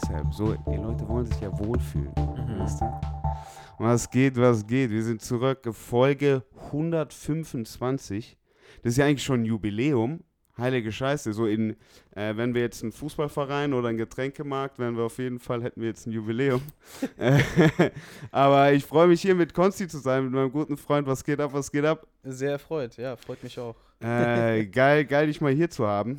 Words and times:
Deshalb, 0.00 0.32
so, 0.32 0.54
die 0.54 0.76
Leute 0.76 1.08
wollen 1.08 1.26
sich 1.26 1.40
ja 1.40 1.50
wohlfühlen. 1.58 2.12
Mhm. 2.16 2.60
Weißt 2.60 2.80
du? 2.80 3.00
Was 3.78 4.10
geht, 4.10 4.36
was 4.36 4.66
geht? 4.66 4.90
Wir 4.90 5.02
sind 5.02 5.22
zurück. 5.22 5.68
Folge 5.72 6.44
125. 6.66 8.38
Das 8.82 8.92
ist 8.92 8.96
ja 8.98 9.06
eigentlich 9.06 9.24
schon 9.24 9.40
ein 9.40 9.44
Jubiläum. 9.44 10.20
Heilige 10.56 10.92
Scheiße. 10.92 11.32
So 11.32 11.46
in, 11.46 11.76
äh, 12.14 12.36
wenn 12.36 12.54
wir 12.54 12.62
jetzt 12.62 12.82
einen 12.82 12.92
Fußballverein 12.92 13.72
oder 13.72 13.88
einen 13.88 13.98
Getränkemarkt, 13.98 14.78
wären 14.78 14.96
wir 14.96 15.04
auf 15.04 15.18
jeden 15.18 15.40
Fall, 15.40 15.62
hätten 15.62 15.80
wir 15.80 15.88
jetzt 15.88 16.06
ein 16.06 16.12
Jubiläum. 16.12 16.62
Aber 18.30 18.72
ich 18.72 18.84
freue 18.84 19.08
mich 19.08 19.22
hier 19.22 19.34
mit 19.34 19.52
Konsti 19.52 19.88
zu 19.88 19.98
sein, 19.98 20.24
mit 20.24 20.32
meinem 20.32 20.52
guten 20.52 20.76
Freund. 20.76 21.08
Was 21.08 21.24
geht 21.24 21.40
ab, 21.40 21.52
was 21.52 21.72
geht 21.72 21.84
ab? 21.84 22.06
Sehr 22.22 22.52
erfreut, 22.52 22.96
ja, 22.96 23.16
freut 23.16 23.42
mich 23.42 23.58
auch. 23.58 23.74
Äh, 24.00 24.66
geil, 24.66 25.04
geil, 25.06 25.26
dich 25.26 25.40
mal 25.40 25.52
hier 25.52 25.70
zu 25.70 25.86
haben. 25.86 26.16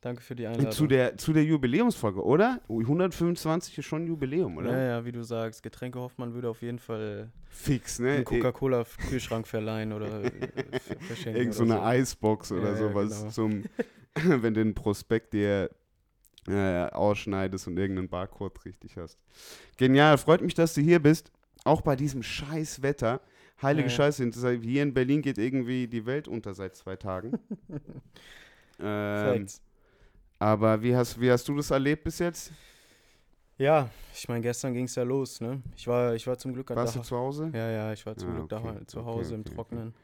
Danke 0.00 0.22
für 0.22 0.36
die 0.36 0.46
Einladung. 0.46 0.70
Zu 0.70 0.86
der, 0.86 1.16
zu 1.16 1.32
der 1.32 1.42
Jubiläumsfolge, 1.44 2.22
oder? 2.24 2.60
125 2.68 3.78
ist 3.78 3.84
schon 3.84 4.04
ein 4.04 4.06
Jubiläum, 4.06 4.56
oder? 4.56 4.70
Ja, 4.70 4.82
ja, 4.98 5.04
wie 5.04 5.10
du 5.10 5.24
sagst, 5.24 5.62
Getränke 5.64 5.98
Hoffmann 5.98 6.34
würde 6.34 6.48
auf 6.48 6.62
jeden 6.62 6.78
Fall 6.78 7.32
Fix, 7.48 7.98
ne? 7.98 8.12
einen 8.12 8.24
Coca-Cola-Kühlschrank 8.24 9.46
verleihen 9.48 9.92
oder 9.92 10.22
äh, 10.22 10.30
ver- 10.78 11.00
verschenken. 11.00 11.40
Irgend 11.40 11.54
so 11.54 11.64
eine 11.64 11.82
Eisbox 11.82 12.52
oder 12.52 12.62
Ja, 12.62 12.68
ja, 12.72 12.76
sowas 12.76 13.18
genau. 13.18 13.30
zum, 13.32 13.64
wenn 14.42 14.54
du 14.54 14.62
den 14.64 14.74
Prospekt 14.74 15.32
dir 15.32 15.68
äh, 16.46 16.84
ausschneidest 16.90 17.66
und 17.66 17.76
irgendeinen 17.76 18.08
Barcode 18.08 18.64
richtig 18.64 18.96
hast. 18.96 19.18
Genial, 19.78 20.16
freut 20.16 20.42
mich, 20.42 20.54
dass 20.54 20.74
du 20.74 20.80
hier 20.80 21.00
bist. 21.00 21.32
Auch 21.64 21.80
bei 21.80 21.96
diesem 21.96 22.22
scheiß 22.22 22.82
Wetter. 22.82 23.20
Heilige 23.60 23.88
Ja, 23.88 23.92
ja. 23.92 23.96
Scheiße, 24.12 24.30
hier 24.62 24.82
in 24.84 24.94
Berlin 24.94 25.22
geht 25.22 25.38
irgendwie 25.38 25.88
die 25.88 26.06
Welt 26.06 26.28
unter 26.28 26.54
seit 26.54 26.76
zwei 26.76 26.94
Tagen. 26.94 27.32
ähm, 28.80 29.24
Facts. 29.48 29.60
Aber 30.38 30.82
wie 30.82 30.94
hast, 30.94 31.20
wie 31.20 31.30
hast 31.30 31.48
du 31.48 31.56
das 31.56 31.70
erlebt 31.70 32.04
bis 32.04 32.18
jetzt? 32.18 32.52
Ja, 33.56 33.90
ich 34.14 34.28
meine, 34.28 34.40
gestern 34.40 34.72
ging 34.72 34.84
es 34.84 34.94
ja 34.94 35.02
los, 35.02 35.40
ne? 35.40 35.60
Ich 35.76 35.86
war, 35.88 36.14
ich 36.14 36.26
war 36.26 36.38
zum 36.38 36.52
Glück 36.52 36.70
Warst 36.70 36.94
du 36.94 37.00
da. 37.00 37.04
zu 37.04 37.16
Hause? 37.16 37.50
Ja, 37.52 37.70
ja, 37.70 37.92
ich 37.92 38.06
war 38.06 38.16
zum 38.16 38.30
Ah, 38.30 38.34
Glück 38.34 38.52
okay, 38.52 38.72
da, 38.80 38.86
zu 38.86 39.00
okay, 39.00 39.06
Hause 39.08 39.34
im 39.34 39.40
okay, 39.40 39.48
okay. 39.50 39.54
Trockenen. 39.56 39.94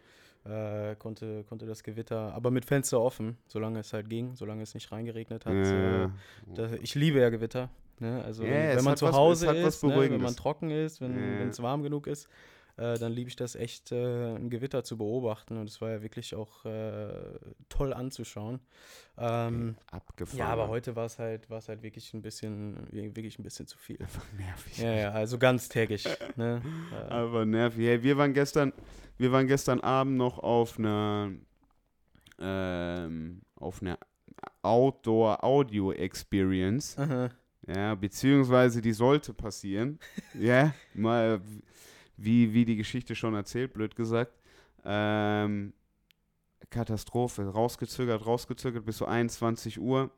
Äh, 0.44 0.96
konnte, 0.96 1.44
konnte 1.44 1.64
das 1.64 1.82
Gewitter, 1.82 2.34
aber 2.34 2.50
mit 2.50 2.64
Fenster 2.66 3.00
offen, 3.00 3.38
solange 3.46 3.78
es 3.78 3.92
halt 3.92 4.10
ging, 4.10 4.34
solange 4.34 4.62
es 4.62 4.74
nicht 4.74 4.90
reingeregnet 4.92 5.46
hat. 5.46 5.54
Ja. 5.54 6.04
Äh, 6.04 6.08
das, 6.54 6.72
ich 6.82 6.94
liebe 6.96 7.20
ja 7.20 7.30
Gewitter. 7.30 7.70
Ne? 8.00 8.22
Also 8.24 8.44
Ja, 8.44 8.50
wenn, 8.50 8.76
wenn 8.76 8.84
man 8.84 8.96
zu 8.96 9.10
Hause 9.12 9.46
was 9.46 9.76
ist, 9.76 9.84
ne? 9.84 10.10
wenn 10.10 10.20
man 10.20 10.36
trocken 10.36 10.70
ist, 10.70 11.00
wenn 11.00 11.16
Ja. 11.16 11.44
es 11.46 11.62
warm 11.62 11.82
genug 11.82 12.06
ist, 12.08 12.28
äh, 12.76 12.98
dann 12.98 13.12
liebe 13.12 13.28
ich 13.28 13.36
das 13.36 13.54
echt, 13.54 13.92
äh, 13.92 14.34
ein 14.34 14.50
Gewitter 14.50 14.82
zu 14.84 14.96
beobachten. 14.98 15.56
Und 15.56 15.68
es 15.68 15.80
war 15.80 15.90
ja 15.90 16.02
wirklich 16.02 16.34
auch 16.34 16.64
äh, 16.64 17.38
toll 17.68 17.92
anzuschauen. 17.92 18.60
Ähm, 19.16 19.76
Abgefahren. 19.90 20.38
ja, 20.38 20.46
aber 20.46 20.68
heute 20.68 20.96
war 20.96 21.06
es 21.06 21.18
halt, 21.18 21.48
war 21.50 21.58
es 21.58 21.68
halt 21.68 21.82
wirklich 21.82 22.12
ein 22.14 22.22
bisschen, 22.22 22.88
wirklich 22.90 23.38
ein 23.38 23.42
bisschen 23.42 23.66
zu 23.66 23.78
viel. 23.78 23.98
Einfach 24.00 24.24
nervig. 24.32 24.78
Ja, 24.78 24.92
ja, 24.92 25.10
also 25.10 25.38
ganztägig. 25.38 26.06
ne? 26.36 26.62
äh, 26.92 27.12
Aber 27.12 27.44
nervig. 27.44 27.86
Hey, 27.86 28.02
wir 28.02 28.16
waren 28.16 28.34
gestern, 28.34 28.72
wir 29.18 29.30
waren 29.30 29.46
gestern 29.46 29.80
Abend 29.80 30.16
noch 30.16 30.38
auf 30.38 30.78
einer 30.78 31.32
ähm, 32.40 33.42
auf 33.56 33.80
einer 33.80 33.98
Outdoor 34.62 35.44
Audio 35.44 35.92
Experience. 35.92 36.98
aha. 36.98 37.30
Ja, 37.66 37.94
beziehungsweise 37.94 38.82
die 38.82 38.92
sollte 38.92 39.32
passieren. 39.32 39.98
Ja, 40.34 40.74
mal 40.94 41.40
wie, 42.16 42.52
wie 42.54 42.64
die 42.64 42.76
Geschichte 42.76 43.14
schon 43.14 43.34
erzählt, 43.34 43.72
blöd 43.72 43.94
gesagt. 43.96 44.32
Ähm, 44.84 45.72
Katastrophe. 46.70 47.46
Rausgezögert, 47.48 48.24
rausgezögert 48.26 48.84
bis 48.84 48.98
so 48.98 49.06
21 49.06 49.80
Uhr. 49.80 50.10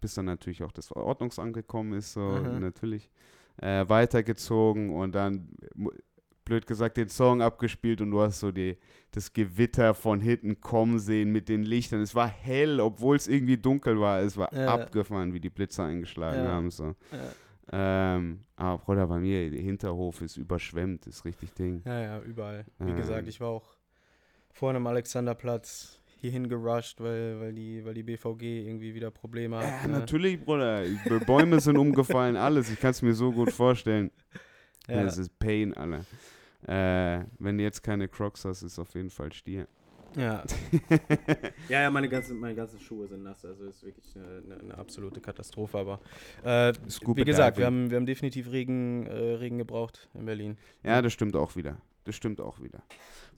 Bis 0.00 0.14
dann 0.14 0.24
natürlich 0.26 0.62
auch 0.64 0.72
das 0.72 0.90
Ordnungsamt 0.92 1.54
gekommen 1.54 1.92
ist, 1.94 2.12
so 2.14 2.20
Aha. 2.20 2.58
natürlich. 2.58 3.10
Äh, 3.58 3.88
weitergezogen 3.88 4.90
und 4.90 5.14
dann, 5.14 5.48
blöd 6.44 6.66
gesagt, 6.66 6.96
den 6.96 7.08
Song 7.08 7.40
abgespielt 7.42 8.00
und 8.00 8.10
du 8.10 8.20
hast 8.20 8.40
so 8.40 8.50
die, 8.50 8.78
das 9.12 9.32
Gewitter 9.32 9.94
von 9.94 10.20
hinten 10.20 10.60
kommen 10.60 10.98
sehen 10.98 11.30
mit 11.30 11.48
den 11.48 11.62
Lichtern. 11.62 12.00
Es 12.00 12.14
war 12.14 12.26
hell, 12.26 12.80
obwohl 12.80 13.14
es 13.14 13.28
irgendwie 13.28 13.58
dunkel 13.58 14.00
war. 14.00 14.20
Es 14.20 14.36
war 14.36 14.52
Ja. 14.52 14.74
abgefahren, 14.74 15.34
wie 15.34 15.40
die 15.40 15.50
Blitze 15.50 15.84
eingeschlagen 15.84 16.44
Ja. 16.44 16.50
haben. 16.50 16.70
So. 16.70 16.96
Ja. 17.12 17.32
Ähm, 17.70 18.40
aber 18.56 18.78
Bruder, 18.78 19.06
bei 19.06 19.18
mir, 19.18 19.50
der 19.50 19.60
Hinterhof 19.60 20.20
ist 20.20 20.36
überschwemmt, 20.36 21.06
ist 21.06 21.24
richtig 21.24 21.52
Ding. 21.54 21.82
Ja, 21.84 22.00
ja, 22.00 22.20
überall. 22.20 22.64
Wie 22.78 22.90
Ähm. 22.90 22.96
gesagt, 22.96 23.28
ich 23.28 23.40
war 23.40 23.48
auch 23.48 23.76
vorne 24.50 24.78
am 24.78 24.86
Alexanderplatz 24.86 26.00
hierhin 26.20 26.48
gerusht, 26.48 27.00
weil, 27.00 27.40
weil, 27.40 27.52
die, 27.52 27.84
weil 27.84 27.94
die 27.94 28.02
BVG 28.02 28.42
irgendwie 28.66 28.94
wieder 28.94 29.10
Probleme 29.10 29.58
hat. 29.58 29.82
Ja, 29.82 29.88
ne? 29.88 29.98
natürlich, 29.98 30.44
Bruder. 30.44 30.84
Bäume 31.26 31.60
sind 31.60 31.76
umgefallen, 31.76 32.36
alles. 32.36 32.70
Ich 32.70 32.78
kann 32.80 32.90
es 32.92 33.02
mir 33.02 33.14
so 33.14 33.32
gut 33.32 33.52
vorstellen. 33.52 34.10
Ja. 34.88 35.02
Es 35.02 35.18
ist 35.18 35.38
Pain, 35.38 35.74
Alter. 35.74 36.04
Äh, 36.66 37.24
wenn 37.38 37.58
du 37.58 37.64
jetzt 37.64 37.82
keine 37.82 38.08
Crocs 38.08 38.44
hast, 38.44 38.62
ist 38.62 38.78
auf 38.78 38.94
jeden 38.94 39.10
Fall 39.10 39.32
Stier. 39.32 39.66
Ja. 40.16 40.44
ja, 41.68 41.82
ja, 41.82 41.90
meine 41.90 42.08
ganzen, 42.08 42.38
meine 42.38 42.54
ganzen 42.54 42.78
Schuhe 42.80 43.06
sind 43.06 43.22
nass, 43.22 43.44
also 43.44 43.64
ist 43.64 43.82
wirklich 43.84 44.14
eine, 44.16 44.58
eine, 44.60 44.78
absolute 44.78 45.20
Katastrophe. 45.20 45.78
Aber 45.78 46.00
äh, 46.44 46.72
wie 47.14 47.24
gesagt, 47.24 47.58
wir 47.58 47.66
haben, 47.66 47.90
wir 47.90 47.96
haben 47.96 48.06
definitiv 48.06 48.50
Regen, 48.50 49.06
äh, 49.06 49.34
Regen 49.34 49.58
gebraucht 49.58 50.08
in 50.14 50.24
Berlin. 50.24 50.56
Ja, 50.82 51.02
das 51.02 51.12
stimmt 51.12 51.36
auch 51.36 51.56
wieder. 51.56 51.78
Das 52.04 52.16
stimmt 52.16 52.40
auch 52.40 52.60
wieder. 52.60 52.82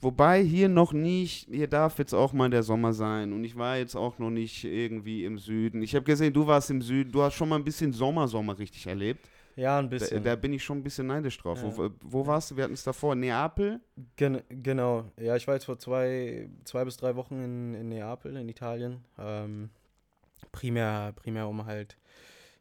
Wobei 0.01 0.43
hier 0.43 0.69
noch 0.69 0.93
nicht, 0.93 1.49
hier 1.51 1.67
darf 1.69 1.99
jetzt 1.99 2.15
auch 2.15 2.33
mal 2.33 2.49
der 2.49 2.63
Sommer 2.63 2.93
sein. 2.95 3.33
Und 3.33 3.45
ich 3.45 3.57
war 3.57 3.77
jetzt 3.77 3.95
auch 3.95 4.19
noch 4.19 4.31
nicht 4.31 4.65
irgendwie 4.65 5.25
im 5.25 5.39
Süden. 5.39 5.83
Ich 5.83 5.95
habe 5.95 6.05
gesehen, 6.05 6.33
du 6.33 6.47
warst 6.47 6.71
im 6.71 6.81
Süden. 6.81 7.13
Du 7.13 7.23
hast 7.23 7.35
schon 7.35 7.49
mal 7.49 7.57
ein 7.57 7.65
bisschen 7.65 7.93
Sommer-Sommer 7.93 8.59
richtig 8.59 8.87
erlebt. 8.87 9.29
Ja, 9.57 9.79
ein 9.79 9.87
Da, 9.87 9.91
bisschen. 9.91 10.23
da 10.25 10.37
bin 10.37 10.53
ich 10.53 10.65
schon 10.65 10.79
ein 10.79 10.83
bisschen 10.83 11.07
neidisch 11.07 11.39
drauf. 11.39 11.63
Ja. 11.63 11.77
Wo, 11.77 11.91
wo 12.03 12.27
warst 12.27 12.51
du? 12.51 12.57
Wir 12.57 12.65
hatten 12.65 12.75
es 12.75 12.83
davor. 12.83 13.15
Neapel? 13.15 13.81
Gen 14.17 14.43
genau. 14.49 15.11
Ja, 15.19 15.37
ich 15.37 15.47
war 15.47 15.55
jetzt 15.55 15.65
vor 15.65 15.79
zwei, 15.79 16.49
zwei 16.65 16.85
bis 16.85 16.97
drei 16.97 17.15
Wochen 17.17 17.41
in, 17.41 17.75
in 17.75 17.89
Neapel, 17.89 18.37
in 18.37 18.49
Italien. 18.49 19.05
Ähm, 19.19 19.71
primär, 20.53 21.13
primär, 21.17 21.49
um 21.49 21.65
halt, 21.67 21.97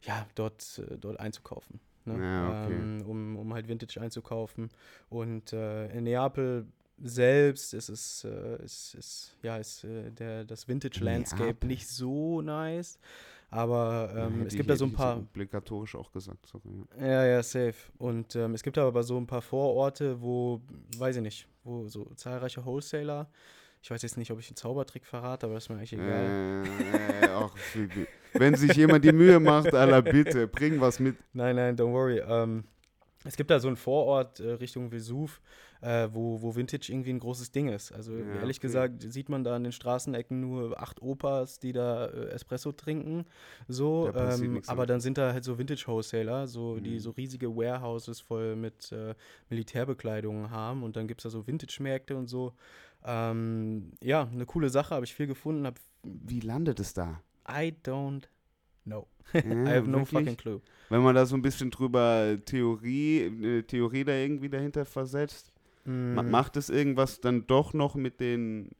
ja, 0.02 0.28
dort, 0.36 0.82
äh, 0.88 0.98
dort 0.98 1.20
einzukaufen. 1.20 1.80
Ne? 2.06 2.20
Ja, 2.22 2.64
okay. 2.66 2.74
ähm, 2.74 3.02
um, 3.08 3.38
um 3.38 3.54
halt 3.54 3.68
Vintage 3.68 4.00
einzukaufen. 4.00 4.70
Und 5.10 5.54
äh, 5.54 5.88
in 5.98 6.04
Neapel 6.04 6.68
selbst 7.02 7.74
ist 7.74 7.90
es, 7.90 8.24
äh, 8.24 8.64
ist, 8.64 8.96
ist, 8.96 9.38
ja, 9.42 9.58
ist 9.58 9.84
äh, 9.84 10.12
der, 10.12 10.46
das 10.46 10.68
Vintage-Landscape 10.68 11.66
nicht 11.66 11.88
so 11.88 12.42
nice. 12.42 13.00
Aber 13.54 14.12
ähm, 14.16 14.34
Hätte 14.38 14.48
es 14.48 14.56
gibt 14.56 14.70
da 14.70 14.76
so 14.76 14.86
ein 14.86 14.94
paar. 14.94 15.18
obligatorisch 15.18 15.96
auch 15.96 16.12
gesagt. 16.12 16.46
Sorry. 16.48 16.64
ja. 17.00 17.06
Ja, 17.06 17.26
ja, 17.26 17.44
safe. 17.44 17.76
Und 18.00 18.36
ähm, 18.36 18.54
es 18.56 18.64
gibt 18.64 18.78
aber 18.78 19.04
so 19.04 19.18
ein 19.18 19.28
paar 19.28 19.42
Vororte, 19.44 20.20
wo, 20.22 20.60
weiß 20.98 21.18
ich 21.18 21.22
nicht, 21.22 21.48
wo 21.64 21.88
so 21.88 22.06
zahlreiche 22.16 22.66
Wholesaler, 22.66 23.30
ich 23.82 23.92
weiß 23.92 24.02
jetzt 24.02 24.18
nicht, 24.18 24.32
ob 24.32 24.40
ich 24.40 24.48
einen 24.50 24.56
Zaubertrick 24.56 25.06
verrate, 25.06 25.46
aber 25.46 25.58
ist 25.58 25.70
mir 25.70 25.76
eigentlich 25.76 25.94
egal. 25.94 26.64
Äh, 26.66 27.26
äh, 27.26 27.30
auch, 27.30 27.56
für- 27.58 27.90
wenn 28.34 28.56
sich 28.56 28.74
jemand 28.74 29.04
die 29.06 29.12
Mühe 29.12 29.40
macht, 29.40 29.74
Alter, 29.74 30.02
bitte, 30.02 30.48
bring 30.48 30.80
was 30.82 31.00
mit. 31.00 31.16
Nein, 31.34 31.56
nein, 31.58 31.76
don't 31.76 31.92
worry. 31.94 32.20
Ähm, 32.28 32.64
es 33.26 33.36
gibt 33.38 33.52
da 33.52 33.60
so 33.60 33.68
einen 33.68 33.78
Vorort 33.78 34.40
äh, 34.40 34.52
Richtung 34.54 34.90
Vesuv, 34.92 35.40
äh, 35.84 36.08
wo, 36.14 36.42
wo 36.42 36.56
Vintage 36.56 36.92
irgendwie 36.92 37.10
ein 37.10 37.20
großes 37.20 37.52
Ding 37.52 37.68
ist. 37.68 37.92
Also 37.92 38.16
Ja, 38.18 38.36
ehrlich 38.40 38.58
okay. 38.58 38.68
gesagt 38.68 39.02
sieht 39.12 39.28
man 39.28 39.44
da 39.44 39.56
an 39.56 39.64
den 39.64 39.74
Straßenecken 39.74 40.40
nur 40.40 40.82
acht 40.82 41.02
Opas, 41.02 41.60
die 41.60 41.74
da 41.74 42.06
äh, 42.08 42.30
Espresso 42.30 42.72
trinken. 42.72 43.26
So, 43.68 44.10
Da 44.14 44.34
ähm, 44.34 44.62
aber 44.68 44.86
dann 44.86 45.02
sind 45.02 45.18
da 45.18 45.34
halt 45.34 45.44
so 45.44 45.58
Vintage-Wholesaler, 45.58 46.48
so, 46.48 46.80
die 46.80 46.96
Mhm. 46.96 47.00
so 47.00 47.12
riesige 47.12 47.54
Warehouses 47.56 48.22
voll 48.22 48.56
mit 48.56 48.92
äh, 48.94 49.14
Militärbekleidung 49.50 50.50
haben 50.50 50.84
und 50.84 50.96
dann 50.96 51.08
gibt 51.08 51.20
es 51.22 51.24
da 51.24 51.30
so 51.30 51.46
Vintage-Märkte 51.48 52.16
und 52.16 52.28
so. 52.28 52.54
Ähm, 53.06 53.92
ja, 54.02 54.28
eine 54.32 54.46
coole 54.46 54.70
Sache, 54.70 54.96
habe 54.96 55.06
ich 55.06 55.14
viel 55.14 55.28
gefunden. 55.28 55.66
Hab, 55.66 55.80
Wie 56.04 56.40
landet 56.40 56.80
es 56.80 56.94
da? 56.94 57.22
I 57.48 57.74
don't 57.84 58.24
know. 58.86 59.08
Ja, 59.34 59.42
I 59.44 59.76
have 59.76 59.90
no 59.90 60.00
wirklich? 60.00 60.10
fucking 60.12 60.38
clue. 60.38 60.62
Wenn 60.90 61.02
man 61.02 61.16
da 61.16 61.26
so 61.26 61.36
ein 61.36 61.42
bisschen 61.42 61.72
drüber 61.72 62.38
Theorie, 62.46 63.22
äh, 63.22 63.64
Theorie 63.64 64.04
da 64.04 64.14
irgendwie 64.14 64.50
dahinter 64.50 64.86
versetzt, 64.86 65.52
Mm. 65.86 66.16
macht 66.30 66.58
es 66.58 66.70
irgendwas 66.70 67.22
dann 67.22 67.48
doch 67.48 67.74
noch 67.74 67.96
mit 67.96 68.20
den, 68.20 68.72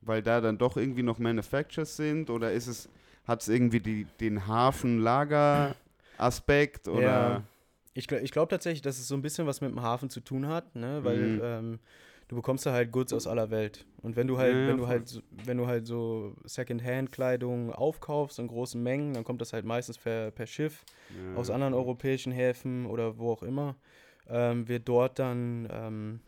weil 0.00 0.22
da 0.22 0.40
dann 0.40 0.58
doch 0.58 0.76
irgendwie 0.76 1.02
noch 1.02 1.18
Manufacturers 1.18 1.96
sind 1.96 2.30
oder 2.30 2.52
ist 2.52 2.66
es, 2.66 2.88
hat 3.24 3.42
es 3.42 3.48
irgendwie 3.48 3.80
die, 3.80 4.06
den 4.20 4.46
Hafen-Lager-Aspekt 4.46 6.88
oder? 6.88 7.02
Ja. 7.02 7.42
Ich, 7.94 8.10
ich 8.10 8.30
glaube 8.30 8.50
tatsächlich, 8.50 8.82
dass 8.82 8.98
es 8.98 9.08
so 9.08 9.14
ein 9.14 9.22
bisschen 9.22 9.46
was 9.46 9.60
mit 9.60 9.70
dem 9.70 9.82
Hafen 9.82 10.10
zu 10.10 10.20
tun 10.20 10.46
hat, 10.46 10.76
ne? 10.76 11.02
Weil 11.02 11.18
Mhm. 11.18 11.40
ähm, 11.42 11.78
du 12.28 12.36
bekommst 12.36 12.64
da 12.64 12.72
halt 12.72 12.92
Goods 12.92 13.12
aus 13.12 13.26
aller 13.26 13.50
Welt. 13.50 13.84
Und 14.02 14.14
wenn 14.14 14.28
du 14.28 14.38
halt, 14.38 14.54
Ja, 14.54 14.66
wenn 14.68 14.76
du 14.76 14.86
halt, 14.86 15.08
so- 15.08 15.22
wenn 15.30 15.58
du 15.58 15.66
halt 15.66 15.86
so 15.88 16.36
Second-Hand-Kleidung 16.44 17.72
aufkaufst 17.72 18.38
in 18.38 18.46
großen 18.46 18.80
Mengen, 18.80 19.14
dann 19.14 19.24
kommt 19.24 19.40
das 19.40 19.52
halt 19.52 19.64
meistens 19.64 19.98
per, 19.98 20.30
per 20.30 20.46
Schiff 20.46 20.84
Ja, 21.08 21.34
aus 21.34 21.50
anderen 21.50 21.74
europäischen 21.74 22.30
Häfen 22.32 22.86
oder 22.86 23.18
wo 23.18 23.32
auch 23.32 23.42
immer, 23.42 23.74
ähm, 24.28 24.68
wird 24.68 24.88
dort 24.88 25.18
dann 25.18 25.66
ähm, 25.72 26.20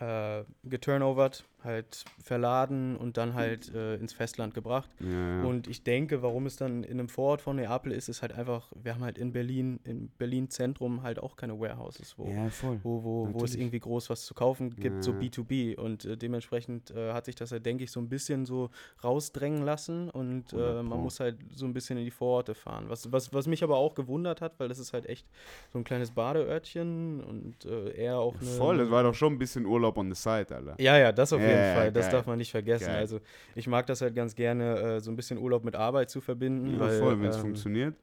äh, 0.00 0.44
geturnovert, 0.64 1.44
halt 1.68 2.04
verladen 2.22 2.96
und 2.96 3.16
dann 3.16 3.34
halt 3.34 3.72
äh, 3.74 3.94
ins 3.96 4.12
Festland 4.12 4.54
gebracht. 4.54 4.90
Ja, 5.00 5.08
ja. 5.08 5.44
Und 5.44 5.68
ich 5.68 5.84
denke, 5.84 6.22
warum 6.22 6.46
es 6.46 6.56
dann 6.56 6.82
in 6.82 6.98
einem 6.98 7.08
Vorort 7.08 7.40
von 7.42 7.56
Neapel 7.56 7.92
ist, 7.92 8.08
ist 8.08 8.22
halt 8.22 8.32
einfach, 8.32 8.72
wir 8.74 8.94
haben 8.94 9.04
halt 9.04 9.18
in 9.18 9.32
Berlin, 9.32 9.78
in 9.84 10.08
Berlin 10.18 10.48
Zentrum 10.50 11.02
halt 11.02 11.18
auch 11.18 11.36
keine 11.36 11.58
Warehouses, 11.60 12.18
wo, 12.18 12.28
ja, 12.28 12.48
wo, 12.82 13.04
wo, 13.04 13.28
wo 13.32 13.44
es 13.44 13.54
irgendwie 13.54 13.78
groß 13.80 14.10
was 14.10 14.24
zu 14.24 14.34
kaufen 14.34 14.74
gibt, 14.76 15.04
so 15.04 15.12
Ja. 15.12 15.18
B2B. 15.18 15.76
Und 15.76 16.04
äh, 16.04 16.16
dementsprechend 16.16 16.90
äh, 16.90 17.12
hat 17.12 17.26
sich 17.26 17.34
das 17.34 17.52
halt, 17.52 17.64
denke 17.66 17.84
ich, 17.84 17.90
so 17.92 18.00
ein 18.00 18.08
bisschen 18.08 18.46
so 18.46 18.70
rausdrängen 19.04 19.64
lassen 19.64 20.10
und 20.10 20.52
äh, 20.52 20.56
100 20.56 20.84
man 20.84 21.00
muss 21.00 21.20
halt 21.20 21.36
so 21.54 21.66
ein 21.66 21.74
bisschen 21.74 21.98
in 21.98 22.04
die 22.04 22.10
Vororte 22.10 22.54
fahren. 22.54 22.86
Was, 22.88 23.12
was, 23.12 23.32
was 23.32 23.46
mich 23.46 23.62
aber 23.62 23.76
auch 23.76 23.94
gewundert 23.94 24.40
hat, 24.40 24.58
weil 24.58 24.68
das 24.68 24.78
ist 24.78 24.92
halt 24.92 25.06
echt 25.06 25.26
so 25.72 25.78
ein 25.78 25.84
kleines 25.84 26.10
Badeörtchen 26.10 27.22
und 27.22 27.64
äh, 27.64 27.90
eher 27.90 28.18
auch 28.18 28.34
eine. 28.40 28.50
Voll, 28.50 28.78
das 28.78 28.90
war 28.90 29.02
doch 29.02 29.14
schon 29.14 29.34
ein 29.34 29.38
bisschen 29.38 29.66
Urlaub 29.66 29.98
on 29.98 30.12
the 30.12 30.20
side, 30.20 30.54
Alter. 30.54 30.74
Ja, 30.78 30.96
ja, 30.96 31.12
das 31.12 31.32
auf 31.32 31.40
Ja, 31.40 31.48
jeden 31.58 31.74
Fall. 31.76 31.92
Das 31.92 32.06
geil. 32.06 32.12
darf 32.12 32.26
man 32.26 32.38
nicht 32.38 32.50
vergessen. 32.50 32.86
Geil. 32.86 32.96
Also 32.96 33.20
ich 33.54 33.66
mag 33.66 33.86
das 33.86 34.00
halt 34.00 34.14
ganz 34.14 34.34
gerne, 34.34 34.76
äh, 34.78 35.00
so 35.00 35.10
ein 35.10 35.16
bisschen 35.16 35.38
Urlaub 35.38 35.64
mit 35.64 35.74
Arbeit 35.76 36.10
zu 36.10 36.20
verbinden. 36.20 36.74
Ja, 36.74 36.80
weil, 36.80 36.98
voll, 36.98 37.20
wenn 37.20 37.28
es 37.28 37.36
ähm, 37.36 37.42
funktioniert. 37.42 37.94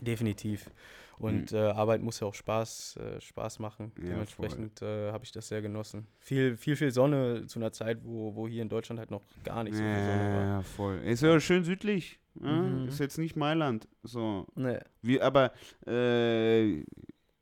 Definitiv. 0.00 0.70
Und 1.18 1.52
äh, 1.52 1.58
Arbeit 1.58 2.02
muss 2.02 2.18
ja 2.18 2.26
auch 2.26 2.34
Spaß, 2.34 2.96
äh, 2.96 3.20
Spaß 3.20 3.60
machen. 3.60 3.92
Ja, 4.02 4.10
Dementsprechend 4.10 4.82
äh, 4.82 5.12
habe 5.12 5.24
ich 5.24 5.30
das 5.30 5.46
sehr 5.46 5.62
genossen. 5.62 6.08
Viel, 6.18 6.56
viel, 6.56 6.74
viel 6.74 6.90
Sonne 6.90 7.46
zu 7.46 7.60
einer 7.60 7.70
Zeit, 7.70 7.98
wo, 8.02 8.34
wo 8.34 8.48
hier 8.48 8.62
in 8.62 8.68
Deutschland 8.68 8.98
halt 8.98 9.12
noch 9.12 9.22
gar 9.44 9.62
nicht 9.62 9.74
so 9.76 9.82
viel 9.82 9.94
Sonne 9.94 10.34
war. 10.34 10.42
Ja, 10.44 10.62
voll. 10.62 10.98
Ist 11.04 11.22
ja 11.22 11.38
schön 11.38 11.62
südlich. 11.62 12.18
Mhm. 12.34 12.86
Ist 12.88 12.98
jetzt 12.98 13.18
nicht 13.18 13.36
Mailand. 13.36 13.86
So. 14.02 14.46
Nee. 14.56 14.78
Wie, 15.02 15.20
aber 15.20 15.52
äh, 15.86 16.82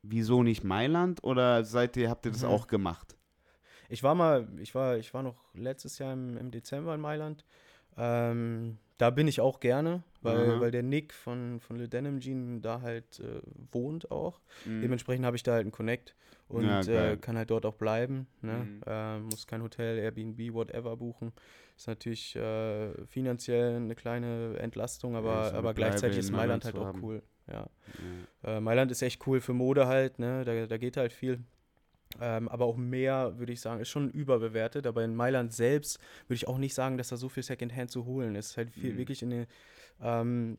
wieso 0.03 0.43
nicht 0.43 0.63
Mailand? 0.63 1.23
Oder 1.23 1.63
seid 1.63 1.97
ihr, 1.97 2.09
habt 2.09 2.25
ihr 2.27 2.33
das 2.33 2.43
Mhm. 2.43 2.49
auch 2.49 2.67
gemacht? 2.67 3.15
Ich 3.91 4.03
war 4.03 4.15
mal, 4.15 4.47
ich 4.59 4.73
war, 4.73 4.97
ich 4.97 5.13
war 5.13 5.21
noch 5.21 5.35
letztes 5.53 5.99
Jahr 5.99 6.13
im, 6.13 6.37
im 6.37 6.49
Dezember 6.49 6.95
in 6.95 7.01
Mailand. 7.01 7.45
Ähm, 7.97 8.77
da 8.97 9.09
bin 9.09 9.27
ich 9.27 9.41
auch 9.41 9.59
gerne, 9.59 10.03
weil, 10.21 10.51
Aha. 10.51 10.61
weil 10.61 10.71
der 10.71 10.83
Nick 10.83 11.13
von, 11.13 11.59
von 11.59 11.75
Le 11.75 11.89
Denim 11.89 12.19
Jean 12.21 12.61
da 12.61 12.81
halt 12.81 13.19
äh, 13.19 13.41
wohnt 13.71 14.09
auch. 14.09 14.39
Mhm. 14.65 14.81
Dementsprechend 14.81 15.25
habe 15.25 15.35
ich 15.35 15.43
da 15.43 15.53
halt 15.53 15.63
einen 15.63 15.71
Connect 15.71 16.15
und 16.47 16.65
Ja, 16.65 16.81
äh, 16.81 17.17
kann 17.17 17.37
halt 17.37 17.49
dort 17.49 17.65
auch 17.65 17.73
bleiben. 17.75 18.27
Ne? 18.41 18.53
Mhm. 18.53 18.81
Äh, 18.85 19.19
muss 19.19 19.45
kein 19.45 19.61
Hotel, 19.61 19.97
Airbnb, 19.97 20.53
whatever 20.53 20.95
buchen. 20.95 21.33
Ist 21.75 21.87
natürlich 21.87 22.35
äh, 22.37 22.93
finanziell 23.07 23.75
eine 23.75 23.95
kleine 23.95 24.57
Entlastung, 24.59 25.17
aber, 25.17 25.47
eine 25.49 25.57
aber 25.57 25.73
gleichzeitig 25.73 26.19
ist 26.19 26.31
Mailand 26.31 26.63
Mailand 26.63 26.65
halt 26.65 26.75
auch 26.77 26.93
haben. 26.93 27.03
cool. 27.03 27.23
Ja. 27.47 27.67
Ja. 28.43 28.57
Äh, 28.57 28.61
Mailand 28.61 28.91
ist 28.91 29.01
echt 29.01 29.25
cool 29.27 29.41
für 29.41 29.53
Mode 29.53 29.87
halt, 29.87 30.19
ne? 30.19 30.45
da, 30.45 30.67
da 30.67 30.77
geht 30.77 30.95
halt 30.95 31.11
viel. 31.11 31.43
Ähm, 32.19 32.49
aber 32.49 32.65
auch 32.65 32.77
mehr, 32.77 33.37
würde 33.39 33.53
ich 33.53 33.61
sagen, 33.61 33.79
ist 33.79 33.89
schon 33.89 34.09
überbewertet. 34.09 34.85
Aber 34.87 35.03
in 35.03 35.15
Mailand 35.15 35.53
selbst 35.53 35.99
würde 36.27 36.35
ich 36.35 36.47
auch 36.47 36.57
nicht 36.57 36.73
sagen, 36.73 36.97
dass 36.97 37.09
da 37.09 37.17
so 37.17 37.29
viel 37.29 37.43
Secondhand 37.43 37.89
zu 37.91 38.05
holen 38.05 38.35
ist. 38.35 38.57
Halt 38.57 38.69
viel 38.71 38.93
Mhm. 38.93 38.97
wirklich 38.97 39.21
in 39.23 39.29
den, 39.29 39.45
ähm, 40.01 40.57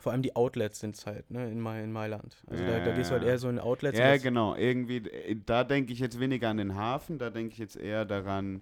vor 0.00 0.12
allem 0.12 0.22
die 0.22 0.36
Outlets 0.36 0.80
sind 0.80 0.96
es 0.96 1.06
halt, 1.06 1.30
ne, 1.30 1.50
in, 1.50 1.64
in 1.64 1.92
Mailand. 1.92 2.36
Also 2.48 2.64
da, 2.64 2.78
da 2.80 2.92
gehst 2.92 3.10
du 3.10 3.14
halt 3.14 3.22
Ja. 3.24 3.30
eher 3.30 3.38
so 3.38 3.48
in 3.48 3.58
Outlets. 3.58 3.98
Ja, 3.98 4.16
genau. 4.16 4.54
Irgendwie, 4.54 4.98
äh, 4.98 5.36
da 5.44 5.64
denke 5.64 5.92
ich 5.92 5.98
jetzt 5.98 6.20
weniger 6.20 6.48
an 6.50 6.56
den 6.58 6.74
Hafen, 6.74 7.18
da 7.18 7.30
denke 7.30 7.52
ich 7.52 7.58
jetzt 7.58 7.76
eher 7.76 8.04
daran, 8.04 8.60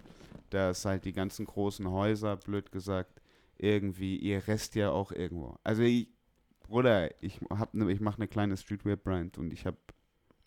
dass 0.49 0.85
halt 0.85 1.05
die 1.05 1.13
ganzen 1.13 1.45
großen 1.45 1.89
Häuser, 1.91 2.37
blöd 2.37 2.71
gesagt, 2.71 3.21
irgendwie, 3.57 4.15
ihr 4.17 4.47
rest 4.47 4.75
ja 4.75 4.91
auch 4.91 5.11
irgendwo. 5.11 5.57
Also 5.63 5.81
ich, 5.83 6.07
Bruder, 6.67 7.09
ich 7.21 7.39
hab 7.49 7.73
ne, 7.73 7.91
ich 7.91 7.99
mache 7.99 8.17
eine 8.17 8.27
kleine 8.27 8.55
Streetwear-Brand 8.57 9.37
und 9.37 9.51
ich 9.53 9.65
habe 9.65 9.77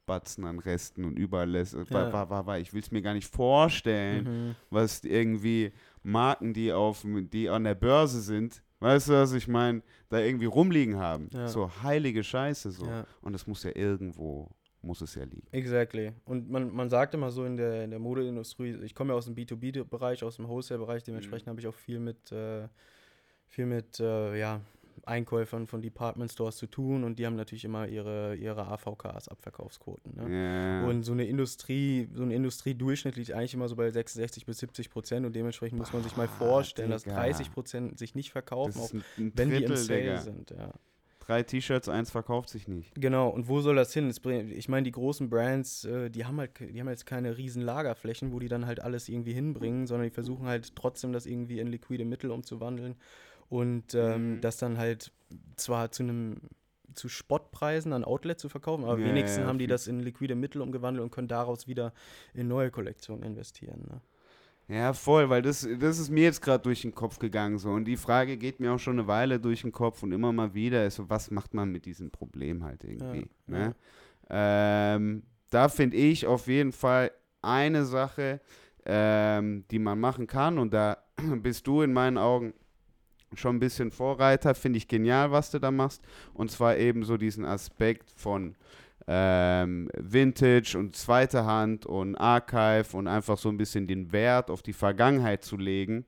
Batzen 0.06 0.44
an 0.44 0.58
Resten 0.58 1.04
und 1.04 1.18
überall 1.18 1.48
lässt. 1.50 1.74
Ja. 1.74 2.12
War, 2.12 2.28
war, 2.30 2.46
war. 2.46 2.58
Ich 2.58 2.72
will 2.72 2.80
es 2.82 2.90
mir 2.90 3.02
gar 3.02 3.14
nicht 3.14 3.28
vorstellen, 3.32 4.24
Mhm. 4.48 4.56
was 4.70 5.04
irgendwie 5.04 5.72
Marken, 6.02 6.52
die 6.54 6.72
auf 6.72 7.04
die 7.06 7.48
an 7.48 7.64
der 7.64 7.74
Börse 7.74 8.20
sind, 8.20 8.62
weißt 8.80 9.08
du, 9.08 9.12
was 9.12 9.32
ich 9.34 9.46
meine, 9.46 9.82
da 10.08 10.18
irgendwie 10.18 10.46
rumliegen 10.46 10.96
haben. 10.96 11.28
Ja. 11.32 11.46
So 11.48 11.70
heilige 11.82 12.24
Scheiße 12.24 12.70
so. 12.72 12.86
Ja. 12.86 13.06
Und 13.20 13.32
das 13.34 13.46
muss 13.46 13.62
ja 13.62 13.70
irgendwo, 13.74 14.48
muss 14.82 15.00
es 15.02 15.14
ja 15.14 15.24
liegen. 15.24 15.46
Exactly. 15.52 16.12
Und 16.24 16.50
man, 16.50 16.72
man 16.72 16.88
sagt 16.88 17.14
immer 17.14 17.30
so 17.30 17.44
in 17.44 17.56
der, 17.56 17.84
in 17.84 17.90
der 17.90 17.98
Modeindustrie, 18.00 18.76
ich 18.82 18.94
komme 18.94 19.12
ja 19.12 19.16
aus 19.18 19.26
dem 19.26 19.34
B2B-Bereich, 19.36 20.24
aus 20.24 20.36
dem 20.36 20.48
Wholesale-Bereich, 20.48 21.02
dementsprechend 21.04 21.46
Mhm. 21.46 21.50
habe 21.50 21.60
ich 21.60 21.66
auch 21.66 21.74
viel 21.74 22.00
mit, 22.00 22.32
äh, 22.32 22.66
viel 23.48 23.66
mit 23.66 24.00
äh, 24.00 24.38
ja, 24.38 24.60
Einkäufern 25.04 25.66
von 25.66 25.82
Department 25.82 26.30
Stores 26.30 26.56
zu 26.56 26.66
tun 26.66 27.04
und 27.04 27.18
die 27.18 27.26
haben 27.26 27.36
natürlich 27.36 27.64
immer 27.64 27.88
ihre, 27.88 28.34
ihre 28.36 28.66
AVKs, 28.66 29.28
Abverkaufsquoten. 29.28 30.14
Ne? 30.16 30.80
Ja. 30.82 30.88
Und 30.88 31.02
so 31.02 31.12
eine 31.12 31.24
Industrie, 31.24 32.08
so 32.14 32.22
eine 32.22 32.34
Industriedurchschnitt 32.34 33.16
liegt 33.16 33.32
eigentlich 33.32 33.54
immer 33.54 33.68
so 33.68 33.76
bei 33.76 33.90
66 33.90 34.46
bis 34.46 34.58
70 34.58 34.90
Prozent 34.90 35.26
und 35.26 35.34
dementsprechend 35.34 35.78
muss 35.78 35.92
man 35.92 36.02
sich 36.02 36.16
mal 36.16 36.28
Boah, 36.38 36.46
vorstellen, 36.46 36.90
dass 36.90 37.04
Digga. 37.04 37.16
30 37.16 37.52
Prozent 37.52 37.98
sich 37.98 38.14
nicht 38.14 38.30
verkaufen, 38.30 38.80
auch 38.80 38.92
ist 38.92 39.04
wenn 39.16 39.50
die 39.50 39.64
im 39.64 39.76
Sale 39.76 40.00
Digga. 40.00 40.20
sind. 40.20 40.50
Ja. 40.50 40.72
Drei 41.30 41.44
T-Shirts, 41.44 41.88
eins 41.88 42.10
verkauft 42.10 42.48
sich 42.48 42.66
nicht. 42.66 42.92
Genau, 42.96 43.28
und 43.28 43.46
wo 43.46 43.60
soll 43.60 43.76
das 43.76 43.92
hin? 43.92 44.12
Ich 44.50 44.68
meine, 44.68 44.82
die 44.82 44.90
großen 44.90 45.30
Brands, 45.30 45.84
äh, 45.84 46.10
die 46.10 46.24
haben 46.24 46.38
halt, 46.38 46.58
die 46.58 46.80
haben 46.80 46.88
jetzt 46.88 47.06
keine 47.06 47.36
riesen 47.36 47.62
Lagerflächen, 47.62 48.32
wo 48.32 48.40
die 48.40 48.48
dann 48.48 48.66
halt 48.66 48.80
alles 48.80 49.08
irgendwie 49.08 49.32
hinbringen, 49.32 49.86
sondern 49.86 50.08
die 50.08 50.14
versuchen 50.14 50.46
halt 50.46 50.74
trotzdem 50.74 51.12
das 51.12 51.26
irgendwie 51.26 51.60
in 51.60 51.68
liquide 51.68 52.04
Mittel 52.04 52.32
umzuwandeln 52.32 52.96
und 53.50 53.94
ähm, 53.94 54.36
Mhm. 54.36 54.40
das 54.40 54.56
dann 54.56 54.78
halt 54.78 55.12
zwar 55.56 55.90
zu 55.90 56.02
einem 56.04 56.36
zu 56.94 57.08
Spottpreisen 57.08 57.92
an 57.92 58.02
Outlet 58.04 58.40
zu 58.40 58.48
verkaufen, 58.48 58.84
aber 58.84 58.98
Ja, 58.98 59.04
wenigstens 59.04 59.42
ja, 59.42 59.46
haben 59.46 59.58
die 59.58 59.66
das 59.68 59.86
in 59.86 60.00
liquide 60.00 60.34
Mittel 60.34 60.60
umgewandelt 60.62 61.04
und 61.04 61.10
können 61.10 61.28
daraus 61.28 61.68
wieder 61.68 61.92
in 62.34 62.48
neue 62.48 62.70
Kollektionen 62.72 63.22
investieren. 63.22 63.84
Ne? 63.88 64.00
Ja, 64.76 64.92
voll, 64.92 65.28
weil 65.30 65.42
das, 65.42 65.68
das 65.78 65.98
ist 65.98 66.10
mir 66.10 66.24
jetzt 66.24 66.42
gerade 66.42 66.62
durch 66.62 66.82
den 66.82 66.94
Kopf 66.94 67.18
gegangen 67.18 67.58
so. 67.58 67.70
Und 67.70 67.84
die 67.86 67.96
Frage 67.96 68.36
geht 68.36 68.58
mir 68.60 68.72
auch 68.72 68.78
schon 68.78 68.98
eine 68.98 69.06
Weile 69.08 69.38
durch 69.40 69.62
den 69.62 69.72
Kopf 69.72 70.02
und 70.02 70.12
immer 70.12 70.32
mal 70.32 70.54
wieder 70.54 70.86
ist 70.86 70.96
so, 70.96 71.08
was 71.10 71.30
macht 71.30 71.54
man 71.54 71.70
mit 71.70 71.86
diesem 71.86 72.10
Problem 72.10 72.64
halt 72.64 72.82
irgendwie? 72.84 73.28
Ja, 73.48 73.56
ne? 73.56 73.74
Ähm, 74.28 75.22
da 75.50 75.68
finde 75.68 75.96
ich 75.96 76.26
auf 76.26 76.46
jeden 76.46 76.72
Fall 76.72 77.10
eine 77.42 77.84
Sache, 77.84 78.40
ähm, 78.84 79.64
die 79.70 79.78
man 79.80 79.98
machen 79.98 80.26
kann 80.26 80.58
und 80.58 80.72
da 80.72 80.98
bist 81.42 81.66
du 81.66 81.82
in 81.82 81.92
meinen 81.92 82.18
Augen 82.18 82.54
schon 83.34 83.56
ein 83.56 83.60
bisschen 83.60 83.90
Vorreiter, 83.90 84.54
finde 84.54 84.78
ich 84.78 84.88
genial, 84.88 85.30
was 85.30 85.50
du 85.50 85.58
da 85.58 85.70
machst. 85.70 86.02
Und 86.34 86.50
zwar 86.50 86.76
eben 86.76 87.04
so 87.04 87.16
diesen 87.16 87.44
Aspekt 87.44 88.10
von 88.16 88.56
ähm, 89.06 89.90
Vintage 89.96 90.76
und 90.76 90.96
zweite 90.96 91.44
Hand 91.44 91.86
und 91.86 92.16
Archive 92.16 92.96
und 92.96 93.06
einfach 93.06 93.38
so 93.38 93.48
ein 93.48 93.56
bisschen 93.56 93.86
den 93.86 94.12
Wert 94.12 94.50
auf 94.50 94.62
die 94.62 94.72
Vergangenheit 94.72 95.44
zu 95.44 95.56
legen. 95.56 96.06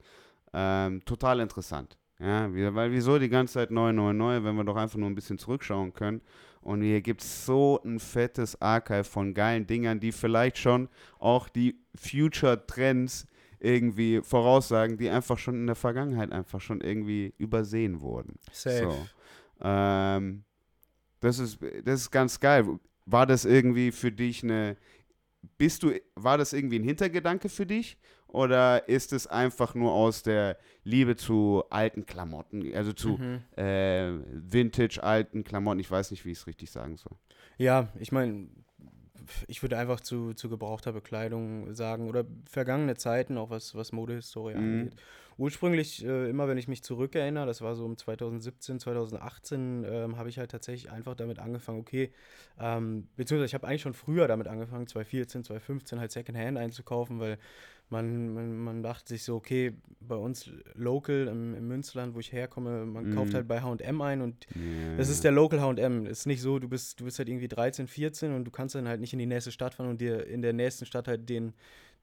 Ähm, 0.53 1.05
total 1.05 1.41
interessant. 1.41 1.97
Ja, 2.19 2.49
weil 2.53 2.93
wieso 2.93 3.19
die 3.19 3.29
ganze 3.29 3.55
Zeit 3.55 3.73
neu, 3.73 3.93
neu, 3.93 4.13
neu, 4.13 4.45
wenn 4.45 4.55
wir 4.55 4.63
doch 4.63 4.77
einfach 4.77 4.99
nur 4.99 5.11
ein 5.11 5.15
bisschen 5.17 5.39
zurückschauen 5.39 5.93
können. 5.93 6.21
Und 6.61 6.83
hier 6.83 7.01
gibt 7.01 7.23
es 7.23 7.45
so 7.45 7.81
ein 7.85 7.99
fettes 7.99 8.61
Archive 8.63 9.03
von 9.03 9.35
geilen 9.35 9.67
Dingern, 9.67 9.99
die 9.99 10.13
vielleicht 10.13 10.59
schon 10.59 10.89
auch 11.19 11.49
die 11.49 11.81
Future-Trends 11.97 13.27
irgendwie 13.63 14.21
voraussagen, 14.23 14.97
die 14.99 15.09
einfach 15.09 15.39
schon 15.39 15.55
in 15.55 15.67
der 15.67 15.77
Vergangenheit 15.77 16.33
einfach 16.33 16.61
schon 16.61 16.81
irgendwie 16.81 17.33
übersehen 17.39 18.01
wurden. 18.01 18.35
Safe. 18.51 18.85
So. 18.87 19.09
Ähm, 19.65 20.45
das, 21.21 21.39
ist, 21.39 21.59
das 21.85 22.01
ist 22.03 22.11
ganz 22.11 22.41
geil. 22.41 22.67
War 23.07 23.27
das 23.27 23.45
irgendwie 23.45 23.93
für 23.93 24.13
dich 24.13 24.43
eine. 24.43 24.77
Bist 25.59 25.83
du, 25.83 25.93
war 26.15 26.39
das 26.39 26.53
irgendwie 26.53 26.79
ein 26.79 26.85
Hintergedanke 26.85 27.49
für 27.49 27.67
dich? 27.67 27.99
Oder 28.29 28.89
ist 28.89 29.13
es 29.13 29.27
einfach 29.27 29.75
nur 29.75 29.93
aus 29.93 30.23
der 30.23 30.57
Liebe 30.85 31.17
zu 31.17 31.65
alten 31.69 32.07
Klamotten, 32.07 32.73
also 32.75 32.93
zu 32.93 33.19
Mhm. 33.19 33.43
äh, 33.57 34.13
Vintage 34.33 35.03
alten 35.03 35.45
Klamotten? 35.45 35.81
Ich 35.81 35.91
weiß 35.91 36.13
nicht, 36.13 36.25
wie 36.25 36.31
ich 36.31 36.39
es 36.39 36.47
richtig 36.47 36.71
sagen 36.71 36.97
soll. 36.97 37.13
Ja, 37.59 37.89
ich 37.99 38.11
meine, 38.13 38.49
ich 39.47 39.63
würde 39.63 39.77
einfach 39.79 40.01
zu, 40.01 40.35
zu 40.35 40.49
gebrauchter 40.49 40.93
Bekleidung 40.93 41.75
sagen 41.75 42.09
oder 42.09 42.25
vergangene 42.49 42.97
Zeiten, 42.97 43.37
auch 43.39 43.51
was, 43.51 43.75
was 43.75 43.93
Modehistorie 43.93 44.55
Mhm. 44.55 44.59
angeht. 44.61 44.97
Ursprünglich, 45.39 46.05
äh, 46.05 46.29
immer 46.29 46.49
wenn 46.49 46.59
ich 46.59 46.69
mich 46.69 46.83
zurückerinnere, 46.83 47.47
das 47.47 47.63
war 47.63 47.75
so 47.75 47.85
um 47.85 47.97
2017, 47.97 48.81
2018, 48.81 49.85
ähm, 49.85 50.17
habe 50.17 50.29
ich 50.29 50.39
halt 50.39 50.51
tatsächlich 50.51 50.91
einfach 50.91 51.15
damit 51.15 51.39
angefangen, 51.39 51.81
okay, 51.81 52.13
ähm, 52.59 53.09
beziehungsweise 53.17 53.47
ich 53.47 53.55
habe 53.55 53.67
eigentlich 53.67 53.83
schon 53.83 53.95
früher 53.95 54.29
damit 54.29 54.49
angefangen, 54.49 54.87
2014, 54.87 55.45
2015 55.45 56.01
halt 56.01 56.13
Secondhand 56.13 56.59
einzukaufen, 56.59 57.19
weil 57.19 57.39
man, 57.93 58.33
man, 58.35 58.57
man 58.59 58.83
dachte 58.83 59.11
sich 59.11 59.23
so, 59.23 59.37
okay, 59.37 59.73
bei 60.01 60.17
uns 60.17 60.51
local 60.75 61.29
im, 61.29 61.55
im 61.55 61.69
Münsterland, 61.69 62.15
wo 62.15 62.19
ich 62.19 62.33
herkomme, 62.33 62.85
man 62.87 63.05
Mhm. 63.11 63.15
kauft 63.15 63.35
halt 63.35 63.47
bei 63.47 63.61
H&M 63.63 64.01
ein 64.03 64.21
und 64.23 64.47
das 64.97 65.09
Ja. 65.09 65.13
ist 65.13 65.25
der 65.25 65.31
Local 65.31 65.61
H&M. 65.61 66.07
Es 66.07 66.21
ist 66.21 66.27
nicht 66.27 66.41
so, 66.43 66.59
du 66.59 66.69
bist, 66.69 66.99
du 66.99 67.05
bist 67.05 67.19
halt 67.19 67.29
irgendwie 67.29 67.49
13, 67.49 67.87
14 67.87 68.33
und 68.35 68.45
du 68.45 68.51
kannst 68.51 68.75
dann 68.75 68.89
halt 68.89 69.01
nicht 69.01 69.13
in 69.13 69.19
die 69.21 69.27
nächste 69.27 69.53
Stadt 69.53 69.75
fahren 69.75 69.89
und 69.91 70.01
dir 70.01 70.27
in 70.27 70.43
der 70.43 70.53
nächsten 70.53 70.87
Stadt 70.87 71.07
halt 71.07 71.29
den, 71.29 71.53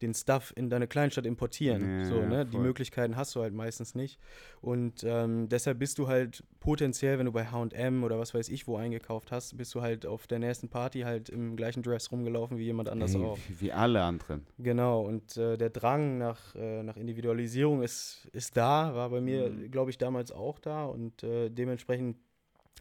den 0.02 0.14
Stuff 0.14 0.54
in 0.56 0.70
deine 0.70 0.88
Kleinstadt 0.88 1.26
importieren. 1.26 2.00
Ja, 2.00 2.06
so, 2.06 2.26
ne? 2.26 2.46
Die. 2.46 2.58
Möglichkeiten 2.58 3.16
hast 3.16 3.36
du 3.36 3.42
halt 3.42 3.54
meistens 3.54 3.96
nicht. 3.96 4.20
Und 4.62 5.04
ähm, 5.04 5.50
deshalb 5.50 5.80
bist 5.80 5.98
du 6.00 6.08
halt 6.08 6.44
potenziell, 6.60 7.20
wenn 7.20 7.26
du 7.26 7.32
bei 7.32 7.46
HM 7.52 8.04
oder 8.04 8.18
was 8.20 8.34
weiß 8.34 8.50
ich 8.50 8.68
wo 8.68 8.78
eingekauft 8.78 9.32
hast, 9.32 9.58
bist 9.58 9.74
du 9.76 9.82
halt 9.82 10.06
auf 10.06 10.28
der 10.28 10.40
nächsten 10.40 10.70
Party 10.70 11.02
halt 11.02 11.30
im 11.30 11.56
gleichen 11.56 11.84
Dress 11.84 12.12
rumgelaufen 12.12 12.58
wie 12.58 12.64
jemand 12.66 12.90
anders 12.90 13.16
Ey, 13.16 13.22
auch. 13.22 13.38
wie, 13.48 13.62
wie 13.62 13.72
alle 13.72 14.02
anderen. 14.04 14.46
Genau, 14.58 15.02
und 15.02 15.38
äh, 15.38 15.58
der 15.58 15.70
Drang 15.70 16.18
nach, 16.18 16.56
äh, 16.56 16.84
nach 16.84 16.98
Individualisierung 16.98 17.82
ist, 17.82 18.28
ist 18.34 18.56
da, 18.58 18.94
war 18.96 19.10
bei 19.10 19.22
mir, 19.22 19.50
Mhm. 19.50 19.72
glaube 19.72 19.92
ich, 19.92 19.98
damals 19.98 20.32
auch 20.32 20.60
da 20.60 20.86
und 20.86 21.24
äh, 21.24 21.50
dementsprechend 21.50 22.18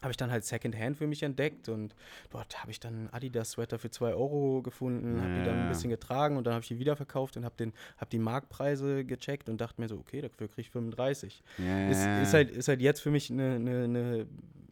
habe 0.01 0.11
ich 0.11 0.17
dann 0.17 0.31
halt 0.31 0.45
Secondhand 0.45 0.97
für 0.97 1.07
mich 1.07 1.23
entdeckt 1.23 1.69
und 1.69 1.95
dort 2.31 2.61
habe 2.61 2.71
ich 2.71 2.79
dann 2.79 3.09
Adidas-Sweater 3.11 3.79
für 3.79 3.91
2 3.91 4.13
Euro 4.13 4.61
gefunden, 4.61 5.21
habe 5.21 5.33
die 5.33 5.43
dann 5.43 5.59
ein 5.63 5.67
bisschen 5.69 5.89
getragen 5.89 6.37
und 6.37 6.45
dann 6.47 6.53
habe 6.53 6.61
ich 6.63 6.69
die 6.69 6.79
wiederverkauft 6.79 7.37
und 7.37 7.45
habe 7.45 7.55
den- 7.57 7.73
hab 7.97 8.09
die 8.09 8.19
Marktpreise 8.19 9.03
gecheckt 9.05 9.49
und 9.49 9.59
dachte 9.59 9.81
mir 9.81 9.87
so, 9.87 9.95
okay, 9.97 10.21
dafür 10.21 10.47
kriege 10.47 10.61
ich 10.61 10.69
35. 10.69 11.43
Ja, 11.57 11.89
Ist, 11.89 12.27
ist, 12.27 12.33
halt, 12.33 12.51
ist 12.51 12.67
halt 12.67 12.81
jetzt 12.81 13.01
für 13.01 13.11
mich 13.11 13.29
eine, 13.29 13.55
eine, 13.55 13.83
eine, 13.83 14.27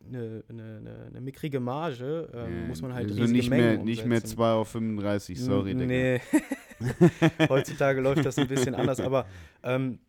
eine, 0.10 0.44
eine, 0.50 1.06
eine, 1.10 1.22
mickrige 1.22 1.60
Marge, 1.60 2.30
ähm, 2.34 2.62
ja, 2.62 2.68
muss 2.68 2.82
man 2.82 2.94
halt 2.94 3.10
also 3.12 3.24
nicht 3.26 3.50
Mengen 3.50 3.76
mehr, 3.76 3.84
nicht 3.84 4.06
mehr 4.06 4.18
umsetzen. 4.18 4.40
2,35 4.40 5.30
Euro, 5.32 5.46
sorry, 5.46 5.74
Digga. 5.74 5.86
Nee. 5.86 6.22
Heutzutage 7.50 8.02
läuft 8.02 8.26
das 8.26 8.38
ein 8.38 8.48
bisschen 8.48 8.76
anders, 8.76 9.00
aber 9.00 9.26
ähm, 9.64 10.00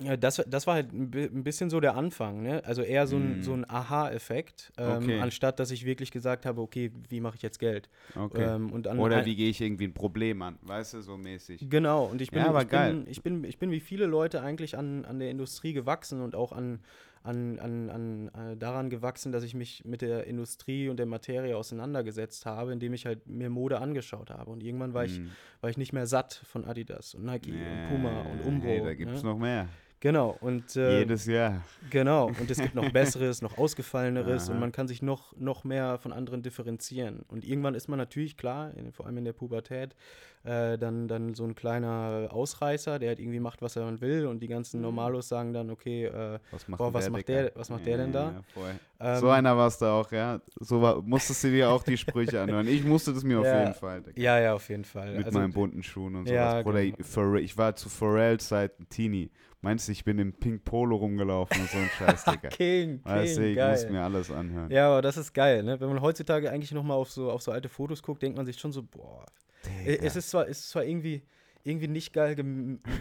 ja, 0.00 0.16
das, 0.16 0.42
das 0.46 0.66
war 0.66 0.74
halt 0.74 0.92
ein 0.92 1.10
bi- 1.10 1.24
ein 1.24 1.44
bisschen 1.44 1.70
so 1.70 1.80
der 1.80 1.94
Anfang, 1.96 2.42
ne? 2.42 2.64
Also 2.64 2.82
eher 2.82 3.06
so 3.06 3.16
ein, 3.16 3.38
Mm. 3.40 3.42
so 3.42 3.52
ein 3.54 3.68
Aha-Effekt, 3.68 4.72
ähm, 4.78 4.96
Okay. 5.02 5.20
anstatt 5.20 5.58
dass 5.60 5.70
ich 5.70 5.84
wirklich 5.84 6.10
gesagt 6.10 6.46
habe, 6.46 6.60
okay, 6.60 6.90
wie 7.08 7.20
mache 7.20 7.36
ich 7.36 7.42
jetzt 7.42 7.58
Geld? 7.58 7.88
Okay. 8.16 8.54
Ähm, 8.54 8.72
und 8.72 8.86
an, 8.88 8.98
Oder 8.98 9.24
wie 9.26 9.36
gehe 9.36 9.50
ich 9.50 9.60
irgendwie 9.60 9.84
ein 9.84 9.94
Problem 9.94 10.42
an, 10.42 10.58
weißt 10.62 10.94
du, 10.94 11.02
so 11.02 11.16
mäßig. 11.16 11.68
Genau, 11.68 12.06
und 12.06 12.20
ich 12.22 12.30
bin, 12.30 12.40
Ja, 12.40 12.48
aber 12.48 12.62
ich, 12.62 12.68
geil. 12.68 12.92
bin, 12.94 13.06
ich, 13.06 13.22
bin, 13.22 13.44
ich 13.44 13.58
bin 13.58 13.70
wie 13.70 13.80
viele 13.80 14.06
Leute 14.06 14.42
eigentlich 14.42 14.76
an, 14.76 15.04
an 15.04 15.18
der 15.18 15.30
Industrie 15.30 15.72
gewachsen 15.72 16.20
und 16.22 16.34
auch 16.34 16.52
an, 16.52 16.80
an, 17.22 17.58
an, 17.58 17.90
an 17.90 18.28
äh, 18.52 18.56
daran 18.56 18.90
gewachsen, 18.90 19.32
dass 19.32 19.42
ich 19.44 19.54
mich 19.54 19.84
mit 19.84 20.02
der 20.02 20.26
Industrie 20.26 20.88
und 20.88 20.96
der 20.98 21.06
Materie 21.06 21.56
auseinandergesetzt 21.56 22.46
habe, 22.46 22.72
indem 22.72 22.92
ich 22.94 23.06
halt 23.06 23.26
mir 23.26 23.50
Mode 23.50 23.80
angeschaut 23.80 24.30
habe. 24.30 24.50
Und 24.50 24.62
irgendwann 24.62 24.94
war, 24.94 25.04
ich, 25.04 25.18
Hm. 25.18 25.30
war 25.60 25.70
ich 25.70 25.76
nicht 25.76 25.92
mehr 25.92 26.06
satt 26.06 26.34
von 26.44 26.64
Adidas 26.64 27.14
und 27.14 27.24
Nike 27.24 27.52
und 27.52 27.58
Ja, 27.60 27.88
Puma 27.88 28.22
und 28.22 28.40
Umbro. 28.44 28.66
Hey, 28.68 28.82
da 28.82 28.94
gibt 28.94 29.12
es 29.12 29.22
ne? 29.22 29.30
noch 29.30 29.38
mehr. 29.38 29.68
Genau, 30.02 30.30
und 30.40 30.74
äh, 30.74 30.98
Jedes 30.98 31.26
Jahr. 31.26 31.62
Genau, 31.88 32.26
und 32.26 32.50
es 32.50 32.58
gibt 32.60 32.74
noch 32.74 32.90
besseres, 32.92 33.40
noch 33.40 33.56
ausgefalleneres 33.56 34.48
und 34.48 34.58
man 34.58 34.72
kann 34.72 34.88
sich 34.88 35.00
noch, 35.00 35.32
noch 35.38 35.62
mehr 35.62 35.96
von 35.98 36.12
anderen 36.12 36.42
differenzieren. 36.42 37.20
Und 37.28 37.44
irgendwann 37.44 37.76
ist 37.76 37.86
man 37.86 37.98
natürlich 38.00 38.36
klar, 38.36 38.74
in, 38.76 38.90
vor 38.90 39.06
allem 39.06 39.18
in 39.18 39.24
der 39.24 39.32
Pubertät, 39.32 39.94
äh, 40.42 40.76
dann, 40.76 41.06
dann 41.06 41.34
so 41.34 41.44
ein 41.44 41.54
kleiner 41.54 42.30
Ausreißer, 42.32 42.98
der 42.98 43.10
halt 43.10 43.20
irgendwie 43.20 43.38
macht, 43.38 43.62
was 43.62 43.76
er 43.76 44.00
will 44.00 44.26
und 44.26 44.40
die 44.40 44.48
ganzen 44.48 44.78
Mhm. 44.78 44.86
Normalos 44.86 45.28
sagen 45.28 45.52
dann, 45.52 45.70
okay, 45.70 46.06
äh, 46.06 46.40
Was 46.50 46.66
macht, 46.66 46.78
Boah, 46.78 46.92
was 46.92 47.04
der, 47.04 47.12
macht 47.12 47.28
der- 47.28 47.52
was 47.54 47.70
macht 47.70 47.86
der 47.86 47.96
denn 47.98 48.10
da? 48.12 48.42
Ja, 48.56 49.14
ähm, 49.14 49.20
so 49.20 49.28
einer 49.30 49.56
warst 49.56 49.82
du 49.82 49.86
auch, 49.86 50.10
ja. 50.10 50.40
So 50.58 50.82
war, 50.82 51.00
musstest 51.02 51.44
du 51.44 51.50
dir 51.50 51.70
auch 51.70 51.84
die 51.84 51.96
Sprüche 51.96 52.40
anhören. 52.40 52.66
Ich 52.66 52.82
musste 52.84 53.12
das 53.14 53.22
mir 53.22 53.38
auf 53.40 53.46
Ja. 53.46 53.60
jeden 53.60 53.74
Fall. 53.74 54.02
Digga. 54.02 54.20
ja, 54.20 54.40
ja, 54.40 54.54
auf 54.54 54.68
jeden 54.68 54.84
Fall. 54.84 55.16
Mit 55.16 55.26
Also, 55.26 55.38
meinen 55.38 55.52
bunten 55.52 55.84
Schuhen 55.84 56.16
und 56.16 56.26
sowas. 56.26 56.54
ja, 56.54 56.62
Bruder, 56.62 56.84
genau. 56.84 57.34
Ich 57.36 57.56
war 57.56 57.76
zu 57.76 57.88
Pharrells 57.88 58.48
Zeit 58.48 58.80
ein 58.80 58.88
Teenie. 58.88 59.30
Meinst 59.64 59.86
du, 59.86 59.92
ich 59.92 60.04
bin 60.04 60.18
im 60.18 60.32
Pink 60.32 60.64
Polo 60.64 60.96
rumgelaufen 60.96 61.60
und 61.60 61.70
so 61.70 61.78
ein 61.78 61.88
Scheiß, 61.98 62.24
Digga. 62.24 62.48
King, 62.48 63.00
Weißt 63.04 63.36
du, 63.36 63.40
King, 63.42 63.50
ich 63.50 63.56
muss 63.56 63.82
geil. 63.84 63.92
mir 63.92 64.02
alles 64.02 64.30
anhören. 64.30 64.70
Ja, 64.72 64.88
aber 64.90 65.02
das 65.02 65.16
ist 65.16 65.32
geil, 65.32 65.62
ne? 65.62 65.80
Wenn 65.80 65.88
man 65.88 66.00
heutzutage 66.00 66.50
eigentlich 66.50 66.72
nochmal 66.72 66.96
auf 66.96 67.10
so, 67.10 67.30
auf 67.30 67.42
so 67.42 67.52
alte 67.52 67.68
Fotos 67.68 68.02
guckt, 68.02 68.22
denkt 68.22 68.36
man 68.36 68.44
sich 68.44 68.58
schon 68.58 68.72
so, 68.72 68.82
boah, 68.82 69.24
Digga. 69.64 70.02
Es 70.04 70.16
ist 70.16 70.30
zwar, 70.30 70.48
es 70.48 70.58
ist 70.60 70.70
zwar 70.70 70.84
irgendwie, 70.84 71.22
irgendwie 71.62 71.86
nicht 71.86 72.12
geil, 72.12 72.34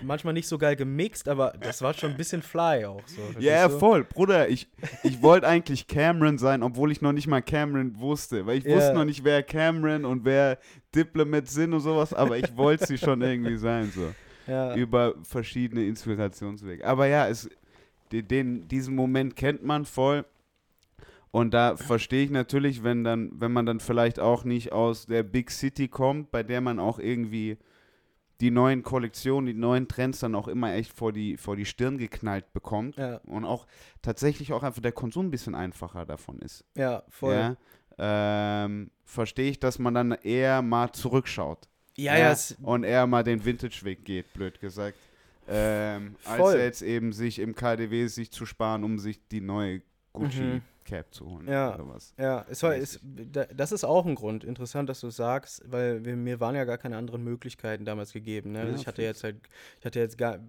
manchmal 0.03 0.35
nicht 0.35 0.47
so 0.47 0.59
geil 0.59 0.75
gemixt, 0.75 1.27
aber 1.27 1.51
das 1.59 1.81
war 1.81 1.95
schon 1.95 2.11
ein 2.11 2.17
bisschen 2.17 2.43
fly 2.43 2.85
auch. 2.85 3.07
So, 3.07 3.21
Ja, 3.39 3.67
du? 3.67 3.79
voll. 3.79 4.03
Bruder, 4.03 4.47
ich, 4.49 4.69
ich 5.03 5.19
wollte 5.23 5.47
eigentlich 5.47 5.87
Cameron 5.87 6.37
sein, 6.37 6.61
obwohl 6.61 6.91
ich 6.91 7.01
noch 7.01 7.11
nicht 7.11 7.25
mal 7.25 7.41
Cameron 7.41 7.99
wusste. 7.99 8.45
Weil 8.45 8.59
ich 8.59 8.65
Ja. 8.65 8.75
wusste 8.75 8.93
noch 8.93 9.05
nicht, 9.05 9.23
wer 9.23 9.41
Cameron 9.41 10.05
und 10.05 10.25
wer 10.25 10.59
Diplomat 10.93 11.47
sind 11.47 11.73
und 11.73 11.79
sowas, 11.79 12.13
aber 12.13 12.37
ich 12.37 12.55
wollte 12.55 12.85
sie 12.85 12.99
schon 12.99 13.19
irgendwie 13.23 13.57
sein, 13.57 13.89
so. 13.89 14.13
Ja, 14.51 14.75
Über 14.75 15.15
verschiedene 15.23 15.85
Inspirationswege. 15.85 16.85
Aber 16.85 17.07
ja, 17.07 17.27
es, 17.27 17.49
den, 18.11 18.67
diesen 18.67 18.95
Moment 18.95 19.35
kennt 19.35 19.63
man 19.63 19.85
voll. 19.85 20.25
Und 21.31 21.53
da 21.53 21.77
verstehe 21.77 22.25
ich 22.25 22.29
natürlich, 22.29 22.83
wenn 22.83 23.05
dann, 23.05 23.31
wenn 23.33 23.53
man 23.53 23.65
dann 23.65 23.79
vielleicht 23.79 24.19
auch 24.19 24.43
nicht 24.43 24.73
aus 24.73 25.05
der 25.05 25.23
Big 25.23 25.49
City 25.49 25.87
kommt, 25.87 26.31
bei 26.31 26.43
der 26.43 26.59
man 26.59 26.79
auch 26.79 26.99
irgendwie 26.99 27.57
die 28.41 28.51
neuen 28.51 28.83
Kollektionen, 28.83 29.45
die 29.45 29.53
neuen 29.53 29.87
Trends 29.87 30.19
dann 30.19 30.35
auch 30.35 30.49
immer 30.49 30.73
echt 30.73 30.91
vor 30.91 31.13
die, 31.13 31.37
vor 31.37 31.55
die 31.55 31.63
Stirn 31.63 31.97
geknallt 31.97 32.51
bekommt 32.51 32.97
ja, 32.97 33.21
und 33.27 33.45
auch 33.45 33.67
tatsächlich 34.01 34.51
auch 34.51 34.63
einfach 34.63 34.81
der 34.81 34.91
Konsum 34.91 35.27
ein 35.27 35.31
bisschen 35.31 35.55
einfacher 35.55 36.05
davon 36.05 36.39
ist. 36.39 36.65
ja, 36.75 37.03
voll. 37.07 37.35
Ja, 37.35 37.55
ähm, 37.97 38.89
verstehe 39.05 39.51
ich, 39.51 39.59
dass 39.59 39.79
man 39.79 39.93
dann 39.93 40.11
eher 40.11 40.61
mal 40.61 40.91
zurückschaut. 40.91 41.69
Ja, 41.97 42.17
ja, 42.17 42.35
und 42.61 42.83
eher 42.83 43.05
mal 43.07 43.23
den 43.23 43.43
Vintage-Weg 43.43 44.05
geht, 44.05 44.33
blöd 44.33 44.59
gesagt. 44.59 44.97
Ähm, 45.47 46.15
als 46.23 46.37
Voll. 46.37 46.57
jetzt 46.57 46.81
eben 46.81 47.11
sich 47.11 47.39
im 47.39 47.55
KDW 47.55 48.07
sich 48.07 48.31
zu 48.31 48.45
sparen, 48.45 48.83
um 48.83 48.99
sich 48.99 49.27
die 49.27 49.41
neue 49.41 49.81
Gucci-Cap 50.13 51.13
zu 51.13 51.25
holen. 51.25 51.47
Ja. 51.47 51.73
Oder 51.73 51.87
was. 51.89 52.13
ja, 52.17 52.45
es 52.49 52.63
war, 52.63 52.75
es, 52.75 52.99
das 53.55 53.71
ist 53.71 53.83
auch 53.83 54.05
ein 54.05 54.15
Grund. 54.15 54.43
Interessant, 54.43 54.87
dass 54.89 54.99
du 55.01 55.09
sagst, 55.09 55.63
weil 55.65 56.05
wir, 56.05 56.15
mir 56.15 56.39
waren 56.39 56.55
ja 56.55 56.63
gar 56.63 56.77
keine 56.77 56.97
anderen 56.97 57.23
Möglichkeiten 57.23 57.85
damals 57.85 58.13
gegeben. 58.13 58.51
Ne? 58.51 58.69
Ja, 58.69 58.75
ich 58.75 58.87
hatte 58.87 59.01
jetzt 59.01 59.23
halt, 59.23 59.37
ich 59.79 59.85
hatte 59.85 59.99
jetzt 59.99 60.17
gar, 60.17 60.39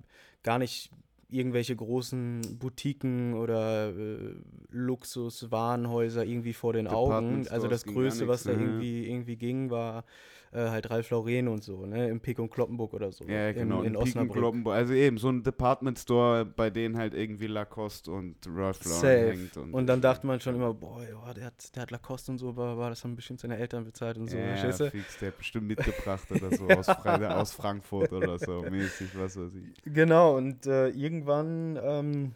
gar 0.42 0.58
nicht 0.58 0.90
irgendwelche 1.28 1.74
großen 1.74 2.58
Boutiquen 2.58 3.34
oder 3.34 3.88
äh, 3.88 4.34
Luxuswarenhäuser 4.70 6.24
irgendwie 6.24 6.52
vor 6.52 6.74
den 6.74 6.86
Augen. 6.86 7.48
Also 7.48 7.68
das 7.68 7.84
Größte, 7.84 8.28
was 8.28 8.42
da 8.42 8.52
ne? 8.52 8.62
irgendwie, 8.62 9.08
irgendwie 9.08 9.36
ging, 9.36 9.70
war 9.70 10.04
äh, 10.52 10.68
halt 10.68 10.90
Ralf 10.90 11.10
Lauren 11.10 11.48
und 11.48 11.64
so, 11.64 11.86
ne? 11.86 12.08
Im 12.08 12.20
Pick 12.20 12.38
und 12.38 12.50
Kloppenburg 12.50 12.92
oder 12.94 13.10
so. 13.10 13.24
Ja, 13.24 13.52
genau. 13.52 13.80
In, 13.80 13.86
in 13.86 13.92
Piken 13.92 14.02
Osnabrück. 14.02 14.36
Kloppenburg. 14.36 14.74
Also 14.74 14.92
eben 14.92 15.16
so 15.16 15.30
ein 15.30 15.42
Department 15.42 15.98
Store, 15.98 16.44
bei 16.44 16.70
denen 16.70 16.96
halt 16.96 17.14
irgendwie 17.14 17.46
Lacoste 17.46 18.10
und 18.10 18.36
Ralph 18.46 18.84
Lauren 18.84 19.00
Safe. 19.00 19.30
hängt. 19.32 19.56
Und, 19.56 19.72
Und 19.72 19.86
dann 19.86 20.00
dachte 20.00 20.26
man 20.26 20.40
schon 20.40 20.54
immer, 20.54 20.74
boah, 20.74 21.02
ja, 21.02 21.34
der 21.34 21.46
hat, 21.46 21.74
der 21.74 21.82
hat 21.82 21.90
Lacoste 21.90 22.32
und 22.32 22.38
so, 22.38 22.50
aber 22.50 22.76
war 22.76 22.90
das 22.90 23.02
haben 23.02 23.16
bestimmt 23.16 23.40
seine 23.40 23.56
Eltern 23.56 23.84
bezahlt 23.84 24.18
und 24.18 24.28
so, 24.28 24.36
ja, 24.36 24.56
fix, 24.56 25.18
der 25.18 25.28
hat 25.28 25.38
bestimmt 25.38 25.68
mitgebracht 25.68 26.30
oder 26.30 26.54
so 26.54 26.66
aus, 26.68 26.88
aus 26.88 27.52
Frankfurt 27.52 28.12
oder 28.12 28.38
so, 28.38 28.62
mäßig, 28.62 29.16
was 29.18 29.36
weiß 29.36 29.54
ich. 29.54 29.82
Genau, 29.84 30.36
und 30.36 30.66
äh, 30.66 30.88
irgendwann, 30.88 31.78
ähm, 31.82 32.32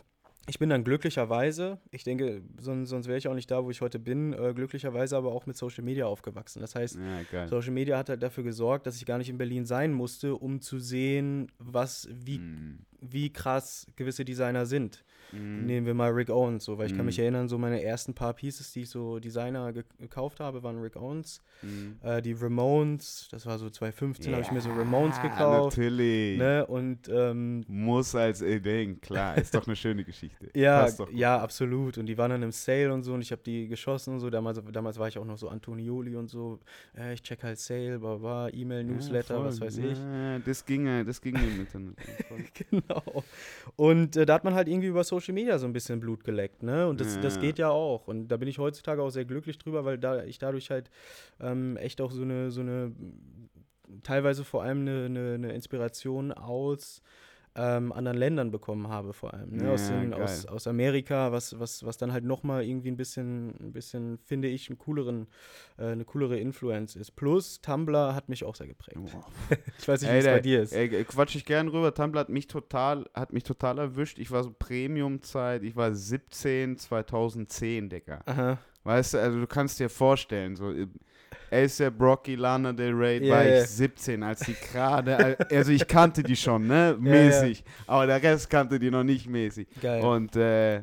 ich 0.49 0.59
bin 0.59 0.69
dann 0.69 0.85
glücklicherweise, 0.85 1.79
ich 1.91 2.05
denke, 2.05 2.43
sonst, 2.61 2.91
sonst 2.91 3.09
wäre 3.09 3.19
ich 3.19 3.26
auch 3.29 3.35
nicht 3.35 3.50
da, 3.50 3.65
wo 3.65 3.71
ich 3.71 3.81
heute 3.81 3.99
bin, 3.99 4.33
äh, 4.33 4.53
glücklicherweise 4.55 5.17
aber 5.17 5.33
auch 5.33 5.47
mit 5.47 5.57
Social 5.57 5.83
Media 5.83 6.07
aufgewachsen. 6.07 6.61
Das 6.61 6.75
heißt, 6.75 6.99
Ja. 7.33 7.49
Social 7.49 7.73
Media 7.73 7.99
hat 7.99 8.09
halt 8.09 8.23
dafür 8.23 8.45
gesorgt, 8.45 8.87
dass 8.87 8.97
ich 8.97 9.07
gar 9.07 9.19
nicht 9.19 9.29
in 9.29 9.38
Berlin 9.38 9.65
sein 9.67 9.93
musste, 9.93 10.35
um 10.37 10.61
zu 10.61 10.79
sehen, 10.79 11.50
was, 11.59 12.09
wie, 12.12 12.38
Mm, 12.38 12.79
wie 13.00 13.33
krass 13.33 13.87
gewisse 13.97 14.25
Designer 14.25 14.67
sind. 14.67 15.05
Mm. 15.33 15.66
Nehmen 15.66 15.87
wir 15.87 15.95
mal 15.95 16.11
Rick 16.11 16.30
Owens, 16.30 16.64
so, 16.64 16.78
weil 16.78 16.87
ich 16.87 16.92
kann 16.92 17.00
Mhm. 17.00 17.06
mich 17.06 17.18
erinnern, 17.18 17.49
so 17.49 17.59
meine 17.59 17.83
ersten 17.83 18.14
paar 18.14 18.35
Pieces, 18.35 18.73
die 18.73 18.83
ich 18.83 18.90
so 18.90 19.18
Designer 19.18 19.73
ge 19.73 19.85
gekauft 19.99 20.40
habe, 20.40 20.62
waren 20.62 20.78
Rick 20.80 20.97
Owens. 20.97 21.40
Mm. 21.62 22.04
Äh, 22.06 22.23
die 22.23 22.33
Ramones, 22.33 23.28
das 23.30 23.47
war 23.47 23.59
so 23.59 23.71
2015, 23.71 24.33
habe 24.33 24.42
ich 24.42 24.50
mir 24.52 24.61
so 24.61 24.71
Ramones 24.71 25.21
gekauft. 25.23 25.76
Natürlich. 25.78 26.38
Ne? 26.38 26.66
Und 26.66 27.09
ähm, 27.09 27.64
Muss 27.68 28.14
als 28.14 28.42
äh, 28.42 28.61
Ding, 28.61 29.00
klar, 29.00 29.37
ist 29.38 29.54
doch 29.54 29.66
eine 29.66 29.76
schöne 29.76 30.04
Geschichte. 30.04 30.50
ja, 30.54 30.87
ja, 31.12 31.38
absolut. 31.38 31.99
Und 31.99 32.06
die 32.06 32.16
waren 32.18 32.30
dann 32.30 32.42
im 32.42 32.52
Sale 32.52 32.92
und 32.92 33.02
so 33.02 33.14
und 33.14 33.23
ich 33.23 33.33
habe 33.33 33.42
die 33.45 33.68
geschossen 33.68 34.14
und 34.14 34.21
so. 34.21 34.30
Damals, 34.30 34.61
damals 34.73 34.99
war 34.99 35.09
ich 35.09 35.18
auch 35.18 35.25
noch 35.25 35.38
so 35.38 35.49
Antonioli 35.49 36.16
und 36.16 36.28
so. 36.28 36.59
Äh, 36.97 37.14
ich 37.14 37.23
check 37.23 37.42
halt 37.42 37.59
Sale, 37.59 37.99
bla 37.99 38.16
bla, 38.16 38.49
E-Mail, 38.52 38.85
Newsletter, 38.85 39.37
Ja, 39.38 39.45
was 39.45 39.61
weiß 39.61 39.78
ich. 39.78 39.99
Ja, 39.99 40.38
das 40.40 40.64
ging, 40.64 40.87
ja- 40.87 41.04
das 41.04 41.21
ging 41.21 41.35
im 41.37 41.61
Internet. 41.61 41.97
Genau. 42.71 43.02
Und 43.76 44.16
äh, 44.16 44.26
da 44.26 44.35
hat 44.35 44.45
man 44.45 44.54
halt 44.54 44.68
irgendwie 44.68 44.88
über 44.88 45.04
Social 45.20 45.35
Media 45.35 45.58
so 45.58 45.66
ein 45.66 45.73
bisschen 45.73 46.00
Blut 46.00 46.25
geleckt, 46.25 46.62
ne? 46.62 46.87
Und 46.88 47.00
das, 47.00 47.18
das 47.20 47.35
Ja. 47.35 47.40
geht 47.40 47.58
ja 47.58 47.70
auch. 47.70 48.06
Und 48.08 48.28
da 48.28 48.37
bin 48.37 48.49
ich 48.49 48.58
heutzutage 48.58 49.02
auch 49.02 49.11
sehr 49.11 49.25
glücklich 49.25 49.58
drüber, 49.58 49.85
weil 49.85 49.99
da 49.99 50.25
ich 50.25 50.38
dadurch 50.38 50.70
halt 50.70 50.90
ähm, 51.40 51.76
echt 51.76 52.00
auch 52.00 52.11
so 52.11 52.23
eine, 52.23 52.50
so 52.50 52.61
eine, 52.61 52.92
teilweise 54.02 54.44
vor 54.44 54.62
allem 54.62 54.80
eine, 54.80 55.04
eine, 55.06 55.35
eine 55.35 55.52
Inspiration 55.52 56.32
aus 56.32 57.02
ähm, 57.56 57.92
anderen 57.92 58.18
Ländern 58.18 58.50
bekommen 58.50 58.88
habe, 58.88 59.12
vor 59.12 59.32
allem. 59.32 59.56
Ne? 59.56 59.70
aus, 59.70 59.88
Ja, 59.88 60.00
den, 60.00 60.14
aus, 60.14 60.46
aus 60.46 60.66
Amerika, 60.66 61.32
was, 61.32 61.58
was, 61.58 61.84
was 61.84 61.96
dann 61.96 62.12
halt 62.12 62.25
nochmal 62.25 62.64
irgendwie 62.64 62.90
ein 62.90 62.96
bisschen, 62.96 63.54
ein 63.60 63.72
bisschen, 63.72 64.18
finde 64.18 64.48
ich, 64.48 64.68
einen 64.68 64.78
cooleren, 64.78 65.26
äh, 65.78 65.86
eine 65.86 66.04
coolere 66.04 66.38
Influence 66.38 66.96
ist. 66.96 67.16
Plus 67.16 67.60
Tumblr 67.62 68.14
hat 68.14 68.28
mich 68.28 68.44
auch 68.44 68.54
sehr 68.54 68.66
geprägt. 68.66 68.98
Boah. 69.00 69.26
Ich 69.78 69.88
weiß 69.88 70.02
nicht, 70.02 70.12
wie 70.12 70.16
es 70.16 70.25
bei 70.25 70.40
dir 70.40 70.62
ist. 70.62 70.72
Ey, 70.72 71.04
quatsch 71.04 71.36
ich 71.36 71.44
gern 71.44 71.68
rüber. 71.68 71.94
Tumblr 71.94 72.20
hat 72.20 72.28
mich 72.28 72.46
total, 72.46 73.08
hat 73.14 73.32
mich 73.32 73.44
total 73.44 73.78
erwischt. 73.78 74.18
Ich 74.18 74.30
war 74.30 74.42
so 74.42 74.50
Premium-Zeit. 74.50 75.62
Ich 75.62 75.76
war 75.76 75.94
17, 75.94 76.76
2010, 76.76 77.88
Digga. 77.88 78.20
Aha. 78.26 78.58
Weißt 78.84 79.14
du, 79.14 79.18
also 79.18 79.40
du 79.40 79.46
kannst 79.46 79.80
dir 79.80 79.88
vorstellen, 79.88 80.56
so, 80.56 80.72
äh, 80.72 80.86
ASAP 81.50 82.00
Rocky, 82.00 82.35
Lana 82.35 82.73
Del 82.73 82.93
Rey, 82.95 83.25
Ja, 83.25 83.35
war 83.35 83.45
ja. 83.45 83.62
ich 83.62 83.69
17, 83.69 84.23
als 84.23 84.41
die 84.41 84.55
gerade, 84.55 85.38
also 85.50 85.73
ich 85.73 85.87
kannte 85.87 86.23
die 86.23 86.37
schon, 86.37 86.67
ne, 86.67 86.97
mäßig, 87.00 87.65
aber 87.87 88.07
der 88.07 88.23
Rest 88.23 88.50
kannte 88.50 88.79
die 88.79 88.91
noch 88.91 89.05
nicht 89.05 89.29
mäßig. 89.29 89.69
Geil. 89.81 90.05
Und 90.05 90.37
äh, 90.37 90.83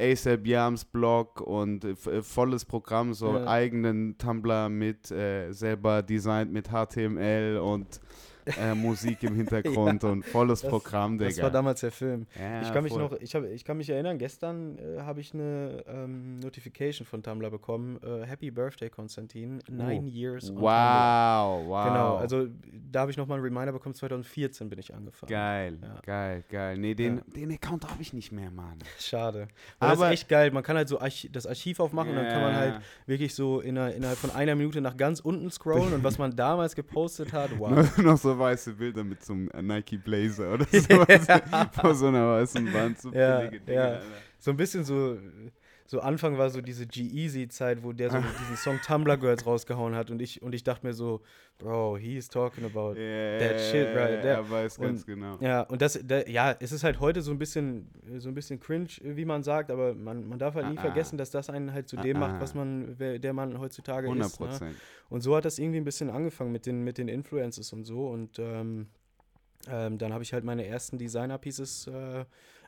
ASAP 0.00 0.46
Yams 0.46 0.84
Blog 0.84 1.40
und 1.40 1.84
äh, 1.84 2.22
volles 2.22 2.64
Programm, 2.64 3.14
so 3.14 3.46
eigenen 3.46 4.16
Tumblr 4.16 4.68
mit 4.68 5.10
äh, 5.10 5.50
selber 5.52 6.02
designt 6.02 6.52
mit 6.52 6.68
HTML 6.68 7.58
und 7.58 8.00
äh, 8.60 8.74
Musik 8.74 9.22
im 9.22 9.34
Hintergrund 9.34 10.04
und 10.04 10.24
volles 10.24 10.60
Das- 10.62 10.70
Programm, 10.70 11.18
Digga. 11.18 11.30
das 11.30 11.42
war 11.42 11.50
damals 11.50 11.80
der 11.80 11.90
Film. 11.92 12.26
ja, 12.38 12.62
ich 12.62 12.72
kann 12.72 12.82
mich 12.84 12.92
voll. 12.92 13.02
noch, 13.02 13.12
ich, 13.20 13.34
hab, 13.34 13.44
ich 13.44 13.64
kann 13.64 13.76
mich 13.76 13.90
erinnern, 13.90 14.18
gestern 14.18 14.78
äh, 14.78 15.00
habe 15.00 15.20
ich 15.20 15.34
eine 15.34 15.84
ähm, 15.86 16.38
Notification 16.40 17.06
von 17.06 17.22
Tumblr 17.22 17.50
bekommen. 17.50 17.98
Äh, 18.02 18.26
Happy 18.26 18.50
Birthday, 18.50 18.90
Konstantin. 18.90 19.60
Nine 19.68 20.06
years 20.08 20.44
on 20.50 20.56
Tumblr. 20.56 20.62
Wow, 20.62 21.66
wow. 21.68 21.84
Genau, 21.86 22.16
also 22.16 22.46
da 22.90 23.00
habe 23.00 23.10
ich 23.10 23.16
nochmal 23.16 23.38
einen 23.38 23.44
Reminder 23.44 23.72
bekommen, 23.72 23.94
2014 23.94 24.68
bin 24.68 24.78
ich 24.78 24.94
angefangen. 24.94 25.30
Geil, 25.30 25.78
Ja. 25.82 26.00
geil, 26.04 26.44
geil. 26.50 26.78
Nee, 26.78 26.94
den, 26.94 27.16
Ja. 27.18 27.22
den 27.34 27.52
Account 27.52 27.88
habe 27.90 28.00
ich 28.02 28.12
nicht 28.12 28.32
mehr, 28.32 28.50
Mann. 28.50 28.78
Schade. 28.98 29.48
Aber 29.78 29.92
das 29.92 30.00
ist 30.00 30.10
echt 30.22 30.28
geil. 30.28 30.50
Man 30.50 30.62
kann 30.62 30.76
halt 30.76 30.88
so 30.88 31.00
Archi 31.00 31.30
das 31.30 31.46
Archiv 31.46 31.80
aufmachen 31.80 32.10
und 32.10 32.16
dann 32.16 32.28
kann 32.28 32.42
man 32.42 32.52
Ja. 32.52 32.58
halt 32.58 32.80
wirklich 33.06 33.34
so 33.34 33.60
inner 33.60 33.92
innerhalb 33.94 34.18
von 34.18 34.30
einer 34.30 34.54
Minute 34.54 34.80
nach 34.80 34.96
ganz 34.96 35.20
unten 35.20 35.50
scrollen 35.50 35.92
und 35.92 36.04
was 36.04 36.18
man 36.18 36.34
damals 36.36 36.74
gepostet 36.74 37.32
hat, 37.32 37.50
wow. 37.58 37.96
Noch 37.98 38.16
so 38.16 38.37
weiße 38.38 38.74
Bilder 38.74 39.04
mit 39.04 39.24
so 39.24 39.32
einem 39.32 39.50
äh, 39.50 39.62
Nike 39.62 39.98
Blazer 39.98 40.54
oder 40.54 40.64
so. 40.72 41.04
Vor 41.72 41.94
so 41.94 42.06
einer 42.08 42.28
weißen 42.32 42.72
Wand. 42.72 43.00
So 43.00 43.12
Ja, 43.12 43.50
ja. 43.66 44.00
So 44.38 44.52
ein 44.52 44.56
bisschen 44.56 44.84
so, 44.84 45.18
so 45.90 46.00
Anfang 46.00 46.36
war 46.36 46.50
so 46.50 46.60
diese 46.60 46.86
G-Easy-Zeit, 46.86 47.82
wo 47.82 47.92
der 47.92 48.10
so 48.10 48.18
diesen 48.40 48.56
Song 48.56 48.78
Tumblr 48.84 49.16
Girls 49.16 49.46
rausgehauen 49.46 49.94
hat 49.96 50.10
und 50.10 50.20
ich, 50.20 50.42
und 50.42 50.54
ich 50.54 50.62
dachte 50.62 50.86
mir 50.86 50.92
so, 50.92 51.22
Bro, 51.56 51.96
he's 51.96 52.28
talking 52.28 52.64
about. 52.66 52.94
Yeah, 52.96 53.58
shit 53.58 53.88
right 53.96 54.20
there. 54.22 54.34
Er 54.36 54.50
weiß 54.50 54.78
ganz 54.78 55.00
Und- 55.00 55.06
genau. 55.06 55.38
Ja, 55.40 55.62
und 55.62 55.80
das, 55.82 55.98
da, 56.04 56.20
ja, 56.26 56.54
es 56.60 56.70
ist 56.72 56.84
halt 56.84 57.00
heute 57.00 57.20
so 57.22 57.32
ein 57.32 57.38
bisschen, 57.38 57.90
so 58.18 58.28
ein 58.28 58.34
bisschen 58.34 58.60
cringe, 58.60 58.88
wie 59.02 59.24
man 59.24 59.42
sagt, 59.42 59.70
aber 59.70 59.94
man, 59.94 60.28
man 60.28 60.38
darf 60.38 60.54
halt 60.54 60.68
nie 60.68 60.76
Ah, 60.76 60.80
ah. 60.80 60.82
vergessen, 60.82 61.16
dass 61.18 61.30
das 61.30 61.48
einen 61.50 61.72
halt 61.72 61.88
zu 61.88 61.96
dem 61.96 62.16
Ah, 62.18 62.20
macht, 62.20 62.34
ah. 62.34 62.40
was 62.42 62.54
man, 62.54 62.96
der 62.98 63.32
man 63.32 63.58
heutzutage 63.58 64.06
100 64.06 64.26
ist. 64.28 64.38
Ne? 64.40 64.46
Prozent. 64.46 64.76
Und 65.08 65.22
so 65.22 65.34
hat 65.34 65.46
das 65.46 65.58
irgendwie 65.58 65.78
ein 65.80 65.84
bisschen 65.84 66.10
angefangen 66.10 66.52
mit 66.52 66.66
den, 66.66 66.84
mit 66.84 66.98
den 66.98 67.08
Influences 67.08 67.72
und 67.72 67.84
so. 67.84 68.08
Und 68.08 68.38
ähm, 68.38 68.86
ähm, 69.68 69.98
dann 69.98 70.12
habe 70.12 70.22
ich 70.22 70.32
halt 70.32 70.44
meine 70.44 70.64
ersten 70.66 70.98
Designer-Pieces 70.98 71.88
äh, 71.88 72.24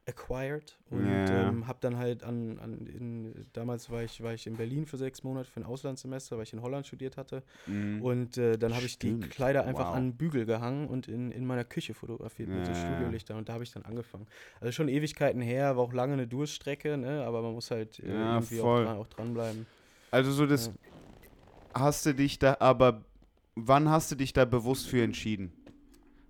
acquired 0.06 0.78
und 0.90 1.30
Ja. 1.30 1.48
ähm, 1.50 1.66
habe 1.66 1.78
dann 1.80 1.96
halt 1.96 2.24
an, 2.24 2.58
an 2.58 2.86
in, 2.86 3.46
damals 3.52 3.90
war 3.90 4.02
ich, 4.02 4.22
war 4.22 4.32
ich 4.34 4.46
in 4.46 4.56
Berlin 4.56 4.86
für 4.86 4.96
sechs 4.96 5.22
Monate 5.22 5.48
für 5.50 5.60
ein 5.60 5.64
Auslandssemester, 5.66 6.36
weil 6.36 6.44
ich 6.44 6.52
in 6.52 6.62
Holland 6.62 6.86
studiert 6.86 7.16
hatte. 7.16 7.42
Mhm. 7.66 8.02
Und 8.02 8.38
äh, 8.38 8.56
dann 8.58 8.74
habe 8.74 8.86
ich 8.86 8.98
die. 8.98 9.20
Kleider 9.20 9.64
einfach 9.64 9.86
Wow. 9.88 9.96
an 9.96 10.04
den 10.10 10.16
Bügel 10.16 10.46
gehangen 10.46 10.88
und 10.88 11.06
in, 11.06 11.30
in 11.30 11.46
meiner 11.46 11.64
Küche 11.64 11.94
fotografiert 11.94 12.48
mit 12.48 12.66
so. 12.66 12.74
Studiolichtern. 12.74 13.36
Und 13.38 13.48
da 13.48 13.52
habe 13.52 13.64
ich 13.64 13.72
dann 13.72 13.84
angefangen. 13.84 14.26
Also 14.60 14.72
schon 14.72 14.88
Ewigkeiten 14.88 15.42
her, 15.42 15.76
war 15.76 15.84
auch 15.84 15.92
lange 15.92 16.14
eine 16.14 16.26
Durststrecke, 16.26 16.96
ne? 16.96 17.22
aber 17.24 17.42
man 17.42 17.52
muss 17.52 17.70
halt 17.70 17.98
äh, 18.00 18.06
Ja, 18.08 18.40
irgendwie 18.40 18.60
voll. 18.60 18.82
auch, 18.82 18.86
dran, 18.86 18.96
auch 18.98 19.06
dranbleiben. 19.06 19.66
Also 20.10 20.32
so 20.32 20.46
das, 20.46 20.66
Ja. 20.66 20.72
hast 21.74 22.06
du 22.06 22.14
dich 22.14 22.38
da, 22.38 22.56
aber 22.60 23.04
wann 23.54 23.88
hast 23.88 24.10
du 24.10 24.16
dich 24.16 24.32
da 24.32 24.44
bewusst 24.44 24.86
für 24.88 25.02
entschieden? 25.02 25.52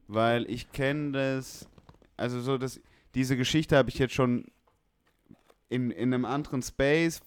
Weil 0.08 0.50
ich 0.50 0.72
kenne 0.72 1.12
das, 1.12 1.68
also 2.16 2.40
so 2.40 2.58
das, 2.58 2.80
diese 3.14 3.36
Geschichte 3.36 3.76
habe 3.76 3.88
ich 3.90 3.98
jetzt 3.98 4.14
schon 4.14 4.46
in, 5.68 5.90
in 5.90 6.12
einem 6.14 6.24
anderen 6.24 6.62
Space 6.62 7.20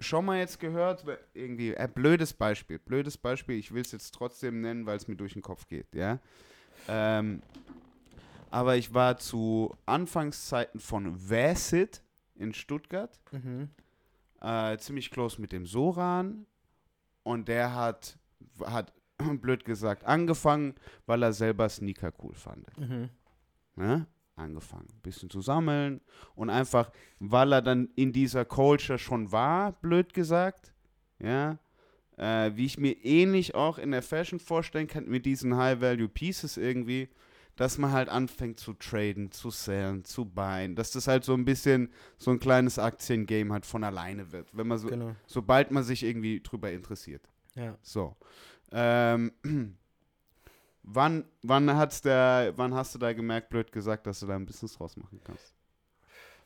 schon 0.00 0.24
mal 0.24 0.38
jetzt 0.38 0.60
gehört, 0.60 1.04
irgendwie, 1.34 1.74
äh, 1.74 1.88
blödes 1.92 2.32
Beispiel, 2.34 2.78
blödes 2.78 3.16
Beispiel, 3.16 3.56
ich 3.58 3.72
will 3.72 3.82
es 3.82 3.92
jetzt 3.92 4.12
trotzdem 4.12 4.60
nennen, 4.60 4.86
weil 4.86 4.96
es 4.96 5.08
mir 5.08 5.16
durch 5.16 5.32
den 5.34 5.42
Kopf 5.42 5.66
geht, 5.68 5.94
ja. 5.94 6.18
Ähm, 6.88 7.42
aber 8.50 8.76
ich 8.76 8.92
war 8.92 9.16
zu 9.16 9.74
Anfangszeiten 9.86 10.78
von 10.80 11.30
Vasit 11.30 12.02
in 12.36 12.52
Stuttgart 12.52 13.18
Mhm. 13.32 13.70
äh, 14.40 14.76
ziemlich 14.78 15.10
close 15.10 15.40
mit 15.40 15.52
dem 15.52 15.66
Soran 15.66 16.46
und 17.22 17.48
der 17.48 17.74
hat, 17.74 18.18
hat 18.64 18.92
blöd 19.40 19.64
gesagt 19.64 20.04
angefangen, 20.04 20.74
weil 21.06 21.22
er 21.22 21.32
selber 21.32 21.68
Sneaker 21.68 22.12
cool 22.22 22.34
fand. 22.34 22.66
Mhm. 22.78 23.08
Ne? 23.76 24.06
Angefangen, 24.36 24.88
ein 24.92 25.00
bisschen 25.02 25.30
zu 25.30 25.40
sammeln 25.40 26.00
und 26.34 26.50
einfach, 26.50 26.90
weil 27.20 27.52
er 27.52 27.62
dann 27.62 27.88
in 27.94 28.12
dieser 28.12 28.44
Culture 28.44 28.98
schon 28.98 29.30
war, 29.30 29.72
blöd 29.72 30.12
gesagt, 30.12 30.72
ja, 31.20 31.58
äh, 32.16 32.50
wie 32.56 32.66
ich 32.66 32.76
mir 32.78 32.92
ähnlich 33.04 33.54
auch 33.54 33.78
in 33.78 33.92
der 33.92 34.02
Fashion 34.02 34.40
vorstellen 34.40 34.88
kann, 34.88 35.06
mit 35.08 35.24
diesen 35.24 35.56
High-Value-Pieces 35.56 36.56
irgendwie, 36.56 37.08
dass 37.54 37.78
man 37.78 37.92
halt 37.92 38.08
anfängt 38.08 38.58
zu 38.58 38.72
traden, 38.72 39.30
zu 39.30 39.50
sellen, 39.50 40.04
zu 40.04 40.24
buyen, 40.24 40.74
dass 40.74 40.90
das 40.90 41.06
halt 41.06 41.22
so 41.22 41.34
ein 41.34 41.44
bisschen 41.44 41.92
so 42.18 42.32
ein 42.32 42.40
kleines 42.40 42.80
Aktiengame 42.80 43.52
halt 43.52 43.64
von 43.66 43.84
alleine 43.84 44.32
wird, 44.32 44.48
wenn 44.56 44.66
man 44.66 44.78
so, 44.78 44.88
Genau. 44.88 45.14
sobald 45.26 45.70
man 45.70 45.84
sich 45.84 46.02
irgendwie 46.02 46.40
drüber 46.40 46.72
interessiert. 46.72 47.22
Ja. 47.54 47.78
So. 47.82 48.16
Ähm, 48.72 49.30
wann, 50.84 51.24
wann 51.42 51.74
hat's 51.74 52.02
der, 52.02 52.52
wann 52.56 52.74
hast 52.74 52.94
du 52.94 52.98
da 52.98 53.12
gemerkt, 53.12 53.48
blöd 53.48 53.72
gesagt, 53.72 54.06
dass 54.06 54.20
du 54.20 54.26
da 54.26 54.36
ein 54.36 54.46
Business 54.46 54.74
draus 54.74 54.96
machen 54.96 55.20
kannst? 55.24 55.54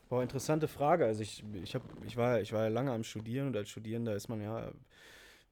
Boah, 0.07 0.23
interessante 0.23 0.67
Frage. 0.67 1.05
Also 1.05 1.21
ich, 1.21 1.43
ich, 1.61 1.75
hab, 1.75 1.83
ich, 2.05 2.17
war, 2.17 2.41
ich 2.41 2.51
war 2.51 2.63
ja 2.63 2.69
lange 2.69 2.91
am 2.91 3.03
Studieren 3.03 3.47
und 3.47 3.57
als 3.57 3.69
Studierender 3.69 4.15
ist 4.15 4.27
man 4.27 4.41
ja, 4.41 4.71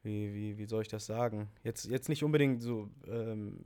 wie, 0.02 0.34
wie, 0.34 0.58
wie 0.58 0.66
soll 0.66 0.82
ich 0.82 0.88
das 0.88 1.06
sagen? 1.06 1.50
Jetzt, 1.64 1.86
jetzt 1.86 2.10
nicht 2.10 2.24
unbedingt 2.24 2.64
so, 2.64 2.90
ähm, 3.08 3.60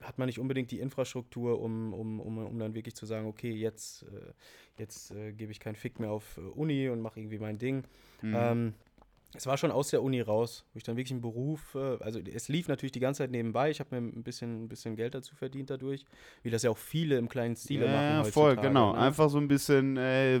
hat 0.00 0.18
man 0.18 0.26
nicht 0.26 0.38
unbedingt 0.38 0.70
die 0.70 0.78
Infrastruktur, 0.78 1.60
um, 1.60 1.92
um, 1.92 2.20
um, 2.20 2.38
um 2.38 2.58
dann 2.58 2.74
wirklich 2.74 2.94
zu 2.94 3.06
sagen, 3.06 3.26
okay, 3.26 3.50
jetzt, 3.50 4.02
äh, 4.04 4.32
jetzt 4.78 5.10
äh, 5.10 5.32
gebe 5.32 5.50
ich 5.50 5.58
keinen 5.58 5.74
Fick 5.74 5.98
mehr 5.98 6.10
auf 6.10 6.36
äh, 6.36 6.42
Uni 6.42 6.88
und 6.88 7.00
mache 7.00 7.18
irgendwie 7.18 7.38
mein 7.38 7.58
Ding. 7.58 7.84
Mhm. 8.22 8.34
Ähm, 8.36 8.74
es 9.36 9.46
war 9.46 9.56
schon 9.56 9.70
aus 9.70 9.90
der 9.90 10.02
Uni 10.02 10.20
raus, 10.20 10.64
wo 10.72 10.78
ich 10.78 10.82
dann 10.82 10.96
wirklich 10.96 11.12
einen 11.12 11.20
Beruf, 11.20 11.74
äh, 11.74 12.02
also 12.02 12.20
es 12.20 12.48
lief 12.48 12.68
natürlich 12.68 12.92
die 12.92 13.00
ganze 13.00 13.18
Zeit 13.18 13.30
nebenbei, 13.30 13.70
ich 13.70 13.80
habe 13.80 14.00
mir 14.00 14.08
ein 14.08 14.22
bisschen, 14.22 14.64
ein 14.64 14.68
bisschen 14.68 14.96
Geld 14.96 15.14
dazu 15.14 15.34
verdient 15.34 15.70
dadurch, 15.70 16.04
wie 16.42 16.50
das 16.50 16.62
ja 16.62 16.70
auch 16.70 16.78
viele 16.78 17.18
im 17.18 17.28
kleinen 17.28 17.56
Stile 17.56 17.86
machen 17.86 17.94
ja, 17.94 18.24
voll, 18.24 18.56
genau. 18.56 18.92
ne? 18.92 18.98
Einfach 18.98 19.30
so 19.30 19.38
ein 19.38 19.48
bisschen 19.48 19.96
äh, 19.96 20.40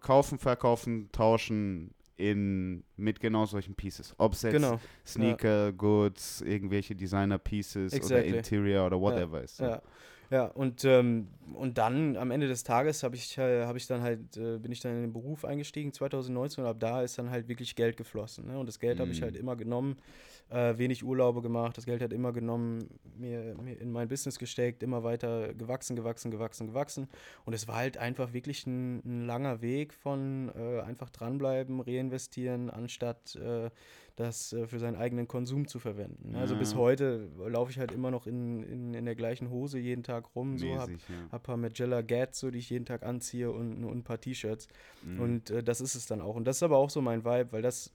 kaufen, 0.00 0.38
verkaufen, 0.38 1.10
tauschen 1.12 1.94
in, 2.16 2.82
mit 2.96 3.20
genau 3.20 3.46
solchen 3.46 3.74
Pieces. 3.74 4.14
Ob 4.18 4.32
es 4.32 4.42
jetzt 4.42 4.54
Genau. 4.54 4.80
Sneaker, 5.06 5.72
Goods, 5.72 6.42
irgendwelche 6.42 6.94
Designer-Pieces 6.94 7.92
Exactly. 7.92 8.28
oder 8.28 8.38
Interior 8.38 8.86
oder 8.86 9.00
whatever 9.00 9.42
ist. 9.42 9.60
Ja, 9.60 9.80
ja 10.30 10.44
und, 10.46 10.84
ähm, 10.84 11.28
und 11.54 11.78
dann 11.78 12.16
am 12.16 12.30
Ende 12.30 12.46
des 12.48 12.62
Tages 12.64 13.02
habe 13.02 13.16
ich, 13.16 13.38
äh, 13.38 13.64
hab 13.64 13.76
ich 13.76 13.86
dann 13.86 14.02
halt, 14.02 14.36
äh, 14.36 14.58
bin 14.58 14.70
ich 14.72 14.80
dann 14.80 14.92
in 14.96 15.02
den 15.02 15.12
Beruf 15.12 15.44
eingestiegen 15.44 15.92
2019 15.92 16.64
und 16.64 16.70
ab 16.70 16.76
da 16.80 17.02
ist 17.02 17.18
dann 17.18 17.30
halt 17.30 17.48
wirklich 17.48 17.74
Geld 17.76 17.96
geflossen. 17.96 18.46
Ne? 18.46 18.58
Und 18.58 18.66
das 18.66 18.78
Geld 18.78 19.00
habe 19.00 19.10
ich 19.10 19.20
Mhm. 19.20 19.24
halt 19.24 19.36
immer 19.36 19.56
genommen, 19.56 19.96
äh, 20.50 20.78
wenig 20.78 21.04
Urlaube 21.04 21.42
gemacht, 21.42 21.76
das 21.76 21.84
Geld 21.84 22.02
hat 22.02 22.12
immer 22.12 22.32
genommen, 22.32 22.88
mir, 23.18 23.54
mir 23.62 23.78
in 23.80 23.90
mein 23.92 24.08
Business 24.08 24.38
gesteckt, 24.38 24.82
immer 24.82 25.04
weiter 25.04 25.52
gewachsen, 25.54 25.94
gewachsen, 25.96 26.30
gewachsen, 26.30 26.66
gewachsen. 26.68 27.08
Und 27.44 27.52
es 27.54 27.68
war 27.68 27.76
halt 27.76 27.98
einfach 27.98 28.32
wirklich 28.32 28.66
ein, 28.66 29.02
ein 29.04 29.26
langer 29.26 29.60
Weg 29.60 29.92
von 29.92 30.50
äh, 30.54 30.80
einfach 30.80 31.10
dranbleiben, 31.10 31.80
reinvestieren, 31.80 32.70
anstatt 32.70 33.36
äh, 33.36 33.70
das 34.18 34.52
äh, 34.52 34.66
für 34.66 34.78
seinen 34.78 34.96
eigenen 34.96 35.28
Konsum 35.28 35.68
zu 35.68 35.78
verwenden. 35.78 36.34
Also 36.34 36.56
bis 36.56 36.72
Ja. 36.72 36.78
heute 36.78 37.28
laufe 37.46 37.70
ich 37.70 37.78
halt 37.78 37.92
immer 37.92 38.10
noch 38.10 38.26
in, 38.26 38.62
in, 38.62 38.94
in 38.94 39.04
der 39.04 39.14
gleichen 39.14 39.50
Hose 39.50 39.78
jeden 39.78 40.02
Tag 40.02 40.34
rum. 40.34 40.58
So 40.58 40.66
habe 40.76 40.92
Mäßig, 40.92 41.08
ja. 41.08 41.14
hab 41.30 41.40
ein 41.40 41.42
paar 41.44 41.56
Magella 41.56 42.02
Gats, 42.02 42.40
so, 42.40 42.50
die 42.50 42.58
ich 42.58 42.70
jeden 42.70 42.84
Tag 42.84 43.04
anziehe 43.04 43.50
und, 43.50 43.84
und 43.84 43.98
ein 43.98 44.02
paar 44.04 44.20
T-Shirts. 44.20 44.68
Mhm. 45.04 45.20
Und 45.20 45.50
äh, 45.50 45.62
das 45.62 45.80
ist 45.80 45.94
es 45.94 46.06
dann 46.06 46.20
auch. 46.20 46.34
Und 46.34 46.44
das 46.46 46.56
ist 46.56 46.62
aber 46.62 46.78
auch 46.78 46.90
so 46.90 47.00
mein 47.00 47.24
Vibe, 47.24 47.52
weil 47.52 47.62
das, 47.62 47.92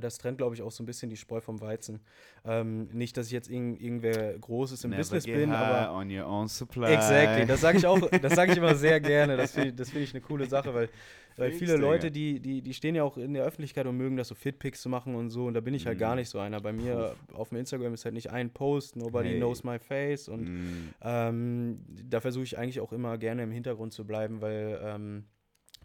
das 0.00 0.18
trennt, 0.18 0.38
glaube 0.38 0.54
ich, 0.54 0.62
auch 0.62 0.70
so 0.72 0.82
ein 0.82 0.86
bisschen 0.86 1.10
die 1.10 1.16
Spreu 1.16 1.40
vom 1.40 1.60
Weizen. 1.60 2.00
Ähm, 2.44 2.88
nicht, 2.92 3.16
dass 3.16 3.26
ich 3.26 3.32
jetzt 3.32 3.48
irgend, 3.50 3.80
irgendwer 3.80 4.36
Großes 4.38 4.82
im 4.84 4.90
Never 4.90 5.00
Business 5.02 5.24
bin, 5.26 5.52
aber. 5.52 5.92
on 5.96 6.10
your 6.10 6.26
own 6.26 6.48
supply. 6.48 6.92
Exactly, 6.92 7.46
das 7.46 7.60
sage 7.60 7.78
ich 7.78 7.86
auch, 7.86 8.00
das 8.22 8.34
sage 8.34 8.52
ich 8.52 8.58
immer 8.58 8.74
sehr 8.74 9.00
gerne. 9.00 9.36
Das 9.36 9.52
finde 9.52 9.84
find 9.84 10.02
ich 10.04 10.12
eine 10.14 10.20
coole 10.22 10.46
Sache, 10.46 10.74
weil, 10.74 10.88
weil 11.36 11.52
viele. 11.52 11.76
Leute, 11.76 12.10
die, 12.10 12.40
die, 12.40 12.62
die 12.62 12.74
stehen 12.74 12.94
ja 12.94 13.04
auch 13.04 13.16
in 13.16 13.34
der 13.34 13.44
Öffentlichkeit 13.44 13.86
und 13.86 13.96
mögen 13.96 14.16
das 14.16 14.28
so 14.28 14.34
Fitpics 14.34 14.80
zu 14.82 14.88
machen 14.88 15.14
und 15.14 15.30
so. 15.30 15.46
Und 15.46 15.54
da 15.54 15.60
bin 15.60 15.74
ich 15.74 15.86
halt 15.86 15.98
Mhm. 15.98 16.00
gar 16.00 16.14
nicht 16.16 16.30
so 16.30 16.38
einer. 16.40 16.60
Bei 16.60 16.72
mir 16.72 17.14
auf 17.34 17.50
dem 17.50 17.58
Instagram 17.58 17.94
ist 17.94 18.04
halt 18.04 18.14
nicht 18.14 18.30
ein 18.30 18.50
Post, 18.50 18.96
nobody 18.96 19.28
Hey. 19.30 19.38
knows 19.38 19.62
my 19.62 19.78
face. 19.78 20.28
Und 20.28 20.48
Mhm. 20.48 20.88
ähm, 21.02 21.78
da 22.08 22.20
versuche 22.20 22.44
ich 22.44 22.58
eigentlich 22.58 22.80
auch 22.80 22.92
immer 22.92 23.18
gerne 23.18 23.42
im 23.42 23.50
Hintergrund 23.52 23.92
zu 23.92 24.04
bleiben, 24.06 24.40
weil, 24.40 24.80
ähm, 24.82 25.24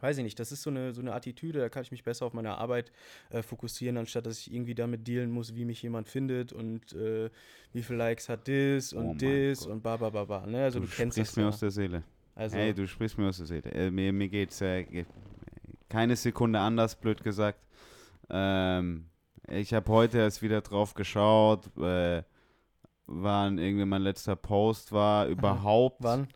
weiß 0.01 0.17
ich 0.17 0.23
nicht, 0.23 0.39
das 0.39 0.51
ist 0.51 0.63
so 0.63 0.69
eine, 0.69 0.93
so 0.93 1.01
eine 1.01 1.13
Attitüde, 1.13 1.59
da 1.59 1.69
kann 1.69 1.83
ich 1.83 1.91
mich 1.91 2.03
besser 2.03 2.25
auf 2.25 2.33
meine 2.33 2.57
Arbeit 2.57 2.91
äh, 3.29 3.41
fokussieren, 3.41 3.97
anstatt 3.97 4.25
dass 4.25 4.39
ich 4.39 4.53
irgendwie 4.53 4.75
damit 4.75 5.07
dealen 5.07 5.31
muss, 5.31 5.55
wie 5.55 5.65
mich 5.65 5.81
jemand 5.83 6.07
findet 6.09 6.53
und 6.53 6.93
äh, 6.93 7.29
wie 7.73 7.83
viele 7.83 7.99
Likes 7.99 8.29
hat 8.29 8.47
das 8.47 8.93
Oh 8.93 8.99
und 8.99 9.21
mein 9.21 9.49
das 9.49 9.65
und 9.65 9.81
ba, 9.83 9.97
ba, 9.97 10.09
ba, 10.09 10.25
ba. 10.25 10.45
Ne? 10.47 10.63
Also 10.63 10.79
du, 10.79 10.87
kennst 10.87 11.17
das 11.17 11.27
sprichst 11.27 11.37
mir 11.37 11.43
ja. 11.43 11.49
aus 11.49 11.59
der 11.59 11.71
Seele. 11.71 12.03
Also, 12.35 12.55
Hey, 12.57 12.73
du 12.73 12.87
sprichst 12.87 13.17
mir 13.17 13.27
aus 13.29 13.37
der 13.37 13.45
Seele. 13.45 13.69
Äh, 13.71 13.91
mir 13.91 14.11
mir 14.13 14.29
geht's 14.29 14.61
äh, 14.61 14.83
ge- 14.83 15.05
keine 15.89 16.15
Sekunde 16.15 16.59
anders, 16.59 16.95
blöd 16.95 17.23
gesagt. 17.23 17.59
Ähm, 18.29 19.05
Ich 19.47 19.73
habe 19.73 19.91
heute 19.91 20.19
erst 20.19 20.41
wieder 20.41 20.61
drauf 20.61 20.93
geschaut, 20.93 21.65
äh, 21.77 22.23
wann 23.07 23.57
irgendwie 23.57 23.85
mein 23.85 24.01
letzter 24.01 24.35
Post 24.37 24.91
war. 24.93 25.27
Überhaupt. 25.27 25.97
Wann? 26.01 26.27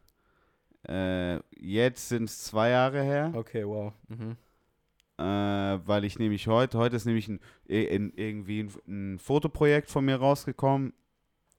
Äh, 0.87 1.39
jetzt 1.57 2.09
sind 2.09 2.25
es 2.25 2.43
zwei 2.43 2.69
Jahre 2.69 3.01
her. 3.01 3.31
Okay, 3.35 3.65
wow. 3.65 3.93
Mhm. 4.07 4.37
Äh, 5.17 5.23
weil 5.87 6.03
ich 6.03 6.19
nämlich 6.19 6.47
heute, 6.47 6.77
heute 6.77 6.97
ist 6.97 7.05
nämlich 7.05 7.27
ein, 7.27 7.39
in, 7.67 8.11
irgendwie 8.15 8.63
ein, 8.63 8.71
ein, 8.87 9.19
Fotoprojekt 9.19 9.89
von 9.89 10.03
mir 10.03 10.17
rausgekommen, 10.17 10.93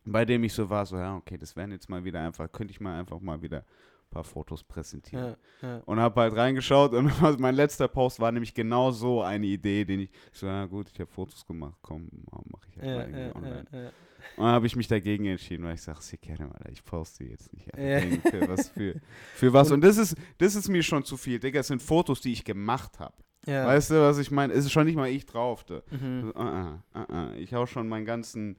bei 0.05 0.27
dem 0.27 0.45
ich 0.45 0.53
so 0.53 0.69
war, 0.69 0.85
so, 0.85 0.97
ja, 0.97 1.17
okay, 1.17 1.39
das 1.39 1.57
wären 1.57 1.73
jetzt 1.73 1.89
mal 1.89 2.05
wieder 2.05 2.21
einfach, 2.21 2.53
könnte 2.53 2.73
ich 2.73 2.81
mal 2.81 2.99
einfach 2.99 3.19
mal 3.19 3.41
wieder 3.41 3.61
ein 3.61 4.11
paar 4.11 4.25
Fotos 4.25 4.63
präsentieren. 4.63 5.37
Ja, 5.63 5.69
ja. 5.69 5.83
Und 5.87 5.99
habe 5.99 6.21
halt 6.21 6.37
reingeschaut 6.37 6.93
und 6.93 7.11
mein 7.41 7.55
letzter 7.55 7.89
Post 7.89 8.21
war 8.21 8.31
nämlich 8.31 8.53
genau 8.53 8.91
so 8.91 9.23
eine 9.23 9.47
Idee, 9.47 9.87
den 9.87 10.01
ich, 10.01 10.11
so, 10.33 10.47
ja 10.47 10.67
gut, 10.67 10.91
ich 10.93 11.01
habe 11.01 11.11
Fotos 11.11 11.47
gemacht, 11.47 11.79
komm, 11.81 12.11
mache 12.51 12.69
ich 12.69 12.77
halt 12.77 12.87
ja, 12.87 12.97
mal 12.97 13.09
irgendwie 13.09 13.37
online. 13.37 13.93
Und 14.37 14.45
dann 14.45 14.53
habe 14.53 14.67
ich 14.67 14.77
mich 14.77 14.89
dagegen 14.89 15.27
entschieden, 15.27 15.65
weil 15.65 15.75
ich 15.75 15.83
sage, 15.83 15.99
sie 16.03 16.19
kennen 16.19 16.49
mal, 16.49 16.71
ich 16.71 16.85
poste 16.85 17.25
jetzt 17.25 17.53
nicht. 17.55 17.67
Ja. 17.77 18.01
Für 18.31 18.49
was, 18.49 18.69
für, 18.69 18.95
für 19.35 19.53
was. 19.53 19.71
Und 19.71 19.81
das 19.83 19.97
ist, 19.97 20.17
das 20.39 20.55
ist 20.55 20.69
mir 20.69 20.83
schon 20.83 21.05
zu 21.05 21.17
viel, 21.17 21.39
Digga. 21.39 21.61
Das 21.61 21.69
sind 21.69 21.83
Fotos, 21.83 22.21
die 22.21 22.33
ich 22.33 22.45
gemacht 22.45 22.99
habe. 22.99 23.15
Ja. 23.47 23.67
Weißt 23.67 23.91
du, 23.91 24.01
was 24.01 24.19
ich 24.19 24.31
meine? 24.31 24.53
Es 24.53 24.65
ist 24.65 24.73
schon 24.73 24.87
nicht 24.87 24.97
mal 24.97 25.09
ich 25.09 25.25
drauf. 25.25 25.65
Da. 25.65 25.83
Mhm. 25.91 26.33
Uh 26.35 26.39
-uh, 26.39 26.79
uh 26.95 27.35
ich 27.39 27.55
hau 27.55 27.65
schon 27.67 27.89
meinen 27.89 28.05
ganzen 28.05 28.57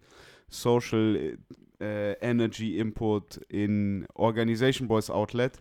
Social 0.50 1.38
äh, 1.80 2.14
Energy 2.14 2.80
Input 2.80 3.38
in 3.50 4.08
Organization 4.14 4.88
Boys 4.88 5.10
Outlet. 5.10 5.54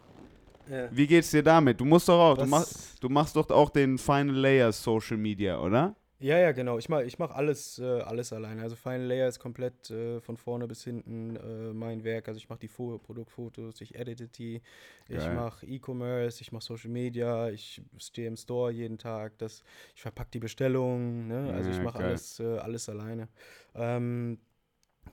Ja. 0.71 0.89
Wie 0.91 1.07
geht's 1.07 1.31
dir 1.31 1.43
damit? 1.43 1.81
Du 1.81 1.85
musst 1.85 2.09
doch 2.09 2.19
auch, 2.19 2.39
du 2.39 2.47
machst, 2.47 3.03
du 3.03 3.09
machst 3.09 3.37
doch 3.37 3.49
auch 3.51 3.71
den 3.71 3.99
Final 3.99 4.35
Layers 4.35 4.83
Social 4.83 5.17
Media, 5.17 5.61
oder? 5.61 5.95
Ja, 6.19 6.39
ja, 6.39 6.53
genau. 6.53 6.79
Ich 6.79 6.89
mache 6.89 7.05
ich 7.05 7.19
mach 7.19 7.31
alles, 7.31 7.79
äh, 7.79 8.01
alles 8.01 8.33
alleine. 8.33 8.63
Also 8.63 8.75
Final 8.75 9.03
Layer 9.07 9.29
ist 9.29 9.39
komplett 9.39 9.91
äh, 9.91 10.19
von 10.23 10.39
vorne 10.39 10.67
bis 10.67 10.83
hinten 10.83 11.37
äh, 11.37 11.75
mein 11.75 12.05
Werk. 12.05 12.29
Also 12.29 12.39
ich 12.39 12.49
mache 12.49 12.61
die 12.61 12.69
Fo 12.69 12.99
Produktfotos, 12.99 13.83
ich 13.83 13.95
edite 13.97 14.27
die, 14.29 14.63
Geil. 15.09 15.19
ich 15.19 15.31
mache 15.31 15.67
E-Commerce, 15.67 16.41
ich 16.41 16.53
mache 16.53 16.65
Social 16.65 16.91
Media, 16.91 17.51
ich 17.51 17.83
stehe 17.99 18.29
im 18.29 18.37
Store 18.37 18.73
jeden 18.73 18.97
Tag, 18.97 19.37
das, 19.39 19.63
ich 19.95 20.01
verpacke 20.01 20.31
die 20.33 20.39
Bestellungen, 20.39 21.29
ne? 21.29 21.53
Also 21.53 21.69
ich 21.71 21.83
mache 21.83 21.99
alles, 21.99 22.41
äh, 22.41 22.59
alles 22.59 22.89
alleine. 22.89 23.29
Ähm, 23.75 24.39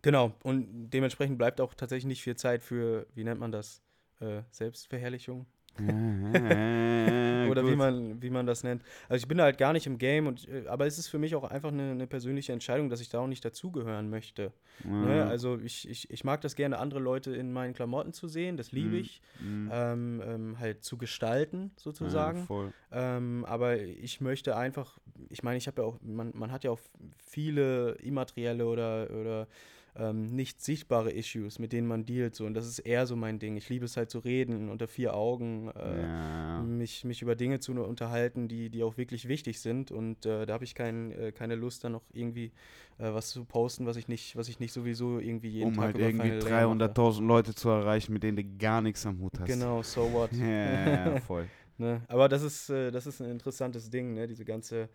genau, 0.02 0.34
und 0.44 0.90
dementsprechend 0.90 1.38
bleibt 1.38 1.60
auch 1.62 1.74
tatsächlich 1.74 2.06
nicht 2.06 2.24
viel 2.24 2.38
Zeit 2.38 2.64
für, 2.64 3.08
wie 3.14 3.26
nennt 3.26 3.42
man 3.42 3.52
das? 3.52 3.82
Äh, 4.22 4.44
Selbstverherrlichung. 4.52 5.48
Oder 7.50 7.68
wie 7.68 7.76
man, 7.76 8.22
wie 8.22 8.30
man 8.30 8.46
das 8.46 8.64
nennt. 8.64 8.84
Also 9.10 9.24
ich 9.24 9.28
bin 9.28 9.38
da 9.40 9.46
halt 9.46 9.58
gar 9.58 9.74
nicht 9.74 9.88
im 9.88 9.98
Game, 9.98 10.28
und, 10.28 10.48
äh, 10.48 10.68
aber 10.68 10.86
es 10.86 10.98
ist 10.98 11.08
für 11.08 11.18
mich 11.18 11.36
auch 11.36 11.44
einfach 11.44 11.72
eine, 11.72 11.92
eine 11.92 12.08
persönliche 12.08 12.54
Entscheidung, 12.54 12.90
dass 12.90 13.02
ich 13.02 13.10
da 13.10 13.20
auch 13.20 13.28
nicht 13.28 13.44
dazugehören 13.44 14.10
möchte. 14.10 14.52
Ne? 14.84 14.92
Ja. 14.92 15.26
Ne? 15.26 15.26
Also 15.26 15.58
ich, 15.58 15.90
ich, 15.90 16.10
ich 16.12 16.24
mag 16.24 16.42
das 16.42 16.56
gerne, 16.56 16.78
andere 16.78 17.00
Leute 17.00 17.36
in 17.36 17.52
meinen 17.52 17.74
Klamotten 17.74 18.14
zu 18.14 18.28
sehen, 18.28 18.56
das 18.58 18.72
liebe 18.72 18.90
mhm. 18.90 18.96
ich. 18.96 19.22
Mhm. 19.40 19.70
Ähm, 19.72 20.24
ähm, 20.26 20.60
halt 20.60 20.84
zu 20.84 20.98
gestalten, 20.98 21.72
sozusagen. 21.76 22.48
Ja, 22.50 23.18
ähm, 23.18 23.46
aber 23.46 23.80
ich 23.80 24.22
möchte 24.22 24.56
einfach, 24.56 25.00
ich 25.30 25.44
meine, 25.44 25.58
ich 25.58 25.68
habe 25.68 25.82
ja 25.82 25.88
auch, 25.88 25.98
man, 26.02 26.32
man 26.36 26.52
hat 26.52 26.64
ja 26.64 26.72
auch 26.72 26.80
viele 27.18 27.94
immaterielle 27.94 28.68
oder, 28.68 29.10
oder 29.10 29.48
ähm, 29.96 30.36
nicht 30.36 30.62
sichtbare 30.62 31.12
Issues, 31.12 31.60
mit 31.60 31.72
denen 31.72 31.88
man 31.88 32.06
dealt. 32.06 32.36
So. 32.36 32.46
Und 32.46 32.56
das 32.56 32.68
ist 32.68 32.80
eher 32.80 33.06
so 33.06 33.16
mein 33.16 33.40
Ding. 33.40 33.58
Ich 33.58 33.70
liebe 33.70 33.86
es 33.86 33.96
halt 33.96 34.10
zu 34.10 34.20
reden, 34.20 34.70
unter 34.70 34.88
vier 34.88 35.14
Augen, 35.14 35.70
äh, 35.70 36.02
ja. 36.02 36.62
mich, 36.64 37.04
mich 37.04 37.22
über 37.22 37.36
Dinge 37.36 37.60
zu 37.60 37.74
unterhalten, 37.74 38.48
die, 38.48 38.70
die 38.70 38.84
auch 38.84 38.98
wirklich 38.98 39.28
wichtig 39.28 39.60
sind. 39.62 39.92
Und 39.92 40.26
äh, 40.26 40.46
da 40.46 40.54
habe 40.54 40.64
ich 40.64 40.74
kein, 40.74 41.12
äh, 41.12 41.32
keine 41.32 41.56
Lust, 41.56 41.84
dann 41.84 41.92
noch 41.92 42.04
irgendwie 42.12 42.52
äh, 42.98 43.14
was 43.14 43.30
zu 43.30 43.46
posten, 43.46 43.86
was 43.86 43.98
ich 43.98 44.08
nicht, 44.08 44.36
was 44.36 44.50
ich 44.50 44.60
nicht 44.60 44.74
sowieso 44.74 45.20
irgendwie 45.20 45.50
jeden 45.50 45.70
um 45.70 45.74
Tag 45.76 45.86
halt 45.86 46.00
irgendwie 46.00 46.40
300.000 46.40 47.26
Leute 47.26 47.54
zu 47.54 47.70
erreichen, 47.70 48.14
mit 48.14 48.24
denen 48.24 48.38
du 48.38 48.44
gar 48.58 48.82
nichts 48.82 49.06
am 49.06 49.20
Hut 49.20 49.40
hast. 49.40 49.48
Genau, 49.48 49.84
so 49.84 50.12
what. 50.12 50.32
ja, 50.34 51.20
voll. 51.22 51.48
ne? 51.78 52.02
Aber 52.08 52.30
das 52.30 52.42
ist, 52.42 52.70
äh, 52.70 52.90
das 52.92 53.06
ist 53.06 53.22
ein 53.22 53.30
interessantes 53.30 53.92
Ding, 53.92 54.16
ne? 54.16 54.28
diese 54.28 54.46
ganze 54.46 54.90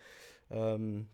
ähm, 0.50 1.06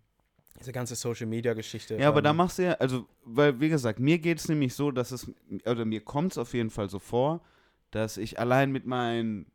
diese 0.59 0.73
ganze 0.73 0.95
Social 0.95 1.27
Media 1.27 1.55
Geschichte. 1.55 1.97
Ja, 1.97 2.09
aber 2.09 2.23
da 2.23 2.33
machst 2.33 2.59
du 2.59 2.65
ja, 2.65 2.73
also, 2.75 3.07
weil, 3.25 3.59
wie 3.61 3.69
gesagt, 3.69 3.99
mir 3.99 4.19
geht 4.19 4.39
es 4.39 4.49
nämlich 4.49 4.75
so, 4.75 4.91
dass 4.91 5.11
es, 5.11 5.31
oder 5.67 5.85
mir 5.85 6.01
kommt 6.01 6.33
es 6.33 6.39
auf 6.39 6.55
jeden 6.55 6.71
Fall 6.71 6.89
so 6.89 6.99
vor, 6.99 7.43
dass 7.91 8.17
ich 8.17 8.39
allein 8.39 8.73
mit 8.73 8.87
meinen, 8.87 9.47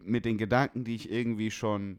mit 0.00 0.24
den 0.24 0.38
Gedanken, 0.38 0.84
die 0.84 0.94
ich 0.94 1.10
irgendwie 1.10 1.50
schon 1.50 1.98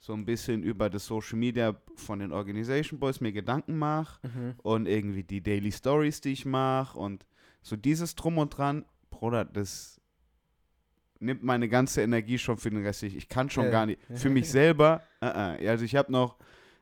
so 0.00 0.12
ein 0.12 0.24
bisschen 0.24 0.62
über 0.62 0.90
das 0.90 1.06
Social 1.06 1.38
Media 1.38 1.74
von 1.96 2.20
den 2.20 2.32
Organization 2.32 3.00
Boys 3.00 3.20
mir 3.20 3.32
Gedanken 3.32 3.76
mache 3.76 4.20
mhm. 4.26 4.54
und 4.62 4.86
irgendwie 4.86 5.24
die 5.24 5.42
Daily 5.42 5.72
Stories, 5.72 6.20
die 6.20 6.32
ich 6.32 6.44
mache 6.44 6.98
und 6.98 7.26
so 7.62 7.76
dieses 7.76 8.14
Drum 8.14 8.38
und 8.38 8.56
Dran, 8.56 8.84
Bruder, 9.10 9.44
das 9.44 10.00
nimmt 11.18 11.42
meine 11.42 11.68
ganze 11.68 12.02
Energie 12.02 12.38
schon 12.38 12.58
für 12.58 12.70
den 12.70 12.84
Rest. 12.84 13.02
Ich 13.02 13.28
kann 13.28 13.50
schon 13.50 13.66
äh. 13.66 13.70
gar 13.70 13.86
nicht, 13.86 14.00
für 14.14 14.30
mich 14.30 14.48
selber, 14.50 15.02
uh 15.20 15.26
-uh. 15.26 15.68
also 15.68 15.84
ich 15.84 15.96
habe 15.96 16.12
noch 16.12 16.36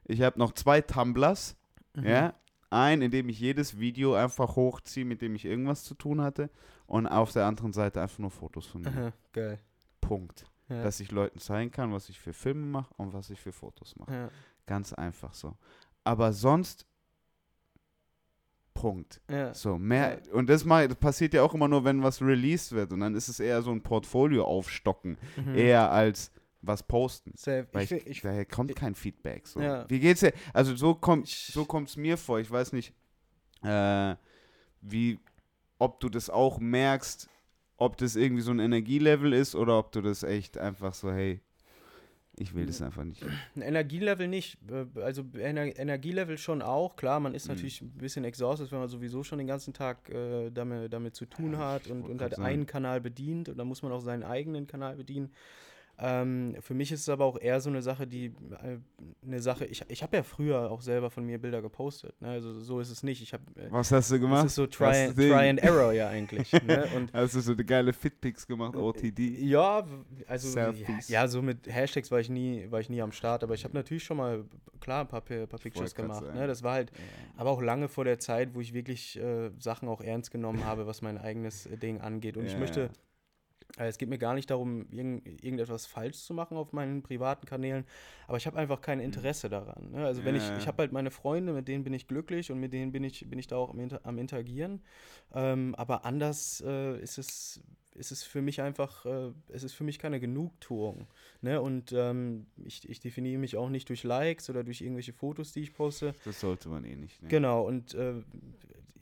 ich 0.09 0.23
habe 0.23 0.38
noch 0.38 0.53
zwei 0.53 0.81
Tumblers. 0.81 1.57
Mhm. 1.95 2.07
Ja. 2.07 2.35
Ein, 2.71 3.01
in 3.01 3.11
dem 3.11 3.29
ich 3.29 3.38
jedes 3.38 3.79
Video 3.79 4.14
einfach 4.14 4.57
hochziehe, 4.57 5.05
mit 5.05 5.23
dem 5.23 5.35
ich 5.35 5.45
irgendwas 5.45 5.85
zu 5.85 5.95
tun 5.95 6.21
hatte. 6.21 6.51
Und 6.87 7.07
auf 7.07 7.33
der 7.33 7.47
anderen 7.47 7.73
Seite 7.73 8.03
einfach 8.03 8.19
nur 8.19 8.31
Fotos 8.31 8.66
von 8.66 8.83
mir. 8.83 8.88
Aha, 8.88 9.12
geil. 9.33 9.61
Punkt. 10.01 10.47
Ja. 10.69 10.83
Dass 10.83 11.01
ich 11.01 11.12
Leuten 11.12 11.38
zeigen 11.38 11.71
kann, 11.71 11.92
was 11.92 12.09
ich 12.09 12.19
für 12.19 12.33
Filme 12.33 12.66
mache 12.66 12.92
und 12.97 13.12
was 13.12 13.31
ich 13.31 13.40
für 13.40 13.53
Fotos 13.53 13.97
mache. 13.97 14.12
Ja. 14.12 14.29
Ganz 14.66 14.92
einfach 14.92 15.33
so. 15.33 15.57
Aber 16.03 16.33
sonst 16.33 16.87
Punkt. 18.75 19.21
Ja. 19.31 19.55
So, 19.55 19.79
mehr, 19.79 20.21
ja. 20.25 20.33
und 20.35 20.49
das, 20.51 20.64
mal, 20.64 20.87
das 20.87 20.99
passiert 20.99 21.35
ja 21.35 21.42
auch 21.42 21.55
immer 21.55 21.66
nur, 21.66 21.85
wenn 21.85 22.03
was 22.03 22.21
released 22.21 22.73
wird. 22.73 22.92
Und 22.92 23.01
dann 23.01 23.14
ist 23.14 23.29
es 23.29 23.40
eher 23.40 23.62
so 23.62 23.73
ein 23.73 23.83
Portfolio 23.83 24.45
aufstocken. 24.45 25.19
Mhm. 25.37 25.55
Eher 25.57 25.90
als 25.90 26.31
was 26.67 26.83
posten. 26.83 27.33
Safe. 27.37 27.67
Weil 27.73 27.85
ich, 27.85 27.93
ich, 27.93 28.07
ich, 28.07 28.21
daher 28.21 28.45
kommt 28.45 28.75
kein 28.77 28.95
Feedback. 28.95 29.47
So. 29.47 29.61
Ja. 29.61 29.89
Wie 29.89 30.01
geht's 30.01 30.21
dir? 30.21 30.33
Also 30.53 30.75
so 30.77 30.95
kommt 30.95 31.29
so 31.29 31.67
es 31.85 31.97
mir 31.97 32.17
vor. 32.17 32.41
Ich 32.41 32.51
weiß 32.51 32.73
nicht, 32.73 32.93
äh, 33.63 34.17
wie, 34.81 35.19
ob 35.79 36.01
du 36.01 36.09
das 36.09 36.31
auch 36.31 36.59
merkst, 36.59 37.29
ob 37.77 37.97
das 37.97 38.17
irgendwie 38.17 38.43
so 38.43 38.51
ein 38.51 38.59
Energielevel 38.59 39.33
ist 39.33 39.55
oder 39.55 39.79
ob 39.79 39.93
du 39.93 40.01
das 40.01 40.23
echt 40.23 40.59
einfach 40.59 40.95
so, 40.95 41.13
hey, 41.13 41.41
ich 42.39 42.55
will 42.55 42.67
das 42.67 42.83
einfach 42.83 43.05
nicht. 43.05 43.23
Ein 43.55 43.63
Energielevel 43.63 44.29
nicht. 44.29 44.59
Äh, 44.71 45.01
also 45.01 45.25
Ener 45.39 45.79
Energielevel 45.79 46.37
schon 46.37 46.61
auch. 46.61 46.97
Klar, 46.97 47.19
man 47.21 47.35
ist 47.35 47.49
mhm. 47.49 47.55
natürlich 47.55 47.81
ein 47.81 47.91
bisschen 47.93 48.25
exhausted, 48.25 48.71
wenn 48.73 48.79
man 48.79 48.89
sowieso 48.89 49.23
schon 49.23 49.39
den 49.39 49.47
ganzen 49.47 49.73
Tag 49.73 50.11
äh, 50.11 50.51
damit, 50.51 50.93
damit 50.93 51.15
zu 51.15 51.25
tun 51.27 51.57
hat 51.57 51.87
und, 51.87 52.03
und 52.03 52.21
hat 52.21 52.39
einen 52.39 52.67
Kanal 52.67 53.01
bedient 53.01 53.49
und 53.49 53.57
dann 53.57 53.67
muss 53.67 53.83
man 53.83 53.93
auch 53.93 54.01
seinen 54.01 54.23
eigenen 54.23 54.67
Kanal 54.67 54.97
bedienen. 54.97 55.31
Ähm, 55.99 56.57
für 56.61 56.75
mich 56.75 56.93
ist 56.93 57.01
es 57.01 57.09
aber 57.09 57.25
auch 57.25 57.39
eher 57.41 57.59
so 57.61 57.71
eine 57.71 57.81
Sache, 57.81 58.07
die 58.07 58.27
äh, 58.27 58.79
eine 59.25 59.41
Sache, 59.41 59.65
ich, 59.65 59.83
ich 59.89 60.03
habe 60.03 60.19
ja 60.19 60.23
früher 60.23 60.71
auch 60.71 60.83
selber 60.83 61.09
von 61.09 61.25
mir 61.25 61.39
Bilder 61.39 61.63
gepostet. 61.63 62.21
Ne? 62.21 62.29
Also 62.29 62.53
so 62.61 62.81
ist 62.81 62.91
es 62.91 63.03
nicht. 63.03 63.23
Ich 63.23 63.33
hab, 63.33 63.41
äh, 63.57 63.71
Was 63.71 63.91
hast 63.93 64.11
du 64.11 64.21
gemacht? 64.21 64.45
Das 64.45 64.53
ist 64.53 64.57
so 64.57 64.67
Try, 64.67 65.07
and, 65.07 65.17
try 65.17 65.49
and 65.49 65.63
Error 65.63 65.93
ja 65.93 66.09
eigentlich. 66.09 66.53
ne? 66.67 66.87
Und 66.95 67.15
hast 67.15 67.35
du 67.35 67.41
so 67.41 67.53
eine 67.53 67.65
geile 67.65 67.95
Fitpics 67.95 68.47
gemacht, 68.47 68.75
äh, 68.75 68.79
OTD? 68.79 69.39
Ja, 69.41 69.87
also 70.27 70.59
ja, 70.59 70.73
ja, 71.09 71.29
so 71.29 71.41
mit 71.41 71.67
Hashtags 71.67 72.11
war 72.11 72.21
ich 72.21 72.29
nie, 72.29 72.67
war 72.71 72.81
ich 72.81 72.91
nie 72.91 73.01
am 73.01 73.13
Start, 73.13 73.43
aber 73.43 73.55
ich 73.55 73.65
habe 73.65 73.75
natürlich 73.75 74.05
schon 74.05 74.19
mal 74.19 74.45
klar 74.81 75.01
ein 75.01 75.09
paar, 75.09 75.23
paar 75.23 75.59
Pictures 75.59 75.95
gemacht. 75.95 76.25
Ne? 76.35 76.47
Das 76.47 76.63
war 76.63 76.75
halt, 76.75 76.91
ja. 76.91 77.05
aber 77.39 77.51
auch 77.51 77.63
lange 77.63 77.89
vor 77.89 78.05
der 78.05 78.19
Zeit, 78.19 78.55
wo 78.55 78.61
ich 78.61 78.75
wirklich 78.75 79.19
äh, 79.19 79.51
Sachen 79.59 79.89
auch 79.89 80.03
ernst 80.03 80.31
genommen 80.31 80.65
habe, 80.67 80.87
was 80.87 81.01
mein 81.01 81.17
eigenes 81.17 81.67
Ding 81.83 82.03
angeht. 82.03 82.37
Und 82.37 82.45
ja, 82.45 82.53
ich 82.53 82.59
möchte 82.59 82.83
äh, 82.83 82.89
es 83.85 83.99
geht 83.99 84.09
mir 84.09 84.19
gar 84.19 84.35
nicht 84.35 84.51
darum, 84.51 84.87
irgend, 84.91 85.27
irgendetwas 85.27 85.87
falsch 85.87 86.19
zu 86.19 86.35
machen 86.35 86.57
auf 86.57 86.73
meinen 86.73 87.03
privaten 87.03 87.47
Kanälen, 87.47 87.85
aber 88.27 88.39
ich 88.39 88.47
habe 88.47 88.57
einfach 88.57 88.81
kein 88.81 88.99
mhm. 88.99 89.05
Interesse 89.05 89.49
daran. 89.49 89.91
Ne? 89.91 90.05
Also 90.05 90.25
wenn 90.25 90.35
ja, 90.35 90.43
ich, 90.43 90.62
ich 90.62 90.67
habe 90.67 90.79
halt 90.79 90.93
meine 90.93 91.11
Freunde, 91.11 91.53
mit 91.53 91.69
denen 91.69 91.85
bin 91.85 91.93
ich 91.93 92.09
glücklich 92.09 92.51
und 92.51 92.59
mit 92.59 92.73
denen 92.73 92.93
bin 92.93 93.05
ich, 93.05 93.29
bin 93.29 93.39
ich 93.39 93.47
da 93.47 93.57
auch 93.57 93.71
am, 93.71 93.81
Inter 93.81 94.01
am 94.05 94.19
Interagieren. 94.19 94.83
Ähm, 95.35 95.75
aber 95.75 96.05
anders 96.05 96.62
äh, 96.67 96.99
ist 97.01 97.19
es 97.19 97.61
ist 97.97 98.11
es 98.11 98.23
für 98.23 98.43
mich 98.43 98.61
einfach, 98.61 99.07
äh, 99.07 99.33
es 99.49 99.65
ist 99.65 99.73
für 99.73 99.85
mich 99.85 99.99
keine 99.99 100.21
Genugtuung. 100.21 101.07
Ne? 101.41 101.61
Und 101.61 101.93
ähm, 101.93 102.47
ich, 102.65 102.89
ich 102.89 103.01
definiere 103.01 103.39
mich 103.39 103.57
auch 103.57 103.69
nicht 103.69 103.89
durch 103.89 104.05
Likes 104.05 104.51
oder 104.51 104.65
durch 104.65 104.81
irgendwelche 104.81 105.12
Fotos, 105.12 105.53
die 105.53 105.61
ich 105.61 105.73
poste. 105.73 106.15
Das 106.25 106.41
sollte 106.41 106.69
man 106.69 106.85
eh 106.85 106.95
nicht. 106.95 107.23
Ne? 107.23 107.29
Genau, 107.29 107.67
und 107.67 107.95
äh, 107.95 108.23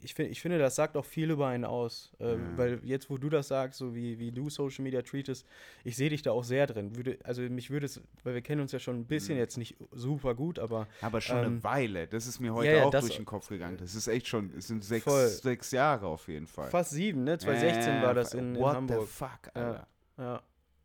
ich, 0.05 0.13
find, 0.13 0.31
ich 0.31 0.41
finde, 0.41 0.57
das 0.59 0.75
sagt 0.75 0.95
auch 0.95 1.03
viel 1.03 1.31
über 1.31 1.47
einen 1.47 1.65
aus. 1.65 2.13
Äh, 2.19 2.33
ja. 2.33 2.39
Weil 2.55 2.79
jetzt, 2.83 3.09
wo 3.09 3.17
du 3.17 3.29
das 3.29 3.47
sagst, 3.47 3.79
so 3.79 3.93
wie, 3.93 4.19
wie 4.19 4.31
du 4.31 4.49
Social 4.49 4.83
Media 4.83 5.01
treatest, 5.01 5.45
ich 5.83 5.95
sehe 5.95 6.09
dich 6.09 6.21
da 6.21 6.31
auch 6.31 6.43
sehr 6.43 6.67
drin. 6.67 6.95
Würde, 6.95 7.17
also 7.23 7.41
mich 7.41 7.69
würde 7.69 7.87
es, 7.87 7.99
weil 8.23 8.35
wir 8.35 8.41
kennen 8.41 8.61
uns 8.61 8.71
ja 8.71 8.79
schon 8.79 8.97
ein 8.97 9.05
bisschen, 9.05 9.35
mhm. 9.35 9.41
jetzt 9.41 9.57
nicht 9.57 9.75
super 9.91 10.35
gut, 10.35 10.59
aber. 10.59 10.87
Aber 11.01 11.19
schon 11.19 11.37
ähm, 11.37 11.45
eine 11.45 11.63
Weile. 11.63 12.07
Das 12.07 12.27
ist 12.27 12.39
mir 12.39 12.53
heute 12.53 12.69
ja, 12.69 12.77
ja, 12.77 12.83
auch 12.85 12.91
durch 12.91 13.17
den 13.17 13.25
Kopf 13.25 13.49
gegangen. 13.49 13.77
Das 13.77 13.95
ist 13.95 14.07
echt 14.07 14.27
schon, 14.27 14.51
es 14.57 14.67
sind 14.67 14.83
sechs, 14.83 15.41
sechs 15.41 15.71
Jahre 15.71 16.07
auf 16.07 16.27
jeden 16.27 16.47
Fall. 16.47 16.69
Fast 16.69 16.91
sieben, 16.91 17.23
ne? 17.23 17.37
2016 17.37 18.01
war 18.01 18.13
das 18.13 18.33
in, 18.33 18.55
in 18.55 18.61
what 18.61 18.75
Hamburg. 18.75 18.99
What 18.99 19.07
the 19.07 19.13
fuck, 19.13 19.51
Alter. 19.53 19.87
Ja. 20.17 20.41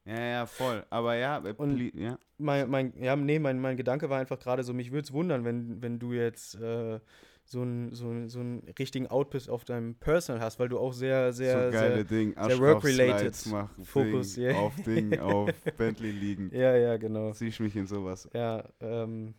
Ja, 0.06 0.20
ja, 0.20 0.46
voll. 0.46 0.84
Aber 0.90 1.14
ja, 1.14 1.38
äh, 1.44 1.54
Und- 1.56 1.94
ja. 1.94 2.18
Mein, 2.38 2.70
mein, 2.70 2.94
ja, 2.98 3.14
nee, 3.16 3.38
mein, 3.38 3.60
mein 3.60 3.76
Gedanke 3.76 4.08
war 4.08 4.18
einfach 4.18 4.38
gerade 4.38 4.62
so, 4.62 4.72
mich 4.72 4.90
würde 4.92 5.04
es 5.04 5.12
wundern, 5.12 5.44
wenn, 5.44 5.82
wenn 5.82 5.98
du 5.98 6.14
jetzt 6.14 6.54
äh, 6.54 6.98
so 7.50 7.62
einen 7.62 7.92
so, 7.92 8.28
so 8.28 8.38
einen 8.38 8.62
richtigen 8.78 9.08
Output 9.08 9.48
auf 9.48 9.64
deinem 9.64 9.96
Personal 9.96 10.40
hast, 10.40 10.60
weil 10.60 10.68
du 10.68 10.78
auch 10.78 10.92
sehr, 10.92 11.32
sehr, 11.32 11.66
so 11.66 11.72
geile 11.72 11.94
sehr 11.96 12.04
Ding. 12.04 12.34
sehr 12.38 12.58
work-related. 12.60 13.36
Fokus, 13.82 14.34
Ding, 14.34 14.44
yeah. 14.44 14.56
Auf 14.56 14.76
Ding, 14.82 15.18
auf 15.18 15.50
Bentley 15.76 16.12
liegen. 16.12 16.50
Ja, 16.54 16.76
ja, 16.76 16.96
genau. 16.96 17.32
Zieh 17.32 17.48
ich 17.48 17.58
mich 17.58 17.74
in 17.74 17.86
sowas. 17.88 18.28
Ja, 18.32 18.62
ähm, 18.80 19.34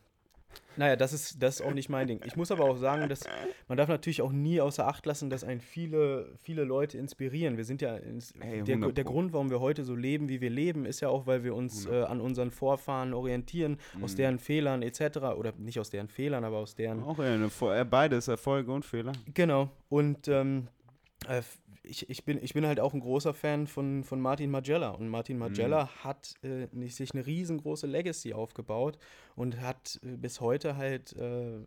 naja, 0.77 0.95
das 0.95 1.11
ist, 1.11 1.41
das 1.43 1.59
ist 1.59 1.65
auch 1.65 1.73
nicht 1.73 1.89
mein 1.89 2.07
Ding. 2.07 2.21
Ich 2.25 2.35
muss 2.37 2.49
aber 2.49 2.63
auch 2.63 2.77
sagen, 2.77 3.09
dass 3.09 3.21
man 3.67 3.77
darf 3.77 3.89
natürlich 3.89 4.21
auch 4.21 4.31
nie 4.31 4.61
außer 4.61 4.87
Acht 4.87 5.05
lassen, 5.05 5.29
dass 5.29 5.43
einen 5.43 5.59
viele, 5.59 6.29
viele 6.41 6.63
Leute 6.63 6.97
inspirieren. 6.97 7.57
Wir 7.57 7.65
sind 7.65 7.81
ja, 7.81 7.97
ins, 7.97 8.31
Ey, 8.39 8.63
der, 8.63 8.75
100 8.75 8.97
der. 8.97 9.03
Grund, 9.03 9.33
warum 9.33 9.49
wir 9.49 9.59
heute 9.59 9.83
so 9.83 9.95
leben, 9.95 10.29
wie 10.29 10.39
wir 10.39 10.49
leben, 10.49 10.85
ist 10.85 11.01
ja 11.01 11.09
auch, 11.09 11.27
weil 11.27 11.43
wir 11.43 11.55
uns 11.55 11.85
äh, 11.87 12.03
an 12.03 12.21
unseren 12.21 12.51
Vorfahren 12.51 13.13
orientieren, 13.13 13.77
aus 14.01 14.13
Mhm. 14.13 14.17
deren 14.17 14.39
Fehlern 14.39 14.81
etc. 14.81 15.17
Oder 15.37 15.53
nicht 15.57 15.79
aus 15.79 15.89
deren 15.89 16.07
Fehlern, 16.07 16.45
aber 16.45 16.57
aus 16.57 16.73
deren 16.75 17.03
Auch 17.03 17.19
eine, 17.19 17.49
äh, 17.61 17.83
beides, 17.83 18.27
Erfolge 18.29 18.71
und 18.71 18.85
Fehler. 18.85 19.11
Genau. 19.33 19.69
Und 19.89 20.27
ähm, 20.29 20.67
äh, 21.27 21.41
ich, 21.83 22.09
ich, 22.09 22.23
bin, 22.25 22.37
ich 22.43 22.53
bin 22.53 22.65
halt 22.65 22.79
auch 22.79 22.93
ein 22.93 22.99
großer 22.99 23.33
Fan 23.33 23.65
von, 23.67 24.03
von 24.03 24.21
Martin 24.21 24.51
Magella. 24.51 24.89
Und 24.91 25.09
Martin 25.09 25.37
Magella 25.37 25.89
hat 26.03 26.35
äh, 26.43 26.67
nicht, 26.71 26.95
sich 26.95 27.13
eine 27.13 27.25
riesengroße 27.25 27.87
Legacy 27.87 28.33
aufgebaut 28.33 28.97
und 29.35 29.59
hat 29.61 29.99
äh, 30.03 30.15
bis 30.15 30.41
heute 30.41 30.77
halt 30.77 31.13
äh, 31.13 31.59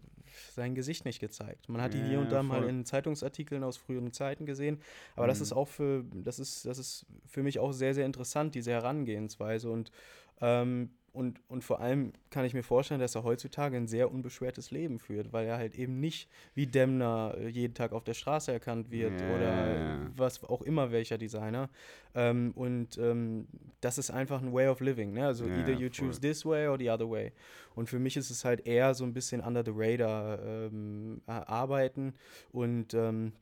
sein 0.52 0.74
Gesicht 0.74 1.04
nicht 1.04 1.20
gezeigt. 1.20 1.68
Man 1.68 1.82
hat 1.82 1.94
ihn 1.94 2.04
hier 2.04 2.14
Ja, 2.14 2.20
und 2.20 2.30
da 2.32 2.42
mal 2.42 2.60
voll. 2.60 2.70
in 2.70 2.84
Zeitungsartikeln 2.84 3.64
aus 3.64 3.76
früheren 3.76 4.12
Zeiten 4.12 4.46
gesehen. 4.46 4.80
Aber 5.16 5.26
das 5.26 5.38
Mhm. 5.38 5.42
ist 5.44 5.52
auch 5.52 5.68
für, 5.68 6.04
das 6.12 6.38
ist, 6.38 6.64
das 6.66 6.78
ist 6.78 7.06
für 7.26 7.42
mich 7.42 7.58
auch 7.58 7.72
sehr, 7.72 7.94
sehr 7.94 8.06
interessant, 8.06 8.54
diese 8.54 8.70
Herangehensweise. 8.70 9.70
Und 9.70 9.90
ähm, 10.40 10.90
und, 11.14 11.40
und 11.48 11.62
vor 11.62 11.80
allem 11.80 12.12
kann 12.30 12.44
ich 12.44 12.54
mir 12.54 12.64
vorstellen, 12.64 13.00
dass 13.00 13.14
er 13.14 13.22
heutzutage 13.22 13.76
ein 13.76 13.86
sehr 13.86 14.10
unbeschwertes 14.10 14.72
Leben 14.72 14.98
führt, 14.98 15.32
weil 15.32 15.46
er 15.46 15.56
halt 15.58 15.76
eben 15.76 16.00
nicht 16.00 16.28
wie 16.54 16.66
Demner 16.66 17.36
äh, 17.38 17.46
jeden 17.48 17.72
Tag 17.72 17.92
auf 17.92 18.02
der 18.02 18.14
Straße 18.14 18.50
erkannt 18.52 18.90
wird 18.90 19.20
Ja, 19.20 19.34
oder 19.36 20.10
was 20.16 20.42
auch 20.42 20.60
immer 20.62 20.90
welcher 20.90 21.16
Designer. 21.16 21.70
Ähm, 22.16 22.50
und 22.56 22.98
ähm, 22.98 23.46
das 23.80 23.96
ist 23.96 24.10
einfach 24.10 24.42
ein 24.42 24.52
Way 24.52 24.66
of 24.68 24.80
living. 24.80 25.12
Ne? 25.12 25.24
Also 25.24 25.46
Ja, 25.46 25.56
either 25.56 25.72
you 25.74 25.88
voll. 25.88 26.08
choose 26.08 26.20
this 26.20 26.44
way 26.44 26.66
or 26.66 26.76
the 26.78 26.90
other 26.90 27.08
way. 27.08 27.30
Und 27.76 27.88
für 27.88 28.00
mich 28.00 28.16
ist 28.16 28.30
es 28.30 28.44
halt 28.44 28.66
eher 28.66 28.92
so 28.94 29.04
ein 29.04 29.14
bisschen 29.14 29.40
under 29.40 29.64
the 29.64 29.72
radar 29.72 30.42
ähm, 30.42 31.22
äh, 31.28 31.30
arbeiten 31.30 32.14
und 32.50 32.92
ähm, 32.92 33.32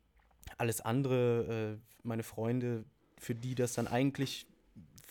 alles 0.58 0.82
andere, 0.82 1.78
äh, 1.78 1.98
meine 2.02 2.22
Freunde, 2.22 2.84
für 3.18 3.34
die 3.34 3.54
das 3.54 3.72
dann 3.72 3.86
eigentlich 3.86 4.46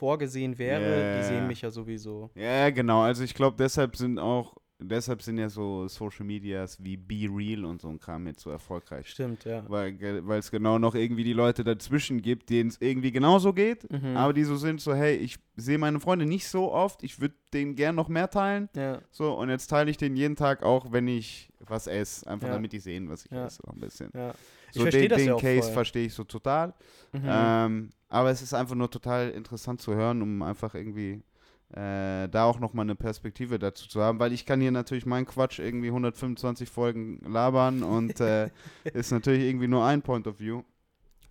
vorgesehen 0.01 0.57
wäre, 0.57 0.81
Ja, 1.13 1.17
die 1.19 1.23
sehen 1.27 1.45
mich 1.47 1.61
ja 1.61 1.69
sowieso. 1.69 2.31
Ja, 2.33 2.71
genau. 2.71 3.01
Also 3.01 3.23
ich 3.23 3.35
glaube, 3.35 3.55
deshalb 3.59 3.95
sind 3.95 4.17
auch, 4.17 4.55
deshalb 4.79 5.21
sind 5.21 5.37
ja 5.37 5.47
so 5.47 5.87
Social 5.87 6.25
Medias 6.25 6.83
wie 6.83 6.97
Be 6.97 7.27
Real 7.31 7.65
und 7.65 7.79
so 7.81 7.87
ein 7.89 7.99
Kram 7.99 8.25
jetzt 8.25 8.41
so 8.41 8.49
erfolgreich. 8.49 9.07
Stimmt, 9.07 9.45
ja. 9.45 9.63
Weil 9.69 9.93
es 10.39 10.49
genau 10.49 10.79
noch 10.79 10.95
irgendwie 10.95 11.23
die 11.23 11.33
Leute 11.33 11.63
dazwischen 11.63 12.23
gibt, 12.23 12.49
denen 12.49 12.69
es 12.69 12.77
irgendwie 12.81 13.11
genauso 13.11 13.53
geht, 13.53 13.87
Mhm. 13.91 14.17
aber 14.17 14.33
die 14.33 14.43
so 14.43 14.55
sind, 14.55 14.81
so, 14.81 14.95
hey, 14.95 15.15
ich 15.17 15.37
sehe 15.55 15.77
meine 15.77 15.99
Freunde 15.99 16.25
nicht 16.25 16.47
so 16.47 16.71
oft, 16.71 17.03
ich 17.03 17.21
würde 17.21 17.35
denen 17.53 17.75
gern 17.75 17.93
noch 17.93 18.09
mehr 18.09 18.29
teilen. 18.31 18.69
Ja, 18.75 19.01
So, 19.11 19.33
und 19.37 19.49
jetzt 19.51 19.67
teile 19.67 19.91
ich 19.91 19.97
den 19.97 20.15
jeden 20.15 20.35
Tag 20.35 20.63
auch, 20.63 20.91
wenn 20.91 21.07
ich 21.07 21.49
was 21.59 21.85
esse. 21.85 22.25
Einfach 22.25 22.47
Ja. 22.47 22.55
damit 22.55 22.73
die 22.73 22.79
sehen, 22.79 23.07
was 23.07 23.25
ich 23.25 23.31
Ja. 23.31 23.45
esse. 23.45 23.61
Auch 23.67 23.73
ein 23.73 23.79
bisschen. 23.79 24.09
ja. 24.15 24.33
Ich 24.73 24.77
So 24.77 24.81
verstehe 24.83 25.01
den, 25.01 25.09
das 25.09 25.17
den 25.19 25.27
ja 25.27 25.35
Case 25.37 25.71
verstehe 25.71 26.05
ich 26.07 26.13
so 26.15 26.23
total. 26.23 26.73
Mhm. 27.11 27.21
Ähm, 27.27 27.89
aber 28.11 28.29
es 28.29 28.41
ist 28.41 28.53
einfach 28.53 28.75
nur 28.75 28.91
total 28.91 29.29
interessant 29.29 29.81
zu 29.81 29.95
hören, 29.95 30.21
um 30.21 30.43
einfach 30.43 30.75
irgendwie 30.75 31.23
äh, 31.69 32.27
da 32.27 32.43
auch 32.43 32.59
nochmal 32.59 32.85
eine 32.85 32.95
Perspektive 32.95 33.57
dazu 33.57 33.87
zu 33.87 34.01
haben, 34.01 34.19
weil 34.19 34.33
ich 34.33 34.45
kann 34.45 34.59
hier 34.59 34.71
natürlich 34.71 35.05
meinen 35.05 35.25
Quatsch 35.25 35.59
irgendwie 35.59 35.87
125 35.87 36.69
Folgen 36.69 37.21
labern 37.25 37.83
und 37.83 38.19
äh, 38.19 38.49
ist 38.83 39.11
natürlich 39.11 39.43
irgendwie 39.43 39.69
nur 39.69 39.85
ein 39.85 40.01
Point 40.01 40.27
of 40.27 40.41
View. 40.41 40.63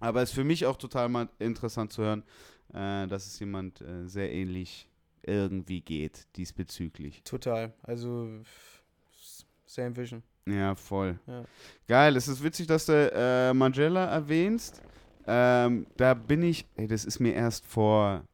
Aber 0.01 0.23
es 0.23 0.31
ist 0.31 0.35
für 0.35 0.45
mich 0.45 0.65
auch 0.65 0.77
total 0.77 1.11
mal 1.11 1.29
interessant 1.39 1.93
zu 1.93 2.03
hören, 2.03 2.23
äh, 2.73 3.07
dass 3.07 3.27
es 3.27 3.39
jemand 3.39 3.83
äh, 3.83 4.09
sehr 4.09 4.33
ähnlich 4.33 4.89
irgendwie 5.23 5.83
geht 5.83 6.29
diesbezüglich. 6.37 7.23
Total. 7.25 7.75
Also, 7.83 8.27
same 9.67 9.95
vision. 9.95 10.23
Ja, 10.47 10.75
voll. 10.75 11.21
Ja. 11.27 11.45
Geil, 11.87 12.17
es 12.17 12.27
ist 12.27 12.43
witzig, 12.43 12.67
dass 12.67 12.87
du 12.87 12.93
äh, 12.93 13.53
Magella 13.53 14.07
erwähnst. 14.07 14.81
Ähm, 15.27 15.87
da 15.97 16.15
bin 16.15 16.43
ich, 16.43 16.67
ey, 16.77 16.87
das 16.87 17.05
ist 17.05 17.21
mir 17.21 17.35
erst 17.35 17.67
vor, 17.67 18.25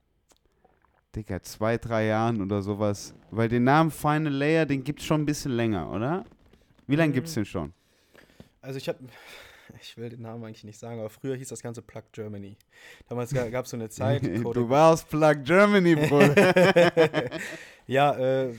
Digga, 1.15 1.43
zwei, 1.43 1.79
drei 1.79 2.07
Jahren 2.07 2.41
oder 2.43 2.63
sowas. 2.63 3.15
Weil 3.31 3.49
den 3.49 3.65
Namen 3.65 3.91
Final 3.91 4.33
Layer, 4.33 4.67
den 4.67 4.85
gibt's 4.85 5.05
schon 5.05 5.23
ein 5.23 5.27
bisschen 5.27 5.53
länger, 5.53 5.91
oder? 5.93 6.25
Wie 6.87 6.97
lange 6.97 7.11
Mhm. 7.11 7.15
gibt's 7.15 7.35
den 7.35 7.45
schon? 7.45 7.73
Also 8.61 8.79
ich 8.79 8.89
habe, 8.89 8.99
ich 9.81 9.97
will 9.97 10.09
den 10.09 10.23
Namen 10.23 10.45
eigentlich 10.45 10.65
nicht 10.65 10.79
sagen, 10.79 10.99
aber 11.01 11.11
früher 11.11 11.37
hieß 11.37 11.49
das 11.49 11.63
Ganze 11.63 11.83
Plug 11.83 12.03
Germany. 12.13 12.57
Damals 13.09 13.33
gab 13.33 13.65
es 13.65 13.71
so 13.71 13.77
eine 13.77 13.89
Zeit. 13.91 14.23
Du 14.25 14.69
warst 14.69 15.09
Plug 15.09 15.35
Germany, 15.45 15.95
Bruder. 15.97 16.53
Ja, 17.87 18.13
äh, 18.17 18.51
äh, 18.51 18.55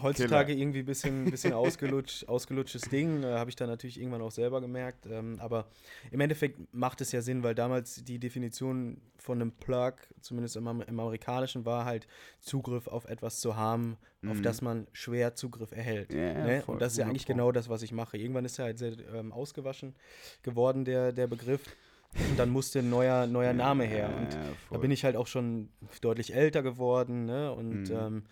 heutzutage 0.00 0.54
irgendwie 0.54 0.78
ein 0.78 0.86
bisschen, 0.86 1.30
bisschen 1.30 1.52
ausgelutscht, 1.52 2.24
ausgelutschtes 2.28 2.82
Ding, 2.82 3.22
äh, 3.22 3.26
habe 3.34 3.50
ich 3.50 3.56
dann 3.56 3.68
natürlich 3.68 3.98
irgendwann 4.00 4.22
auch 4.22 4.30
selber 4.30 4.60
gemerkt. 4.60 5.06
Ähm, 5.06 5.36
aber 5.40 5.66
im 6.10 6.20
Endeffekt 6.20 6.72
macht 6.72 7.00
es 7.02 7.12
ja 7.12 7.20
Sinn, 7.20 7.42
weil 7.42 7.54
damals 7.54 8.02
die 8.04 8.18
Definition 8.18 9.00
von 9.18 9.40
einem 9.40 9.52
Plug, 9.52 9.94
zumindest 10.20 10.56
im, 10.56 10.66
im 10.66 11.00
amerikanischen, 11.00 11.66
war 11.66 11.84
halt 11.84 12.06
Zugriff 12.40 12.86
auf 12.86 13.04
etwas 13.06 13.40
zu 13.40 13.56
haben, 13.56 13.98
auf 14.26 14.38
Mhm. 14.38 14.42
das 14.42 14.62
man 14.62 14.86
schwer 14.92 15.34
Zugriff 15.34 15.72
erhält. 15.72 16.12
Ja, 16.12 16.32
ne? 16.32 16.64
Und 16.66 16.80
das 16.80 16.92
ist 16.92 16.98
ja 16.98 17.04
100 17.04 17.08
eigentlich 17.10 17.26
genau 17.26 17.52
das, 17.52 17.68
was 17.68 17.82
ich 17.82 17.92
mache. 17.92 18.16
Irgendwann 18.16 18.44
ist 18.44 18.58
er 18.58 18.66
halt 18.66 18.78
sehr 18.78 18.92
ähm, 19.14 19.32
ausgewaschen 19.32 19.94
geworden, 20.42 20.84
der, 20.84 21.12
der 21.12 21.26
Begriff. 21.26 21.60
Und 22.30 22.38
dann 22.38 22.50
musste 22.50 22.80
ein 22.80 22.90
neuer, 22.90 23.26
neuer 23.26 23.52
Name 23.52 23.84
her. 23.84 24.08
Und 24.16 24.28
da 24.70 24.78
bin 24.78 24.90
ich 24.90 25.04
halt 25.04 25.16
auch 25.16 25.26
schon 25.26 25.68
deutlich 26.00 26.34
älter 26.34 26.62
geworden, 26.62 27.26
ne? 27.26 27.52
Und 27.52 27.88
Mhm. 27.90 27.96
ähm, 27.96 28.22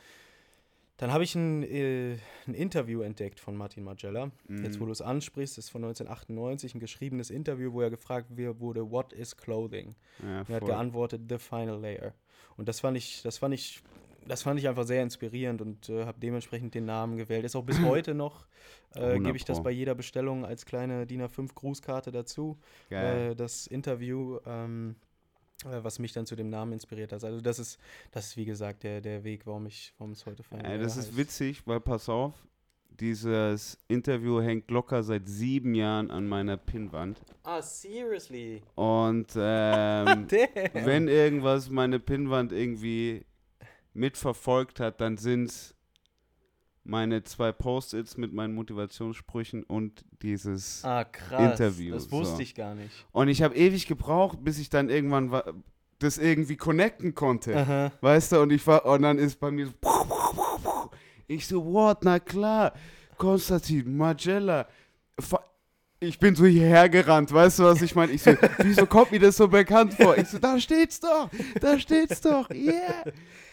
dann 0.96 1.12
habe 1.12 1.24
ich 1.24 1.34
ein, 1.34 1.64
äh, 1.64 2.16
ein 2.46 2.54
Interview 2.54 3.00
entdeckt 3.02 3.40
von 3.40 3.56
Martin 3.56 3.82
Magella. 3.82 4.30
Jetzt, 4.62 4.78
wo 4.78 4.84
Mhm. 4.84 4.88
du 4.88 4.92
es 4.92 5.02
ansprichst, 5.02 5.58
ist 5.58 5.70
von 5.70 5.82
1998 5.82 6.74
ein 6.74 6.80
geschriebenes 6.80 7.30
Interview, 7.30 7.72
wo 7.72 7.80
er 7.82 7.90
gefragt 7.90 8.28
wurde, 8.36 8.90
what 8.90 9.12
is 9.12 9.36
clothing? 9.36 9.96
ja, 10.22 10.40
Und 10.40 10.50
er 10.50 10.56
hat 10.56 10.64
geantwortet, 10.66 11.22
the 11.28 11.38
final 11.38 11.80
layer. 11.80 12.14
Und 12.56 12.68
das 12.68 12.80
fand 12.80 12.96
ich, 12.96 13.22
das 13.22 13.38
fand 13.38 13.54
ich, 13.54 13.82
das 14.26 14.42
fand 14.42 14.58
ich 14.60 14.68
einfach 14.68 14.84
sehr 14.84 15.02
inspirierend 15.02 15.60
und 15.60 15.88
äh, 15.88 16.04
habe 16.04 16.18
dementsprechend 16.20 16.74
den 16.74 16.84
Namen 16.84 17.16
gewählt. 17.16 17.44
Ist 17.44 17.56
auch 17.56 17.64
bis 17.64 17.80
heute 17.80 18.14
noch, 18.14 18.46
äh, 18.94 19.00
100 19.00 19.24
gebe 19.24 19.36
ich 19.36 19.44
das 19.44 19.62
bei 19.62 19.70
jeder 19.70 19.94
Bestellung 19.94 20.44
als 20.44 20.64
kleine 20.66 21.06
DIN 21.06 21.22
A5 21.22 21.54
Grußkarte 21.54 22.10
dazu 22.10 22.58
Geil. 22.90 23.32
äh, 23.32 23.34
das 23.34 23.66
Interview, 23.66 24.38
ähm, 24.46 24.96
äh, 25.64 25.82
was 25.82 25.98
mich 25.98 26.12
dann 26.12 26.26
zu 26.26 26.36
dem 26.36 26.50
Namen 26.50 26.72
inspiriert 26.72 27.12
hat. 27.12 27.24
Also 27.24 27.40
das 27.40 27.58
ist, 27.58 27.78
das 28.12 28.26
ist 28.26 28.36
wie 28.36 28.44
gesagt 28.44 28.82
der, 28.82 29.00
der 29.00 29.24
Weg, 29.24 29.46
warum 29.46 29.66
ich, 29.66 29.92
warum 29.98 30.12
es 30.12 30.24
heute 30.26 30.42
Ey, 30.50 30.62
Layer 30.62 30.78
das 30.78 30.96
ist 30.96 31.08
heißt. 31.08 31.16
witzig, 31.16 31.66
weil 31.66 31.80
pass 31.80 32.08
auf, 32.08 32.34
dieses 33.00 33.78
Interview 33.88 34.40
hängt 34.40 34.70
locker 34.70 35.02
seit 35.02 35.28
sieben 35.28 35.74
Jahren 35.74 36.10
an 36.10 36.28
meiner 36.28 36.56
Pinnwand. 36.56 37.20
Ah, 37.42 37.60
seriously? 37.60 38.62
Und 38.76 39.32
ähm, 39.36 40.28
wenn 40.72 41.08
irgendwas 41.08 41.70
meine 41.70 41.98
Pinnwand 41.98 42.52
irgendwie 42.52 43.24
mitverfolgt 43.94 44.80
hat, 44.80 45.00
dann 45.00 45.16
sind 45.16 45.46
es 45.50 45.74
meine 46.86 47.24
zwei 47.24 47.50
Post-its 47.52 48.16
mit 48.18 48.32
meinen 48.34 48.54
Motivationssprüchen 48.54 49.62
und 49.64 50.04
dieses. 50.22 50.84
ah, 50.84 51.04
krass. 51.04 51.52
Interview, 51.58 51.94
Das 51.94 52.10
wusste 52.12 52.36
so. 52.36 52.42
ich 52.42 52.54
gar 52.54 52.74
nicht. 52.74 52.92
Und 53.12 53.28
ich 53.28 53.42
habe 53.42 53.54
ewig 53.54 53.86
gebraucht, 53.86 54.38
bis 54.42 54.58
ich 54.58 54.68
dann 54.68 54.90
irgendwann 54.90 55.30
wa- 55.30 55.54
das 55.98 56.18
irgendwie 56.18 56.56
connecten 56.56 57.14
konnte. 57.14 57.56
Aha. 57.56 57.92
Weißt 58.02 58.32
du, 58.32 58.40
und 58.42 58.50
ich 58.52 58.66
war, 58.66 58.84
und 58.84 59.00
dann 59.02 59.16
ist 59.18 59.40
bei 59.40 59.50
mir 59.50 59.66
so, 59.68 60.90
ich 61.26 61.46
so, 61.46 61.64
what, 61.64 61.98
na 62.04 62.18
klar, 62.18 62.74
Konstantin, 63.16 63.96
Magella, 63.96 64.68
ich 66.00 66.18
bin 66.18 66.34
so 66.34 66.44
hierher 66.44 66.88
gerannt, 66.88 67.32
weißt 67.32 67.60
du, 67.60 67.62
was 67.64 67.80
ich 67.82 67.94
meine? 67.94 68.12
Ich 68.12 68.22
so, 68.22 68.32
wieso 68.58 68.86
kommt 68.86 69.12
mir 69.12 69.20
das 69.20 69.36
so 69.36 69.48
bekannt 69.48 69.94
vor? 69.94 70.16
Ich 70.18 70.28
so, 70.28 70.38
da 70.38 70.58
steht's 70.58 71.00
doch, 71.00 71.30
da 71.60 71.78
steht's 71.78 72.20
doch, 72.20 72.50
yeah. 72.50 73.04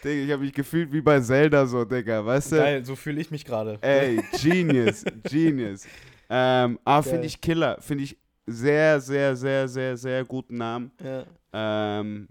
Digga, 0.03 0.23
ich 0.25 0.31
habe 0.31 0.43
mich 0.43 0.53
gefühlt 0.53 0.91
wie 0.91 1.01
bei 1.01 1.19
Zelda 1.21 1.65
so, 1.65 1.85
Digga, 1.85 2.25
weißt 2.25 2.51
du? 2.53 2.55
Geil, 2.57 2.85
so 2.85 2.95
fühle 2.95 3.21
ich 3.21 3.31
mich 3.31 3.45
gerade. 3.45 3.77
Ey, 3.81 4.21
Genius, 4.41 5.03
Genius. 5.23 5.85
Ähm, 6.29 6.79
aber 6.83 7.03
finde 7.03 7.27
ich 7.27 7.39
Killer, 7.39 7.77
finde 7.81 8.05
ich 8.05 8.17
sehr, 8.47 8.99
sehr, 8.99 9.35
sehr, 9.35 9.67
sehr, 9.67 9.95
sehr 9.97 10.25
guten 10.25 10.57
Namen. 10.57 10.91
Ja. 11.03 11.25
Ähm, 11.53 12.29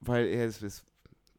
weil 0.00 0.26
er 0.26 0.46
es, 0.46 0.62
es 0.62 0.84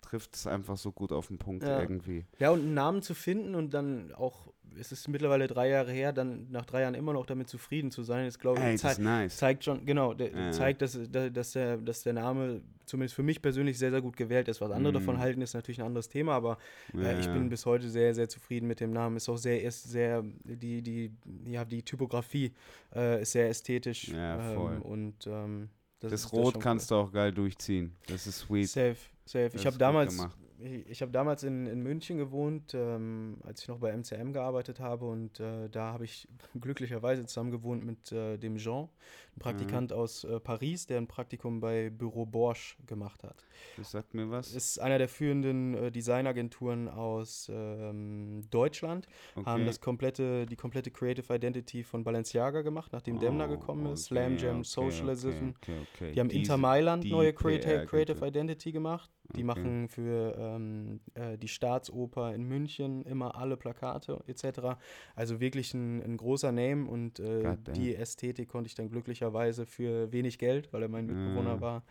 trifft 0.02 0.36
es 0.36 0.46
einfach 0.48 0.78
so 0.78 0.92
gut 0.92 1.12
auf 1.12 1.28
den 1.28 1.38
Punkt 1.40 1.64
Ja. 1.64 1.82
irgendwie. 1.82 2.26
ja, 2.38 2.52
und 2.52 2.60
einen 2.60 2.74
Namen 2.76 3.02
zu 3.02 3.14
finden 3.16 3.56
und 3.56 3.74
dann 3.74 4.14
auch 4.14 4.53
es 4.80 4.92
ist 4.92 5.08
mittlerweile 5.08 5.48
drei 5.48 5.70
Jahre 5.70 5.92
her, 5.92 6.12
dann 6.14 6.48
nach 6.52 6.66
drei 6.66 6.82
Jahren 6.82 6.94
immer 6.96 7.14
noch 7.14 7.26
damit 7.26 7.48
zufrieden 7.50 7.92
zu 7.92 8.04
sein, 8.04 8.26
ist, 8.26 8.40
glaube 8.40 8.60
ich, 8.60 8.66
Ey, 8.66 8.78
das 8.78 8.96
zei 8.96 9.04
nice. 9.04 9.38
zeigt 9.38 9.64
schon, 9.64 9.86
genau, 9.86 10.14
der, 10.14 10.32
Ja. 10.32 10.52
zeigt, 10.52 10.82
dass, 10.82 10.98
dass, 11.12 11.52
der, 11.54 11.78
dass 11.78 12.04
der 12.04 12.14
Name 12.14 12.62
zumindest 12.86 13.16
für 13.16 13.24
mich 13.24 13.42
persönlich 13.42 13.78
sehr, 13.78 13.92
sehr 13.92 14.02
gut 14.02 14.18
gewählt 14.18 14.48
ist. 14.48 14.60
Was 14.62 14.72
andere 14.72 14.92
Mhm. 14.92 14.98
davon 14.98 15.20
halten, 15.20 15.42
ist 15.42 15.54
natürlich 15.54 15.80
ein 15.80 15.86
anderes 15.88 16.10
Thema, 16.10 16.34
aber 16.34 16.58
äh, 16.94 17.20
ich 17.20 17.26
Ja, 17.28 17.34
bin 17.34 17.44
ja. 17.44 17.50
bis 17.50 17.66
heute 17.66 17.90
sehr, 17.90 18.14
sehr 18.14 18.28
zufrieden 18.30 18.68
mit 18.68 18.80
dem 18.80 18.92
Namen. 18.92 19.16
Ist 19.18 19.30
auch 19.30 19.38
sehr, 19.38 19.62
ist 19.64 19.84
sehr, 19.84 20.24
die, 20.44 20.82
die, 20.82 21.12
ja, 21.46 21.64
die 21.66 21.84
Typografie 21.84 22.52
äh, 22.96 23.22
ist 23.22 23.32
sehr 23.32 23.50
ästhetisch. 23.50 24.10
Ja, 24.10 24.40
voll. 24.54 24.76
Ähm, 24.76 24.82
und 24.82 25.28
ähm, 25.28 25.70
das, 26.00 26.12
Das 26.12 26.34
Rot 26.34 26.54
schon 26.54 26.62
kannst 26.62 26.92
du 26.92 26.96
auch 26.96 27.12
geil 27.14 27.32
durchziehen. 27.32 27.96
Das 28.08 28.28
ist 28.28 28.48
cool. 28.50 28.66
sweet. 28.66 28.70
Safe, 28.70 28.96
safe. 29.26 29.50
Das 29.52 29.62
Ich 29.62 29.66
habe 29.66 29.78
damals, 29.78 30.16
gemacht. 30.18 30.38
Ich, 30.60 30.90
ich 30.90 31.02
habe 31.02 31.12
damals 31.12 31.44
in, 31.44 31.66
in 31.68 31.82
München 31.82 32.18
gewohnt, 32.18 32.74
ähm, 32.74 33.38
als 33.44 33.62
ich 33.62 33.68
noch 33.68 33.80
bei 33.80 33.92
MCM 33.96 34.34
gearbeitet 34.34 34.80
habe 34.80 35.06
und 35.06 35.40
äh, 35.40 35.70
da 35.70 35.94
habe 35.94 36.06
ich 36.06 36.28
glücklicherweise 36.60 37.26
zusammen 37.26 37.52
gewohnt 37.52 37.84
mit 37.86 38.12
äh, 38.12 38.38
dem 38.38 38.58
Jean, 38.58 38.90
ein 39.36 39.40
Praktikant 39.40 39.92
Mhm. 39.92 39.98
aus 39.98 40.24
äh, 40.24 40.40
Paris, 40.40 40.86
der 40.88 40.98
ein 41.00 41.08
Praktikum 41.08 41.60
bei 41.60 41.90
Büro 41.90 42.26
Bosch 42.26 42.78
gemacht 42.86 43.24
hat. 43.24 43.44
Das 43.78 43.92
sagt 43.92 44.14
mir 44.14 44.30
was. 44.30 44.54
Ist 44.54 44.80
einer 44.80 44.98
der 44.98 45.08
führenden 45.10 45.74
äh, 45.76 45.92
Designagenturen 45.92 46.88
aus 46.90 47.50
ähm, 47.52 48.42
Deutschland, 48.52 49.08
haben 49.36 49.44
Okay. 49.54 49.66
das 49.66 49.82
komplette, 49.82 50.46
die 50.46 50.56
komplette 50.56 50.92
Creative 50.92 51.34
Identity 51.34 51.84
von 51.84 52.04
Balenciaga 52.04 52.62
gemacht, 52.62 52.92
nachdem 52.94 53.20
Demna 53.20 53.46
Oh, 53.46 53.50
gekommen 53.50 53.86
ist, 53.88 54.12
okay, 54.12 54.22
Slam 54.24 54.38
Jam, 54.38 54.56
okay, 54.60 54.64
Socialism. 54.64 55.50
Die 56.14 56.20
haben 56.20 56.30
Diese- 56.30 56.40
Inter 56.40 56.58
Mailand 56.58 57.04
die 57.04 57.12
neue 57.12 57.34
Creative. 57.34 57.86
Creative 57.86 58.26
Identity 58.26 58.72
gemacht. 58.72 59.10
Die 59.36 59.40
Okay. 59.40 59.46
machen 59.46 59.88
für 59.90 60.36
ähm, 60.38 61.00
äh, 61.16 61.38
die 61.38 61.48
Staatsoper 61.48 62.34
in 62.36 62.44
München 62.44 63.04
immer 63.04 63.36
alle 63.36 63.58
Plakate 63.58 64.24
etc. 64.28 64.78
Also 65.16 65.40
wirklich 65.40 65.74
ein, 65.74 66.02
ein 66.04 66.18
großer 66.18 66.52
Name 66.52 66.86
und 66.90 67.20
äh, 67.20 67.58
die 67.76 67.96
Ästhetik 67.96 68.50
konnte 68.50 68.68
ich 68.68 68.76
dann 68.76 68.90
glücklicherweise 68.90 69.66
für 69.66 70.12
wenig 70.12 70.38
Geld, 70.38 70.72
weil 70.72 70.84
er 70.84 70.90
mein 70.90 71.06
Mitbewohner 71.08 71.58
Ah. 71.58 71.62
war, 71.62 71.84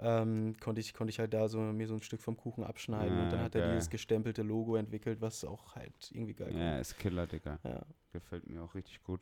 ähm, 0.00 0.56
konnte, 0.60 0.80
ich, 0.80 0.94
konnte 0.94 1.10
ich 1.10 1.18
halt 1.18 1.34
da 1.34 1.48
so 1.48 1.58
mir 1.60 1.86
so 1.88 1.94
ein 1.94 2.02
Stück 2.02 2.20
vom 2.20 2.36
Kuchen 2.36 2.62
abschneiden 2.64 3.18
und 3.18 3.32
dann 3.32 3.40
Ah, 3.40 3.44
hat 3.44 3.54
er 3.56 3.62
geil. 3.62 3.74
dieses 3.74 3.90
gestempelte 3.90 4.42
Logo 4.42 4.76
entwickelt, 4.76 5.20
was 5.20 5.44
auch 5.44 5.74
halt 5.74 5.92
irgendwie 6.12 6.34
geil 6.34 6.56
Ja, 6.56 6.78
ist 6.78 6.98
Killer, 6.98 7.26
Digga. 7.26 7.58
Ja. 7.64 7.82
Gefällt 8.12 8.48
mir 8.48 8.62
auch 8.62 8.74
richtig 8.74 9.02
gut. 9.02 9.20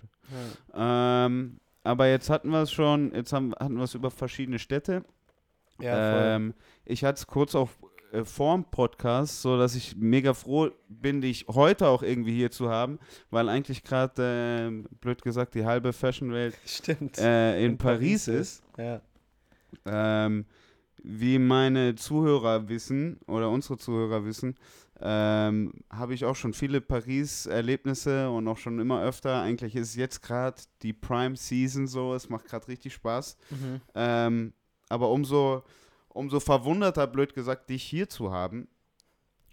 Ja. 0.74 1.24
Ähm, 1.26 1.60
aber 1.82 2.08
jetzt 2.08 2.28
hatten 2.30 2.50
wir 2.50 2.62
es 2.62 2.72
schon, 2.72 3.14
jetzt 3.14 3.32
haben, 3.32 3.52
hatten 3.54 3.76
wir 3.76 3.84
es 3.84 3.94
über 3.94 4.10
verschiedene 4.10 4.58
Städte. 4.58 5.04
Ja, 5.80 6.36
ähm, 6.36 6.54
ich 6.84 7.04
hatte 7.04 7.18
es 7.18 7.26
kurz 7.26 7.54
auf 7.54 7.78
äh, 8.12 8.24
vorm 8.24 8.64
Podcast, 8.70 9.42
so 9.42 9.58
dass 9.58 9.74
ich 9.74 9.96
mega 9.96 10.34
froh 10.34 10.70
bin, 10.88 11.20
dich 11.20 11.46
heute 11.48 11.88
auch 11.88 12.02
irgendwie 12.02 12.34
hier 12.34 12.50
zu 12.50 12.70
haben, 12.70 12.98
weil 13.30 13.48
eigentlich 13.48 13.82
gerade, 13.84 14.14
ähm, 14.18 14.86
blöd 15.00 15.22
gesagt, 15.22 15.54
die 15.54 15.64
halbe 15.64 15.92
Fashion-Welt 15.92 16.56
äh, 17.18 17.64
in, 17.64 17.72
In 17.72 17.78
Paris, 17.78 18.26
Paris 18.26 18.28
ist. 18.28 18.62
ja. 18.78 19.00
Ähm, 19.84 20.46
wie 21.02 21.38
meine 21.38 21.94
Zuhörer 21.94 22.68
wissen 22.68 23.20
oder 23.26 23.50
unsere 23.50 23.76
Zuhörer 23.78 24.24
wissen, 24.24 24.56
ähm, 25.00 25.72
habe 25.90 26.14
ich 26.14 26.24
auch 26.24 26.36
schon 26.36 26.52
viele 26.54 26.80
Paris-Erlebnisse 26.80 28.30
und 28.30 28.48
auch 28.48 28.56
schon 28.56 28.80
immer 28.80 29.02
öfter. 29.02 29.42
Eigentlich 29.42 29.76
ist 29.76 29.94
jetzt 29.94 30.22
gerade 30.22 30.60
die 30.82 30.92
Prime 30.92 31.36
Season 31.36 31.86
so, 31.86 32.14
es 32.14 32.28
macht 32.28 32.46
gerade 32.46 32.66
richtig 32.68 32.94
Spaß. 32.94 33.36
Mhm. 33.50 33.80
Ähm, 33.94 34.52
aber 34.88 35.10
umso, 35.10 35.62
umso 36.08 36.40
verwunderter, 36.40 37.06
blöd 37.06 37.34
gesagt, 37.34 37.68
dich 37.70 37.82
hier 37.82 38.08
zu 38.08 38.32
haben. 38.32 38.68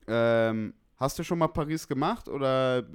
Ähm, 0.07 0.73
hast 0.97 1.17
du 1.19 1.23
schon 1.23 1.39
mal 1.39 1.47
Paris 1.47 1.87
gemacht 1.87 2.27
oder 2.27 2.85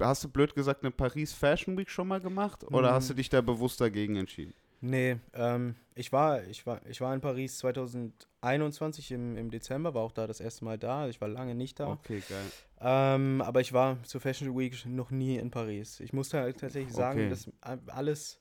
hast 0.00 0.24
du 0.24 0.28
blöd 0.28 0.54
gesagt 0.54 0.82
eine 0.82 0.90
Paris 0.90 1.32
Fashion 1.32 1.76
Week 1.76 1.90
schon 1.90 2.08
mal 2.08 2.20
gemacht 2.20 2.64
oder 2.64 2.90
Mm. 2.92 2.94
hast 2.94 3.10
du 3.10 3.14
dich 3.14 3.28
da 3.28 3.40
bewusst 3.40 3.80
dagegen 3.80 4.16
entschieden? 4.16 4.54
Nee, 4.82 5.18
ähm, 5.34 5.74
ich, 5.94 6.10
war, 6.10 6.42
ich, 6.44 6.64
war, 6.64 6.80
ich 6.86 7.02
war 7.02 7.12
in 7.12 7.20
Paris 7.20 7.58
2021 7.58 9.10
im, 9.10 9.36
im 9.36 9.50
Dezember, 9.50 9.92
war 9.92 10.02
auch 10.02 10.12
da 10.12 10.26
das 10.26 10.40
erste 10.40 10.64
Mal 10.64 10.78
da. 10.78 11.06
Ich 11.08 11.20
war 11.20 11.28
lange 11.28 11.54
nicht 11.54 11.78
da. 11.80 11.88
Okay, 11.88 12.22
geil. 12.26 12.50
Ähm, 12.80 13.42
aber 13.42 13.60
ich 13.60 13.74
war 13.74 14.02
zur 14.04 14.22
Fashion 14.22 14.56
Week 14.56 14.86
noch 14.86 15.10
nie 15.10 15.36
in 15.36 15.50
Paris. 15.50 16.00
Ich 16.00 16.14
muss 16.14 16.32
halt 16.32 16.60
tatsächlich 16.60 16.94
sagen, 16.94 17.20
Okay. 17.20 17.28
dass 17.28 17.50
alles, 17.88 18.39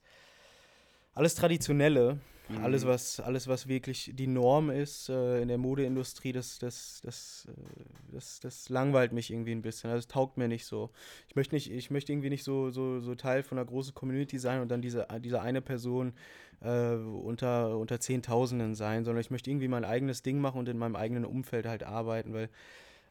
alles 1.20 1.36
Traditionelle, 1.36 2.18
Mhm. 2.50 2.64
alles, 2.64 2.86
was, 2.88 3.20
alles, 3.20 3.48
was 3.48 3.68
wirklich 3.68 4.12
die 4.16 4.26
Norm 4.26 4.72
ist 4.72 5.10
äh, 5.10 5.42
in 5.42 5.50
der 5.50 5.60
Modeindustrie, 5.60 6.32
das, 6.32 6.58
das, 6.58 7.00
das, 7.04 7.48
äh, 7.48 7.52
das, 8.12 8.40
das 8.40 8.70
langweilt 8.70 9.12
mich 9.12 9.30
irgendwie 9.32 9.52
ein 9.52 9.62
bisschen. 9.62 9.92
Also 9.92 10.00
es 10.00 10.08
taugt 10.08 10.38
mir 10.38 10.48
nicht 10.48 10.66
so. 10.66 10.90
Ich 11.28 11.36
möchte 11.36 11.54
nicht, 11.54 11.70
ich 11.72 11.92
möchte 11.92 12.12
irgendwie 12.12 12.32
nicht 12.32 12.44
so, 12.44 12.72
so, 12.72 13.02
so 13.02 13.14
Teil 13.14 13.44
von 13.44 13.60
einer 13.60 13.68
großen 13.68 13.94
Community 13.94 14.40
sein 14.40 14.62
und 14.62 14.70
dann 14.70 14.82
diese, 14.82 15.06
diese 15.20 15.42
eine 15.42 15.62
Person 15.62 16.14
äh, 16.62 16.96
unter, 16.96 17.78
unter 17.78 18.00
Zehntausenden 18.00 18.74
sein, 18.74 19.04
sondern 19.06 19.22
ich 19.22 19.30
möchte 19.30 19.52
irgendwie 19.52 19.68
mein 19.68 19.86
eigenes 19.86 20.24
Ding 20.24 20.40
machen 20.40 20.58
und 20.58 20.70
in 20.70 20.78
meinem 20.80 20.96
eigenen 20.96 21.26
Umfeld 21.26 21.68
halt 21.68 21.84
arbeiten, 21.84 22.34
weil 22.34 22.50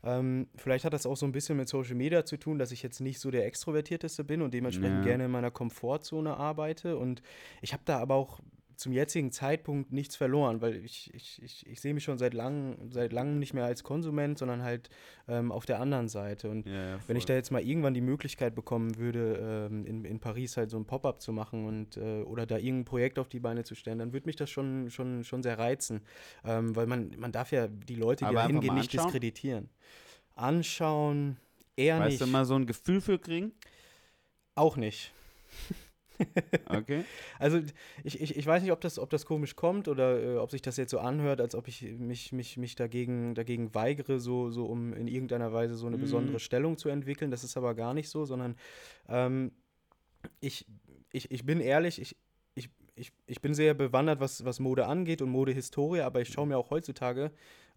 ähm, 0.09 0.47
vielleicht 0.57 0.85
hat 0.85 0.93
das 0.93 1.07
auch 1.07 1.17
so 1.17 1.27
ein 1.27 1.33
bisschen 1.33 1.57
mit 1.57 1.69
Social 1.69 1.95
Media 1.95 2.25
zu 2.25 2.37
tun, 2.37 2.59
dass 2.59 2.73
ich 2.73 2.83
jetzt 2.83 3.01
nicht 3.01 3.21
so 3.21 3.31
der 3.31 3.45
Extrovertierteste 3.47 4.25
bin 4.25 4.43
und 4.43 4.55
dementsprechend 4.55 4.99
Ja. 4.99 5.05
gerne 5.05 5.25
in 5.27 5.31
meiner 5.31 5.51
Komfortzone 5.51 6.37
arbeite. 6.37 6.97
Und 6.97 7.23
ich 7.61 7.73
habe 7.73 7.83
da 7.85 7.99
aber 7.99 8.15
auch 8.15 8.41
zum 8.79 8.93
jetzigen 8.93 9.33
Zeitpunkt 9.33 9.93
nichts 9.93 10.15
verloren, 10.15 10.61
weil 10.61 10.77
ich, 10.85 11.13
ich, 11.13 11.43
ich, 11.43 11.67
ich 11.67 11.81
sehe 11.81 11.95
mich 11.95 12.05
schon 12.05 12.17
seit 12.17 12.33
langem, 12.33 12.93
seit 12.93 13.13
langem 13.13 13.41
nicht 13.41 13.53
mehr 13.53 13.65
als 13.65 13.83
Konsument, 13.83 14.39
sondern 14.39 14.63
halt 14.63 14.89
ähm, 15.27 15.51
auf 15.51 15.67
der 15.67 15.81
anderen 15.81 16.07
Seite. 16.07 16.49
Und 16.49 16.65
Ja, 16.65 16.91
ja, 16.91 16.99
wenn 17.09 17.17
ich 17.17 17.27
da 17.27 17.35
jetzt 17.35 17.51
mal 17.51 17.61
irgendwann 17.61 17.93
die 17.93 18.01
Möglichkeit 18.01 18.55
bekommen 18.55 18.97
würde, 18.97 19.69
ähm, 19.69 19.85
in, 19.85 20.05
in 20.05 20.21
Paris 20.21 20.57
halt 20.57 20.71
so 20.71 20.77
ein 20.77 20.85
Pop-up 20.85 21.21
zu 21.21 21.33
machen 21.33 21.67
und 21.67 21.97
äh, 21.97 22.23
oder 22.23 22.47
da 22.47 22.57
irgendein 22.57 22.85
Projekt 22.85 23.19
auf 23.19 23.29
die 23.29 23.41
Beine 23.41 23.65
zu 23.65 23.75
stellen, 23.75 23.99
dann 23.99 24.13
würde 24.13 24.27
mich 24.27 24.37
das 24.37 24.49
schon, 24.49 24.91
schon, 24.91 25.25
schon 25.25 25.43
sehr 25.43 25.59
reizen. 25.59 26.03
Ähm, 26.45 26.77
weil 26.77 26.87
man, 26.87 27.11
man 27.19 27.33
darf 27.33 27.51
ja 27.51 27.67
die 27.67 27.97
Leute, 27.97 28.27
die 28.27 28.33
da 28.33 28.47
hingehen, 28.47 28.77
nicht 28.77 28.93
diskreditieren. 28.93 29.71
Anschauen, 30.37 31.37
eher 31.75 31.99
Weißt 31.99 32.11
nicht. 32.11 32.21
du 32.21 32.27
mal 32.29 32.45
so 32.45 32.55
ein 32.55 32.67
Gefühl 32.67 33.01
für 33.01 33.19
kriegen? 33.19 33.51
Auch 34.55 34.77
nicht. 34.77 35.13
Okay. 36.69 37.05
Also 37.39 37.61
ich, 38.05 38.21
ich, 38.21 38.37
ich 38.37 38.47
weiß 38.47 38.63
nicht, 38.63 38.73
ob 38.73 38.81
das, 38.81 38.99
ob 38.99 39.11
das 39.11 39.25
komisch 39.27 39.55
kommt 39.57 39.89
oder 39.89 40.21
äh, 40.23 40.37
ob 40.39 40.51
sich 40.51 40.61
das 40.63 40.77
jetzt 40.77 40.91
so 40.91 40.99
anhört, 40.99 41.41
als 41.41 41.55
ob 41.55 41.69
ich 41.69 41.83
mich, 41.83 42.33
mich, 42.33 42.57
mich 42.57 42.75
dagegen, 42.75 43.35
dagegen 43.35 43.75
weigere, 43.75 44.19
so, 44.19 44.51
so 44.51 44.67
um 44.67 44.93
in 44.93 45.07
irgendeiner 45.09 45.53
Weise 45.53 45.75
so 45.77 45.87
eine 45.87 45.97
Mhm. 45.97 46.01
besondere 46.03 46.41
Stellung 46.41 46.77
zu 46.77 46.89
entwickeln. 46.89 47.31
Das 47.31 47.45
ist 47.45 47.57
aber 47.57 47.75
gar 47.75 47.95
nicht 47.95 48.09
so, 48.09 48.25
sondern 48.25 48.57
ähm, 49.09 49.53
ich, 50.41 50.67
ich, 51.13 51.31
ich 51.31 51.45
bin 51.47 51.61
ehrlich, 51.61 52.01
ich, 52.01 52.17
ich, 52.55 52.71
ich, 52.97 53.13
ich 53.27 53.41
bin 53.41 53.55
sehr 53.55 53.75
bewandert, 53.75 54.21
was, 54.21 54.45
was 54.45 54.61
Mode 54.61 54.87
angeht 54.87 55.23
und 55.23 55.31
Modehistorie, 55.31 56.01
aber 56.01 56.21
ich 56.21 56.29
schaue 56.29 56.47
mir 56.47 56.59
auch 56.59 56.71
heutzutage 56.71 57.31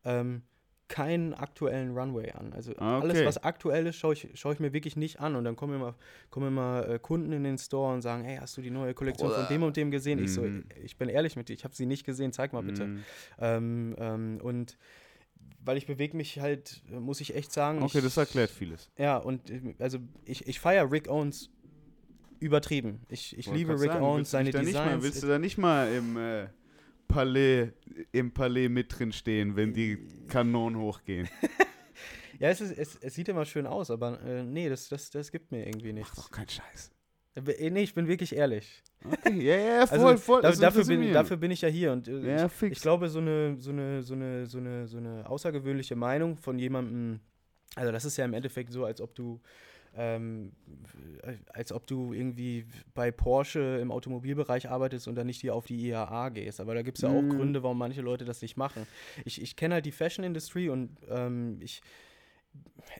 ähm, 0.05 0.41
keinen 0.91 1.33
aktuellen 1.33 1.97
Runway 1.97 2.31
an. 2.33 2.51
Also 2.53 2.75
alles, 2.75 3.15
Okay. 3.17 3.25
was 3.25 3.41
aktuell 3.43 3.87
ist, 3.87 3.95
schaue 3.95 4.13
ich, 4.13 4.27
schaue 4.35 4.53
ich 4.53 4.59
mir 4.59 4.73
wirklich 4.73 4.97
nicht 4.97 5.19
an. 5.21 5.35
Und 5.35 5.45
dann 5.45 5.55
kommen 5.55 5.73
immer, 5.75 5.95
kommen 6.29 6.49
immer 6.49 6.85
äh, 6.87 6.99
Kunden 6.99 7.31
in 7.31 7.43
den 7.45 7.57
Store 7.57 7.93
und 7.93 8.01
sagen, 8.01 8.23
hey, 8.25 8.37
hast 8.39 8.57
du 8.57 8.61
die 8.61 8.69
neue 8.71 8.93
Kollektion 8.93 9.29
von 9.29 9.37
Bruder. 9.37 9.47
dem 9.49 9.63
und 9.63 9.77
dem 9.77 9.89
gesehen? 9.89 10.21
Ich 10.23 10.33
so, 10.33 10.41
Mhm. 10.41 10.65
ich 10.83 10.97
bin 10.97 11.07
ehrlich 11.09 11.35
mit 11.37 11.47
dir, 11.49 11.53
ich 11.53 11.63
habe 11.63 11.73
sie 11.73 11.85
nicht 11.85 12.05
gesehen, 12.05 12.33
zeig 12.33 12.51
mal 12.53 12.61
bitte. 12.61 12.85
Mm. 12.85 13.03
Ähm, 13.39 13.95
ähm, 13.97 14.39
und 14.43 14.77
weil 15.63 15.77
ich 15.77 15.85
bewege 15.87 16.17
mich 16.17 16.39
halt, 16.39 16.81
muss 16.89 17.21
ich 17.21 17.35
echt 17.35 17.51
sagen. 17.53 17.81
Okay, 17.83 17.99
ich, 17.99 18.03
das 18.03 18.17
erklärt 18.17 18.49
vieles. 18.51 18.91
Ja, 18.97 19.17
und 19.17 19.41
also 19.79 19.99
ich, 20.25 20.45
ich 20.47 20.59
feiere 20.59 20.91
Rick 20.91 21.07
Owens 21.09 21.49
übertrieben. 22.39 23.01
Ich, 23.09 23.37
ich 23.37 23.47
liebe 23.51 23.79
Rick 23.79 23.91
sagen, 23.91 24.03
Owens, 24.03 24.31
seine 24.31 24.49
nicht 24.49 24.55
mal, 24.55 24.65
Designs. 24.65 25.03
Willst 25.03 25.23
du 25.23 25.27
da 25.27 25.39
nicht 25.39 25.57
mal 25.57 25.91
im 25.93 26.17
äh, 26.17 26.47
Palais, 27.11 27.69
im 28.11 28.31
Palais 28.33 28.69
mit 28.69 28.97
drin 28.97 29.11
stehen, 29.11 29.55
wenn 29.55 29.73
die 29.73 30.07
Kanonen 30.27 30.79
hochgehen? 30.79 31.27
ja, 32.39 32.49
es, 32.49 32.61
ist, 32.61 32.77
es, 32.77 32.97
es 33.01 33.13
sieht 33.13 33.29
immer 33.29 33.45
schön 33.45 33.67
aus, 33.67 33.91
aber 33.91 34.21
äh, 34.21 34.43
nee, 34.43 34.69
das, 34.69 34.89
das, 34.89 35.09
das 35.09 35.31
gibt 35.31 35.51
mir 35.51 35.65
irgendwie 35.65 35.93
nichts. 35.93 36.13
Mach 36.15 36.23
doch 36.23 36.31
keinen 36.31 36.49
Scheiß. 36.49 36.91
Äh, 37.35 37.69
Nee, 37.69 37.83
ich 37.83 37.93
bin 37.93 38.07
wirklich 38.07 38.35
ehrlich. 38.35 38.83
Okay, 39.05 39.41
ja, 39.41 39.55
ja, 39.55 39.87
voll, 39.87 39.99
Also, 40.05 40.17
voll. 40.17 40.41
das 40.41 40.59
dafür, 40.59 40.85
bin, 40.85 41.13
dafür 41.13 41.37
bin 41.37 41.51
ich 41.51 41.61
ja 41.61 41.69
hier 41.69 41.91
und 41.91 42.07
äh, 42.07 42.37
Ja, 42.37 42.45
ich, 42.45 42.61
ich 42.63 42.81
glaube, 42.81 43.09
so 43.09 43.19
eine, 43.19 43.55
so, 43.57 43.71
eine, 43.71 44.01
so, 44.03 44.13
eine, 44.13 44.45
so, 44.45 44.57
eine, 44.57 44.87
so 44.87 44.97
eine 44.97 45.29
außergewöhnliche 45.29 45.95
Meinung 45.95 46.37
von 46.37 46.59
jemandem, 46.59 47.19
also 47.75 47.91
das 47.91 48.05
ist 48.05 48.17
ja 48.17 48.25
im 48.25 48.33
Endeffekt 48.33 48.71
so, 48.71 48.85
als 48.85 49.01
ob 49.01 49.15
du 49.15 49.41
ähm, 49.95 50.53
äh, 51.23 51.33
als 51.53 51.71
ob 51.71 51.85
du 51.87 52.13
irgendwie 52.13 52.65
bei 52.93 53.11
Porsche 53.11 53.79
im 53.81 53.91
Automobilbereich 53.91 54.69
arbeitest 54.69 55.07
und 55.07 55.15
dann 55.15 55.27
nicht 55.27 55.41
hier 55.41 55.53
auf 55.55 55.65
die 55.65 55.87
IAA 55.87 56.29
gehst. 56.29 56.59
Aber 56.59 56.73
da 56.75 56.81
gibt 56.81 56.97
es 56.97 57.01
ja 57.03 57.09
auch 57.09 57.23
Mhm. 57.23 57.29
Gründe, 57.29 57.63
warum 57.63 57.77
manche 57.77 58.01
Leute 58.01 58.25
das 58.25 58.41
nicht 58.41 58.57
machen. 58.57 58.83
Ich, 59.25 59.41
ich 59.41 59.55
kenne 59.55 59.75
halt 59.75 59.85
die 59.85 59.91
Fashion 59.91 60.23
Industry 60.23 60.69
und 60.69 60.97
ähm, 61.09 61.57
ich, 61.61 61.81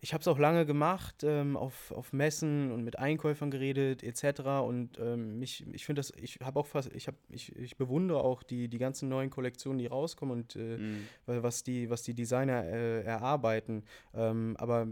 ich 0.02 0.14
habe 0.14 0.22
es 0.22 0.28
auch 0.28 0.40
lange 0.40 0.66
gemacht, 0.66 1.24
ähm, 1.24 1.58
auf, 1.58 1.92
auf 1.92 2.14
Messen 2.14 2.72
und 2.72 2.84
mit 2.84 2.98
Einkäufern 3.00 3.52
geredet, 3.52 4.04
etc. 4.04 4.62
Und 4.66 4.98
ähm, 5.00 5.40
mich, 5.40 5.66
ich 5.74 5.86
finde 5.86 6.00
das, 6.00 6.14
ich 6.16 6.40
habe 6.42 6.60
auch 6.60 6.68
fast, 6.68 6.92
ich 6.94 7.08
habe, 7.08 7.18
ich, 7.30 7.56
ich 7.56 7.78
bewundere 7.78 8.24
auch 8.24 8.44
die, 8.44 8.68
die 8.68 8.78
ganzen 8.78 9.10
neuen 9.10 9.30
Kollektionen, 9.30 9.80
die 9.80 9.88
rauskommen 9.88 10.40
und 10.40 10.56
äh, 10.56 10.78
Mhm. 10.78 11.08
was 11.26 11.64
die, 11.64 11.90
was 11.90 12.04
die 12.04 12.14
Designer 12.14 12.64
äh, 12.64 13.04
erarbeiten. 13.04 13.84
Ähm, 14.14 14.56
aber 14.58 14.88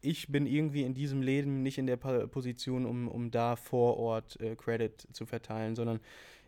ich 0.00 0.28
bin 0.28 0.46
irgendwie 0.46 0.82
in 0.82 0.94
diesem 0.94 1.22
Leben 1.22 1.62
nicht 1.62 1.78
in 1.78 1.86
der 1.86 1.96
Position, 1.96 2.84
um, 2.84 3.08
um 3.08 3.30
da 3.30 3.56
vor 3.56 3.96
Ort 3.96 4.38
äh, 4.40 4.54
Credit 4.56 5.06
zu 5.12 5.24
verteilen, 5.26 5.74
sondern 5.76 6.00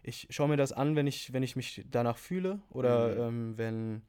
ich 0.02 0.26
schaue 0.30 0.48
mir 0.48 0.56
das 0.56 0.72
an, 0.72 0.94
wenn 0.94 1.06
ich, 1.06 1.32
wenn 1.32 1.42
ich 1.42 1.56
mich 1.56 1.84
danach 1.90 2.18
fühle 2.18 2.60
oder 2.70 3.14
Mhm. 3.14 3.20
ähm, 3.20 3.58
wenn 3.58 4.02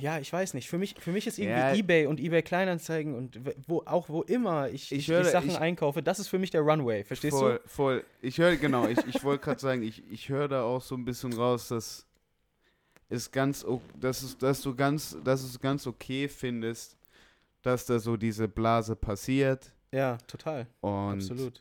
ja, 0.00 0.18
ich 0.18 0.32
weiß 0.32 0.54
nicht. 0.54 0.68
Für 0.68 0.78
mich, 0.78 0.94
für 0.98 1.12
mich 1.12 1.26
ist 1.26 1.38
irgendwie 1.38 1.58
Ja. 1.58 1.74
eBay 1.74 2.06
und 2.06 2.18
eBay 2.20 2.42
Kleinanzeigen 2.42 3.14
und 3.14 3.38
wo 3.68 3.82
auch 3.86 4.08
wo 4.08 4.22
immer 4.22 4.68
ich, 4.68 4.90
Ich 4.92 5.08
höre- 5.08 5.20
ich 5.22 5.28
Sachen 5.28 5.50
ich- 5.50 5.58
einkaufe, 5.58 6.02
das 6.02 6.18
ist 6.18 6.28
für 6.28 6.38
mich 6.38 6.50
der 6.50 6.62
Runway. 6.62 7.04
Verstehst 7.04 7.36
voll, 7.36 7.60
Voll. 7.66 8.04
Ich 8.22 8.38
höre, 8.38 8.56
genau, 8.56 8.86
ich, 8.88 8.98
ich 9.06 9.22
wollte 9.24 9.44
gerade 9.44 9.60
sagen, 9.60 9.82
ich, 9.82 10.02
ich 10.10 10.28
höre 10.28 10.48
da 10.48 10.62
auch 10.64 10.82
so 10.82 10.94
ein 10.96 11.04
bisschen 11.04 11.32
raus, 11.32 11.68
dass 11.68 12.06
es 13.08 13.30
ganz, 13.30 13.64
dass, 13.98 14.22
es, 14.22 14.38
dass 14.38 14.60
du 14.62 14.74
ganz, 14.74 15.16
dass 15.24 15.42
es 15.42 15.58
ganz 15.60 15.86
okay 15.86 16.28
findest, 16.28 16.96
dass 17.62 17.84
da 17.86 17.98
so 17.98 18.16
diese 18.16 18.48
Blase 18.48 18.96
passiert 18.96 19.72
du? 19.90 19.96
Ja, 19.98 20.16
total. 20.26 20.66
und 20.80 21.14
Absolut. 21.14 21.60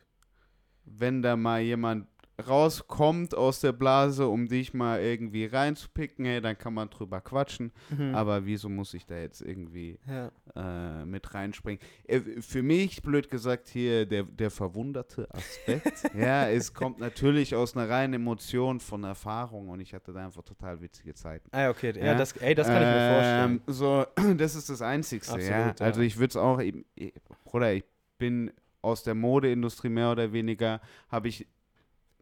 wenn 0.85 1.21
da 1.21 1.35
mal 1.35 1.61
jemand 1.61 2.07
rauskommt 2.47 3.35
aus 3.35 3.59
der 3.59 3.71
Blase, 3.71 4.27
um 4.27 4.47
dich 4.47 4.73
mal 4.73 5.01
irgendwie 5.01 5.45
reinzupicken, 5.45 6.25
hey, 6.25 6.41
dann 6.41 6.57
kann 6.57 6.73
man 6.73 6.89
drüber 6.89 7.21
quatschen. 7.21 7.71
Mhm. 7.89 8.15
Aber 8.15 8.45
wieso 8.45 8.69
muss 8.69 8.93
ich 8.93 9.05
da 9.05 9.17
jetzt 9.17 9.41
irgendwie 9.41 9.99
ja. 10.07 10.31
äh, 10.55 11.05
mit 11.05 11.33
reinspringen. 11.33 11.79
Äh, 12.05 12.21
für 12.41 12.61
mich, 12.61 13.01
blöd 13.01 13.29
gesagt, 13.29 13.67
hier 13.67 14.05
der, 14.05 14.23
der 14.23 14.51
verwunderte 14.51 15.27
Aspekt. 15.33 16.03
ja, 16.15 16.49
es 16.49 16.73
kommt 16.73 16.99
natürlich 16.99 17.55
aus 17.55 17.75
einer 17.75 17.89
reinen 17.89 18.13
Emotion 18.13 18.79
von 18.79 19.03
Erfahrung 19.03 19.69
und 19.69 19.79
ich 19.79 19.93
hatte 19.93 20.13
da 20.13 20.25
einfach 20.25 20.43
total 20.43 20.81
witzige 20.81 21.13
Zeiten. 21.13 21.49
Ah, 21.51 21.69
okay. 21.69 21.93
Ja, 21.97 22.05
Ja. 22.05 22.15
das, 22.15 22.33
ey, 22.37 22.55
das 22.55 22.67
kann 22.67 22.81
ich 22.81 22.87
mir 22.87 23.13
vorstellen. 23.13 23.51
Ähm, 23.51 23.73
So, 23.73 24.05
das 24.37 24.55
ist 24.55 24.69
das 24.69 24.81
Einzigste. 24.81 25.33
Absolut, 25.33 25.79
ja. 25.79 25.85
Also 25.85 26.01
ich 26.01 26.17
würde 26.17 26.29
es 26.29 26.35
auch, 26.37 26.59
ich, 26.59 26.75
Bruder, 27.43 27.73
ich 27.73 27.83
bin 28.17 28.51
aus 28.81 29.03
der 29.03 29.15
Modeindustrie 29.15 29.89
mehr 29.89 30.11
oder 30.11 30.31
weniger, 30.31 30.81
habe 31.09 31.27
ich 31.27 31.47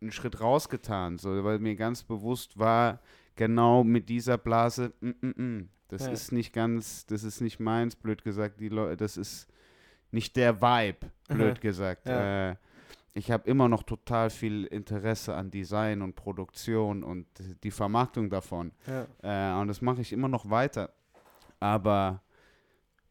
einen 0.01 0.11
Schritt 0.11 0.39
rausgetan, 0.41 1.17
so, 1.17 1.43
weil 1.43 1.59
mir 1.59 1.75
ganz 1.75 2.03
bewusst 2.03 2.57
war, 2.57 2.99
genau 3.35 3.83
mit 3.83 4.09
dieser 4.09 4.37
Blase, 4.37 4.93
mm, 5.01 5.09
mm, 5.21 5.41
mm, 5.43 5.69
das 5.89 6.05
Ja. 6.05 6.11
ist 6.11 6.31
nicht 6.31 6.53
ganz, 6.53 7.05
das 7.05 7.23
ist 7.23 7.41
nicht 7.41 7.59
meins, 7.59 7.95
blöd 7.95 8.23
gesagt, 8.23 8.59
die 8.59 8.69
Leute, 8.69 8.97
das 8.97 9.17
ist 9.17 9.47
nicht 10.11 10.35
der 10.35 10.61
Vibe, 10.61 11.11
blöd 11.27 11.61
gesagt. 11.61 12.07
Ja. 12.07 12.51
Äh, 12.51 12.55
ich 13.13 13.31
habe 13.31 13.49
immer 13.49 13.67
noch 13.67 13.83
total 13.83 14.29
viel 14.29 14.65
Interesse 14.65 15.33
an 15.33 15.49
Design 15.49 16.01
und 16.03 16.15
Produktion 16.15 17.03
und 17.03 17.25
die 17.63 17.71
Vermarktung 17.71 18.29
davon. 18.29 18.71
Ja. 18.85 19.57
Äh, 19.57 19.61
und 19.61 19.67
das 19.69 19.81
mache 19.81 20.01
ich 20.01 20.13
immer 20.13 20.27
noch 20.27 20.49
weiter. 20.49 20.93
Aber 21.59 22.21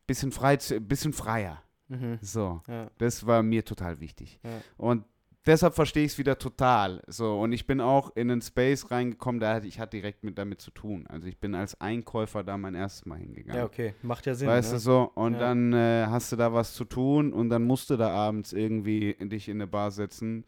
bisschen 0.07 0.31
frei, 0.31 0.57
bisschen 0.57 1.13
freier. 1.13 1.61
Mhm. 1.89 2.19
So, 2.21 2.63
Ja. 2.69 2.89
das 2.99 3.27
war 3.27 3.43
mir 3.43 3.65
total 3.65 3.99
wichtig. 4.01 4.39
Ja. 4.45 4.51
Und 4.77 5.05
deshalb 5.47 5.75
verstehe 5.75 6.05
ich 6.05 6.13
es 6.13 6.19
wieder 6.19 6.39
total. 6.39 7.03
So, 7.07 7.41
und 7.41 7.53
ich 7.53 7.67
bin 7.67 7.81
auch 7.81 8.15
in 8.17 8.31
einen 8.31 8.43
Space 8.43 8.91
reingekommen, 8.91 9.41
da 9.41 9.55
hatte 9.55 9.67
ich 9.67 9.79
hatte 9.79 9.97
direkt 9.97 10.25
mit 10.25 10.37
damit 10.39 10.61
zu 10.61 10.71
tun. 10.71 11.07
Also 11.09 11.27
ich 11.29 11.39
bin 11.39 11.55
als 11.55 11.81
Einkäufer 11.81 12.43
da 12.45 12.57
mein 12.57 12.75
erstes 12.75 13.07
Mal 13.07 13.19
hingegangen. 13.19 13.59
ja, 13.61 13.65
okay. 13.65 13.95
Macht 14.03 14.27
ja 14.27 14.35
Sinn. 14.35 14.49
Weißt 14.49 14.71
ne? 14.73 14.77
du 14.77 14.81
so? 14.81 15.11
Und 15.15 15.35
Ja. 15.35 15.39
dann 15.41 15.73
äh, 15.73 16.07
hast 16.09 16.33
du 16.33 16.37
da 16.37 16.53
was 16.53 16.75
zu 16.75 16.85
tun 16.85 17.33
und 17.33 17.49
dann 17.51 17.65
musst 17.65 17.91
du 17.91 17.97
da 17.97 18.11
abends 18.11 18.53
irgendwie 18.53 19.15
dich 19.21 19.49
in 19.49 19.57
eine 19.59 19.67
Bar 19.67 19.91
setzen. 19.91 20.45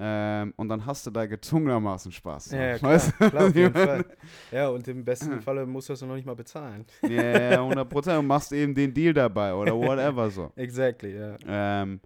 Ähm, 0.00 0.54
und 0.56 0.68
dann 0.68 0.86
hast 0.86 1.06
du 1.06 1.10
da 1.10 1.26
gezwungenermaßen 1.26 2.12
Spaß. 2.12 2.52
Ja, 2.52 2.60
ja, 2.60 2.78
klar, 2.78 2.92
Weißt 2.94 3.12
du? 3.18 3.30
klar, 3.30 3.46
auf 3.48 3.54
jeden 3.56 3.74
Fall. 3.86 4.04
Ja, 4.52 4.68
und 4.68 4.86
im 4.86 5.04
besten 5.04 5.40
Falle 5.40 5.66
musst 5.66 5.88
du 5.88 5.94
das 5.94 6.02
noch 6.02 6.14
nicht 6.14 6.24
mal 6.26 6.36
bezahlen. 6.36 6.84
Ja, 7.02 7.50
ja, 7.50 7.62
100 7.62 7.88
Prozent. 7.88 8.18
Und 8.20 8.26
machst 8.28 8.52
eben 8.52 8.74
den 8.76 8.94
Deal 8.94 9.12
dabei 9.12 9.52
oder 9.52 9.72
whatever 9.76 10.30
so. 10.30 10.52
Exactly, 10.54 11.16
ja. 11.16 11.36
Ähm, 11.48 11.98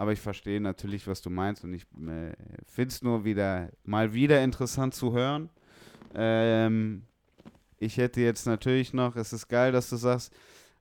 aber 0.00 0.12
ich 0.12 0.20
verstehe 0.20 0.62
natürlich, 0.62 1.06
was 1.06 1.20
du 1.20 1.28
meinst 1.28 1.62
und 1.62 1.74
ich 1.74 1.82
äh, 1.82 2.32
finde 2.64 2.88
es 2.88 3.02
nur 3.02 3.22
wieder 3.26 3.68
mal 3.84 4.14
wieder 4.14 4.42
interessant 4.42 4.94
zu 4.94 5.12
hören. 5.12 5.50
Ähm, 6.14 7.02
ich 7.76 7.98
hätte 7.98 8.22
jetzt 8.22 8.46
natürlich 8.46 8.94
noch, 8.94 9.14
es 9.16 9.34
ist 9.34 9.48
geil, 9.48 9.72
dass 9.72 9.90
du 9.90 9.96
sagst, 9.96 10.32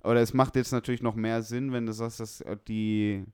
oder 0.06 0.22
es 0.22 0.34
macht 0.34 0.56
jetzt 0.56 0.72
natürlich 0.72 1.02
noch 1.02 1.16
mehr 1.16 1.42
Sinn, 1.42 1.74
wenn 1.74 1.86
du 1.86 1.92
sagst, 1.92 2.22
dass 2.22 2.40
äh, 2.40 2.56
die, 2.70 3.26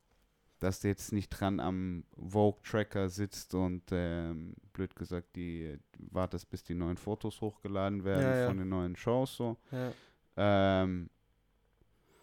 dass 0.58 0.80
du 0.80 0.88
jetzt 0.88 1.14
nicht 1.14 1.30
dran 1.30 1.60
am 1.60 2.04
Vogue-Tracker 2.18 3.08
sitzt 3.08 3.54
und 3.54 3.84
ähm, 3.92 4.56
blöd 4.74 4.96
gesagt, 4.96 5.36
die 5.36 5.78
wartest, 6.00 6.50
bis 6.50 6.64
die 6.64 6.74
neuen 6.74 6.98
Fotos 6.98 7.42
hochgeladen 7.42 8.04
werden 8.04 8.24
Ja, 8.24 8.38
ja. 8.38 8.48
von 8.48 8.58
den 8.58 8.70
neuen 8.70 8.96
Shows 8.96 9.36
so. 9.36 9.56
ja. 9.72 9.92
Ähm, 10.38 11.12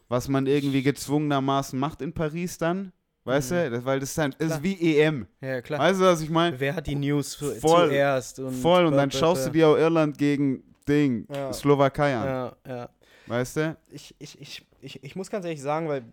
was 0.09 0.27
man 0.27 0.49
irgendwie 0.49 0.83
gezwungenermaßen 0.83 1.79
macht 1.79 2.03
in 2.03 2.13
Paris 2.13 2.59
dann, 2.59 2.93
weißt 3.25 3.53
Mhm. 3.53 3.55
du? 3.73 3.85
Weil 3.85 4.01
das 4.01 4.11
ist, 4.11 4.19
das 4.19 4.37
Klar. 4.37 4.51
ist 4.51 4.63
wie 4.63 4.97
EM. 4.99 5.27
Ja, 5.41 5.61
klar. 5.63 5.81
Weißt 5.81 6.01
du, 6.01 6.05
was 6.05 6.21
ich 6.21 6.31
meine? 6.31 6.59
Wer 6.59 6.75
hat 6.75 6.87
die 6.87 6.95
News 6.95 7.35
für, 7.35 7.53
Voll. 7.57 7.89
zuerst? 7.89 8.39
Und 8.41 8.53
Voll, 8.53 8.87
und 8.87 8.97
dann 8.97 9.09
bla, 9.09 9.19
schaust 9.19 9.47
du 9.47 9.51
dir 9.51 9.69
auch 9.69 9.77
Irland 9.77 10.19
gegen 10.19 10.63
Ding, 10.89 11.27
Ja. 11.33 11.53
Slowakei 11.53 12.15
an, 12.17 12.27
Ja, 12.27 12.57
ja. 12.67 12.89
weißt 13.27 13.57
du? 13.57 13.77
Ich, 13.91 14.15
ich, 14.19 14.41
ich, 14.41 14.67
ich, 14.81 15.05
ich 15.05 15.15
muss 15.17 15.31
ganz 15.31 15.45
ehrlich 15.45 15.63
sagen, 15.63 15.89
weil 15.89 16.05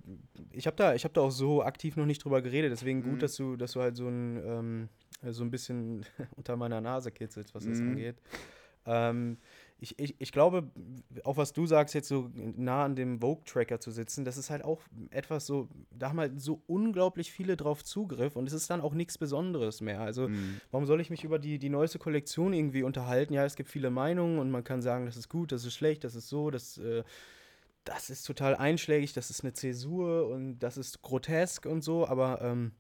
ich 0.51 0.67
habe 0.67 0.75
da, 0.77 0.93
ich 0.93 1.03
hab 1.05 1.13
da 1.15 1.21
auch 1.21 1.31
so 1.31 1.63
aktiv 1.63 1.97
noch 1.97 2.05
nicht 2.05 2.23
drüber 2.23 2.41
geredet, 2.41 2.71
deswegen 2.71 3.01
gut, 3.01 3.13
Mhm. 3.13 3.19
dass 3.19 3.35
du, 3.35 3.55
dass 3.55 3.71
du 3.71 3.81
halt 3.81 3.95
so 3.95 4.07
ein, 4.07 4.37
ähm, 4.45 4.89
so 5.31 5.43
ein 5.43 5.49
bisschen 5.51 6.05
unter 6.37 6.55
meiner 6.55 6.79
Nase 6.81 7.11
kitzelst, 7.11 7.55
was 7.55 7.65
das 7.65 7.79
Mhm. 7.79 7.89
angeht. 7.89 8.15
Ähm, 8.85 9.37
ich, 9.81 9.97
ich, 9.97 10.15
ich 10.19 10.31
glaube, 10.31 10.69
auch 11.23 11.37
was 11.37 11.53
du 11.53 11.65
sagst, 11.65 11.95
jetzt 11.95 12.07
so 12.07 12.29
nah 12.35 12.85
an 12.85 12.95
dem 12.95 13.19
Vogue-Tracker 13.19 13.79
zu 13.79 13.91
sitzen, 13.91 14.25
das 14.25 14.37
ist 14.37 14.49
halt 14.49 14.63
auch 14.63 14.81
etwas 15.09 15.45
so, 15.45 15.69
da 15.91 16.09
haben 16.09 16.19
halt 16.19 16.41
so 16.41 16.61
unglaublich 16.67 17.31
viele 17.31 17.55
drauf 17.57 17.83
Zugriff 17.83 18.35
und 18.35 18.47
es 18.47 18.53
ist 18.53 18.69
dann 18.69 18.81
auch 18.81 18.93
nichts 18.93 19.17
Besonderes 19.17 19.81
mehr. 19.81 20.01
Also 20.01 20.29
Mhm. 20.29 20.59
Warum 20.71 20.85
soll 20.85 21.01
ich 21.01 21.09
mich 21.09 21.23
über 21.23 21.39
die, 21.39 21.59
die 21.59 21.69
neueste 21.69 21.99
Kollektion 21.99 22.53
irgendwie 22.53 22.83
unterhalten? 22.83 23.33
Ja, 23.33 23.45
es 23.45 23.55
gibt 23.55 23.69
viele 23.69 23.89
Meinungen 23.89 24.39
und 24.39 24.51
man 24.51 24.63
kann 24.63 24.81
sagen, 24.81 25.05
das 25.05 25.17
ist 25.17 25.29
gut, 25.29 25.51
das 25.51 25.65
ist 25.65 25.73
schlecht, 25.73 26.03
das 26.03 26.15
ist 26.15 26.29
so, 26.29 26.51
das, 26.51 26.77
äh, 26.77 27.03
das 27.83 28.09
ist 28.09 28.23
total 28.23 28.55
einschlägig, 28.55 29.13
das 29.13 29.29
ist 29.29 29.43
eine 29.43 29.53
Zäsur 29.53 30.27
und 30.27 30.59
das 30.59 30.77
ist 30.77 31.01
grotesk 31.01 31.65
und 31.65 31.83
so, 31.83 32.07
aber 32.07 32.41
ähm, 32.41 32.73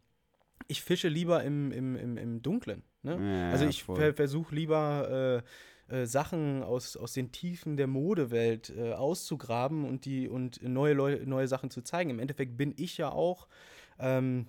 ich 0.67 0.83
fische 0.83 1.07
lieber 1.07 1.43
im, 1.43 1.71
im, 1.71 1.95
im, 1.95 2.17
im 2.17 2.41
Dunklen. 2.41 2.83
Ne? 3.01 3.17
Ja, 3.19 3.51
also 3.51 3.65
ich 3.65 3.83
ver 3.83 4.13
versuche 4.13 4.53
lieber 4.53 5.41
äh, 5.43 5.49
äh, 5.89 6.05
Sachen 6.05 6.63
aus, 6.63 6.95
aus 6.97 7.13
den 7.13 7.31
Tiefen 7.31 7.77
der 7.77 7.87
Modewelt 7.87 8.71
äh, 8.75 8.93
auszugraben 8.93 9.85
und 9.85 10.05
die 10.05 10.27
und 10.29 10.61
neue 10.63 10.93
Leu 10.93 11.19
neue 11.25 11.47
Sachen 11.47 11.69
zu 11.69 11.81
zeigen. 11.81 12.09
Im 12.09 12.19
Endeffekt 12.19 12.57
bin 12.57 12.73
ich 12.77 12.97
ja 12.97 13.11
auch 13.11 13.47
ähm, 13.99 14.47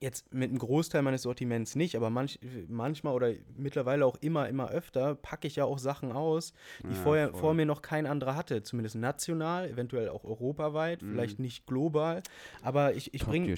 jetzt 0.00 0.32
mit 0.34 0.50
einem 0.50 0.58
Großteil 0.58 1.02
meines 1.02 1.22
Sortiments 1.22 1.76
nicht, 1.76 1.94
aber 1.96 2.10
manch, 2.10 2.38
manchmal 2.66 3.14
oder 3.14 3.32
mittlerweile 3.56 4.04
auch 4.04 4.16
immer, 4.20 4.48
immer 4.48 4.68
öfter 4.70 5.14
packe 5.14 5.46
ich 5.46 5.56
ja 5.56 5.64
auch 5.64 5.78
Sachen 5.78 6.10
aus, 6.12 6.52
die 6.82 6.88
Ja, 6.88 6.94
vorher, 6.94 7.30
voll. 7.30 7.40
vor 7.40 7.54
mir 7.54 7.66
noch 7.66 7.82
kein 7.82 8.06
anderer 8.06 8.34
hatte. 8.34 8.62
Zumindest 8.62 8.96
national, 8.96 9.68
eventuell 9.70 10.08
auch 10.08 10.24
europaweit, 10.24 11.02
Mhm. 11.02 11.10
vielleicht 11.10 11.38
nicht 11.38 11.66
global. 11.66 12.22
Aber 12.62 12.94
ich, 12.94 13.14
ich 13.14 13.24
bringe 13.24 13.48
ja, 13.50 13.54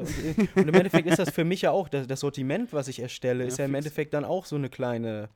und, 0.00 0.08
äh, 0.08 0.34
und 0.56 0.68
im 0.68 0.74
Endeffekt 0.74 1.08
ist 1.08 1.18
das 1.18 1.30
für 1.30 1.44
mich 1.44 1.62
ja 1.62 1.70
auch, 1.70 1.88
das, 1.88 2.06
das 2.06 2.20
Sortiment, 2.20 2.72
was 2.72 2.88
ich 2.88 2.98
erstelle, 3.00 3.44
Ja, 3.44 3.48
ist 3.48 3.58
ja 3.58 3.64
im 3.64 3.72
fix. 3.72 3.84
Endeffekt 3.84 4.14
dann 4.14 4.24
auch 4.24 4.44
so 4.44 4.56
eine 4.56 4.70
kleine 4.70 5.28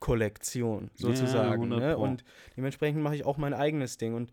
Kollektion, 0.00 0.90
sozusagen. 0.94 1.62
100 1.72 1.80
ne? 1.80 1.96
Und 1.98 2.24
dementsprechend 2.56 3.02
mache 3.02 3.16
ich 3.16 3.24
auch 3.24 3.36
mein 3.38 3.54
eigenes 3.54 3.96
Ding. 3.98 4.14
Und 4.14 4.32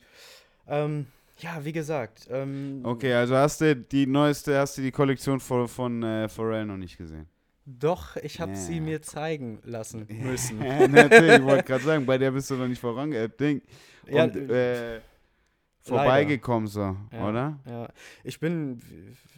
ähm, 0.67 1.07
ja, 1.37 1.63
wie 1.65 1.71
gesagt, 1.71 2.27
ähm, 2.29 2.81
Okay, 2.83 3.13
also 3.13 3.35
hast 3.35 3.61
du 3.61 3.75
die 3.75 4.05
neueste, 4.05 4.57
hast 4.59 4.77
du 4.77 4.81
die 4.81 4.91
Kollektion 4.91 5.39
von, 5.39 5.67
von 5.67 6.03
äh, 6.03 6.27
Pharrell 6.29 6.65
noch 6.65 6.77
nicht 6.77 6.97
gesehen? 6.97 7.27
doch, 7.65 8.17
ich 8.17 8.41
habe 8.41 8.55
sie 8.55 8.77
Ja. 8.77 8.81
mir 8.81 9.01
zeigen 9.01 9.59
lassen 9.63 10.07
müssen. 10.09 10.61
Ja, 10.65 10.87
natürlich, 10.87 11.37
ich 11.39 11.43
wollte 11.43 11.63
gerade 11.63 11.83
sagen, 11.83 12.05
bei 12.05 12.17
der 12.17 12.31
bist 12.31 12.49
du 12.49 12.55
noch 12.55 12.67
nicht 12.67 12.81
vorangeappt, 12.81 13.39
Ding. 13.39 13.61
Ja, 14.09 14.23
Und, 14.25 14.35
äh, 14.35 14.99
vorbeigekommen 15.81 16.67
so, 16.67 16.95
Ja. 17.11 17.29
oder? 17.29 17.59
Ja, 17.65 17.89
ich 18.23 18.39
bin 18.39 18.81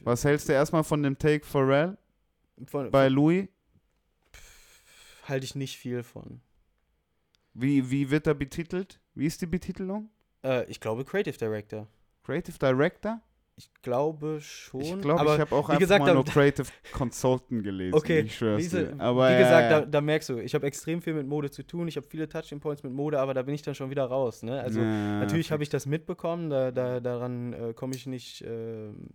Was 0.02 0.24
hältst 0.26 0.50
du 0.50 0.54
erstmal 0.54 0.84
von 0.84 1.04
dem 1.04 1.18
Take 1.18 1.46
Pharrell 1.46 1.98
von, 2.66 2.90
bei 2.92 3.08
Louis? 3.10 3.48
Halte 5.24 5.46
ich 5.46 5.56
nicht 5.56 5.78
viel 5.78 6.04
von. 6.04 6.42
Wie, 7.54 7.90
wie 7.92 8.10
wird 8.10 8.28
er 8.28 8.34
betitelt? 8.34 9.00
Wie 9.14 9.26
ist 9.26 9.42
die 9.42 9.48
Betitelung? 9.48 10.10
Äh, 10.44 10.66
ich 10.66 10.80
glaube 10.80 11.06
Creative 11.06 11.38
Director. 11.38 11.88
Creative 12.24 12.58
Director? 12.58 13.22
Ich 13.56 13.72
glaube 13.84 14.40
schon. 14.42 14.82
Ich 14.82 15.02
glaube, 15.02 15.24
ich 15.24 15.40
habe 15.40 15.56
auch 15.56 15.70
einfach 15.70 15.80
gesagt, 15.80 16.04
mal 16.04 16.14
nur 16.16 16.26
Creative 16.26 16.68
Consultant 16.92 17.64
gelesen. 17.64 17.94
Okay, 17.94 18.22
ich 18.22 18.36
schwör's 18.36 18.64
Diese. 18.64 18.96
Aber 18.98 19.30
wie 19.30 19.34
ja, 19.34 19.38
gesagt, 19.38 19.72
ja, 19.72 19.80
Da, 19.82 19.86
da 19.86 20.02
merkst 20.02 20.30
du, 20.30 20.40
ich 20.40 20.56
habe 20.56 20.66
extrem 20.66 21.04
viel 21.04 21.14
mit 21.14 21.28
Mode 21.28 21.52
zu 21.52 21.62
tun. 21.62 21.88
Ich 21.88 21.96
habe 21.96 22.08
viele 22.10 22.28
Touching 22.28 22.60
Points 22.60 22.82
mit 22.82 22.94
Mode, 22.94 23.20
aber 23.20 23.36
da 23.36 23.44
bin 23.44 23.54
ich 23.54 23.62
dann 23.62 23.76
schon 23.76 23.92
wieder 23.92 24.06
raus. 24.06 24.42
Ne? 24.42 24.60
Also 24.60 24.80
ja, 24.80 25.20
natürlich 25.20 25.52
habe 25.52 25.62
ich 25.62 25.70
das 25.70 25.86
mitbekommen, 25.86 26.50
da, 26.50 26.72
da, 26.72 27.00
daran 27.00 27.54
äh, 27.54 27.74
komme 27.76 27.94
ich 27.96 28.08
nicht 28.08 28.44
ähm, 28.48 29.10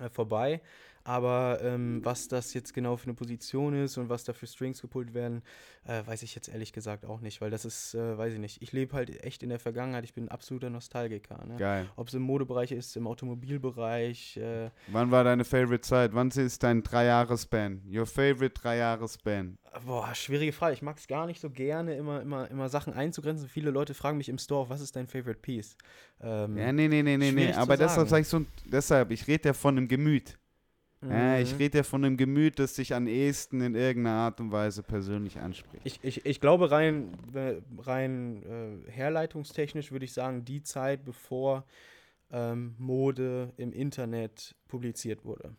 äh, 0.00 0.10
vorbei. 0.10 0.60
Aber 1.04 1.58
ähm, 1.62 2.00
was 2.04 2.28
das 2.28 2.54
jetzt 2.54 2.74
genau 2.74 2.96
für 2.96 3.06
eine 3.06 3.14
Position 3.14 3.74
ist 3.74 3.98
und 3.98 4.08
was 4.08 4.24
da 4.24 4.32
für 4.32 4.46
Strings 4.46 4.80
gepult 4.80 5.14
werden, 5.14 5.42
äh, 5.84 6.06
weiß 6.06 6.22
ich 6.22 6.34
jetzt 6.34 6.48
ehrlich 6.48 6.72
gesagt 6.72 7.04
auch 7.04 7.20
nicht, 7.20 7.40
weil 7.40 7.50
das 7.50 7.64
ist, 7.64 7.94
äh, 7.94 8.16
weiß 8.16 8.34
ich 8.34 8.38
nicht. 8.38 8.62
Ich 8.62 8.72
lebe 8.72 8.94
halt 8.94 9.22
echt 9.24 9.42
in 9.42 9.48
der 9.48 9.58
Vergangenheit. 9.58 10.04
Ich 10.04 10.14
bin 10.14 10.24
ein 10.24 10.28
absoluter 10.28 10.70
Nostalgiker. 10.70 11.44
Ne? 11.46 11.56
Geil. 11.56 11.86
Ob 11.96 12.08
es 12.08 12.14
im 12.14 12.22
Modebereich 12.22 12.70
ist, 12.72 12.96
im 12.96 13.06
Automobilbereich. 13.06 14.36
Äh, 14.36 14.70
Wann 14.88 15.10
war 15.10 15.24
deine 15.24 15.44
Favorite 15.44 15.80
Zeit? 15.82 16.14
Wann 16.14 16.30
ist 16.30 16.62
dein 16.62 16.82
Drei-Jahres-Span? 16.82 17.82
Your 17.92 18.06
favorite 18.06 18.54
Drei-Jahres-Span? 18.60 19.58
Boah, 19.86 20.14
schwierige 20.14 20.52
Frage. 20.52 20.74
Ich 20.74 20.82
mag 20.82 20.98
es 20.98 21.08
gar 21.08 21.26
nicht 21.26 21.40
so 21.40 21.50
gerne, 21.50 21.96
immer, 21.96 22.20
immer, 22.20 22.50
immer 22.50 22.68
Sachen 22.68 22.92
einzugrenzen. 22.92 23.48
Viele 23.48 23.70
Leute 23.70 23.94
fragen 23.94 24.18
mich 24.18 24.28
im 24.28 24.38
Store, 24.38 24.68
was 24.68 24.80
ist 24.80 24.94
dein 24.94 25.06
Favorite 25.06 25.40
Piece? 25.40 25.76
Ähm, 26.20 26.56
Ja, 26.56 26.72
nee, 26.72 26.88
nee, 26.88 27.02
nee, 27.02 27.16
nee, 27.16 27.32
nee. 27.32 27.52
Aber 27.52 27.76
deshalb 27.76 28.08
sagen. 28.08 28.10
sag 28.10 28.20
ich 28.20 28.28
so, 28.28 28.44
deshalb, 28.66 29.10
ich 29.10 29.26
rede 29.26 29.48
ja 29.48 29.52
von 29.52 29.76
einem 29.76 29.88
Gemüt. 29.88 30.38
Ja, 31.08 31.38
ich 31.38 31.52
mhm. 31.52 31.58
rede 31.58 31.78
ja 31.78 31.84
von 31.84 32.04
einem 32.04 32.16
Gemüt, 32.16 32.58
das 32.58 32.74
dich 32.74 32.94
am 32.94 33.06
ehesten 33.06 33.60
in 33.60 33.74
irgendeiner 33.74 34.16
Art 34.16 34.40
und 34.40 34.52
Weise 34.52 34.82
persönlich 34.82 35.40
anspricht. 35.40 35.84
Ich, 35.84 35.98
ich, 36.02 36.24
ich 36.24 36.40
glaube, 36.40 36.70
rein, 36.70 37.12
äh, 37.34 37.56
rein 37.78 38.42
äh, 38.86 38.90
herleitungstechnisch 38.90 39.90
würde 39.90 40.04
ich 40.04 40.12
sagen, 40.12 40.44
die 40.44 40.62
Zeit, 40.62 41.04
bevor 41.04 41.64
ähm, 42.30 42.76
Mode 42.78 43.52
im 43.56 43.72
Internet 43.72 44.54
publiziert 44.68 45.24
wurde. 45.24 45.56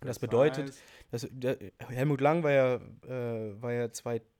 Das, 0.00 0.18
bedeutet, 0.18 0.74
dass, 1.10 1.28
Helmut 1.88 2.20
Lang 2.20 2.42
war 2.42 2.52
ja, 2.52 2.74
äh, 2.74 3.60
war 3.60 3.72
ja 3.72 3.90
2000 3.90 4.37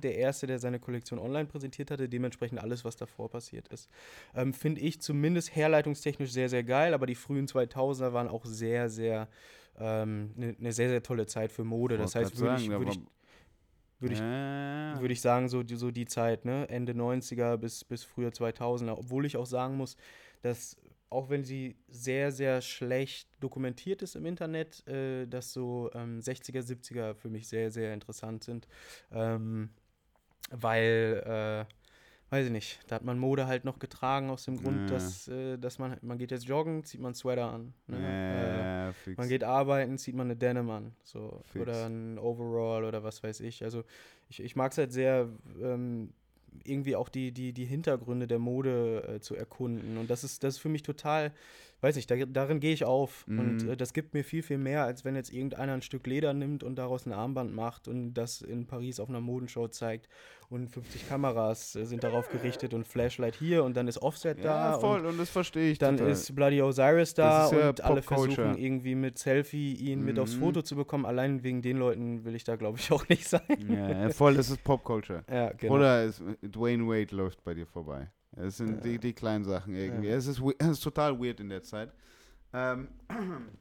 der 0.00 0.16
Erste, 0.16 0.46
der 0.46 0.58
seine 0.58 0.78
Kollektion 0.78 1.18
online 1.18 1.46
präsentiert 1.46 1.90
hatte, 1.90 2.08
dementsprechend 2.08 2.60
alles, 2.60 2.84
was 2.84 2.96
davor 2.96 3.30
passiert 3.30 3.68
ist. 3.68 3.88
Ähm, 4.34 4.52
Finde 4.52 4.80
ich 4.80 5.00
zumindest 5.00 5.54
herleitungstechnisch 5.54 6.32
sehr, 6.32 6.48
sehr 6.48 6.64
geil, 6.64 6.94
aber 6.94 7.06
die 7.06 7.14
frühen 7.14 7.46
2000er 7.46 8.12
waren 8.12 8.28
auch 8.28 8.44
sehr, 8.44 8.88
sehr, 8.88 9.28
eine 9.74 10.30
ne 10.36 10.54
ne 10.58 10.72
sehr, 10.72 10.88
sehr 10.88 11.02
tolle 11.02 11.26
Zeit 11.26 11.50
für 11.50 11.64
Mode. 11.64 11.96
Das 11.96 12.14
heißt, 12.14 12.38
würde 12.38 12.56
ich, 12.56 12.68
sagen, 12.68 12.78
würd 12.78 12.94
ich, 12.94 13.00
würd 14.00 14.12
ich 14.12 14.18
ja, 14.18 15.00
würde 15.00 15.12
ich 15.12 15.20
sagen, 15.20 15.48
so 15.48 15.62
die, 15.62 15.76
so 15.76 15.90
die 15.90 16.06
Zeit, 16.06 16.44
ne? 16.44 16.68
Ende 16.68 16.92
90er 16.92 17.56
bis, 17.56 17.84
bis 17.84 18.04
früher 18.04 18.30
2000er. 18.30 18.92
Obwohl 18.98 19.24
ich 19.24 19.36
auch 19.36 19.46
sagen 19.46 19.76
muss, 19.76 19.96
dass 20.42 20.76
auch 21.12 21.30
wenn 21.30 21.44
sie 21.44 21.76
sehr, 21.88 22.32
sehr 22.32 22.60
schlecht 22.60 23.28
dokumentiert 23.40 24.02
ist 24.02 24.16
im 24.16 24.26
Internet, 24.26 24.86
äh, 24.88 25.26
dass 25.26 25.52
so 25.52 25.90
ähm, 25.94 26.20
60er, 26.20 26.60
70er 26.62 27.14
für 27.14 27.28
mich 27.28 27.48
sehr, 27.48 27.70
sehr 27.70 27.94
interessant 27.94 28.44
sind. 28.44 28.66
Ähm, 29.12 29.70
weil, 30.50 31.22
äh, 31.24 32.32
weiß 32.32 32.46
ich 32.46 32.52
nicht, 32.52 32.80
da 32.88 32.96
hat 32.96 33.04
man 33.04 33.18
Mode 33.18 33.46
halt 33.46 33.64
noch 33.64 33.78
getragen 33.78 34.30
aus 34.30 34.44
dem 34.44 34.56
Grund, 34.56 34.88
Ja. 34.90 34.96
dass, 34.96 35.28
äh, 35.28 35.58
dass 35.58 35.78
man, 35.78 35.96
man 36.02 36.18
geht 36.18 36.30
jetzt 36.30 36.46
joggen, 36.46 36.84
zieht 36.84 37.00
man 37.00 37.08
einen 37.10 37.14
Sweater 37.14 37.52
an. 37.52 37.74
Ne? 37.86 37.98
Äh, 37.98 38.58
ja, 38.86 38.92
fix. 38.92 39.16
man 39.18 39.28
geht 39.28 39.44
arbeiten, 39.44 39.98
zieht 39.98 40.14
man 40.14 40.26
eine 40.28 40.36
Denim 40.36 40.70
an. 40.70 40.94
So. 41.04 41.42
Fix. 41.44 41.62
Oder 41.62 41.86
ein 41.86 42.18
Overall 42.18 42.84
oder 42.84 43.02
was 43.04 43.22
weiß 43.22 43.40
ich. 43.40 43.62
Also 43.64 43.84
ich, 44.28 44.42
ich 44.42 44.56
mag 44.56 44.72
es 44.72 44.78
halt 44.78 44.92
sehr, 44.92 45.28
ähm, 45.60 46.12
irgendwie 46.64 46.96
auch 46.96 47.08
die, 47.08 47.32
die, 47.32 47.52
die 47.52 47.64
Hintergründe 47.64 48.26
der 48.26 48.38
Mode 48.38 49.16
äh, 49.16 49.20
zu 49.20 49.34
erkunden. 49.34 49.96
Und 49.98 50.10
das 50.10 50.24
ist, 50.24 50.44
das 50.44 50.54
ist 50.54 50.60
für 50.60 50.68
mich 50.68 50.82
total, 50.82 51.32
weiß 51.82 51.96
ich, 51.96 52.06
da, 52.06 52.16
darin 52.16 52.58
gehe 52.60 52.72
ich 52.72 52.84
auf. 52.86 53.24
Und 53.28 53.64
Mhm. 53.64 53.70
äh, 53.72 53.76
das 53.76 53.92
gibt 53.92 54.14
mir 54.14 54.24
viel, 54.24 54.42
viel 54.42 54.56
mehr, 54.58 54.84
als 54.84 55.04
wenn 55.04 55.14
jetzt 55.16 55.32
irgendeiner 55.32 55.74
ein 55.74 55.82
Stück 55.82 56.06
Leder 56.06 56.32
nimmt 56.32 56.62
und 56.64 56.76
daraus 56.76 57.04
ein 57.06 57.12
Armband 57.12 57.54
macht 57.54 57.88
und 57.88 58.14
das 58.14 58.40
in 58.40 58.66
Paris 58.66 58.98
auf 59.00 59.08
einer 59.10 59.20
Modenshow 59.20 59.68
zeigt. 59.68 60.08
Und 60.48 60.68
50 60.68 61.08
Kameras 61.08 61.74
äh, 61.76 61.84
sind 61.86 62.04
darauf 62.04 62.28
gerichtet 62.30 62.72
und 62.74 62.86
Flashlight 62.86 63.34
hier 63.36 63.64
und 63.64 63.74
dann 63.76 63.88
ist 63.88 64.00
Offset 64.02 64.38
da. 64.44 64.70
ja, 64.70 64.74
und 64.74 64.80
voll, 64.80 65.06
und 65.06 65.18
das 65.18 65.30
verstehe 65.30 65.72
ich 65.72 65.78
dann 65.78 65.96
total. 65.96 66.12
ist 66.12 66.34
Bloody 66.34 66.60
Osiris 66.62 67.14
da 67.14 67.50
ja 67.50 67.68
und 67.70 67.80
alle 67.82 68.02
versuchen 68.02 68.56
irgendwie 68.58 68.94
mit 68.94 69.18
Selfie 69.18 69.72
ihn 69.74 70.02
mit 70.04 70.18
aufs 70.18 70.36
Mhm. 70.36 70.40
Foto 70.40 70.62
zu 70.62 70.76
bekommen. 70.76 71.04
Allein 71.06 71.42
wegen 71.42 71.62
den 71.62 71.78
Leuten 71.78 72.24
will 72.24 72.34
ich 72.34 72.44
da, 72.44 72.56
glaube 72.56 72.78
ich, 72.78 72.90
auch 72.92 73.08
nicht 73.08 73.26
sein. 73.26 73.40
ja, 73.68 74.10
voll, 74.10 74.34
das 74.34 74.50
ist 74.50 74.62
Popculture. 74.62 75.24
Ja, 75.32 75.52
genau. 75.52 75.74
Oder 75.74 76.04
ist, 76.04 76.22
Dwayne 76.42 76.86
Wade 76.86 77.16
läuft 77.16 77.42
bei 77.42 77.54
dir 77.54 77.66
vorbei. 77.66 78.10
Es 78.36 78.56
sind 78.56 78.76
Ja. 78.76 78.80
die, 78.80 78.98
die 78.98 79.12
kleinen 79.12 79.44
Sachen 79.44 79.74
irgendwie. 79.74 80.08
Ja. 80.08 80.16
Es, 80.16 80.26
ist, 80.26 80.40
es 80.58 80.68
ist 80.68 80.80
total 80.80 81.18
weird 81.20 81.40
in 81.40 81.48
der 81.48 81.62
Zeit. 81.62 81.92
Ähm, 82.52 82.88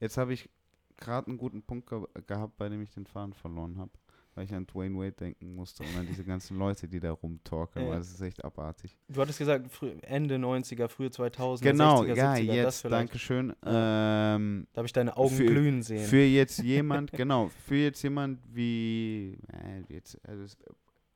jetzt 0.00 0.16
habe 0.16 0.32
ich 0.32 0.48
gerade 0.96 1.28
einen 1.28 1.38
guten 1.38 1.62
Punkt 1.62 1.88
ge 1.88 2.00
gehabt, 2.26 2.56
bei 2.56 2.68
dem 2.68 2.82
ich 2.82 2.90
den 2.90 3.06
Faden 3.06 3.32
verloren 3.34 3.78
habe. 3.78 3.90
Weil 4.34 4.44
ich 4.46 4.54
an 4.54 4.66
Dwayne 4.66 4.96
Wade 4.96 5.12
denken 5.12 5.54
musste 5.54 5.82
und 5.82 5.94
an 5.94 6.06
diese 6.06 6.24
ganzen 6.24 6.56
Leute, 6.56 6.88
die 6.88 6.98
da 7.00 7.12
rumtalken. 7.12 7.82
Ja. 7.82 7.88
Weil 7.90 7.98
das 7.98 8.12
ist 8.12 8.20
echt 8.22 8.42
abartig. 8.42 8.96
Du 9.08 9.20
hattest 9.20 9.38
gesagt, 9.38 9.68
Ende 10.00 10.36
90er, 10.36 10.88
frühe 10.88 11.08
2000er, 11.08 11.60
Genau, 11.60 12.00
60er, 12.00 12.14
ja, 12.14 12.32
70er, 12.32 12.62
das 12.62 12.82
jetzt, 12.82 12.90
danke 12.92 13.18
schön. 13.18 13.50
Ähm, 13.66 14.66
Da 14.72 14.78
habe 14.78 14.86
ich 14.86 14.92
deine 14.94 15.14
Augen 15.18 15.34
Für- 15.36 15.44
glühen 15.44 15.82
sehen. 15.82 16.06
Für 16.06 16.24
jetzt 16.24 16.60
jemand, 16.62 17.12
genau, 17.12 17.50
für 17.66 17.74
jetzt 17.76 18.02
jemand 18.02 18.38
wie, 18.54 19.36
äh, 19.52 19.92
jetzt, 19.92 20.18
also 20.26 20.44
es 20.44 20.56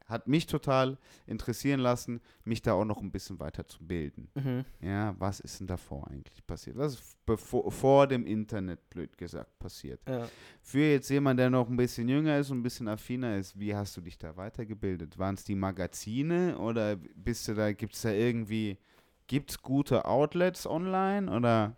hat 0.07 0.29
mich 0.29 0.47
total 0.47 0.99
interessieren 1.27 1.81
lassen, 1.81 2.21
mich 2.45 2.63
da 2.63 2.75
auch 2.75 2.85
noch 2.85 3.03
ein 3.03 3.11
bisschen 3.11 3.41
weiter 3.41 3.67
zu 3.67 3.85
bilden. 3.85 4.29
mhm. 4.35 4.65
Ja, 4.81 5.15
was 5.19 5.41
ist 5.41 5.61
denn 5.61 5.67
davor 5.67 6.09
eigentlich 6.09 6.47
passiert? 6.47 6.77
Was 6.77 6.95
ist 6.95 7.17
bevor, 7.27 7.71
vor 7.71 8.07
dem 8.07 8.27
Internet, 8.27 8.89
blöd 8.91 9.17
gesagt, 9.19 9.59
passiert? 9.59 10.01
ja. 10.09 10.29
Für 10.63 10.93
jetzt 10.93 11.09
jemand, 11.11 11.39
der 11.41 11.51
noch 11.51 11.69
ein 11.69 11.77
bisschen 11.77 12.09
jünger 12.09 12.39
ist 12.39 12.51
und 12.51 12.59
ein 12.59 12.63
bisschen 12.63 12.89
affiner 12.89 13.37
ist, 13.37 13.59
wie 13.59 13.75
hast 13.75 13.97
du 13.97 14.01
dich 14.01 14.19
da 14.19 14.37
weitergebildet? 14.37 15.19
Waren 15.19 15.35
es 15.35 15.45
die 15.45 15.55
Magazine 15.55 16.57
oder 16.59 16.97
bist 16.97 17.49
du 17.49 17.55
da, 17.55 17.73
gibt 17.73 17.95
es 17.95 18.03
da 18.03 18.11
irgendwie, 18.11 18.79
gibt 19.27 19.51
es 19.51 19.63
gute 19.63 20.05
Outlets 20.05 20.67
online 20.67 21.31
oder 21.31 21.77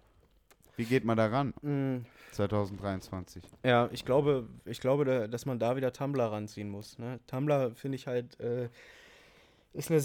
wie 0.76 0.85
geht 0.85 1.05
man 1.05 1.16
da 1.16 1.26
ran? 1.26 1.53
Mm, 1.62 2.07
2023. 2.47 3.43
Ja, 3.64 3.89
ich 3.93 4.05
glaube, 4.05 4.49
ich 4.64 4.80
glaube, 4.80 5.05
da, 5.05 5.26
dass 5.26 5.45
man 5.47 5.59
da 5.59 5.76
wieder 5.76 5.93
Tumblr 5.93 6.24
ranziehen 6.24 6.70
muss. 6.70 6.99
Ne? 6.99 7.18
Tumblr 7.26 7.72
finde 7.74 7.97
ich 7.97 8.07
halt, 8.07 8.39
äh, 8.41 8.68
ist, 9.74 9.91
eine, 9.91 9.99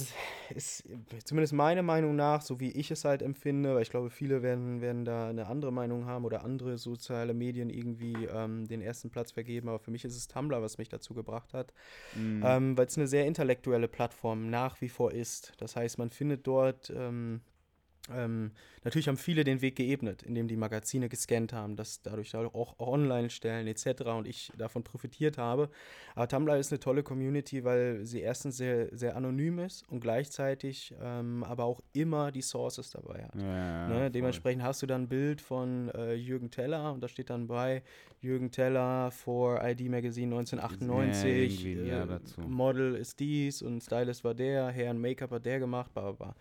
ist 0.56 0.84
zumindest 1.24 1.54
meine 1.54 1.84
Meinung 1.84 2.16
nach, 2.16 2.42
so 2.42 2.60
wie 2.60 2.72
ich 2.72 2.92
es 2.92 3.06
halt 3.06 3.22
empfinde, 3.22 3.76
weil 3.76 3.82
ich 3.84 3.90
glaube, 3.90 4.10
viele 4.10 4.42
werden, 4.42 4.82
werden 4.82 5.06
da 5.06 5.30
eine 5.30 5.48
andere 5.48 5.72
Meinung 5.72 6.06
haben 6.06 6.26
oder 6.26 6.44
andere 6.44 6.78
soziale 6.78 7.34
Medien 7.34 7.70
irgendwie 7.70 8.26
ähm, 8.26 8.68
den 8.68 8.82
ersten 8.82 9.10
Platz 9.10 9.32
vergeben, 9.32 9.70
aber 9.70 9.80
für 9.80 9.92
mich 9.92 10.04
ist 10.04 10.16
es 10.18 10.28
Tumblr, 10.28 10.62
was 10.62 10.78
mich 10.78 10.90
dazu 10.90 11.14
gebracht 11.14 11.54
hat, 11.54 11.72
Mhm. 12.16 12.42
ähm, 12.44 12.78
weil 12.78 12.88
es 12.88 12.98
eine 12.98 13.08
sehr 13.08 13.26
intellektuelle 13.26 13.88
Plattform 13.88 14.50
nach 14.50 14.82
wie 14.82 14.90
vor 14.90 15.12
ist. 15.12 15.54
Das 15.58 15.76
heißt, 15.76 15.98
man 15.98 16.10
findet 16.10 16.46
dort 16.46 16.92
ähm, 16.96 17.42
ähm, 18.12 18.52
natürlich 18.84 19.08
haben 19.08 19.18
viele 19.18 19.44
den 19.44 19.62
Weg 19.62 19.78
geebnet, 19.78 20.24
indem 20.24 20.48
die 20.48 20.58
Magazine 20.58 21.08
gescannt 21.08 21.54
haben, 21.54 21.76
das 21.76 22.02
dadurch 22.02 22.36
auch, 22.36 22.54
auch 22.54 22.80
online 22.80 23.30
stellen 23.30 23.68
etc. 23.68 24.04
und 24.18 24.28
ich 24.28 24.52
davon 24.58 24.84
profitiert 24.84 25.38
habe. 25.38 25.70
Aber 26.16 26.28
Tumblr 26.28 26.58
ist 26.58 26.72
eine 26.72 26.80
tolle 26.80 27.04
Community, 27.04 27.64
weil 27.64 28.06
sie 28.06 28.20
erstens 28.20 28.58
sehr, 28.58 28.96
sehr 28.96 29.16
anonym 29.16 29.60
ist 29.60 29.88
und 29.90 30.02
gleichzeitig 30.02 30.94
ähm, 31.02 31.44
aber 31.46 31.64
auch 31.64 31.82
immer 31.94 32.32
die 32.32 32.42
Sources 32.42 32.90
dabei 32.90 33.24
hat. 33.24 33.36
ja, 33.36 33.88
Ne, 33.88 34.12
dementsprechend 34.12 34.64
hast 34.64 34.82
du 34.82 34.86
dann 34.86 35.04
ein 35.04 35.08
Bild 35.08 35.40
von 35.42 35.90
äh, 35.90 36.14
Jürgen 36.14 36.52
Teller 36.52 36.92
und 36.92 37.02
da 37.02 37.08
steht 37.08 37.30
dann 37.30 37.48
bei 37.48 37.84
Jürgen 38.24 38.52
Teller 38.52 39.12
for 39.12 39.62
ID 39.64 39.90
Magazine 39.90 40.34
1998. 40.34 41.64
Ja, 41.86 42.04
äh. 42.04 42.20
Model 42.48 42.96
ist 42.96 43.20
dies 43.20 43.62
und 43.62 43.82
Stylist 43.82 44.24
war 44.24 44.34
der, 44.34 44.72
Hair 44.72 44.92
und 44.92 45.02
Make-up 45.02 45.32
hat 45.32 45.46
der 45.46 45.60
gemacht, 45.60 45.94
bla 45.94 46.12
bla 46.12 46.12
bla. 46.12 46.36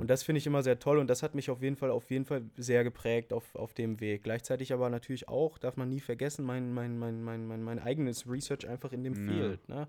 Und 0.00 0.08
das 0.08 0.22
finde 0.22 0.38
ich 0.38 0.46
immer 0.46 0.62
sehr 0.62 0.78
toll 0.78 0.98
und 0.98 1.05
das 1.08 1.22
hat 1.22 1.34
mich 1.34 1.50
auf 1.50 1.62
jeden 1.62 1.76
Fall, 1.76 1.90
auf 1.90 2.10
jeden 2.10 2.24
Fall 2.24 2.42
sehr 2.56 2.84
geprägt 2.84 3.32
auf, 3.32 3.54
auf 3.54 3.74
dem 3.74 4.00
Weg. 4.00 4.24
Gleichzeitig 4.24 4.72
aber 4.72 4.90
natürlich 4.90 5.28
auch, 5.28 5.58
darf 5.58 5.76
man 5.76 5.88
nie 5.88 6.00
vergessen, 6.00 6.44
mein, 6.44 6.72
mein, 6.72 6.98
mein, 6.98 7.22
mein, 7.22 7.46
mein, 7.46 7.62
mein 7.62 7.78
eigenes 7.78 8.28
Research 8.28 8.68
einfach 8.68 8.92
in 8.92 9.04
dem 9.04 9.14
Ja. 9.14 9.32
Field. 9.32 9.68
Ne? 9.68 9.88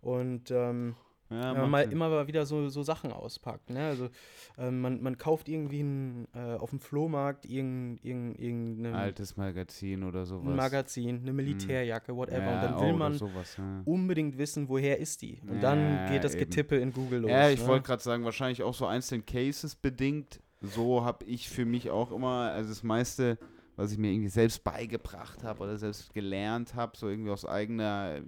Und 0.00 0.50
ähm, 0.50 0.94
ja, 1.30 1.52
wenn 1.52 1.60
man 1.62 1.70
mal 1.70 1.92
immer 1.92 2.08
mal 2.08 2.26
wieder 2.26 2.46
so, 2.46 2.68
so 2.68 2.82
Sachen 2.82 3.12
auspackt. 3.12 3.68
Ne? 3.68 3.86
Also 3.86 4.08
ähm, 4.56 4.80
man, 4.80 5.02
man 5.02 5.18
kauft 5.18 5.48
irgendwie 5.48 5.82
ein, 5.82 6.26
äh, 6.34 6.54
auf 6.54 6.70
dem 6.70 6.80
Flohmarkt 6.80 7.44
irgendein, 7.44 7.98
irgendein, 8.02 8.42
irgendein 8.42 8.94
altes 8.94 9.36
Magazin 9.36 10.04
oder 10.04 10.24
sowas. 10.24 10.48
ein 10.48 10.56
Magazin, 10.56 11.20
eine 11.20 11.32
Militärjacke, 11.34 12.16
whatever. 12.16 12.38
Ja, 12.38 12.54
und 12.54 12.62
dann 12.62 12.74
oh, 12.74 12.80
will 12.80 12.88
oder 12.88 12.98
man 12.98 13.14
sowas, 13.14 13.56
ja. 13.58 13.82
unbtippe 13.84 14.38
wissen, 14.38 14.68
woher 14.70 14.98
ist 14.98 15.20
die. 15.20 15.40
Und 15.46 15.62
dann 15.62 16.10
geht 16.10 16.24
das 16.24 16.34
eben. 16.34 16.44
Getippe 16.44 16.76
in 16.76 16.92
Google 16.92 17.20
los. 17.20 17.30
Ja, 17.30 17.50
ich 17.50 17.60
ne? 17.60 17.68
wollte 17.68 17.86
gerade 17.86 18.02
sagen, 18.02 18.24
wahrscheinlich 18.24 18.62
auch 18.62 18.74
so 18.74 18.86
einzelne 18.86 19.22
Cases 19.22 19.76
bedingt. 19.76 20.40
So 20.60 21.04
habe 21.04 21.24
ich 21.24 21.48
für 21.48 21.64
mich 21.64 21.90
auch 21.90 22.10
immer, 22.10 22.50
also 22.50 22.70
das 22.70 22.82
meiste, 22.82 23.38
was 23.76 23.92
ich 23.92 23.98
mir 23.98 24.10
irgendwie 24.10 24.28
selbst 24.28 24.64
beigebracht 24.64 25.44
habe 25.44 25.62
oder 25.62 25.78
selbst 25.78 26.12
gelernt 26.12 26.74
habe, 26.74 26.96
so 26.96 27.08
irgendwie 27.08 27.30
aus 27.30 27.44
eigener 27.44 28.20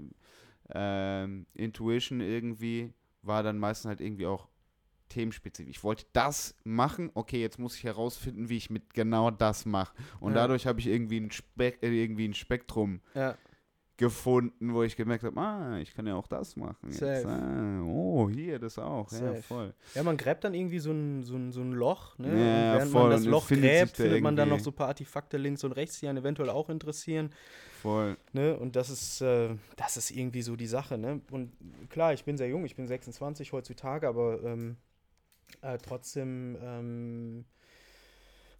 ähm, 0.73 1.47
Intuition 1.55 2.21
irgendwie, 2.21 2.93
war 3.23 3.43
dann 3.43 3.59
meistens 3.59 3.89
halt 3.89 4.01
irgendwie 4.01 4.27
auch 4.27 4.49
themenspezifisch. 5.09 5.77
Ich 5.79 5.85
wollte 5.85 6.07
das 6.13 6.55
machen, 6.63 7.11
okay, 7.15 7.41
jetzt 7.41 7.59
muss 7.59 7.75
ich 7.77 7.85
herausfinden, 7.85 8.49
wie 8.49 8.57
ich 8.57 8.71
mit 8.71 8.95
genau 8.95 9.31
das 9.33 9.67
mache. 9.67 9.93
Und 10.21 10.33
Ja. 10.33 10.43
dadurch 10.43 10.67
habe 10.67 10.79
ich 10.79 10.87
irgendwie 10.87 11.19
ein, 11.19 11.31
Spek 11.33 11.83
äh, 11.83 11.89
irgendwie 11.89 12.29
ein 12.29 12.35
Spektrum 12.35 13.01
Ja, 13.15 13.37
gefunden, 14.01 14.73
wo 14.73 14.83
ich 14.83 14.97
gemerkt 14.97 15.25
habe, 15.25 15.39
ah, 15.39 15.79
ich 15.79 15.93
kann 15.93 16.07
ja 16.07 16.15
auch 16.15 16.27
das 16.27 16.57
machen. 16.57 16.91
Ah, 17.27 17.83
oh, 17.85 18.31
hier, 18.31 18.59
das 18.59 18.79
auch. 18.79 19.13
Ja, 19.13 19.19
Safe. 19.19 19.43
voll. 19.43 19.75
ja, 19.95 20.03
man 20.03 20.17
gräbt 20.17 20.43
dann 20.43 20.55
irgendwie 20.55 20.79
so 20.79 20.91
ein, 20.91 21.23
so 21.23 21.37
ein, 21.37 21.53
so 21.53 21.61
ein 21.61 21.73
Loch, 21.73 22.19
ne? 22.19 22.29
Ja, 22.29 22.33
und 22.33 22.79
während 22.79 22.93
voll. 22.93 23.03
man 23.03 23.11
das 23.11 23.21
Und 23.21 23.31
Loch 23.31 23.45
findet 23.45 23.71
gräbt, 23.71 23.99
da 23.99 24.03
findet 24.03 24.23
man 24.23 24.37
dann 24.37 24.49
noch 24.49 24.59
so 24.59 24.71
ein 24.71 24.75
paar 24.75 24.89
Artefakte 24.89 25.37
links 25.37 25.65
und 25.65 25.73
rechts, 25.73 26.01
die 26.01 26.09
einen 26.09 26.19
eventuell 26.19 26.49
auch 26.49 26.71
interessieren. 26.71 27.31
Voll. 27.83 28.17
Ne? 28.33 28.57
Und 28.57 28.75
das 28.75 28.89
ist, 28.89 29.21
äh, 29.21 29.55
das 29.77 29.99
ist 29.99 30.11
irgendwie 30.11 30.43
so 30.43 30.57
die 30.57 30.67
Sache. 30.67 30.97
Ne? 30.97 31.21
Und 31.31 31.53
klar, 31.91 32.15
ich 32.15 32.25
bin 32.25 32.39
sehr 32.39 32.49
jung, 32.49 32.65
ich 32.65 32.77
bin 32.77 32.87
26 32.87 33.53
heutzutage, 33.53 34.09
aber 34.09 34.43
ähm, 34.43 34.77
äh, 35.61 35.77
trotzdem 35.77 36.57
ähm, 36.63 37.45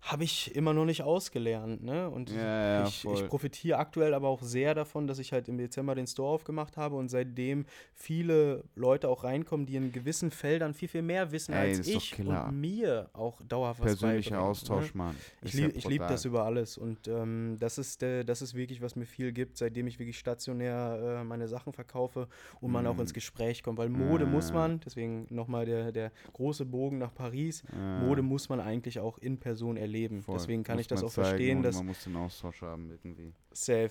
habe 0.03 0.25
ich 0.25 0.55
immer 0.57 0.73
noch 0.73 0.87
nicht 0.87 1.03
ausgelernt. 1.03 1.83
Ne? 1.83 2.09
Und 2.09 2.31
Ja, 2.31 2.81
ja, 2.81 2.87
ich, 2.89 3.05
ich 3.05 3.27
profitiere 3.29 3.77
aktuell 3.79 4.15
aber 4.15 4.29
auch 4.29 4.41
sehr 4.43 4.75
davon, 4.75 5.07
dass 5.07 5.19
ich 5.19 5.33
halt 5.33 5.47
im 5.49 5.59
Dezember 5.59 5.95
den 5.95 6.07
Store 6.07 6.31
aufgemacht 6.33 6.79
habe 6.79 6.97
und 6.97 7.11
seitdem 7.11 7.67
viele 7.93 8.65
Leute 8.75 9.09
auch 9.11 9.25
reinkommen, 9.25 9.67
die 9.67 9.77
in 9.77 9.93
gewissen 9.93 10.31
Feldern 10.31 10.73
viel, 10.73 10.89
viel 10.89 11.03
mehr 11.03 11.33
wissen 11.33 11.53
Ey, 11.53 11.77
als 11.77 11.87
ich 11.87 12.19
und 12.19 12.59
mir 12.61 13.11
auch 13.13 13.43
dauerhaft 13.43 13.81
was 13.81 13.87
Persönlicher 13.99 14.41
Austausch, 14.41 14.95
Ne? 14.95 14.99
Mann. 14.99 15.17
Ich, 15.43 15.53
Ist 15.53 15.61
ja 15.61 15.67
lieb, 15.67 15.77
ich 15.77 15.87
liebe 15.89 16.07
das 16.07 16.25
über 16.25 16.45
alles 16.45 16.79
und 16.79 17.07
ähm, 17.07 17.57
das, 17.61 17.77
ist, 17.77 18.03
äh, 18.03 18.25
das 18.25 18.41
ist 18.41 18.55
wirklich, 18.55 18.81
was 18.81 18.97
mir 18.97 19.05
viel 19.07 19.33
gibt, 19.33 19.59
seitdem 19.59 19.87
ich 19.87 19.99
wirklich 19.99 20.19
stationär 20.19 21.19
äh, 21.21 21.25
meine 21.25 21.47
Sachen 21.47 21.75
verkaufe 21.75 22.27
und 22.63 22.73
man 22.73 22.87
auch 22.87 22.95
Mhm. 22.95 23.03
ins 23.03 23.13
Gespräch 23.13 23.63
kommt, 23.63 23.77
weil 23.79 23.91
Mode 23.91 24.25
muss 24.25 24.49
Ja. 24.49 24.55
man, 24.55 24.81
deswegen 24.81 25.27
nochmal 25.29 25.67
der, 25.67 25.93
der 25.93 26.11
große 26.33 26.65
Bogen 26.65 26.97
nach 26.97 27.13
Paris, 27.15 27.63
Ja. 27.71 27.99
Mode 27.99 28.23
muss 28.23 28.49
man 28.49 28.61
eigentlich 28.61 28.99
auch 28.99 29.19
in 29.19 29.39
Person 29.39 29.77
erleben. 29.77 29.90
Voll. 30.23 30.39
Deswegen 30.39 30.63
kann 30.65 30.77
Muss 30.77 30.83
ich 30.83 30.89
das 30.89 31.01
man 31.01 31.09
auch 31.09 31.13
verstehen, 31.13 31.63
dass 31.63 31.77
man 31.77 31.87
muss 31.87 32.05
den 32.05 32.17
Austausch 32.17 32.63
haben 32.63 32.91
irgendwie. 32.91 33.33
safe. 33.53 33.91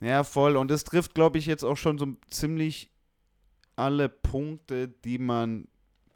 Ja, 0.00 0.24
voll. 0.24 0.56
Und 0.56 0.70
es 0.70 0.82
trifft, 0.84 1.14
glaube 1.14 1.38
ich, 1.38 1.46
jetzt 1.46 1.64
auch 1.64 1.76
schon 1.76 1.96
so 1.98 2.06
ziemlich 2.28 2.90
alle 3.76 4.08
Punkte, 4.08 4.88
die 4.88 5.18
man 5.18 5.68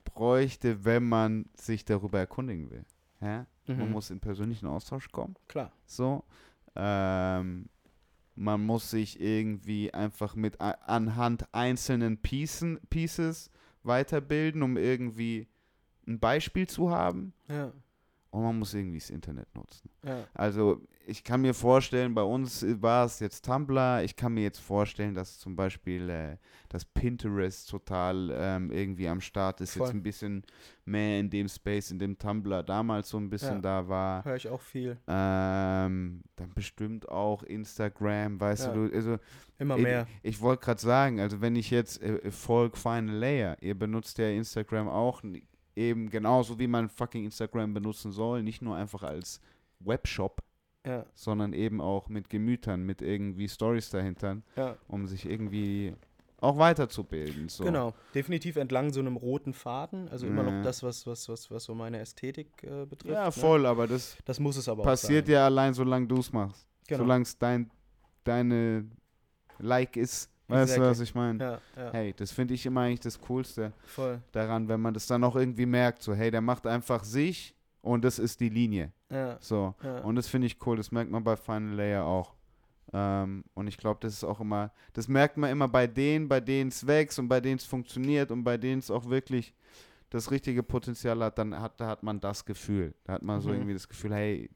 bräuchte, 0.05 0.84
wenn 0.84 1.09
man 1.09 1.49
sich 1.55 1.84
darüber 1.84 2.18
erkundigen 2.18 2.70
will. 2.70 2.84
Ja? 3.20 3.47
Man 3.66 3.87
Mhm. 3.87 3.93
muss 3.93 4.11
in 4.11 4.20
persönlichen 4.20 4.66
Austausch 4.66 5.09
kommen. 5.12 5.34
Klar. 5.49 5.72
So. 5.87 6.24
Ähm, 6.74 7.68
man 8.34 8.64
muss 8.66 8.91
sich 8.91 9.20
irgendwie 9.20 9.93
einfach 9.95 10.34
mit 10.34 10.61
anhand 10.61 11.53
einzelnen 11.55 12.18
Piecen, 12.18 12.78
Pieces 12.91 13.51
weiterbilden, 13.82 14.62
um 14.62 14.76
irgendwie 14.76 15.49
ein 16.07 16.18
Beispiel 16.20 16.66
zu 16.68 16.91
haben. 16.91 17.32
Ja. 17.49 17.72
Und 18.31 18.43
man 18.43 18.59
muss 18.59 18.74
irgendwie 18.74 18.99
das 18.99 19.09
Internet 19.09 19.55
nutzen. 19.55 19.89
Ja. 20.05 20.24
Also 20.35 20.83
ich 21.07 21.24
kann 21.24 21.41
mir 21.41 21.55
vorstellen, 21.55 22.14
bei 22.14 22.22
uns 22.22 22.66
war 22.83 23.07
es 23.07 23.20
jetzt 23.20 23.45
Tumblr. 23.47 24.03
Ich 24.05 24.14
kann 24.16 24.35
mir 24.35 24.43
jetzt 24.43 24.59
vorstellen, 24.59 25.14
dass 25.14 25.39
zum 25.39 25.57
Beispiel 25.57 26.11
äh, 26.11 26.37
das 26.68 26.85
Pinterest 26.85 27.70
total 27.70 28.31
ähm, 28.35 28.70
irgendwie 28.72 29.09
am 29.09 29.20
Start 29.22 29.61
ist. 29.62 29.74
Voll. 29.77 29.87
Jetzt 29.87 29.95
ein 29.95 30.03
bisschen 30.03 30.43
mehr 30.85 31.20
in 31.20 31.31
dem 31.31 31.49
Space, 31.49 31.91
in 31.93 31.99
dem 31.99 32.18
Tumblr 32.18 32.62
damals 32.62 33.09
so 33.09 33.16
ein 33.18 33.31
bisschen 33.31 33.57
Ja. 33.57 33.61
da 33.83 33.89
war. 33.89 34.24
Höre 34.24 34.37
ich 34.37 34.49
auch 34.49 34.61
viel. 34.61 34.99
Ähm, 35.07 36.22
dann 36.35 36.53
bestimmt 36.55 37.09
auch 37.09 37.43
Instagram, 37.45 38.39
weißt 38.41 38.66
Ja. 38.66 38.72
du, 38.74 38.91
also 38.93 39.18
Immer 39.59 39.77
ich, 39.77 39.83
mehr. 39.85 40.07
ich 40.22 40.41
wollte 40.41 40.64
gerade 40.64 40.81
sagen, 40.81 41.20
also 41.20 41.41
wenn 41.41 41.57
ich 41.57 41.70
jetzt 41.70 42.03
äh, 42.03 42.31
folg 42.31 42.77
Final 42.77 43.14
Layer, 43.16 43.57
ihr 43.62 43.79
benutzt 43.79 44.18
ja 44.18 44.29
Instagram 44.29 44.89
auch 44.89 45.22
eben 45.77 46.11
genauso 46.11 46.59
wie 46.59 46.66
man 46.66 46.89
fucking 46.89 47.24
Instagram 47.24 47.74
benutzen 47.74 48.11
soll, 48.11 48.43
nicht 48.43 48.62
nur 48.62 48.74
einfach 48.77 49.03
als 49.03 49.41
Webshop, 49.81 50.43
Ja. 50.87 51.05
sondern 51.14 51.53
eben 51.53 51.81
auch 51.81 52.09
mit 52.09 52.31
Gemütern, 52.31 52.83
mit 52.85 53.03
irgendwie 53.03 53.49
Stories 53.49 53.91
dahinter, 53.91 54.39
Ja. 54.57 54.77
um 54.89 55.07
sich 55.07 55.27
irgendwie 55.29 55.95
auch 56.41 56.59
weiterzubilden. 56.59 57.49
So. 57.49 57.64
Genau, 57.64 57.95
definitiv 58.14 58.57
entlang 58.57 58.93
so 58.93 59.01
einem 59.01 59.16
roten 59.16 59.53
Faden. 59.55 60.09
Also 60.09 60.27
immer 60.27 60.45
Ja. 60.45 60.51
noch 60.51 60.62
das, 60.64 60.83
was, 60.83 61.07
was, 61.07 61.29
was, 61.29 61.51
was 61.51 61.64
so 61.64 61.74
meine 61.74 61.99
Ästhetik 61.99 62.62
äh, 62.62 62.85
betrifft. 62.87 63.14
Ja, 63.14 63.27
ne? 63.27 63.33
voll, 63.33 63.64
aber 63.66 63.87
das 63.87 64.16
Das 64.24 64.39
muss 64.41 64.57
es 64.57 64.68
aber 64.68 64.83
passiert 64.83 65.29
ja 65.29 65.45
allein, 65.47 65.72
solange 65.74 66.07
du 66.07 66.18
es 66.18 66.33
machst. 66.33 66.66
Genau. 66.89 67.03
Solange 67.05 67.22
es 67.22 67.37
dein, 67.39 67.70
deine 68.24 68.89
Like 69.59 69.97
ist. 69.97 70.31
Weißt 70.49 70.76
du, 70.76 70.80
was 70.80 71.01
Exactly. 71.01 71.03
ich 71.05 71.14
meine? 71.14 71.38
Ja, 71.44 71.61
ja, 71.76 71.92
Hey, 71.92 72.14
das 72.16 72.30
finde 72.32 72.55
ich 72.55 72.64
immer 72.66 72.82
eigentlich 72.82 73.01
das 73.01 73.20
Coolste 73.20 73.72
voll. 73.84 74.20
daran, 74.32 74.68
wenn 74.68 74.80
man 74.80 74.94
das 74.94 75.07
dann 75.07 75.24
auch 75.24 75.34
irgendwie 75.36 75.66
merkt, 75.66 76.03
so, 76.03 76.14
hey, 76.14 76.30
der 76.30 76.40
macht 76.40 76.66
einfach 76.66 77.03
sich 77.05 77.55
und 77.82 78.05
das 78.05 78.18
ist 78.18 78.38
die 78.40 78.49
Linie. 78.49 78.92
Ja, 79.11 79.36
So. 79.40 79.74
Und 80.05 80.16
das 80.16 80.28
finde 80.28 80.47
ich 80.47 80.57
cool, 80.66 80.76
das 80.76 80.90
merkt 80.92 81.11
man 81.11 81.24
bei 81.24 81.36
Final 81.36 81.74
Layer 81.74 82.05
auch. 82.05 82.34
Ähm, 82.92 83.42
und 83.55 83.66
ich 83.66 83.76
glaube, 83.78 83.99
das 84.01 84.12
ist 84.12 84.24
auch 84.24 84.38
immer, 84.40 84.70
das 84.92 85.09
merkt 85.09 85.36
man 85.36 85.51
immer 85.51 85.66
bei 85.66 85.88
denen, 85.88 86.28
bei 86.28 86.38
denen 86.40 86.68
es 86.68 86.86
wächst 86.86 87.18
und 87.18 87.26
bei 87.28 87.40
denen 87.40 87.57
es 87.59 87.64
funktioniert 87.64 88.30
und 88.30 88.44
bei 88.44 88.57
denen 88.57 88.78
es 88.78 88.90
auch 88.90 89.09
wirklich 89.09 89.53
das 90.11 90.30
richtige 90.30 90.62
Potenzial 90.62 91.18
hat, 91.24 91.36
dann 91.38 91.59
hat, 91.61 91.80
da 91.80 91.88
hat 91.88 92.05
man 92.05 92.20
das 92.20 92.44
Gefühl. 92.44 92.94
Da 93.03 93.14
hat 93.14 93.22
man 93.22 93.40
so 93.40 93.49
Mhm. 93.49 93.55
irgendwie 93.57 93.72
das 93.74 93.88
Gefühl, 93.88 94.14
hey, 94.14 94.51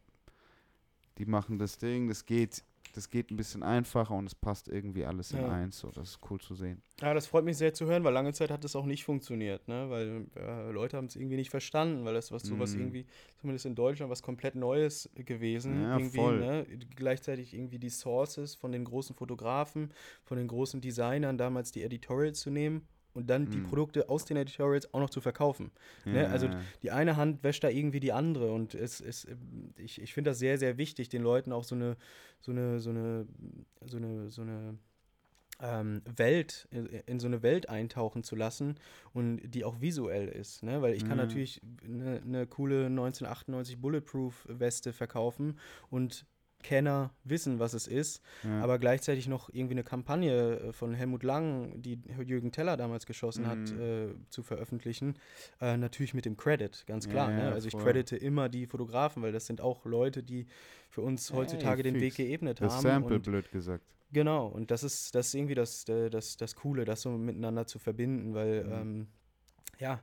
die 1.18 1.26
machen 1.26 1.58
das 1.58 1.76
Ding, 1.76 2.06
das 2.08 2.24
geht, 2.24 2.62
das 2.92 3.08
geht 3.10 3.30
ein 3.30 3.36
bisschen 3.36 3.62
einfacher 3.62 4.14
und 4.14 4.26
es 4.26 4.34
passt 4.34 4.68
irgendwie 4.68 5.04
alles 5.04 5.32
in 5.32 5.40
Ja. 5.40 5.48
eins. 5.48 5.78
So, 5.78 5.90
das 5.90 6.10
ist 6.10 6.20
cool 6.30 6.40
zu 6.40 6.54
sehen. 6.54 6.82
ja, 7.00 7.14
das 7.14 7.26
freut 7.26 7.44
mich 7.44 7.56
sehr 7.56 7.72
zu 7.72 7.86
hören, 7.86 8.04
weil 8.04 8.12
lange 8.12 8.32
Zeit 8.32 8.50
hat 8.50 8.64
es 8.64 8.76
auch 8.76 8.84
nicht 8.86 9.04
funktioniert, 9.04 9.66
ne? 9.68 9.88
Weil 9.88 10.26
äh, 10.36 10.70
Leute 10.70 10.96
haben 10.96 11.06
es 11.06 11.16
irgendwie 11.16 11.36
nicht 11.36 11.50
verstanden, 11.50 12.04
weil 12.04 12.14
das 12.14 12.30
was 12.32 12.42
sowas 12.42 12.74
Mhm. 12.74 12.80
irgendwie, 12.80 13.06
zumindest 13.40 13.66
in 13.66 13.74
Deutschland, 13.74 14.10
was 14.10 14.22
komplett 14.22 14.54
Neues 14.54 15.08
gewesen. 15.14 15.80
Ja, 15.80 15.96
irgendwie, 15.98 16.16
voll. 16.16 16.40
Ne? 16.40 16.66
Gleichzeitig 16.96 17.54
irgendwie 17.54 17.78
die 17.78 17.90
Sources 17.90 18.54
von 18.54 18.72
den 18.72 18.84
großen 18.84 19.14
Fotografen, 19.16 19.92
von 20.24 20.36
den 20.36 20.48
großen 20.48 20.80
Designern, 20.80 21.38
damals 21.38 21.72
die 21.72 21.82
Editorials 21.82 22.40
zu 22.40 22.50
nehmen 22.50 22.86
und 23.14 23.28
dann 23.28 23.48
die 23.50 23.58
Mhm. 23.58 23.64
Produkte 23.64 24.08
aus 24.08 24.24
den 24.24 24.36
Editorials 24.36 24.92
auch 24.94 25.00
noch 25.00 25.10
zu 25.10 25.20
verkaufen. 25.20 25.70
Ne, 26.06 26.28
also 26.28 26.46
Ja. 26.46 26.60
die 26.82 26.90
eine 26.90 27.16
Hand 27.16 27.42
wäscht 27.42 27.64
da 27.64 27.68
irgendwie 27.68 28.00
die 28.00 28.12
andere 28.12 28.52
und 28.52 28.74
es 28.74 29.00
ist, 29.00 29.26
ich, 29.76 30.00
ich 30.00 30.14
finde 30.14 30.30
das 30.30 30.38
sehr, 30.38 30.58
sehr 30.58 30.78
wichtig, 30.78 31.08
den 31.08 31.22
Leuten 31.22 31.52
auch 31.52 31.64
so 31.64 31.74
eine, 31.74 31.96
so 32.40 32.52
eine, 32.52 32.80
so 32.80 32.90
eine, 32.90 33.26
so 33.84 33.96
eine, 33.96 34.30
so 34.30 34.42
eine 34.42 34.78
ähm, 35.62 36.02
Welt, 36.16 36.68
in, 36.70 36.86
in 36.86 37.20
so 37.20 37.26
eine 37.26 37.42
Welt 37.42 37.68
eintauchen 37.68 38.22
zu 38.24 38.34
lassen 38.34 38.76
und 39.12 39.40
die 39.42 39.64
auch 39.64 39.80
visuell 39.80 40.28
ist, 40.28 40.62
ne? 40.62 40.80
Weil 40.80 40.94
ich 40.94 41.04
kann 41.04 41.18
Ja. 41.18 41.24
natürlich 41.24 41.60
eine, 41.84 42.22
eine 42.22 42.46
coole 42.46 42.86
1998 42.86 43.78
Bulletproof 43.80 44.46
Weste 44.48 44.92
verkaufen 44.92 45.58
und 45.90 46.24
Kenner 46.62 47.10
wissen, 47.24 47.58
was 47.58 47.74
es 47.74 47.86
ist, 47.86 48.22
ja. 48.44 48.60
aber 48.60 48.78
gleichzeitig 48.78 49.28
noch 49.28 49.48
irgendwie 49.52 49.74
eine 49.74 49.84
Kampagne 49.84 50.58
äh, 50.60 50.72
von 50.72 50.94
Helmut 50.94 51.22
Lang, 51.22 51.80
die 51.82 52.00
Jürgen 52.24 52.52
Teller 52.52 52.76
damals 52.76 53.06
geschossen 53.06 53.46
hat, 53.48 53.58
Mhm. 53.72 53.80
äh, 53.80 54.08
zu 54.30 54.42
veröffentlichen. 54.42 55.14
Äh, 55.60 55.76
natürlich 55.76 56.14
mit 56.14 56.24
dem 56.24 56.36
Credit, 56.36 56.84
ganz 56.86 57.08
klar. 57.08 57.30
Ja, 57.30 57.36
ne? 57.36 57.52
Also 57.52 57.68
ich 57.68 57.72
voll. 57.72 57.82
credite 57.84 58.16
immer 58.16 58.48
die 58.48 58.66
Fotografen, 58.66 59.22
weil 59.22 59.32
das 59.32 59.46
sind 59.46 59.60
auch 59.60 59.84
Leute, 59.86 60.22
die 60.22 60.46
für 60.88 61.02
uns 61.02 61.32
heutzutage 61.32 61.82
den 61.82 62.00
Weg 62.00 62.14
geebnet 62.16 62.60
das 62.60 62.74
haben. 62.74 62.82
Sample, 62.82 63.16
und 63.16 63.22
blöd 63.22 63.50
gesagt. 63.50 63.84
genau, 64.12 64.46
und 64.46 64.70
das 64.70 64.82
ist, 64.82 65.14
das 65.14 65.28
ist 65.28 65.34
irgendwie 65.34 65.54
das, 65.54 65.88
äh, 65.88 66.10
das, 66.10 66.36
das 66.36 66.54
Coole, 66.56 66.84
das 66.84 67.02
so 67.02 67.10
miteinander 67.10 67.66
zu 67.66 67.78
verbinden, 67.78 68.34
weil 68.34 68.64
Mhm. 68.64 68.72
ähm, 68.72 69.06
ja, 69.78 70.00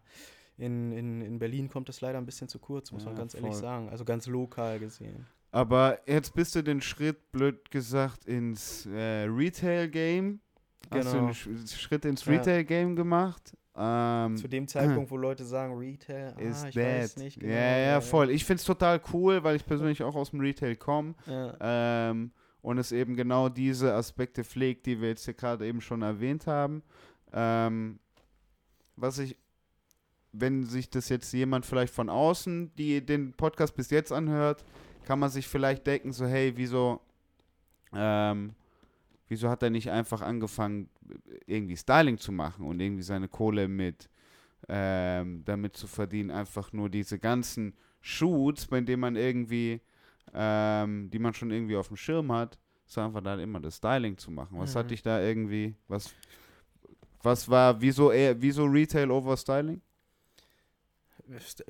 in, 0.58 0.92
in, 0.92 1.22
in 1.22 1.38
Berlin 1.38 1.70
kommt 1.70 1.88
das 1.88 2.02
leider 2.02 2.18
ein 2.18 2.26
bisschen 2.26 2.48
zu 2.48 2.58
kurz, 2.58 2.92
muss 2.92 3.06
man 3.06 3.14
Ja, 3.14 3.20
ganz 3.20 3.36
ehrlich 3.36 3.52
voll. 3.52 3.62
sagen. 3.62 3.90
Also 3.90 4.06
ganz 4.06 4.26
lokal 4.26 4.80
gesehen. 4.80 5.28
Aber 5.58 6.00
jetzt 6.06 6.36
bist 6.36 6.54
du 6.56 6.62
den 6.62 6.82
Schritt, 6.82 7.32
blöd 7.32 7.72
gesagt, 7.72 8.26
ins 8.26 8.86
äh, 8.86 9.24
Retail-Game. 9.24 10.40
Hast 10.92 11.08
du 11.08 11.12
Genau. 11.14 11.26
einen 11.26 11.34
Sch 11.34 11.50
Schritt 11.80 12.06
ins 12.06 12.24
Ja. 12.26 12.34
Retail-Game 12.34 12.96
gemacht? 12.96 13.58
Ähm, 13.76 14.38
Zu 14.38 14.48
dem 14.48 14.68
Zeitpunkt, 14.68 15.10
wo 15.10 15.18
Leute 15.18 15.44
sagen, 15.46 15.76
Retail, 15.76 16.36
ah, 16.38 16.40
ist 16.42 16.64
ich 16.66 16.76
that. 16.76 16.84
weiß 16.84 17.18
nicht 17.18 17.40
genau. 17.40 17.52
ja, 17.54 17.78
ja, 17.78 18.02
voll. 18.02 18.30
Ich 18.30 18.46
finde 18.46 18.60
es 18.60 18.66
total 18.66 19.02
cool, 19.14 19.44
weil 19.44 19.56
ich 19.56 19.66
persönlich 19.66 20.04
auch 20.04 20.14
aus 20.16 20.30
dem 20.30 20.42
Retail 20.42 20.76
komme. 20.76 21.16
Ja, 21.26 21.56
Ähm, 21.60 22.32
und 22.62 22.78
es 22.78 22.92
eben 22.92 23.16
genau 23.16 23.50
diese 23.50 23.94
Aspekte 23.94 24.44
pflegt, 24.44 24.86
die 24.86 25.02
wir 25.02 25.10
jetzt 25.10 25.26
hier 25.26 25.34
gerade 25.34 25.66
eben 25.66 25.82
schon 25.82 26.04
erwähnt 26.04 26.46
haben. 26.46 26.84
Ähm, 27.34 27.98
was 28.96 29.18
ich, 29.20 29.36
wenn 30.34 30.66
sich 30.66 30.90
das 30.92 31.10
jetzt 31.10 31.32
jemand 31.34 31.66
vielleicht 31.66 31.94
von 31.94 32.10
außen, 32.10 32.76
die 32.76 33.04
den 33.04 33.34
Podcast 33.34 33.76
bis 33.76 33.90
jetzt 33.90 34.12
anhört, 34.12 34.64
kann 35.08 35.20
man 35.20 35.30
sich 35.30 35.48
vielleicht 35.48 35.88
denken, 35.88 36.12
so, 36.12 36.26
hey, 36.26 36.52
wieso, 36.56 37.00
ähm, 37.94 38.54
wieso 39.30 39.50
hat 39.50 39.64
er 39.64 39.70
nicht 39.70 39.90
einfach 39.90 40.22
angefangen, 40.22 40.90
irgendwie 41.46 41.78
Styling 41.78 42.18
zu 42.18 42.34
machen 42.34 42.66
und 42.66 42.82
irgendwie 42.82 43.04
seine 43.04 43.30
Kohle 43.30 43.70
mit 43.70 44.10
ähm, 44.68 45.44
damit 45.46 45.78
zu 45.78 45.88
verdienen, 45.88 46.30
einfach 46.30 46.74
nur 46.74 46.90
diese 46.90 47.20
ganzen 47.20 47.74
Shoots, 48.02 48.66
bei 48.66 48.82
denen 48.82 49.00
man 49.00 49.16
irgendwie, 49.16 49.80
ähm, 50.34 51.10
die 51.10 51.20
man 51.20 51.34
schon 51.34 51.52
irgendwie 51.52 51.78
auf 51.78 51.88
dem 51.88 51.96
Schirm 51.96 52.30
hat, 52.34 52.60
so 52.86 53.00
einfach 53.00 53.22
da 53.22 53.36
immer 53.36 53.62
das 53.62 53.78
Styling 53.78 54.18
zu 54.18 54.30
machen. 54.30 54.60
Was 54.60 54.76
hat 54.76 54.88
Mhm. 54.88 54.90
dich 54.90 55.02
da 55.04 55.22
irgendwie, 55.22 55.74
was, 55.88 56.14
was 57.24 57.48
war, 57.48 57.80
wieso 57.80 58.12
eher, 58.12 58.42
wieso 58.42 58.66
Retail 58.66 59.10
over 59.10 59.38
Styling? 59.38 59.82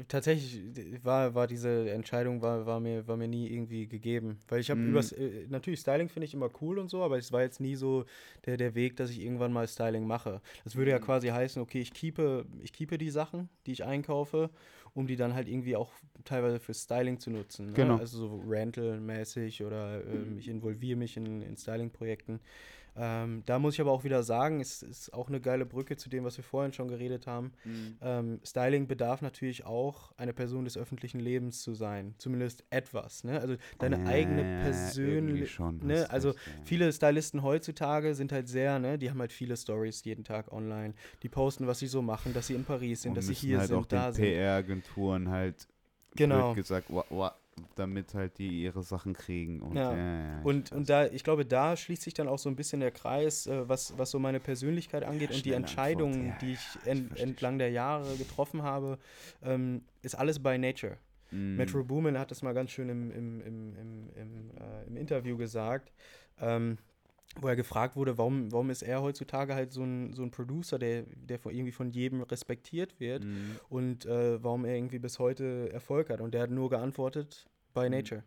Tatsächlich 0.07 0.61
war, 1.03 1.33
war 1.35 1.47
diese 1.47 1.89
Entscheidung 1.89 2.41
war, 2.41 2.65
war, 2.65 2.79
mir, 2.79 3.07
war 3.07 3.17
mir 3.17 3.27
nie 3.27 3.47
irgendwie 3.49 3.87
gegeben. 3.87 4.39
Weil 4.47 4.59
ich 4.61 4.69
habe 4.69 4.81
Mhm. 4.81 4.89
übers, 4.89 5.11
äh, 5.11 5.45
natürlich 5.49 5.79
Styling 5.79 6.09
finde 6.09 6.25
ich 6.25 6.33
immer 6.33 6.49
cool 6.61 6.79
und 6.79 6.89
so, 6.89 7.03
aber 7.03 7.17
es 7.17 7.31
war 7.31 7.41
jetzt 7.41 7.59
nie 7.59 7.75
so 7.75 8.05
der, 8.45 8.57
der 8.57 8.75
Weg, 8.75 8.95
dass 8.97 9.09
ich 9.09 9.21
irgendwann 9.21 9.51
mal 9.53 9.67
Styling 9.67 10.05
mache. 10.05 10.41
Das 10.63 10.75
würde 10.75 10.91
ja 10.91 10.99
Mhm. 10.99 11.03
quasi 11.03 11.27
heißen, 11.29 11.61
okay, 11.61 11.81
ich 11.81 11.93
keepe, 11.93 12.45
ich 12.61 12.73
keepe 12.73 12.97
die 12.97 13.09
Sachen, 13.09 13.49
die 13.65 13.71
ich 13.71 13.83
einkaufe, 13.83 14.49
um 14.93 15.07
die 15.07 15.15
dann 15.15 15.33
halt 15.33 15.47
irgendwie 15.47 15.75
auch 15.75 15.91
teilweise 16.23 16.59
für 16.59 16.73
Styling 16.73 17.19
zu 17.19 17.29
nutzen. 17.29 17.67
Ne? 17.67 17.73
Genau. 17.75 17.97
Also 17.97 18.17
so 18.27 18.43
Rental-mäßig 18.47 19.63
oder 19.63 20.03
ähm, 20.05 20.37
ich 20.37 20.47
involviere 20.47 20.97
mich 20.97 21.17
in, 21.17 21.41
in 21.41 21.55
Styling-Projekten. 21.57 22.39
Ähm, 22.97 23.43
da 23.45 23.59
muss 23.59 23.75
ich 23.75 23.81
aber 23.81 23.91
auch 23.91 24.03
wieder 24.03 24.23
sagen, 24.23 24.59
es 24.59 24.81
ist 24.81 25.13
auch 25.13 25.27
eine 25.27 25.39
geile 25.39 25.65
Brücke 25.65 25.97
zu 25.97 26.09
dem, 26.09 26.23
was 26.23 26.37
wir 26.37 26.43
vorhin 26.43 26.73
schon 26.73 26.87
geredet 26.87 27.27
haben. 27.27 27.51
Ähm, 28.01 28.39
Styling 28.43 28.87
bedarf 28.87 29.21
natürlich 29.21 29.65
auch, 29.65 30.11
eine 30.17 30.33
Person 30.33 30.65
des 30.65 30.77
öffentlichen 30.77 31.19
Lebens 31.19 31.61
zu 31.61 31.73
sein. 31.73 32.15
Zumindest 32.17 32.63
etwas. 32.69 33.23
Ne? 33.23 33.39
Also 33.39 33.55
deine 33.79 34.07
eigene 34.07 34.41
irgendwie 34.41 34.63
persönliche. 34.63 35.63
Ne? 35.81 36.09
Also 36.09 36.29
recht, 36.29 36.39
ja. 36.47 36.53
viele 36.63 36.91
Stylisten 36.91 37.43
heutzutage 37.43 38.15
sind 38.15 38.31
halt 38.31 38.47
sehr, 38.47 38.79
ne, 38.79 38.97
die 38.97 39.09
haben 39.09 39.19
halt 39.19 39.33
viele 39.33 39.55
Stories 39.55 40.03
jeden 40.03 40.23
Tag 40.23 40.51
online. 40.51 40.93
Die 41.23 41.29
posten, 41.29 41.67
was 41.67 41.79
sie 41.79 41.87
so 41.87 42.01
machen, 42.01 42.33
dass 42.33 42.47
sie 42.47 42.55
in 42.55 42.65
Paris 42.65 43.03
sind, 43.03 43.11
Und 43.11 43.17
dass 43.17 43.27
sie 43.27 43.33
hier 43.33 43.59
halt 43.59 43.67
sind, 43.67 43.77
auch 43.77 43.85
da 43.85 44.07
den 44.07 44.13
sind. 44.13 44.25
PR-Agenturen 44.25 45.29
halt 45.29 45.67
Genau. 46.15 46.53
gesagt, 46.53 46.91
wa, 46.93 47.05
wa, 47.09 47.35
damit 47.75 48.13
halt 48.13 48.37
die 48.37 48.63
ihre 48.63 48.83
Sachen 48.83 49.13
kriegen. 49.13 49.61
Und, 49.61 49.75
Ja. 49.75 49.95
ja, 49.95 49.97
ja, 49.97 50.39
ich 50.39 50.45
Und, 50.45 50.71
und 50.71 50.89
da, 50.89 51.05
ich 51.07 51.23
glaube, 51.23 51.45
da 51.45 51.75
schließt 51.75 52.03
sich 52.03 52.13
dann 52.13 52.27
auch 52.27 52.39
so 52.39 52.49
ein 52.49 52.55
bisschen 52.55 52.79
der 52.79 52.91
Kreis, 52.91 53.47
äh, 53.47 53.67
was, 53.67 53.97
was 53.97 54.11
so 54.11 54.19
meine 54.19 54.39
Persönlichkeit 54.39 55.03
angeht 55.03 55.31
und 55.31 55.45
die. 55.45 55.51
Entscheidungen, 55.51 56.33
die 56.41 56.53
ich, 56.53 56.59
ich 56.81 56.87
en, 56.87 57.07
versteh 57.07 57.23
entlang 57.23 57.57
der 57.57 57.71
Jahre 57.71 58.15
getroffen 58.17 58.63
habe, 58.63 58.97
ähm, 59.43 59.81
ist 60.01 60.15
alles 60.15 60.39
by 60.41 60.57
nature. 60.57 60.97
Mm. 61.31 61.57
Metro 61.57 61.83
Boomin 61.83 62.17
hat 62.17 62.31
das 62.31 62.41
mal 62.41 62.53
ganz 62.53 62.71
schön 62.71 62.89
im, 62.89 63.11
im, 63.11 63.41
im, 63.41 63.75
im, 63.75 64.09
im, 64.15 64.51
äh, 64.57 64.87
im 64.87 64.97
Interview 64.97 65.37
gesagt, 65.37 65.91
ähm, 66.39 66.77
wo 67.39 67.47
er 67.47 67.55
gefragt 67.55 67.95
wurde, 67.95 68.17
warum, 68.17 68.51
warum 68.51 68.69
ist 68.69 68.81
er 68.81 69.01
heutzutage 69.01 69.53
halt 69.53 69.71
so 69.71 69.83
ein, 69.83 70.13
so 70.13 70.23
ein 70.23 70.31
Producer, 70.31 70.79
der, 70.79 71.03
der 71.03 71.37
von, 71.39 71.53
irgendwie 71.53 71.71
von 71.71 71.89
jedem 71.91 72.21
respektiert 72.21 72.99
wird 72.99 73.23
Mm. 73.25 73.29
und 73.69 74.05
äh, 74.05 74.41
warum 74.43 74.65
er 74.65 74.75
irgendwie 74.75 74.97
bis 74.99 75.19
heute 75.19 75.69
Erfolg 75.71 76.09
hat. 76.09 76.19
Und 76.21 76.33
der 76.33 76.41
hat 76.41 76.49
nur 76.51 76.69
geantwortet, 76.69 77.47
by 77.73 77.85
Mhm. 77.85 77.91
nature. 77.91 78.23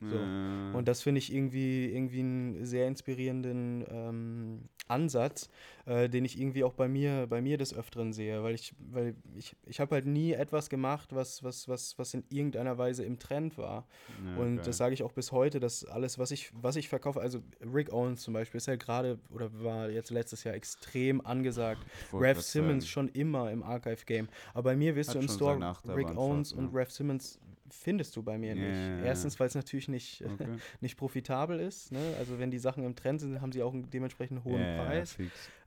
So. 0.00 0.16
Äh, 0.16 0.76
Und 0.76 0.86
das 0.88 1.02
finde 1.02 1.18
ich 1.18 1.32
irgendwie, 1.32 1.86
irgendwie 1.92 2.20
einen 2.20 2.64
sehr 2.64 2.86
inspirierenden 2.88 3.84
ähm, 3.90 4.68
Ansatz, 4.88 5.48
äh, 5.86 6.08
den 6.08 6.24
ich 6.24 6.40
irgendwie 6.40 6.64
auch 6.64 6.72
bei 6.72 6.88
mir, 6.88 7.26
bei 7.28 7.40
mir 7.40 7.58
des 7.58 7.74
Öfteren 7.74 8.12
sehe, 8.12 8.42
weil 8.42 8.54
ich, 8.54 8.74
weil 8.78 9.14
ich, 9.36 9.56
ich 9.66 9.80
habe 9.80 9.94
halt 9.94 10.06
nie 10.06 10.32
etwas 10.32 10.68
gemacht, 10.68 11.14
was, 11.14 11.42
was, 11.42 11.68
was, 11.68 11.98
was 11.98 12.14
in 12.14 12.24
irgendeiner 12.30 12.78
Weise 12.78 13.04
im 13.04 13.18
Trend 13.18 13.58
war. 13.58 13.86
ja, 14.24 14.36
Und 14.40 14.56
geil. 14.56 14.64
das 14.64 14.76
sage 14.76 14.94
ich 14.94 15.02
auch 15.02 15.12
bis 15.12 15.32
heute, 15.32 15.60
dass 15.60 15.84
alles, 15.84 16.18
was 16.18 16.30
ich, 16.30 16.50
was 16.54 16.76
ich 16.76 16.88
verkaufe, 16.88 17.20
also 17.20 17.40
Rick 17.72 17.92
Owens 17.92 18.22
zum 18.22 18.34
Beispiel, 18.34 18.58
ist 18.58 18.66
ja 18.66 18.76
gerade 18.76 19.18
oder 19.30 19.50
war 19.62 19.90
jetzt 19.90 20.10
letztes 20.10 20.44
Jahr 20.44 20.54
extrem 20.54 21.24
angesagt. 21.24 21.84
Rev 22.12 22.40
Simmons 22.40 22.84
sagen, 22.84 22.90
schon 22.90 23.08
immer 23.08 23.50
im 23.50 23.62
Archive-Game. 23.62 24.28
Aber 24.54 24.70
bei 24.70 24.76
mir 24.76 24.94
wirst 24.96 25.10
Hat 25.10 25.16
du 25.16 25.20
im 25.20 25.28
Store 25.28 25.76
Rick 25.88 26.16
Owens 26.16 26.54
ne? 26.54 26.60
und 26.60 26.74
Rev 26.74 26.90
Simmons 26.90 27.38
findest 27.70 28.16
du 28.16 28.22
bei 28.22 28.38
mir 28.38 28.54
Ja, 28.54 28.62
nicht. 28.68 28.78
ja, 28.78 28.96
ja. 28.98 29.04
Erstens, 29.04 29.38
weil 29.40 29.46
es 29.48 29.54
natürlich 29.54 29.88
nicht, 29.88 30.24
Okay. 30.24 30.56
nicht 30.80 30.96
profitabel 30.96 31.60
ist. 31.60 31.92
Ne? 31.92 32.14
Also 32.18 32.38
wenn 32.38 32.50
die 32.50 32.58
Sachen 32.58 32.84
im 32.84 32.94
Trend 32.96 33.20
sind, 33.20 33.40
haben 33.40 33.52
sie 33.52 33.62
auch 33.62 33.72
einen 33.72 33.88
dementsprechend 33.90 34.44
hohen 34.44 34.60
Ja, 34.62 34.68
ja, 34.68 34.84
Preis. 34.84 35.16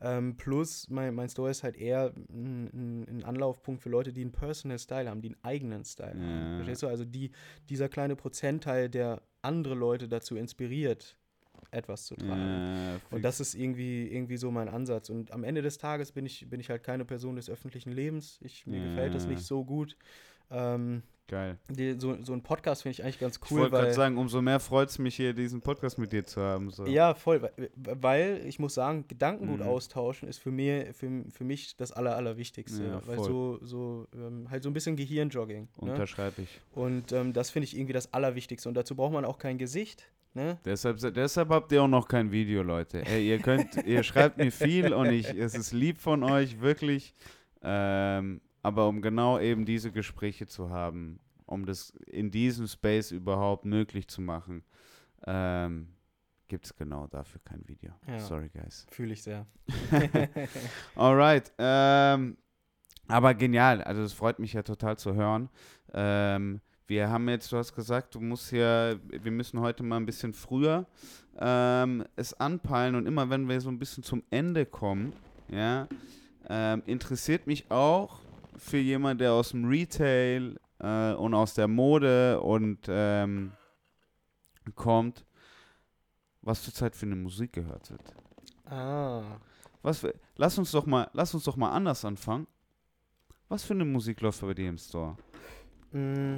Ähm, 0.02 0.36
plus, 0.38 0.90
mein, 0.90 1.14
mein 1.14 1.30
Store 1.30 1.50
ist 1.52 1.64
halt 1.64 1.78
eher 1.78 2.14
ein, 2.30 3.08
ein, 3.08 3.24
Anlaufpunkt 3.24 3.82
für 3.82 3.90
Leute, 3.90 4.12
die 4.12 4.22
einen 4.22 4.32
Personal 4.32 4.80
Style 4.80 5.10
haben, 5.10 5.22
die 5.22 5.30
einen 5.30 5.44
eigenen 5.44 5.86
Style 5.86 6.18
Ja. 6.20 6.24
haben. 6.24 6.56
Verstehst 6.58 6.84
du? 6.84 6.88
Also 6.88 7.06
die, 7.06 7.32
dieser 7.70 7.90
kleine 7.90 8.16
Prozentteil, 8.16 8.90
der 8.90 9.22
andere 9.42 9.76
Leute 9.76 10.08
dazu 10.08 10.36
inspiriert, 10.36 11.18
etwas 11.70 12.06
zu 12.06 12.16
tragen. 12.16 12.42
Ja. 12.42 13.00
Und 13.12 13.24
das 13.24 13.40
ist 13.40 13.54
irgendwie, 13.54 14.08
irgendwie 14.08 14.38
so 14.38 14.52
mein 14.52 14.68
Ansatz. 14.68 15.10
Und 15.10 15.32
am 15.32 15.44
Ende 15.44 15.62
des 15.62 15.78
Tages 15.78 16.12
bin 16.12 16.26
ich, 16.26 16.50
bin 16.50 16.60
ich 16.60 16.70
halt 16.70 16.84
keine 16.84 17.06
Person 17.06 17.36
des 17.36 17.50
öffentlichen 17.50 17.92
Lebens. 17.92 18.40
Ich, 18.42 18.66
mir 18.66 18.82
gefällt 18.82 19.14
das 19.16 19.24
Ja. 19.24 19.30
nicht 19.30 19.44
so 19.44 19.64
gut. 19.64 19.96
Ähm, 20.50 21.04
Geil. 21.32 21.58
die, 21.70 21.96
so, 21.98 22.18
so 22.24 22.34
ein 22.34 22.44
Podcast 22.44 22.82
finde 22.84 22.92
ich 22.92 23.04
eigentlich 23.04 23.18
ganz 23.20 23.40
ich 23.42 23.50
cool, 23.52 23.62
wollte 23.62 23.78
gerade 23.78 23.94
sagen, 23.94 24.18
umso 24.18 24.42
mehr 24.42 24.60
freut 24.60 24.90
es 24.90 25.00
mich 25.00 25.16
hier, 25.16 25.32
diesen 25.34 25.62
Podcast 25.62 25.98
mit 25.98 26.12
dir 26.12 26.26
zu 26.26 26.42
haben. 26.42 26.70
So. 26.72 26.86
Ja, 26.86 27.14
voll. 27.14 27.42
Weil, 27.42 27.70
weil 27.76 28.42
ich 28.46 28.60
muss 28.60 28.74
sagen, 28.74 29.06
Gedankengut 29.08 29.62
Mhm. 29.62 29.66
austauschen 29.66 30.28
ist 30.28 30.40
für, 30.40 30.52
mir, 30.52 30.94
für, 30.94 31.24
für 31.32 31.46
mich 31.46 31.78
das 31.78 31.94
Aller, 31.94 32.18
Allerwichtigste. 32.18 32.84
Ja, 32.84 33.02
weil 33.08 33.20
so, 33.20 33.60
so 33.62 34.08
ähm, 34.14 34.52
halt 34.52 34.62
so 34.62 34.70
ein 34.70 34.74
bisschen 34.74 34.98
Gehirnjogging. 34.98 35.70
Ne? 35.82 35.92
Unterschreibe 35.92 36.42
ich. 36.42 36.60
Und 36.74 37.14
ähm, 37.14 37.32
das 37.32 37.50
finde 37.50 37.64
ich 37.64 37.78
irgendwie 37.78 37.94
das 37.94 38.14
Allerwichtigste. 38.14 38.68
Und 38.68 38.76
dazu 38.76 38.98
braucht 38.98 39.14
man 39.14 39.24
auch 39.24 39.38
kein 39.38 39.58
Gesicht. 39.58 40.12
Ne? 40.34 40.58
Deshalb, 40.66 40.98
deshalb 41.14 41.48
habt 41.48 41.72
ihr 41.72 41.82
auch 41.84 41.88
noch 41.88 42.10
kein 42.10 42.32
Video, 42.34 42.62
Leute. 42.62 43.06
Ey, 43.06 43.26
ihr 43.30 43.40
könnt, 43.40 43.86
ihr 43.86 44.04
schreibt 44.04 44.38
mir 44.38 44.52
viel 44.52 44.94
und 44.94 45.12
ich, 45.12 45.30
es 45.30 45.56
ist 45.56 45.72
lieb 45.72 45.98
von 46.02 46.24
euch, 46.24 46.60
wirklich. 46.60 47.14
Ähm, 47.64 48.42
aber 48.62 48.88
um 48.88 49.02
genau 49.02 49.40
eben 49.40 49.66
diese 49.66 49.92
Gespräche 49.92 50.48
zu 50.48 50.70
haben, 50.70 51.20
um 51.46 51.66
das 51.66 51.92
in 52.08 52.32
diesem 52.32 52.68
Space 52.68 53.12
überhaupt 53.12 53.66
möglich 53.66 54.08
zu 54.08 54.22
machen, 54.22 54.64
ähm, 55.26 55.88
gibt 56.48 56.66
es 56.66 56.76
genau 56.76 57.08
dafür 57.08 57.42
kein 57.44 57.68
Video. 57.68 57.92
Ja. 58.08 58.20
Sorry, 58.20 58.50
guys. 58.50 58.86
Fühle 58.92 59.14
ich 59.14 59.24
sehr. 59.24 59.46
Alright. 60.96 61.52
Ähm, 61.58 62.38
aber 63.08 63.34
genial. 63.34 63.82
Also 63.82 64.02
es 64.02 64.14
freut 64.14 64.40
mich 64.40 64.54
ja 64.54 64.64
total 64.64 64.98
zu 64.98 65.14
hören. 65.14 65.50
Ähm, 65.94 66.62
wir 66.88 67.10
haben 67.10 67.30
jetzt, 67.30 67.52
du 67.52 67.58
hast 67.58 67.74
gesagt, 67.74 68.16
du 68.16 68.20
musst 68.20 68.50
hier, 68.50 69.00
wir 69.08 69.32
müssen 69.32 69.62
heute 69.62 69.82
mal 69.82 69.98
ein 69.98 70.06
bisschen 70.06 70.34
früher 70.34 70.86
ähm, 71.40 72.04
es 72.18 72.34
anpeilen 72.34 72.96
und 72.96 73.06
immer 73.06 73.30
wenn 73.30 73.48
wir 73.48 73.62
so 73.62 73.70
ein 73.70 73.80
bisschen 73.80 74.04
zum 74.04 74.24
Ende 74.30 74.66
kommen, 74.66 75.14
ja, 75.50 75.88
ähm, 76.50 76.84
interessiert 76.86 77.48
mich 77.48 77.72
auch 77.72 78.20
für 78.58 78.78
jemand, 78.78 79.22
der 79.22 79.34
aus 79.34 79.50
dem 79.50 79.66
Retail 79.66 80.60
äh, 80.80 81.14
und 81.14 81.34
aus 81.34 81.54
der 81.54 81.68
Mode 81.68 82.40
und 82.42 82.80
ähm, 82.88 83.54
kommt, 84.76 85.26
was 86.42 86.64
zurzeit 86.64 86.96
für 86.96 87.06
eine 87.06 87.16
Musik 87.16 87.54
gehört 87.54 87.90
wird. 87.92 88.16
Ah. 88.66 89.24
Was 89.82 90.00
für, 90.00 90.14
lass 90.36 90.58
uns 90.58 90.72
doch 90.72 90.86
mal, 90.86 91.10
lass 91.14 91.34
uns 91.34 91.44
doch 91.44 91.56
mal 91.56 91.72
anders 91.72 92.06
anfangen. 92.06 92.48
Was 93.50 93.64
für 93.64 93.74
eine 93.74 93.86
Musik 93.86 94.22
läuft 94.22 94.42
bei 94.42 94.54
dir 94.54 94.70
im 94.70 94.78
Store? 94.78 95.18
Mm, 95.92 96.38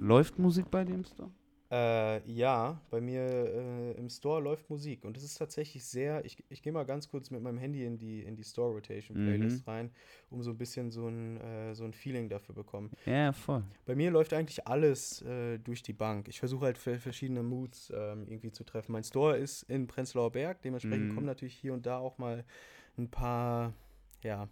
Läuft 0.00 0.38
Musik 0.38 0.70
bei 0.70 0.84
dir 0.84 0.94
im 0.94 1.04
Store? 1.04 1.30
Äh, 1.70 2.26
ja, 2.30 2.80
bei 2.90 3.00
mir 3.00 3.20
äh, 3.20 3.92
im 3.98 4.08
Store 4.08 4.40
läuft 4.40 4.70
Musik 4.70 5.04
und 5.04 5.18
es 5.18 5.22
ist 5.22 5.34
tatsächlich 5.36 5.84
sehr, 5.84 6.24
ich, 6.24 6.42
ich 6.48 6.62
gehe 6.62 6.72
mal 6.72 6.84
ganz 6.84 7.10
kurz 7.10 7.30
mit 7.30 7.42
meinem 7.42 7.58
Handy 7.58 7.84
in 7.84 7.98
die, 7.98 8.22
in 8.22 8.36
die 8.36 8.44
Store 8.44 8.72
Rotation 8.72 9.18
Mhm. 9.18 9.22
Playlist 9.22 9.66
rein, 9.68 9.90
um 10.30 10.42
so 10.42 10.50
ein 10.50 10.56
bisschen 10.56 10.90
so 10.90 11.08
ein, 11.08 11.36
äh, 11.38 11.74
so 11.74 11.84
ein 11.84 11.92
Feeling 11.92 12.30
dafür 12.30 12.54
bekommen. 12.54 12.90
Ja, 13.04 13.32
voll. 13.32 13.62
Bei 13.84 13.94
mir 13.94 14.10
läuft 14.10 14.32
eigentlich 14.32 14.66
alles 14.66 15.20
äh, 15.22 15.58
durch 15.58 15.82
die 15.82 15.92
Bank. 15.92 16.28
Ich 16.28 16.38
versuche 16.38 16.64
halt 16.66 16.78
für 16.78 16.98
verschiedene 16.98 17.42
Moods 17.42 17.92
ähm, 17.94 18.26
irgendwie 18.28 18.50
zu 18.52 18.64
treffen. 18.64 18.92
Mein 18.92 19.04
Store 19.04 19.36
ist 19.36 19.62
in 19.64 19.86
Prenzlauer 19.86 20.32
Berg, 20.32 20.62
dementsprechend 20.62 21.10
Mhm. 21.10 21.14
kommen 21.14 21.26
natürlich 21.26 21.54
hier 21.56 21.74
und 21.74 21.84
da 21.86 21.98
auch 21.98 22.16
mal 22.18 22.44
ein 22.96 23.10
paar, 23.10 23.74
ja, 24.22 24.48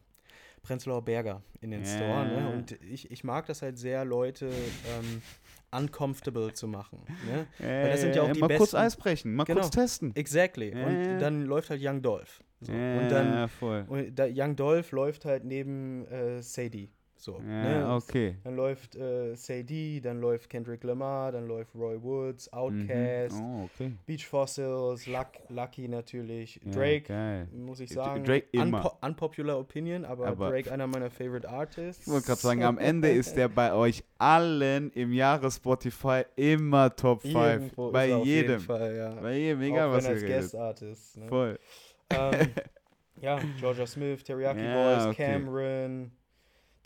Prenzlauer 0.67 1.03
Berger 1.05 1.43
in 1.61 1.71
den 1.71 1.85
Ja. 1.85 1.87
Store. 1.87 2.27
Ne? 2.27 2.51
Und 2.53 2.73
ich, 2.83 3.11
ich 3.11 3.23
mag 3.25 3.47
das 3.47 3.63
halt 3.63 3.79
sehr, 3.79 4.05
Leute 4.05 4.47
ähm, 4.49 5.23
uncomfortable 5.71 6.53
zu 6.55 6.67
machen. 6.69 7.01
Ne? 7.31 7.47
Weil 7.59 7.91
das 7.91 8.01
sind 8.01 8.17
ja 8.17 8.23
auch 8.23 8.33
die 8.33 8.41
mal 8.41 8.49
kurz 8.49 8.71
besten- 8.73 8.77
Eis 8.77 8.97
brechen, 8.97 9.35
mal 9.35 9.45
Genau. 9.45 9.61
kurz 9.61 9.71
testen. 9.75 10.15
Exactly. 10.17 10.77
Ja, 10.77 10.87
und 10.87 11.19
dann 11.19 11.43
läuft 11.45 11.71
halt 11.71 11.81
Young 11.83 12.03
Dolph. 12.03 12.43
So. 12.61 12.73
Und 12.73 13.09
dann 13.11 13.49
voll. 13.49 13.85
und 13.87 14.15
da, 14.19 14.27
Young 14.29 14.57
Dolph 14.57 14.91
läuft 14.93 15.25
halt 15.27 15.45
neben 15.45 16.07
äh, 16.07 16.43
Sadie. 16.43 16.91
So. 17.19 17.41
Ja, 17.47 17.89
ne? 17.89 17.95
okay. 17.95 18.37
Dann 18.45 18.57
läuft 18.57 18.95
äh, 18.95 19.35
Sadie, 19.35 20.01
dann 20.03 20.21
läuft 20.21 20.51
Kendrick 20.51 20.85
Lamar, 20.85 21.33
dann 21.33 21.47
läuft 21.49 21.75
Roy 21.75 22.01
Woods, 22.03 22.53
Outkast, 22.53 23.35
Mhm. 23.41 23.43
Oh, 23.63 23.65
okay. 23.75 23.93
Beach 24.05 24.27
Fossils, 24.27 25.07
Luck, 25.07 25.29
Lucky 25.49 25.89
natürlich, 25.89 26.61
Ja, 26.65 26.71
Drake, 26.73 27.01
Geil. 27.09 27.49
muss 27.53 27.81
ich 27.81 27.89
sagen. 27.91 28.23
Drake 28.23 28.47
immer. 28.53 28.79
Unpo 28.85 28.93
unpopular 29.01 29.59
Opinion, 29.59 30.05
aber, 30.05 30.27
Aber- 30.27 30.51
Drake 30.51 30.71
einer 30.71 30.87
meiner 30.87 31.09
favorite 31.11 31.49
Artists. 31.49 32.07
Ich 32.07 32.13
wollte 32.13 32.27
gerade 32.27 32.41
sagen, 32.41 32.63
am 32.65 32.77
Ende 32.79 33.09
ist 33.11 33.35
der 33.35 33.49
bei 33.49 33.73
euch 33.73 34.05
allen 34.19 34.91
im 34.93 35.13
Jahre 35.13 35.51
Spotify 35.51 36.23
immer 36.37 36.95
Top 36.95 37.23
5. 37.23 37.35
Irgendwo 37.35 37.91
Bei 37.93 38.11
er 38.11 38.19
jedem. 38.25 38.61
Fall, 38.61 38.95
ja. 38.95 39.11
Bei 39.15 39.37
jedem, 39.37 39.63
egal 39.63 39.89
Auch 39.89 39.93
was 39.95 40.05
wenn 40.05 40.13
als 40.13 40.23
redet. 40.23 40.37
Guest 40.43 40.55
Artist. 40.57 41.17
Ne? 41.17 41.29
Voll. 41.29 41.59
ähm, 42.11 42.33
ja, 43.23 43.39
Georgia 43.59 43.87
Smith, 43.87 44.23
Teriyaki 44.23 44.61
Ja, 44.61 44.75
Boys, 44.97 45.07
okay. 45.07 45.33
Cameron, 45.33 46.11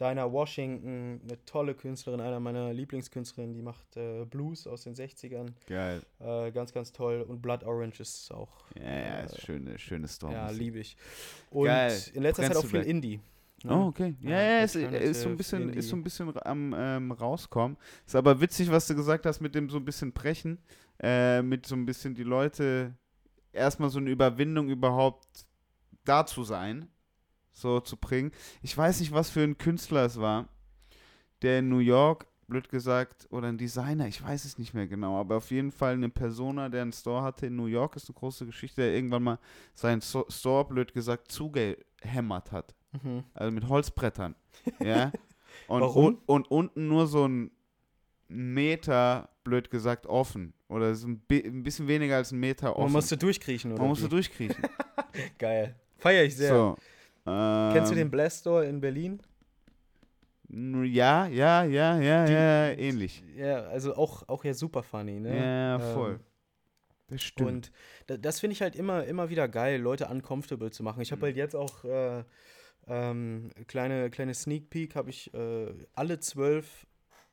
Dinah 0.01 0.33
Washington, 0.33 1.21
eine 1.23 1.45
tolle 1.45 1.75
Künstlerin, 1.75 2.21
einer 2.21 2.41
meiner 2.41 2.73
Lieblingskünstlerinnen, 2.73 3.55
die 3.55 3.63
macht 3.63 3.97
äh, 3.97 4.25
Blues 4.25 4.67
aus 4.67 4.85
den 4.85 4.95
60ern. 4.95 5.49
Geil. 5.67 6.03
Äh, 6.19 6.51
ganz, 6.53 6.73
ganz 6.73 6.93
toll. 6.93 7.21
Und 7.23 7.43
Blood 7.43 7.65
Orange 7.65 8.01
ist 8.01 8.33
auch, 8.33 8.65
Ja, 8.75 8.83
ja, 8.91 9.21
ist 9.21 9.43
schöne, 9.43 9.79
schöne 9.79 10.09
Storm. 10.09 10.33
ja, 10.33 10.51
liebe 10.51 10.79
ich. 10.79 10.97
Und 11.51 11.67
Geil. 11.67 11.97
in 12.15 12.23
letzter 12.23 12.45
Zeit 12.45 12.57
auch 12.57 12.65
viel. 12.65 12.81
Indie. 12.83 13.21
Ne? 13.63 13.77
Oh, 13.77 13.89
okay. 13.89 14.15
Ja, 14.21 14.31
ja, 14.31 14.43
Ja, 14.59 14.59
ist, 14.65 14.75
ist 14.77 15.21
so 15.21 15.29
ein 15.29 15.37
bisschen, 15.37 15.65
Indie. 15.65 15.79
ist 15.79 15.89
so 15.91 15.97
ein 15.97 16.03
bisschen 16.03 16.35
am 16.47 16.75
ähm, 16.77 17.13
rauskommen. 17.13 17.77
Ist 18.07 18.17
aber 18.17 18.41
witzig, 18.41 18.71
was 18.71 18.87
du 18.87 18.95
gesagt 18.95 19.27
hast 19.27 19.41
mit 19.41 19.55
dem 19.55 19.69
so 19.69 19.77
ein 19.77 19.85
bisschen 19.85 20.13
Brechen, 20.13 20.59
äh, 21.03 21.43
mit 21.43 21.67
so 21.67 21.75
ein 21.75 21.85
bisschen 21.85 22.15
die 22.15 22.23
Leute 22.23 22.95
erstmal 23.53 23.91
so 23.91 23.99
eine 23.99 24.09
Überwindung 24.11 24.71
überhaupt 24.71 25.27
da 26.05 26.25
zu 26.25 26.43
sein, 26.45 26.89
so 27.53 27.81
zu 27.81 27.97
bringen. 27.97 28.33
Ich 28.63 28.77
weiß 28.77 29.01
nicht, 29.01 29.13
was 29.13 29.31
für 29.31 29.41
ein 29.43 29.59
Künstler 29.59 30.05
es 30.05 30.19
war, 30.21 30.49
der 31.43 31.61
in 31.61 31.69
New 31.69 31.79
York, 31.79 32.27
blöd 32.47 32.69
gesagt, 32.69 33.29
oder 33.31 33.49
ein 33.49 33.59
Designer, 33.59 34.09
ich 34.09 34.23
weiß 34.23 34.45
es 34.45 34.59
nicht 34.59 34.75
mehr 34.75 34.87
genau, 34.89 35.19
aber 35.21 35.37
auf 35.37 35.51
jeden 35.51 35.71
Fall 35.71 35.93
eine 35.95 36.09
Persona, 36.09 36.69
der 36.69 36.83
einen 36.83 36.93
Store 36.93 37.23
hatte 37.23 37.47
in 37.47 37.57
New 37.57 37.67
York, 37.67 37.95
ist 37.97 38.09
eine 38.09 38.19
große 38.19 38.45
Geschichte, 38.47 38.83
der 38.83 38.93
irgendwann 38.95 39.23
mal 39.23 39.39
seinen 39.73 40.01
so 40.01 40.27
Store, 40.29 40.65
blöd 40.65 40.93
gesagt, 40.93 41.31
zugehämmert 41.31 42.51
hat. 42.51 42.75
Mhm. 43.03 43.23
Also 43.35 43.53
mit 43.53 43.69
Holzbrettern. 43.69 44.35
ja. 44.81 45.13
Und, 45.67 45.81
Warum? 45.83 46.05
un- 46.07 46.19
und 46.27 46.51
unten 46.51 46.89
nur 46.89 47.07
so 47.07 47.27
ein 47.27 47.51
Meter, 48.29 49.29
blöd 49.45 49.71
gesagt, 49.71 50.07
offen. 50.07 50.53
Oder 50.69 50.95
so 50.95 51.09
ein, 51.09 51.23
ein 51.31 51.63
bisschen 51.63 51.89
weniger 51.89 52.17
als 52.17 52.33
ein 52.33 52.39
Meter 52.41 52.73
offen. 52.77 52.85
Man 52.85 52.93
musste 52.93 53.17
durchkriechen, 53.17 53.73
oder? 53.73 53.81
Man 53.81 53.91
musste 53.91 54.09
durchkriechen. 54.09 54.63
Geil. 55.39 55.75
Feier 55.99 56.25
ich 56.25 56.37
sehr. 56.37 56.55
So. 56.55 56.77
Kennst 57.25 57.91
du 57.91 57.95
ähm, 57.95 57.99
den 58.01 58.11
Blast 58.11 58.41
Store 58.41 58.65
in 58.67 58.81
Berlin? 58.81 59.21
Ja, 60.49 61.27
ja, 61.27 61.65
ja, 61.65 62.01
ja, 62.01 62.27
Die- 62.27 62.33
ja, 62.33 62.69
ähnlich. 62.71 63.23
Ja, 63.37 63.63
also 63.67 63.95
auch, 63.95 64.29
auch 64.29 64.45
ja 64.45 64.53
super 64.55 64.83
funny, 64.83 65.21
ne? 65.21 65.29
Ja, 65.37 65.75
Ähm, 65.77 65.95
voll. 65.95 66.21
Das 67.09 67.23
stimmt. 67.23 67.49
Und 67.49 67.73
da, 68.09 68.17
das 68.17 68.41
finde 68.41 68.53
ich 68.53 68.63
halt 68.63 68.75
immer, 68.77 69.05
immer 69.05 69.31
wieder 69.31 69.49
geil, 69.49 69.81
Leute 69.81 70.07
uncomfortable 70.09 70.71
zu 70.71 70.83
machen. 70.83 71.01
Ich 71.03 71.13
habe 71.13 71.21
Mhm. 71.21 71.25
halt 71.27 71.37
jetzt 71.37 71.55
auch 71.55 71.85
äh, 71.85 72.25
ähm, 72.89 73.51
kleine, 73.69 74.11
kleine 74.11 74.35
Sneak 74.35 74.71
Peek, 74.71 74.97
habe 74.97 75.11
ich 75.11 75.33
äh, 75.35 75.73
alle 75.95 76.19
zwölf 76.19 76.87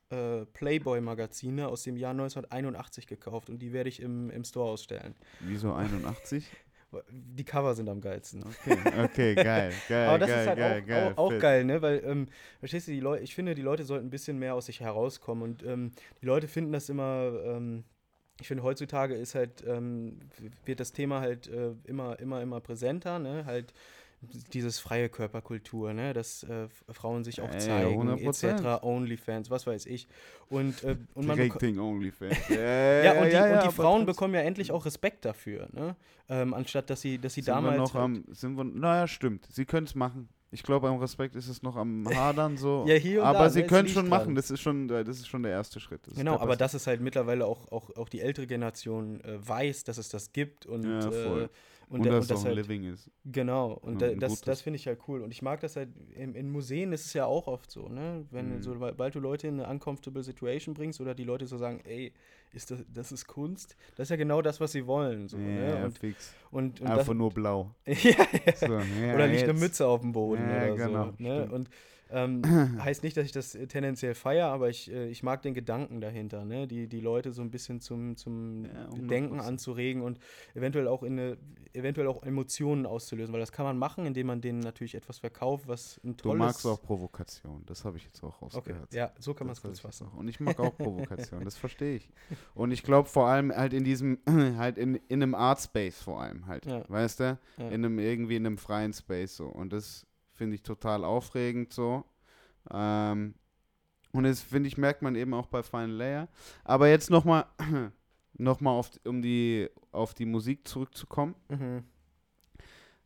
äh, 0.10 0.46
Playboy-Magazine 0.46 1.68
aus 1.68 1.84
dem 1.84 1.98
Jahr 1.98 2.12
1981 2.14 3.08
gekauft 3.08 3.50
und 3.50 3.60
die 3.60 3.74
werde 3.74 3.90
ich 3.90 4.00
im, 4.02 4.30
im 4.30 4.44
Store 4.44 4.72
ausstellen. 4.72 5.16
Wieso 5.40 5.74
81? 5.74 6.46
Die 7.12 7.44
Cover 7.44 7.76
sind 7.76 7.90
am 7.90 8.00
geilsten. 8.00 8.44
Okay, 8.44 8.78
okay, 9.04 9.36
geil, 9.36 9.74
geil, 9.90 10.08
Aber 10.08 10.20
das 10.20 10.30
geil, 10.30 10.42
ist 10.42 10.48
halt 10.48 10.58
geil, 10.58 10.82
auch, 10.82 10.88
geil. 10.88 11.14
auch, 11.16 11.36
auch 11.36 11.40
geil, 11.40 11.66
ne? 11.66 11.82
Weil, 11.82 12.02
ähm, 12.06 12.28
verstehst 12.60 12.88
du, 12.88 12.92
die 12.92 13.02
Leute, 13.02 13.24
ich 13.24 13.36
finde, 13.36 13.56
die 13.56 13.62
Leute 13.62 13.84
sollten 13.84 14.08
ein 14.08 14.10
bisschen 14.10 14.40
mehr 14.40 14.56
aus 14.56 14.68
sich 14.68 14.80
herauskommen 14.80 15.44
und 15.44 15.64
ähm, 15.64 15.92
die 16.22 16.26
Leute 16.26 16.48
finden 16.48 16.72
das 16.72 16.88
immer, 16.88 17.32
ähm, 17.44 17.84
ich 18.40 18.48
finde, 18.48 18.64
heutzutage 18.64 19.16
ist 19.16 19.36
halt, 19.36 19.66
ähm, 19.68 20.20
wird 20.66 20.80
das 20.80 20.94
Thema 20.94 21.20
halt 21.20 21.48
äh, 21.48 21.72
immer, 21.84 22.20
immer, 22.20 22.42
immer 22.42 22.62
präsenter, 22.62 23.20
ne? 23.20 23.46
Halt 23.46 23.74
dieses 24.22 24.80
freie 24.80 25.10
Körperkultur, 25.10 25.94
ne? 25.94 26.14
Dass 26.14 26.44
äh, 26.44 26.68
Frauen 26.90 27.24
sich 27.24 27.40
auch 27.42 27.52
Ey, 27.52 27.60
zeigen, 27.60 28.10
100%. 28.10 28.78
etc., 28.78 28.84
Onlyfans, 28.84 29.50
was 29.50 29.68
weiß 29.68 29.86
ich. 29.86 30.08
Und, 30.50 30.84
äh, 30.84 30.98
und 31.14 31.28
man 31.28 31.40
Rating 31.40 31.78
Onlyfans. 31.80 32.36
ja, 32.50 33.14
und 33.22 33.30
die, 33.32 33.54
und 33.54 33.64
die 33.64 33.76
Frauen 33.76 34.06
bekommen 34.06 34.34
ja 34.34 34.42
endlich 34.42 34.72
auch 34.72 34.86
Respekt 34.86 35.26
dafür, 35.26 35.68
ne? 35.72 35.96
Ähm, 36.30 36.54
anstatt 36.54 36.90
dass 36.90 37.02
sie, 37.02 37.18
dass 37.20 37.36
sie 37.36 37.42
sind 37.42 37.54
damals. 37.54 37.76
wir 37.76 37.78
noch 37.78 37.94
halt- 37.94 38.04
am, 38.04 38.24
sind 38.34 38.58
wir, 38.58 38.64
naja, 38.66 39.08
stimmt. 39.08 39.48
Sie 39.52 39.66
können 39.66 39.86
es 39.86 39.96
machen. 39.96 40.28
Ich 40.50 40.64
glaube, 40.64 40.88
am 40.88 40.98
Respekt 40.98 41.36
ist 41.36 41.48
es 41.50 41.62
noch 41.62 41.76
am 41.76 42.06
Hadern 42.14 42.58
so. 42.58 42.86
Ja, 42.88 42.96
hier 42.96 43.22
und 43.22 43.28
aber 43.28 43.40
da, 43.40 43.50
sie 43.50 43.60
ne, 43.60 43.66
es 43.66 43.70
können 43.70 43.86
liegt 43.86 43.94
schon 43.98 44.10
dran. 44.10 44.20
machen. 44.22 44.36
Das 44.36 44.50
ist 44.50 44.62
schon, 44.62 44.90
äh, 44.90 45.04
das 45.04 45.18
ist 45.20 45.28
schon 45.28 45.44
der 45.44 45.52
erste 45.52 45.80
Schritt. 45.80 46.08
Das 46.08 46.16
Genau, 46.16 46.38
aber 46.40 46.56
das 46.56 46.74
ist 46.74 46.88
halt 46.88 47.02
mittlerweile 47.02 47.46
auch, 47.46 47.72
auch, 47.72 47.96
auch 47.96 48.10
die 48.10 48.22
ältere 48.22 48.48
Generation 48.48 49.22
äh, 49.22 49.38
weiß, 49.48 49.84
dass 49.84 49.98
es 49.98 50.10
das 50.10 50.32
gibt 50.34 50.66
und, 50.66 50.84
Ja, 50.86 51.12
voll. 51.12 51.44
äh, 51.44 51.50
und, 51.90 52.02
und, 52.02 52.06
da- 52.06 52.10
dass 52.10 52.26
es 52.26 52.30
das 52.30 52.40
auch 52.40 52.46
halt, 52.46 52.56
Living 52.56 52.84
ist. 52.84 53.10
genau, 53.26 53.74
und 53.74 54.02
Ja, 54.02 54.10
da, 54.10 54.16
das, 54.16 54.42
das 54.42 54.62
finde 54.62 54.78
ich 54.78 54.88
halt 54.88 55.00
cool 55.08 55.22
und 55.22 55.32
ich 55.32 55.42
mag 55.42 55.60
das 55.62 55.76
halt, 55.76 55.90
in, 56.16 56.36
in 56.36 56.50
Museen 56.50 56.92
ist 56.94 57.06
es 57.06 57.14
ja 57.14 57.26
auch 57.26 57.48
oft 57.48 57.72
so, 57.72 57.88
ne, 57.90 58.26
wenn 58.32 58.58
Mhm. 58.58 58.62
so, 58.62 58.74
sobald 58.74 59.16
du 59.16 59.20
Leute 59.20 59.48
in 59.48 59.60
eine 59.60 59.70
uncomfortable 59.70 60.24
situation 60.24 60.74
bringst 60.74 61.00
oder 61.02 61.16
die 61.16 61.24
Leute 61.24 61.46
so 61.48 61.58
sagen, 61.58 61.82
ey, 61.86 62.14
ist 62.54 62.72
das, 62.72 62.84
das 62.94 63.12
ist 63.12 63.28
Kunst, 63.28 63.76
das 63.96 64.06
ist 64.08 64.10
ja 64.12 64.16
genau 64.16 64.42
das, 64.42 64.60
was 64.60 64.72
sie 64.72 64.86
wollen, 64.88 65.28
so, 65.28 65.38
ja, 65.38 65.44
ne, 65.52 65.78
und, 65.86 65.98
fix. 65.98 66.34
und, 66.52 66.82
und 66.82 66.88
Einfach 66.88 67.14
das, 67.14 67.18
nur 67.18 67.32
blau. 67.32 67.74
ja, 67.86 67.94
ja. 68.46 68.54
So, 68.54 68.74
ja, 68.74 69.14
oder 69.14 69.28
liegt 69.28 69.48
eine 69.48 69.54
jetzt. 69.54 69.60
Mütze 69.60 69.88
auf 69.88 70.02
dem 70.02 70.12
Boden 70.12 70.50
Ja, 70.50 70.66
oder 70.66 70.76
genau, 70.76 71.12
so. 71.12 71.24
Ne? 71.24 71.50
Und 71.50 71.70
ähm, 72.12 72.42
heißt 72.84 73.04
nicht, 73.04 73.18
dass 73.18 73.26
ich 73.26 73.32
das 73.32 73.56
äh, 73.56 73.68
tendenziell 73.68 74.16
feiere, 74.16 74.48
aber 74.48 74.70
ich, 74.70 74.92
äh, 74.92 75.08
ich 75.10 75.24
mag 75.24 75.42
den 75.42 75.54
Gedanken 75.54 76.02
dahinter, 76.02 76.46
ne? 76.46 76.68
die, 76.68 76.88
die 76.88 77.00
Leute 77.00 77.32
so 77.34 77.42
ein 77.42 77.52
bisschen 77.52 77.82
zum, 77.82 78.16
zum 78.16 78.66
Ja, 78.66 78.88
Denken 79.08 79.40
100%. 79.40 79.44
anzuregen 79.44 80.02
und 80.02 80.20
eventuell 80.54 80.88
auch, 80.88 81.04
in 81.04 81.20
eine, 81.20 81.38
eventuell 81.74 82.08
auch 82.08 82.24
Emotionen 82.24 82.86
auszulösen, 82.86 83.34
weil 83.34 83.40
das 83.40 83.52
kann 83.52 83.66
man 83.66 83.78
machen, 83.78 84.06
indem 84.06 84.28
man 84.28 84.42
denen 84.42 84.60
natürlich 84.60 84.96
etwas 84.96 85.20
verkauft, 85.20 85.68
was 85.68 86.00
ein 86.04 86.18
Du 86.18 86.24
tolles... 86.30 86.40
magst 86.40 86.66
auch 86.66 86.82
Provokation. 86.82 87.64
Das 87.66 87.86
habe 87.86 87.98
ich 87.98 88.06
jetzt 88.06 88.24
auch 88.24 88.42
Okay, 88.42 88.56
rausgehört. 88.56 88.94
ja, 88.94 89.12
so 89.20 89.34
kann 89.34 89.48
man 89.48 89.54
es 89.54 89.62
kurz 89.62 89.80
fassen. 89.80 90.08
Und 90.16 90.28
ich 90.28 90.40
mag 90.40 90.60
auch 90.60 90.76
Provokation, 90.78 91.44
das 91.44 91.58
verstehe 91.58 91.96
ich. 91.98 92.10
Und 92.56 92.72
ich 92.72 92.84
glaube 92.84 93.08
vor 93.10 93.28
allem 93.28 93.52
halt 93.56 93.74
in 93.74 93.84
diesem, 93.84 94.20
halt 94.58 94.78
in, 94.78 94.96
in 95.08 95.22
einem 95.22 95.36
Art 95.36 95.60
Space 95.62 96.02
vor 96.02 96.22
allem 96.22 96.48
halt. 96.48 96.66
Ja. 96.66 96.84
Weißt 96.90 97.20
du? 97.20 97.38
Ja. 97.58 97.68
In 97.70 97.86
einem, 97.86 98.00
irgendwie 98.00 98.36
in 98.36 98.46
einem 98.46 98.58
freien 98.58 98.94
Space 98.94 99.36
so. 99.38 99.48
Und 99.48 99.74
das 99.74 100.06
finde 100.38 100.56
ich 100.56 100.64
total 100.64 101.04
aufregend 101.04 101.74
so. 101.74 102.06
Ähm, 102.72 103.34
und 104.14 104.24
das 104.24 104.42
finde 104.42 104.68
ich, 104.68 104.78
merkt 104.78 105.02
man 105.02 105.16
eben 105.16 105.34
auch 105.34 105.48
bei 105.48 105.64
Final 105.64 105.92
Layer. 105.92 106.28
Aber 106.64 106.88
jetzt 106.88 107.10
nochmal 107.10 107.46
noch 108.34 108.62
mal 108.62 108.72
auf, 108.72 108.92
um 109.06 109.22
die, 109.22 109.70
auf 109.92 110.14
die 110.14 110.26
Musik 110.26 110.68
zurückzukommen. 110.68 111.36
Mhm. 111.50 111.84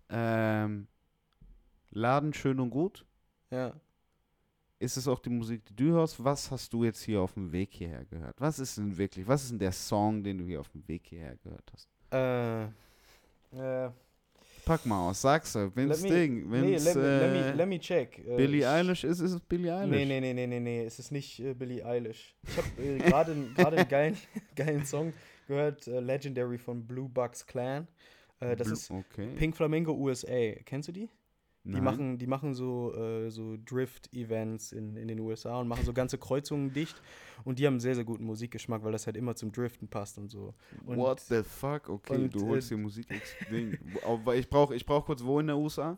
Ähm, 0.09 0.87
Laden 1.91 2.33
schön 2.33 2.59
und 2.59 2.69
gut. 2.69 3.05
Ja. 3.49 3.73
Ist 4.79 4.97
es 4.97 5.07
auch 5.07 5.19
die 5.19 5.29
Musik, 5.29 5.63
die 5.65 5.75
du 5.75 5.91
hörst? 5.91 6.23
Was 6.23 6.49
hast 6.49 6.73
du 6.73 6.83
jetzt 6.83 7.01
hier 7.03 7.21
auf 7.21 7.33
dem 7.33 7.51
Weg 7.51 7.73
hierher 7.73 8.03
gehört? 8.05 8.39
Was 8.41 8.59
ist 8.59 8.77
denn 8.77 8.97
wirklich, 8.97 9.27
was 9.27 9.43
ist 9.43 9.51
denn 9.51 9.59
der 9.59 9.71
Song, 9.71 10.23
den 10.23 10.39
du 10.39 10.45
hier 10.45 10.59
auf 10.59 10.69
dem 10.69 10.87
Weg 10.87 11.05
hierher 11.05 11.37
gehört 11.37 11.71
hast? 11.71 11.87
Äh, 12.11 12.63
äh, 13.53 13.91
Pack 14.65 14.85
mal 14.85 15.09
aus, 15.09 15.21
sag's. 15.21 15.55
Wenn's 15.55 15.75
let 15.75 16.01
me- 16.01 16.09
Ding, 16.09 16.49
nee, 16.49 16.61
wenn's 16.73 16.85
let, 16.85 16.95
me, 16.95 17.01
let, 17.01 17.21
äh, 17.21 17.33
me, 17.51 17.57
let 17.57 17.67
me 17.67 17.79
check. 17.79 18.19
Äh, 18.19 18.37
Billie 18.37 18.65
Eilish 18.67 19.03
ist, 19.03 19.19
ist 19.19 19.31
es 19.33 19.39
Billie 19.41 19.73
Eilish? 19.75 19.89
Nee, 19.97 20.05
nee, 20.05 20.19
nee, 20.21 20.33
nee, 20.33 20.47
nee, 20.47 20.59
nee, 20.59 20.85
es 20.85 20.99
ist 20.99 21.11
nicht 21.11 21.39
äh, 21.39 21.53
Billie 21.53 21.85
Eilish. 21.85 22.35
Ich 22.47 22.57
habe 22.57 22.67
äh, 22.83 22.97
gerade 22.99 23.31
einen 23.31 23.87
geilen, 23.89 24.17
geilen 24.55 24.85
Song 24.85 25.13
gehört, 25.47 25.87
äh, 25.87 25.99
Legendary 25.99 26.57
von 26.57 26.85
Blue 26.85 27.09
Bucks 27.09 27.45
Clan. 27.45 27.87
Äh, 28.39 28.55
das 28.55 28.67
Bl- 28.67 28.73
ist 28.73 28.91
okay. 28.91 29.27
Pink 29.35 29.55
Flamingo 29.57 29.93
USA. 29.93 30.53
Kennst 30.65 30.87
du 30.87 30.91
die? 30.91 31.09
Die 31.63 31.69
Nein. 31.73 31.83
machen, 31.83 32.17
die 32.17 32.25
machen 32.25 32.55
so, 32.55 32.91
äh, 32.95 33.29
so 33.29 33.55
Drift-Events 33.65 34.71
in, 34.71 34.95
in 34.97 35.07
den 35.07 35.19
USA 35.19 35.59
und 35.59 35.67
machen 35.67 35.85
so 35.85 35.93
ganze 35.93 36.17
Kreuzungen 36.17 36.73
dicht. 36.73 36.99
Und 37.43 37.59
die 37.59 37.67
haben 37.67 37.73
einen 37.73 37.79
sehr, 37.79 37.93
sehr 37.93 38.03
guten 38.03 38.23
Musikgeschmack, 38.23 38.83
weil 38.83 38.91
das 38.91 39.05
halt 39.05 39.15
immer 39.15 39.35
zum 39.35 39.51
Driften 39.51 39.87
passt 39.87 40.17
und 40.17 40.29
so. 40.29 40.55
Und 40.87 40.97
What 40.97 41.19
the 41.19 41.43
fuck? 41.43 41.87
Okay, 41.87 42.15
und, 42.15 42.33
du 42.33 42.47
holst 42.47 42.71
äh, 42.71 42.75
dir 42.75 42.81
Musik. 42.81 43.07
Ding. 43.51 43.77
Ich 44.33 44.49
brauche 44.49 44.75
ich 44.75 44.85
brauch 44.85 45.05
kurz 45.05 45.23
wo 45.23 45.39
in 45.39 45.47
der 45.47 45.57
USA? 45.57 45.97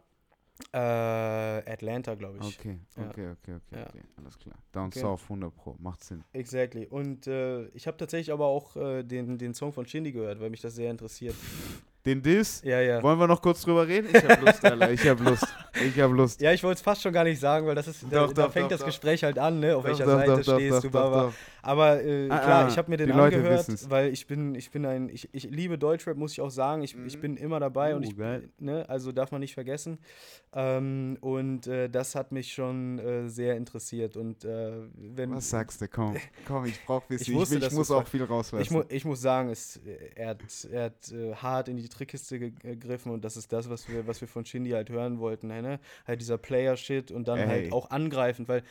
Äh, 0.72 0.78
Atlanta, 0.78 2.14
glaube 2.16 2.39
ich. 2.41 2.59
Okay, 2.59 2.80
Ja. 2.97 3.09
okay, 3.09 3.30
okay, 3.32 3.55
okay, 3.55 3.80
Ja. 3.80 3.88
okay. 3.88 4.01
Alles 4.18 4.38
klar. 4.38 4.55
Down 4.72 4.88
Okay. 4.88 4.99
South 4.99 5.24
100 5.24 5.55
Pro. 5.55 5.76
Macht 5.80 6.03
Sinn. 6.03 6.24
Exactly. 6.34 6.86
Und 6.88 7.26
äh, 7.28 7.68
ich 7.70 7.88
habe 7.88 7.97
tatsächlich 7.97 8.32
aber 8.32 8.45
auch 8.47 8.76
äh, 8.76 9.03
den, 9.03 9.38
den 9.38 9.53
Song 9.53 9.72
von 9.72 9.86
Shindy 9.88 10.11
gehört, 10.11 10.39
weil 10.39 10.49
mich 10.49 10.61
das 10.61 10.76
sehr 10.76 10.91
interessiert. 10.91 11.36
Den 12.06 12.22
Diss? 12.22 12.62
Ja, 12.66 12.82
ja. 12.82 13.01
Wollen 13.01 13.18
wir 13.18 13.28
noch 13.28 13.41
kurz 13.41 13.62
drüber 13.62 13.88
reden? 13.88 14.10
Ich 14.14 14.24
hab 14.24 14.41
Lust, 14.41 14.66
Alter. 14.66 14.91
Ich 14.91 15.08
hab 15.08 15.20
Lust. 15.22 15.47
Ich 15.74 15.99
hab 15.99 16.12
Lust. 16.12 16.41
Ja, 16.41 16.51
ich 16.51 16.62
wollte 16.62 16.76
es 16.76 16.82
fast 16.82 17.01
schon 17.01 17.14
gar 17.14 17.24
nicht 17.24 17.39
sagen, 17.39 17.66
weil 17.66 17.76
das 17.76 17.88
ist, 17.88 18.04
da, 18.10 18.26
Doch, 18.26 18.34
da 18.34 18.43
doch, 18.43 18.51
fängt 18.51 18.66
doch, 18.66 18.78
das. 18.78 18.86
Gespräch 18.86 19.24
halt 19.24 19.39
an, 19.39 19.62
ne? 19.62 19.78
Auf 19.78 19.86
welcher 19.86 20.06
Seite 20.06 20.43
stehst 20.43 20.84
du, 20.84 20.89
doch. 20.89 21.32
Aber 21.64 22.03
äh, 22.03 22.30
Ah, 22.30 22.39
klar, 22.39 22.66
ah, 22.66 22.68
ich 22.68 22.78
habe 22.78 22.91
mir 22.91 22.97
den 22.97 23.11
angehört, 23.11 23.68
wissen's. 23.68 23.89
weil 23.89 24.11
ich 24.11 24.28
bin, 24.28 24.53
ich 24.53 24.70
bin 24.70 24.86
ein, 24.86 25.09
ich, 25.09 25.30
ich 25.34 25.45
liebe 25.49 25.78
Deutschrap, 25.78 26.18
muss 26.18 26.34
ich 26.34 26.41
auch 26.41 26.49
sagen. 26.51 26.84
Ich, 26.84 26.95
ich 27.05 27.16
Mhm. 27.18 27.22
bin 27.22 27.38
immer 27.38 27.59
dabei 27.59 27.95
und 27.95 28.03
Uh, 28.05 28.09
ich, 28.09 28.18
geil. 28.18 28.49
ne, 28.59 28.88
also 28.89 29.11
darf 29.14 29.32
man 29.32 29.39
nicht 29.39 29.53
vergessen. 29.53 29.97
Ähm, 30.53 31.18
und 31.22 31.66
äh, 31.68 31.89
das 31.89 32.16
hat 32.16 32.32
mich 32.32 32.53
schon 32.53 32.99
äh, 32.99 33.30
sehr 33.30 33.55
interessiert. 33.57 34.18
Und 34.18 34.43
äh, 34.45 34.74
wenn 34.95 35.32
Was 35.36 35.49
sagst 35.49 35.82
du? 35.82 35.88
Komm, 35.88 36.16
komm, 36.45 36.66
ich 36.66 36.84
brauch 36.86 37.01
bisschen. 37.05 37.34
Ich, 37.34 37.39
wusste, 37.39 37.55
ich, 37.55 37.61
dass 37.61 37.74
muss 37.74 37.89
auch 37.91 38.07
viel 38.07 38.24
rauslassen. 38.24 38.61
ich, 38.61 38.70
mu 38.70 38.84
ich 38.89 39.05
muss 39.05 39.22
sagen, 39.22 39.49
es, 39.49 39.80
er 40.16 40.30
hat, 40.30 40.41
er 40.72 40.84
hat 40.86 41.11
äh, 41.11 41.34
hart 41.36 41.70
in 41.70 41.78
die 41.78 41.88
Trickkiste 41.88 42.39
ge 42.39 42.51
gegriffen 42.51 43.11
und 43.11 43.24
das 43.24 43.38
ist 43.38 43.51
das, 43.53 43.70
was 43.70 43.88
wir, 43.89 44.05
was 44.05 44.20
wir 44.22 44.28
von 44.28 44.45
Shindy 44.45 44.72
halt 44.72 44.89
hören 44.89 45.20
wollten. 45.20 45.47
Ne? 45.47 45.80
Halt 46.05 46.20
dieser 46.22 46.38
Player-Shit 46.38 47.11
und 47.11 47.28
dann 47.28 47.39
Ey. 47.39 47.47
halt 47.47 47.72
auch 47.72 47.89
angreifend, 47.89 48.47
weil 48.49 48.64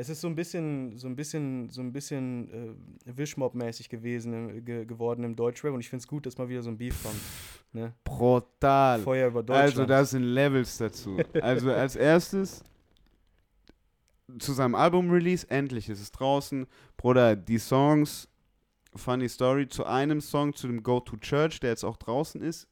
es 0.00 0.08
ist 0.08 0.22
so 0.22 0.28
ein 0.28 0.34
bisschen, 0.34 0.96
so 0.96 1.06
ein 1.08 1.14
bisschen, 1.14 1.68
so 1.68 1.82
ein 1.82 1.92
bisschen 1.92 2.50
äh, 3.06 3.12
Wischmob-mäßig 3.16 3.88
gewesen, 3.90 4.32
im- 4.32 4.64
ge 4.64 4.86
geworden 4.86 5.24
im 5.24 5.36
Deutschrap 5.36 5.74
und 5.74 5.80
ich 5.80 5.90
finde 5.90 6.00
es 6.02 6.08
gut, 6.08 6.24
dass 6.24 6.38
mal 6.38 6.48
wieder 6.48 6.62
so 6.62 6.70
ein 6.70 6.78
Beef 6.78 7.02
kommt. 7.02 7.20
Ne? 7.72 7.92
Brutal. 8.02 9.00
Feuer 9.00 9.28
über 9.28 9.42
Deutschland. 9.42 9.62
Also, 9.78 9.84
da 9.84 10.04
sind 10.04 10.22
Levels 10.22 10.78
dazu. 10.78 11.18
Also, 11.42 11.70
als 11.70 11.96
erstes 11.96 12.64
zu 14.38 14.52
seinem 14.54 14.74
Album-Release, 14.74 15.48
endlich 15.50 15.88
ist 15.90 16.00
es 16.00 16.10
draußen. 16.12 16.66
Bruder, 16.96 17.36
die 17.36 17.58
Songs, 17.58 18.26
funny 18.96 19.28
story, 19.28 19.68
zu 19.68 19.84
einem 19.84 20.20
Song, 20.22 20.54
zu 20.54 20.66
dem 20.66 20.82
Go 20.82 21.00
to 21.00 21.16
Church, 21.18 21.60
der 21.60 21.70
jetzt 21.70 21.84
auch 21.84 21.98
draußen 21.98 22.40
ist, 22.40 22.66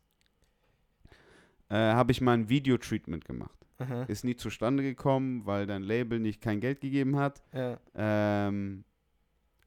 äh, 1.68 1.74
habe 1.74 2.10
ich 2.12 2.20
mal 2.22 2.32
ein 2.32 2.48
Video-Treatment 2.48 3.24
gemacht. 3.26 3.57
Aha. 3.78 4.02
Ist 4.04 4.24
nie 4.24 4.34
zustande 4.36 4.82
gekommen, 4.82 5.46
weil 5.46 5.66
dein 5.66 5.82
Label 5.82 6.18
nicht 6.18 6.40
kein 6.40 6.60
Geld 6.60 6.80
gegeben 6.80 7.16
hat. 7.16 7.42
Ja. 7.52 7.78
Ähm, 7.94 8.84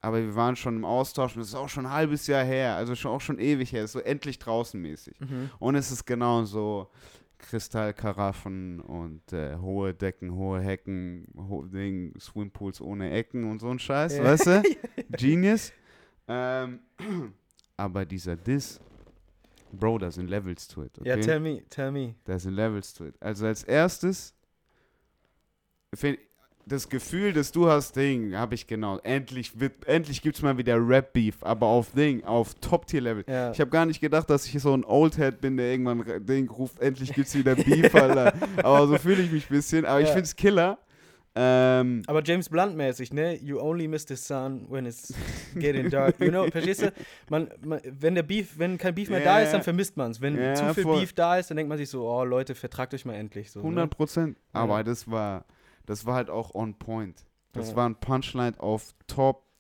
aber 0.02 0.18
wir 0.22 0.36
waren 0.36 0.56
schon 0.56 0.76
im 0.78 0.86
Austausch 0.86 1.36
und 1.36 1.44
es 1.44 1.50
ist 1.50 1.56
auch 1.56 1.70
schon 1.70 1.86
ein 1.86 1.92
halbes 1.92 2.28
Jahr 2.28 2.44
her, 2.44 2.76
also 2.76 2.96
schon 2.96 3.12
auch 3.12 3.22
schon 3.22 3.40
ewig 3.40 3.72
her, 3.72 3.84
ist 3.84 3.92
so 3.94 4.00
endlich 4.00 4.40
draußen 4.40 4.82
mäßig. 4.82 5.20
Mhm. 5.20 5.50
Und 5.60 5.76
es 5.76 5.92
ist 5.92 6.06
genau 6.06 6.44
so 6.44 6.90
Kristallkaraffen 7.38 8.80
und 8.82 9.32
äh, 9.34 9.56
hohe 9.58 9.94
Decken, 9.94 10.34
hohe 10.34 10.60
Hecken, 10.62 11.28
ho 11.36 11.64
Ding, 11.66 12.14
Swimpools 12.20 12.82
ohne 12.82 13.12
Ecken 13.12 13.50
und 13.50 13.60
so 13.60 13.70
ein 13.70 13.80
Scheiß, 13.80 14.18
Ja. 14.18 14.24
weißt 14.24 14.46
du? 14.48 14.64
Genius. 15.12 15.72
Ähm, 16.28 16.80
aber 17.78 18.06
dieser 18.06 18.36
Diss, 18.36 18.80
Bro, 19.74 20.00
da 20.00 20.12
sind 20.12 20.28
Levels 20.30 20.68
to 20.68 20.84
it, 20.84 21.00
okay? 21.00 21.10
Ja, 21.10 21.18
tell 21.18 21.40
me, 21.40 21.64
tell 21.70 21.92
me. 21.92 22.16
Da 22.26 22.38
sind 22.40 22.54
Levels 22.54 22.94
to 22.94 23.06
it. 23.06 23.16
Also 23.20 23.46
als 23.46 23.64
erstes, 23.64 24.34
das 26.66 26.88
Gefühl, 26.90 27.34
das 27.34 27.52
du 27.52 27.68
hast, 27.70 27.96
Ding, 27.96 28.36
habe 28.36 28.56
ich 28.56 28.68
genau. 28.68 29.00
Endlich, 29.00 29.60
wird, 29.60 29.86
endlich 29.88 30.22
gibt 30.22 30.36
es 30.38 30.42
mal 30.42 30.58
wieder 30.58 30.76
Rap-Beef, 30.78 31.38
aber 31.42 31.66
auf 31.68 31.92
Ding, 31.92 32.24
auf 32.24 32.54
Top-Tier-Level. 32.56 33.26
Ja. 33.28 33.52
Ich 33.52 33.60
habe 33.60 33.72
gar 33.72 33.86
nicht 33.86 34.00
gedacht, 34.00 34.30
dass 34.30 34.46
ich 34.46 34.62
so 34.62 34.74
ein 34.74 34.86
Oldhead 34.86 35.42
bin, 35.42 35.58
der 35.58 35.72
irgendwann 35.72 36.26
Ding 36.26 36.50
ruft, 36.50 36.80
endlich 36.80 37.14
gibt's 37.14 37.36
wieder 37.36 37.56
Beef, 37.56 37.94
Alter. 37.96 38.34
aber 38.64 38.88
so 38.88 38.98
fühle 38.98 39.22
ich 39.24 39.32
mich 39.32 39.50
ein 39.50 39.54
bisschen. 39.54 39.86
Aber 39.86 40.00
ich 40.02 40.08
Ja. 40.08 40.14
finde 40.14 40.26
es 40.26 40.36
Killer. 40.36 40.78
Ähm, 41.34 42.04
Aber 42.08 42.22
James 42.24 42.50
Blunt 42.50 42.76
mäßig, 42.76 43.14
ne? 43.14 43.36
You 43.38 43.60
only 43.62 43.88
miss 43.88 44.06
the 44.08 44.18
sun 44.18 44.66
when 44.70 44.86
it's 44.86 45.14
getting 45.56 45.90
dark. 45.90 46.20
You 46.20 46.30
know, 46.30 46.48
verstehst 46.52 46.82
du? 46.82 46.92
Man, 47.30 47.50
man, 47.66 47.80
wenn 47.86 48.16
der 48.16 48.24
Beef, 48.24 48.58
wenn 48.60 48.78
kein 48.78 48.94
Beef 48.96 49.10
mehr 49.10 49.20
Ja, 49.20 49.26
da 49.38 49.40
ist, 49.40 49.52
dann 49.54 49.64
vermisst 49.64 49.96
man 49.96 50.12
es. 50.12 50.20
Wenn 50.20 50.36
Ja, 50.38 50.54
zu 50.56 50.74
viel 50.74 50.84
voll. 50.84 51.00
Beef 51.00 51.14
da 51.14 51.38
ist, 51.38 51.50
dann 51.50 51.56
denkt 51.56 51.70
man 51.70 51.78
sich 51.78 51.90
so, 51.90 52.06
oh 52.06 52.26
Leute, 52.26 52.54
vertragt 52.54 52.94
euch 52.94 53.06
mal 53.06 53.14
endlich. 53.14 53.50
So, 53.52 53.60
100 53.60 53.84
ne? 53.86 53.88
Prozent. 53.88 54.38
Aber 54.52 54.78
Ja. 54.78 54.84
das 54.84 55.10
war, 55.10 55.46
das 55.86 56.06
war 56.06 56.16
halt 56.16 56.30
auch 56.30 56.54
on 56.54 56.74
point. 56.78 57.26
Das 57.54 57.70
Ja. 57.72 57.76
war 57.78 57.88
ein 57.90 57.96
Punchline 57.96 58.60
auf 58.60 58.94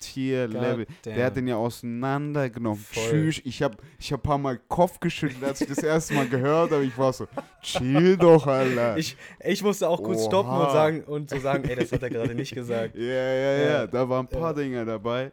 Top-Tier-Level. 0.01 0.85
Der 1.05 1.25
hat 1.25 1.35
den 1.35 1.47
ja 1.47 1.55
auseinandergenommen. 1.55 2.79
Voll. 2.79 3.03
Tschüss. 3.09 3.41
Ich 3.45 3.61
hab, 3.61 3.81
ich 3.99 4.11
hab 4.11 4.19
ein 4.19 4.23
paar 4.23 4.37
Mal 4.37 4.57
Kopf 4.67 4.99
geschüttelt, 4.99 5.43
als 5.43 5.61
ich 5.61 5.67
das 5.67 5.79
erste 5.79 6.13
Mal 6.13 6.27
gehört 6.27 6.71
habe. 6.71 6.83
Ich 6.83 6.97
war 6.97 7.13
so, 7.13 7.27
chill 7.61 8.17
doch, 8.17 8.47
Alter. 8.47 8.97
Ich, 8.97 9.15
ich 9.43 9.63
musste 9.63 9.87
auch 9.87 10.01
kurz 10.01 10.25
stoppen 10.25 10.49
Oha. 10.51 10.65
und 10.65 10.71
sagen 10.71 11.03
und 11.03 11.29
so 11.29 11.39
sagen, 11.39 11.63
ey, 11.65 11.75
das 11.75 11.91
hat 11.91 12.03
er 12.03 12.09
gerade 12.09 12.35
nicht 12.35 12.53
gesagt. 12.53 12.95
Ja, 13.01 13.05
ja, 13.07 13.33
ja, 13.57 13.63
Ja. 13.71 13.87
da 13.87 14.07
waren 14.07 14.25
ein 14.25 14.29
paar 14.29 14.51
Ja. 14.51 14.53
Dinger 14.53 14.85
dabei. 14.85 15.31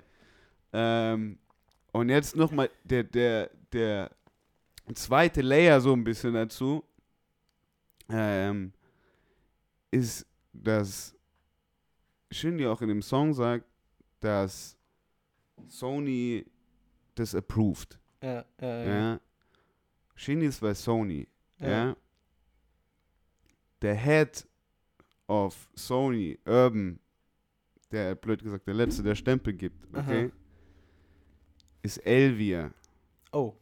Ähm, 0.72 1.38
und 1.92 2.08
jetzt 2.08 2.36
nochmal 2.36 2.70
der, 2.84 3.02
der, 3.04 3.50
der 3.72 4.10
zweite 4.94 5.42
Layer 5.42 5.80
so 5.80 5.92
ein 5.92 6.04
bisschen 6.04 6.34
dazu 6.34 6.84
ähm, 8.10 8.72
ist, 9.90 10.26
dass 10.52 11.14
Shindy 12.30 12.66
auch 12.66 12.80
in 12.82 12.88
dem 12.88 13.02
Song 13.02 13.32
sagt, 13.34 13.64
dass 14.20 14.76
Sony 15.66 16.44
das 17.14 17.34
approved. 17.34 17.98
Ja, 18.22 18.44
ja, 18.60 18.84
ja. 18.84 18.84
Ja. 18.84 19.20
Shindy 20.14 20.46
ist 20.46 20.60
bei 20.60 20.74
Sony. 20.74 21.28
Ja. 21.58 21.68
Ja. 21.68 21.96
Der 23.82 23.94
Head 23.94 24.46
of 25.28 25.68
Sony, 25.74 26.38
Urban, 26.44 26.98
der 27.92 28.14
blöd 28.14 28.42
gesagt 28.42 28.66
der 28.66 28.74
letzte, 28.74 29.02
der 29.02 29.14
Stempel 29.14 29.52
gibt, 29.52 29.84
okay, 29.94 30.24
Aha. 30.24 30.30
ist 31.82 31.98
Elvia. 31.98 32.72
Oh, 33.32 33.54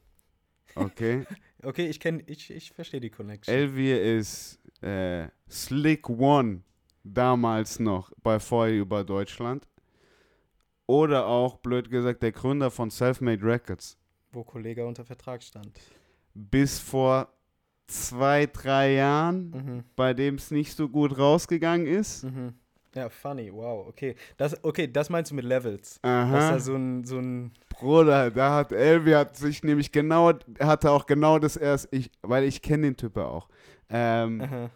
Okay. 0.76 1.24
okay, 1.62 1.88
ich 1.88 1.98
kenne, 1.98 2.22
ich, 2.26 2.50
ich 2.50 2.70
verstehe 2.70 3.00
die 3.00 3.11
Connection. 3.11 3.54
Elvia 3.54 3.96
ist 3.96 4.59
äh, 4.82 5.28
Slick 5.50 6.09
One 6.09 6.62
damals 7.02 7.78
noch 7.78 8.12
bei 8.22 8.38
Feuer 8.38 8.80
über 8.80 9.02
Deutschland. 9.02 9.66
Oder 10.87 11.26
auch, 11.26 11.57
blöd 11.57 11.91
gesagt, 11.91 12.22
der 12.22 12.32
Gründer 12.32 12.70
von 12.70 12.91
Selfmade 12.91 13.43
Records. 13.45 13.97
wo 14.32 14.45
Kollege 14.45 14.84
unter 14.87 15.05
Vertrag 15.05 15.43
stand. 15.43 15.70
Bis 16.34 16.78
vor 16.78 17.28
zwei, 17.87 18.47
drei 18.47 18.93
Jahren, 18.95 19.51
Mhm. 19.51 19.84
bei 19.97 20.12
dem 20.12 20.34
es 20.34 20.51
nicht 20.51 20.76
so 20.76 20.89
gut 20.89 21.16
rausgegangen 21.16 21.87
ist. 21.87 22.24
Mhm. 22.24 22.53
Ja, 22.95 23.09
funny, 23.09 23.51
wow, 23.53 23.87
okay. 23.89 24.14
Das, 24.37 24.62
okay, 24.64 24.91
das 24.91 25.09
meinst 25.11 25.30
du 25.30 25.34
mit 25.34 25.45
Levels. 25.45 25.99
Aha. 26.03 26.51
da 26.51 26.59
so 26.61 26.74
ein, 26.74 27.05
so 27.05 27.18
ein 27.18 27.53
Bruder, 27.68 28.30
da 28.30 28.55
hat 28.57 28.72
Elvi 28.72 29.12
hat 29.12 29.37
sich 29.37 29.62
nämlich 29.62 29.93
genau, 29.93 30.32
hatte 30.61 30.91
auch 30.91 31.07
genau 31.07 31.39
das 31.39 31.57
erste, 31.57 31.95
ich, 31.97 32.11
weil 32.22 32.45
ich 32.45 32.61
kenne 32.62 32.84
den 32.89 32.97
Typ 32.97 33.16
ja 33.16 33.24
auch. 33.26 33.49
Ähm, 33.89 34.41
aha. 34.43 34.70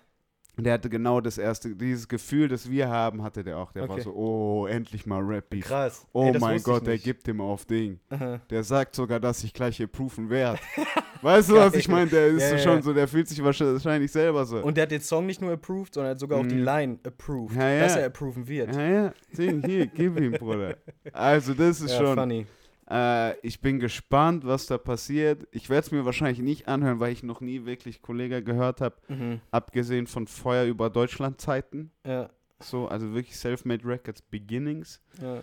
Der 0.56 0.74
hatte 0.74 0.90
genau 0.90 1.20
das 1.20 1.38
erste, 1.38 1.74
dieses 1.74 2.06
Gefühl, 2.08 2.48
das 2.48 2.68
wir 2.70 2.88
haben, 2.88 3.22
hatte 3.22 3.42
der 3.42 3.56
auch. 3.58 3.72
Der 3.72 3.82
war 3.88 3.90
Okay. 3.96 4.02
so, 4.02 4.12
oh, 4.14 4.66
endlich 4.66 5.06
mal 5.06 5.20
Rap 5.22 5.48
Beef. 5.50 5.64
krass. 5.66 6.06
Oh 6.12 6.30
Ey, 6.32 6.38
mein 6.38 6.62
Gott, 6.62 6.86
der 6.86 6.98
gibt 6.98 7.26
ihm 7.28 7.40
auf 7.40 7.64
Ding. 7.64 7.98
Aha. 8.10 8.40
Der 8.50 8.62
sagt 8.64 8.94
sogar, 8.94 9.20
dass 9.20 9.42
ich 9.44 9.54
gleich 9.54 9.82
approven 9.82 10.28
werde. 10.28 10.58
weißt 11.22 11.50
du, 11.50 11.54
was 11.54 11.74
ich 11.74 11.88
meine? 11.88 12.10
Der 12.10 12.26
ist 12.28 12.42
Ja, 12.42 12.48
so 12.50 12.54
ja, 12.56 12.60
schon 12.60 12.82
so, 12.82 12.92
der 12.92 13.08
fühlt 13.08 13.28
sich 13.28 13.42
wahrscheinlich 13.42 14.12
selber 14.12 14.44
so. 14.44 14.58
Und 14.58 14.76
der 14.76 14.82
hat 14.82 14.90
den 14.90 15.00
Song 15.00 15.26
nicht 15.26 15.40
nur 15.40 15.52
approved, 15.52 15.94
sondern 15.94 16.12
hat 16.12 16.20
sogar 16.20 16.38
auch 16.40 16.46
die 16.46 16.56
Mhm. 16.56 16.64
Line 16.64 16.98
approved, 17.04 17.56
Ja, 17.56 17.80
dass 17.80 17.96
er 17.96 18.06
approven 18.06 18.46
wird. 18.46 18.74
ja, 18.74 18.82
ja, 18.88 19.14
Ding, 19.36 19.62
hier, 19.64 19.86
gib 19.86 20.18
ihm, 20.20 20.32
Bruder. 20.32 20.76
Also, 21.12 21.54
das 21.54 21.80
ist 21.80 21.94
schon. 21.96 22.16
funny. 22.16 22.46
Äh, 22.90 23.38
ich 23.46 23.60
bin 23.60 23.78
gespannt, 23.78 24.44
was 24.44 24.66
da 24.66 24.76
passiert. 24.78 25.46
Ich 25.52 25.70
werde 25.70 25.86
es 25.86 25.92
mir 25.92 26.04
wahrscheinlich 26.04 26.40
nicht 26.40 26.66
anhören, 26.68 26.98
weil 27.00 27.12
ich 27.12 27.22
noch 27.22 27.40
nie 27.40 27.64
wirklich 27.64 28.02
Kollega 28.02 28.40
gehört 28.40 28.80
habe, 28.80 28.96
Mhm. 29.08 29.40
abgesehen 29.50 30.06
von 30.06 30.26
Feuer 30.26 30.64
über 30.64 30.90
Deutschland 30.90 31.40
Zeiten. 31.40 31.92
Ja, 32.04 32.30
So, 32.62 32.88
also 32.88 33.14
wirklich 33.14 33.38
Selfmade 33.38 33.84
Records 33.86 34.22
Beginnings. 34.22 35.00
ja. 35.22 35.40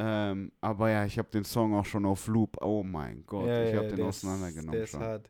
Ähm, 0.00 0.52
aber 0.60 0.90
ja, 0.90 1.04
ich 1.04 1.18
habe 1.18 1.28
den 1.28 1.44
Song 1.44 1.74
auch 1.74 1.84
schon 1.84 2.06
auf 2.06 2.28
Loop. 2.28 2.56
Oh 2.62 2.84
mein 2.84 3.24
Gott, 3.26 3.48
ja, 3.48 3.64
ich 3.64 3.70
ja, 3.72 3.78
habe 3.78 3.88
den 3.88 3.96
der 3.96 4.08
ist- 4.10 4.24
auseinandergenommen 4.24 4.72
Der 4.72 4.82
ist 4.84 4.90
schon. 4.90 5.00
hart. 5.00 5.28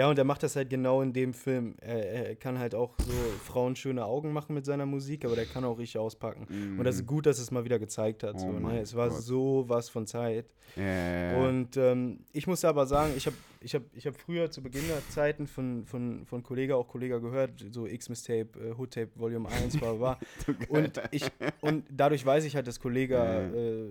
Ja, 0.00 0.08
und 0.08 0.18
er 0.18 0.24
macht 0.24 0.42
das 0.42 0.56
halt 0.56 0.70
genau 0.70 1.02
in 1.02 1.12
dem 1.12 1.34
Film. 1.34 1.74
Er, 1.82 2.28
er 2.30 2.34
kann 2.36 2.58
halt 2.58 2.74
auch 2.74 2.94
so 2.98 3.12
Frauen 3.44 3.76
schöne 3.76 4.02
Augen 4.06 4.32
machen 4.32 4.54
mit 4.54 4.64
seiner 4.64 4.86
Musik, 4.86 5.26
aber 5.26 5.34
der 5.36 5.44
kann 5.44 5.62
auch 5.62 5.78
richtig 5.78 5.98
auspacken. 5.98 6.46
Und 6.78 6.84
das 6.84 6.94
ist 6.94 7.02
Mhm. 7.02 7.06
gut, 7.06 7.26
dass 7.26 7.38
es 7.38 7.50
mal 7.50 7.64
wieder 7.64 7.78
gezeigt 7.78 8.22
hat. 8.22 8.36
Oh 8.36 8.38
so, 8.38 8.52
ne? 8.52 8.80
Es 8.80 8.94
war 8.96 9.10
Gott. 9.10 9.20
so 9.20 9.64
was 9.68 9.90
von 9.90 10.06
Zeit. 10.06 10.46
Ja. 10.74 11.36
Und 11.46 11.76
ähm, 11.76 12.20
ich 12.32 12.46
muss 12.46 12.64
aber 12.64 12.86
sagen, 12.86 13.12
ich 13.14 13.26
habe 13.26 13.36
ich 13.60 13.74
hab, 13.74 13.82
ich 13.92 14.06
hab 14.06 14.16
früher 14.16 14.50
zu 14.50 14.62
Beginn 14.62 14.88
der 14.88 15.06
Zeiten 15.10 15.46
von, 15.46 15.84
von, 15.84 16.24
von 16.24 16.42
Kollega 16.42 16.76
auch 16.76 16.88
Kollega 16.88 17.18
gehört, 17.18 17.50
so 17.70 17.86
X-Miss-Tape, 17.86 18.48
äh, 18.58 18.78
Hood-Tape 18.78 19.10
Volume 19.16 19.50
1, 19.50 19.76
bla 19.76 19.92
bla. 19.92 20.18
bla. 20.46 20.54
und, 20.70 20.98
ich, 21.10 21.24
und 21.60 21.84
dadurch 21.90 22.24
weiß 22.24 22.44
ich 22.46 22.56
halt, 22.56 22.66
dass 22.66 22.80
Kollega 22.80 23.22
Ja, 23.22 23.40
ja. 23.42 23.46
äh, 23.48 23.84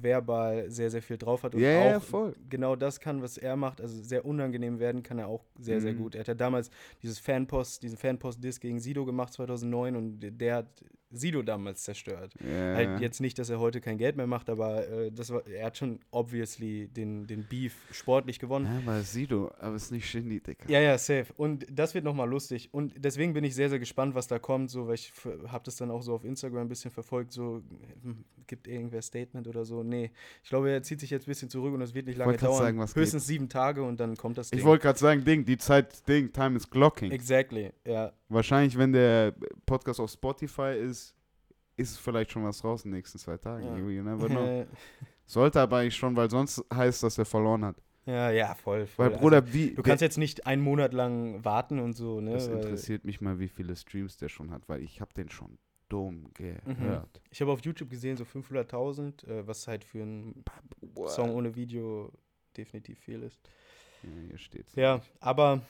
verbal 0.00 0.70
sehr, 0.70 0.90
sehr 0.90 1.02
viel 1.02 1.18
drauf 1.18 1.42
hat 1.42 1.54
und 1.54 1.60
ja, 1.60 1.96
auch 1.96 2.02
voll. 2.02 2.34
genau 2.48 2.76
das 2.76 3.00
kann, 3.00 3.22
was 3.22 3.36
er 3.38 3.56
macht. 3.56 3.80
Also 3.80 4.02
sehr 4.02 4.24
unangenehm 4.24 4.78
werden 4.78 5.02
kann 5.02 5.18
er 5.18 5.28
auch 5.28 5.44
sehr, 5.58 5.80
sehr 5.80 5.92
Mhm. 5.92 5.98
gut. 5.98 6.14
Er 6.14 6.20
hat 6.20 6.28
ja 6.28 6.34
damals 6.34 6.70
dieses 7.02 7.18
Fanpost, 7.18 7.82
diesen 7.82 7.98
Fanpost-Diss 7.98 8.60
gegen 8.60 8.78
Sido 8.80 9.04
gemacht 9.04 9.32
2009 9.32 9.96
und 9.96 10.20
der 10.20 10.54
hat 10.56 10.84
Sido 11.12 11.42
damals 11.42 11.82
zerstört. 11.84 12.34
ja, 12.40 12.74
Halt 12.74 13.00
jetzt 13.00 13.20
nicht, 13.20 13.38
dass 13.38 13.50
er 13.50 13.60
heute 13.60 13.80
kein 13.80 13.98
Geld 13.98 14.16
mehr 14.16 14.26
macht, 14.26 14.48
aber 14.50 14.88
äh, 14.88 15.12
das 15.12 15.30
war, 15.30 15.46
er 15.46 15.66
hat 15.66 15.76
schon 15.76 16.00
obviously 16.10 16.88
den, 16.88 17.26
den 17.26 17.44
Beef 17.44 17.74
sportlich 17.92 18.38
gewonnen. 18.38 18.66
ja, 18.66 18.78
aber 18.92 19.02
Sido, 19.02 19.50
aber 19.58 19.76
es 19.76 19.84
ist 19.84 19.92
nicht 19.92 20.08
Shindy, 20.08 20.40
Digga. 20.40 20.64
Ja, 20.68 20.80
ja, 20.80 20.98
safe. 20.98 21.26
Und 21.36 21.66
das 21.70 21.94
wird 21.94 22.04
nochmal 22.04 22.28
lustig. 22.28 22.70
Und 22.72 22.94
deswegen 22.96 23.32
bin 23.34 23.44
ich 23.44 23.54
sehr, 23.54 23.68
sehr 23.68 23.78
gespannt, 23.78 24.14
was 24.14 24.26
da 24.26 24.38
kommt. 24.38 24.70
So, 24.70 24.86
weil 24.88 24.94
ich 24.94 25.12
habe 25.48 25.64
das 25.64 25.76
dann 25.76 25.90
auch 25.90 26.02
so 26.02 26.14
auf 26.14 26.24
Instagram 26.24 26.62
ein 26.62 26.68
bisschen 26.68 26.90
verfolgt. 26.90 27.32
So, 27.32 27.62
hm, 28.02 28.24
gibt 28.46 28.66
irgendwer 28.66 29.02
Statement 29.02 29.46
oder 29.46 29.64
so? 29.64 29.82
Nee. 29.82 30.10
Ich 30.42 30.48
glaube, 30.48 30.70
er 30.70 30.82
zieht 30.82 31.00
sich 31.00 31.10
jetzt 31.10 31.26
ein 31.26 31.30
bisschen 31.30 31.50
zurück 31.50 31.74
und 31.74 31.80
es 31.82 31.94
wird 31.94 32.06
nicht 32.06 32.16
lange 32.16 32.36
dauern. 32.36 32.58
sagen, 32.58 32.78
was 32.78 32.94
Höchstens 32.94 33.26
sieben 33.26 33.48
Tage 33.48 33.82
und 33.82 34.00
dann 34.00 34.16
kommt 34.16 34.38
das 34.38 34.50
Ding. 34.50 34.58
Ich 34.58 34.64
wollte 34.64 34.82
gerade 34.82 34.98
sagen, 34.98 35.24
Ding, 35.24 35.44
die 35.44 35.56
Zeit, 35.56 36.06
Ding, 36.08 36.32
Time 36.32 36.56
is 36.56 36.68
clocking. 36.68 37.10
Exactly, 37.10 37.72
ja. 37.86 38.12
Wahrscheinlich, 38.32 38.76
wenn 38.78 38.92
der 38.92 39.34
Podcast 39.66 40.00
auf 40.00 40.10
Spotify 40.10 40.74
ist, 40.78 41.14
ist 41.76 41.98
vielleicht 41.98 42.32
schon 42.32 42.44
was 42.44 42.62
raus 42.64 42.84
in 42.84 42.90
den 42.90 42.96
nächsten 42.98 43.18
zwei 43.18 43.36
Tagen. 43.36 43.64
Ja. 43.64 43.76
You 43.76 44.02
never 44.02 44.26
know. 44.28 44.66
Sollte 45.26 45.60
aber 45.60 45.78
eigentlich 45.78 45.96
schon, 45.96 46.14
weil 46.16 46.28
sonst 46.30 46.64
heißt, 46.72 47.02
dass 47.02 47.16
er 47.18 47.24
verloren 47.24 47.64
hat. 47.64 47.76
ja, 48.06 48.30
ja, 48.30 48.54
voll. 48.54 48.86
voll. 48.86 49.10
Weil, 49.12 49.18
Bruder, 49.18 49.40
also, 49.42 49.52
wie. 49.54 49.74
du 49.74 49.82
kannst 49.82 50.02
jetzt 50.02 50.18
nicht 50.18 50.46
einen 50.46 50.62
Monat 50.62 50.92
lang 50.92 51.44
warten 51.44 51.78
und 51.78 51.94
so, 51.94 52.20
ne? 52.20 52.32
das 52.32 52.48
interessiert 52.48 53.04
mich 53.04 53.20
mal, 53.20 53.38
wie 53.38 53.48
viele 53.48 53.74
Streams 53.76 54.16
der 54.16 54.28
schon 54.28 54.50
hat, 54.50 54.68
weil 54.68 54.82
ich 54.82 55.00
habe 55.00 55.12
den 55.14 55.28
schon 55.30 55.58
dumm 55.88 56.22
Mhm. 56.24 56.34
gehört. 56.34 57.20
Ich 57.30 57.40
habe 57.40 57.52
auf 57.52 57.60
YouTube 57.64 57.90
gesehen, 57.90 58.16
so 58.16 58.24
500.000, 58.24 59.26
äh, 59.28 59.46
was 59.46 59.68
halt 59.68 59.84
für 59.84 60.02
einen 60.02 60.42
Song 61.06 61.30
ohne 61.30 61.54
Video 61.54 62.10
definitiv 62.56 62.98
viel 62.98 63.22
ist. 63.22 63.38
Ja, 64.02 64.08
hier 64.28 64.38
steht's. 64.38 64.74
Ja, 64.74 65.00
aber, 65.20 65.60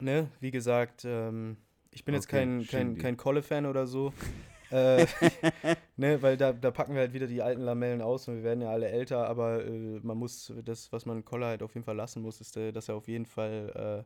ne, 0.00 0.30
wie 0.40 0.50
gesagt, 0.50 1.04
ähm, 1.04 1.56
ich 1.92 2.04
bin 2.04 2.14
jetzt 2.14 2.28
Okay, 2.28 2.38
kein, 2.44 2.66
kein, 2.66 2.86
Shindy. 2.86 3.00
kein 3.00 3.16
Kolle-Fan 3.16 3.66
oder 3.66 3.86
so. 3.86 4.12
äh, 4.70 5.06
ne, 5.96 6.20
weil 6.22 6.36
da, 6.36 6.52
da 6.52 6.70
packen 6.70 6.94
wir 6.94 7.00
halt 7.00 7.12
wieder 7.12 7.26
die 7.26 7.42
alten 7.42 7.62
Lamellen 7.62 8.02
aus 8.02 8.28
und 8.28 8.36
wir 8.36 8.42
werden 8.44 8.62
ja 8.62 8.70
alle 8.70 8.88
älter, 8.88 9.28
aber 9.28 9.64
äh, 9.64 10.00
man 10.02 10.16
muss, 10.16 10.52
das, 10.64 10.92
was 10.92 11.06
man 11.06 11.24
Kolle 11.24 11.46
halt 11.46 11.62
auf 11.62 11.74
jeden 11.74 11.84
Fall 11.84 11.96
lassen 11.96 12.22
muss, 12.22 12.40
ist, 12.40 12.56
äh, 12.56 12.72
dass 12.72 12.88
er 12.88 12.96
auf 12.96 13.08
jeden 13.08 13.26
Fall 13.26 14.04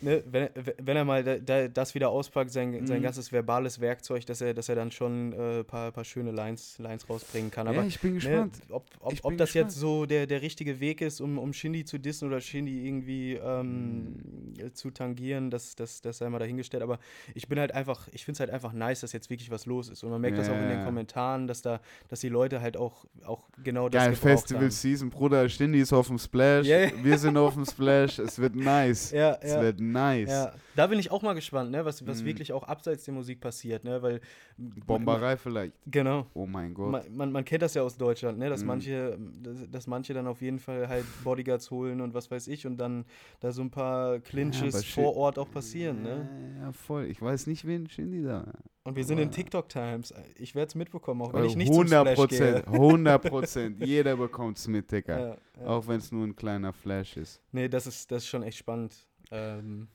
ne, 0.00 0.22
wenn, 0.30 0.48
wenn 0.78 0.96
er 0.96 1.04
mal 1.04 1.24
da, 1.24 1.36
da, 1.38 1.68
das 1.68 1.94
wieder 1.94 2.10
auspackt, 2.10 2.50
sein, 2.50 2.86
sein 2.86 2.98
Mhm. 2.98 3.02
ganzes 3.02 3.32
verbales 3.32 3.80
Werkzeug, 3.80 4.24
dass 4.26 4.40
er, 4.40 4.54
dass 4.54 4.68
er 4.68 4.74
dann 4.76 4.90
schon 4.92 5.30
ein 5.30 5.32
äh, 5.60 5.64
paar, 5.64 5.92
paar 5.92 6.04
schöne 6.04 6.30
Lines, 6.32 6.78
Lines 6.78 7.08
rausbringen 7.08 7.50
kann. 7.50 7.66
Aber 7.68 7.78
ja, 7.78 7.84
ich 7.86 8.00
bin 8.00 8.12
ne, 8.14 8.18
gespannt. 8.20 8.58
ob, 8.70 8.84
ob, 9.00 9.12
ob 9.22 9.28
bin 9.30 9.38
das 9.38 9.52
gespannt. 9.52 9.70
jetzt 9.72 9.80
so 9.80 10.06
der, 10.06 10.26
der 10.26 10.42
richtige 10.42 10.80
Weg 10.80 11.00
ist, 11.00 11.20
um, 11.20 11.38
um 11.38 11.52
Shindy 11.52 11.84
zu 11.84 11.98
dissen 11.98 12.26
oder 12.28 12.40
Shindy 12.40 12.86
irgendwie 12.86 13.34
ähm, 13.34 14.16
Mhm. 14.56 14.74
zu 14.74 14.90
tangieren, 14.90 15.50
das, 15.50 15.74
das, 15.76 16.00
das 16.00 16.18
sei 16.18 16.28
mal 16.28 16.38
dahingestellt. 16.38 16.82
Aber 16.82 16.98
ich 17.34 17.48
bin 17.48 17.58
halt 17.58 17.72
einfach, 17.72 18.08
ich 18.12 18.24
finde 18.24 18.36
es 18.36 18.40
halt 18.40 18.50
einfach 18.50 18.72
nice, 18.72 19.00
dass 19.00 19.12
jetzt 19.12 19.30
wirklich 19.30 19.50
was 19.50 19.66
los 19.66 19.88
ist. 19.88 20.02
Und 20.04 20.10
man 20.10 20.20
merkt 20.20 20.38
das 20.38 20.48
auch 20.48 20.54
in 20.54 20.68
den 20.68 20.78
Ja. 20.78 20.84
Kommentaren, 20.84 21.46
dass 21.46 21.62
da, 21.62 21.80
dass 22.08 22.20
die 22.20 22.28
Leute 22.28 22.60
halt 22.60 22.76
auch, 22.76 23.04
auch 23.24 23.44
genau 23.62 23.88
das 23.88 24.04
Geil, 24.04 24.14
Festival 24.16 24.62
haben. 24.62 24.70
Season, 24.70 25.10
Bruder. 25.10 25.48
Stindy 25.48 25.80
ist 25.80 25.92
auf 25.92 26.08
dem 26.08 26.18
Splash. 26.18 26.66
Ja, 26.66 26.78
ja. 26.80 26.90
Wir 27.02 27.18
sind 27.18 27.36
auf 27.36 27.54
dem 27.54 27.64
Splash. 27.64 28.18
Es 28.18 28.38
wird 28.38 28.54
nice. 28.56 29.10
Ja, 29.10 29.38
Es 29.40 29.52
ja. 29.52 29.62
wird 29.62 29.80
nice. 29.80 29.85
Ja, 30.28 30.52
da 30.74 30.86
bin 30.86 30.98
ich 30.98 31.10
auch 31.10 31.22
mal 31.22 31.34
gespannt, 31.34 31.70
ne, 31.70 31.84
was, 31.84 32.06
was 32.06 32.22
Mhm. 32.22 32.26
wirklich 32.26 32.52
auch 32.52 32.62
abseits 32.64 33.04
der 33.04 33.14
Musik 33.14 33.40
passiert, 33.40 33.84
ne, 33.84 34.02
weil 34.02 34.20
Bomberei 34.58 35.36
vielleicht. 35.36 35.74
Genau. 35.86 36.26
Oh 36.34 36.46
mein 36.46 36.74
Gott. 36.74 36.90
Man, 36.90 37.16
man, 37.16 37.32
man 37.32 37.44
kennt 37.44 37.62
das 37.62 37.74
ja 37.74 37.82
aus 37.82 37.96
Deutschland, 37.96 38.38
ne, 38.38 38.48
dass 38.48 38.62
Mhm. 38.62 38.66
manche, 38.66 39.18
dass, 39.42 39.70
dass 39.70 39.86
manche 39.86 40.14
dann 40.14 40.26
auf 40.26 40.40
jeden 40.42 40.58
Fall 40.58 40.88
halt 40.88 41.04
Bodyguards 41.24 41.70
holen 41.70 42.00
und 42.00 42.14
was 42.14 42.30
weiß 42.30 42.48
ich 42.48 42.66
und 42.66 42.76
dann 42.78 43.04
da 43.40 43.52
so 43.52 43.62
ein 43.62 43.70
paar 43.70 44.18
Clinches 44.20 44.84
shit. 44.84 44.94
vor 44.94 45.16
Ort 45.16 45.38
auch 45.38 45.50
passieren, 45.50 46.02
ne? 46.02 46.28
Ja, 46.60 46.72
voll. 46.72 47.06
Ich 47.06 47.20
weiß 47.20 47.46
nicht, 47.46 47.66
wen 47.66 47.88
Shindy 47.88 48.22
da. 48.22 48.52
Und 48.84 48.94
wir 48.94 49.04
sind 49.04 49.18
in 49.18 49.32
TikTok 49.32 49.68
Times. 49.68 50.14
Ich 50.38 50.54
werde 50.54 50.68
es 50.68 50.74
mitbekommen, 50.76 51.20
auch 51.22 51.34
wenn 51.34 51.42
Äh, 51.42 51.46
ich 51.48 51.56
nicht 51.56 51.74
zum 51.74 51.86
Splash 51.88 52.04
gehe. 52.04 52.14
Prozent. 52.14 52.68
100 52.68 53.22
Prozent. 53.28 53.84
Jeder 53.84 54.16
bekommt 54.16 54.58
es 54.58 54.68
mit, 54.68 54.92
Digga. 54.92 55.18
Ja, 55.18 55.36
ja. 55.60 55.66
Auch 55.66 55.88
wenn 55.88 55.96
es 55.98 56.12
nur 56.12 56.24
ein 56.24 56.36
kleiner 56.36 56.72
Flash 56.72 57.16
ist. 57.16 57.42
Nee, 57.50 57.68
das 57.68 57.88
ist, 57.88 58.12
das 58.12 58.22
ist 58.22 58.28
schon 58.28 58.44
echt 58.44 58.58
spannend. 58.58 58.94
Ähm, 59.30 59.88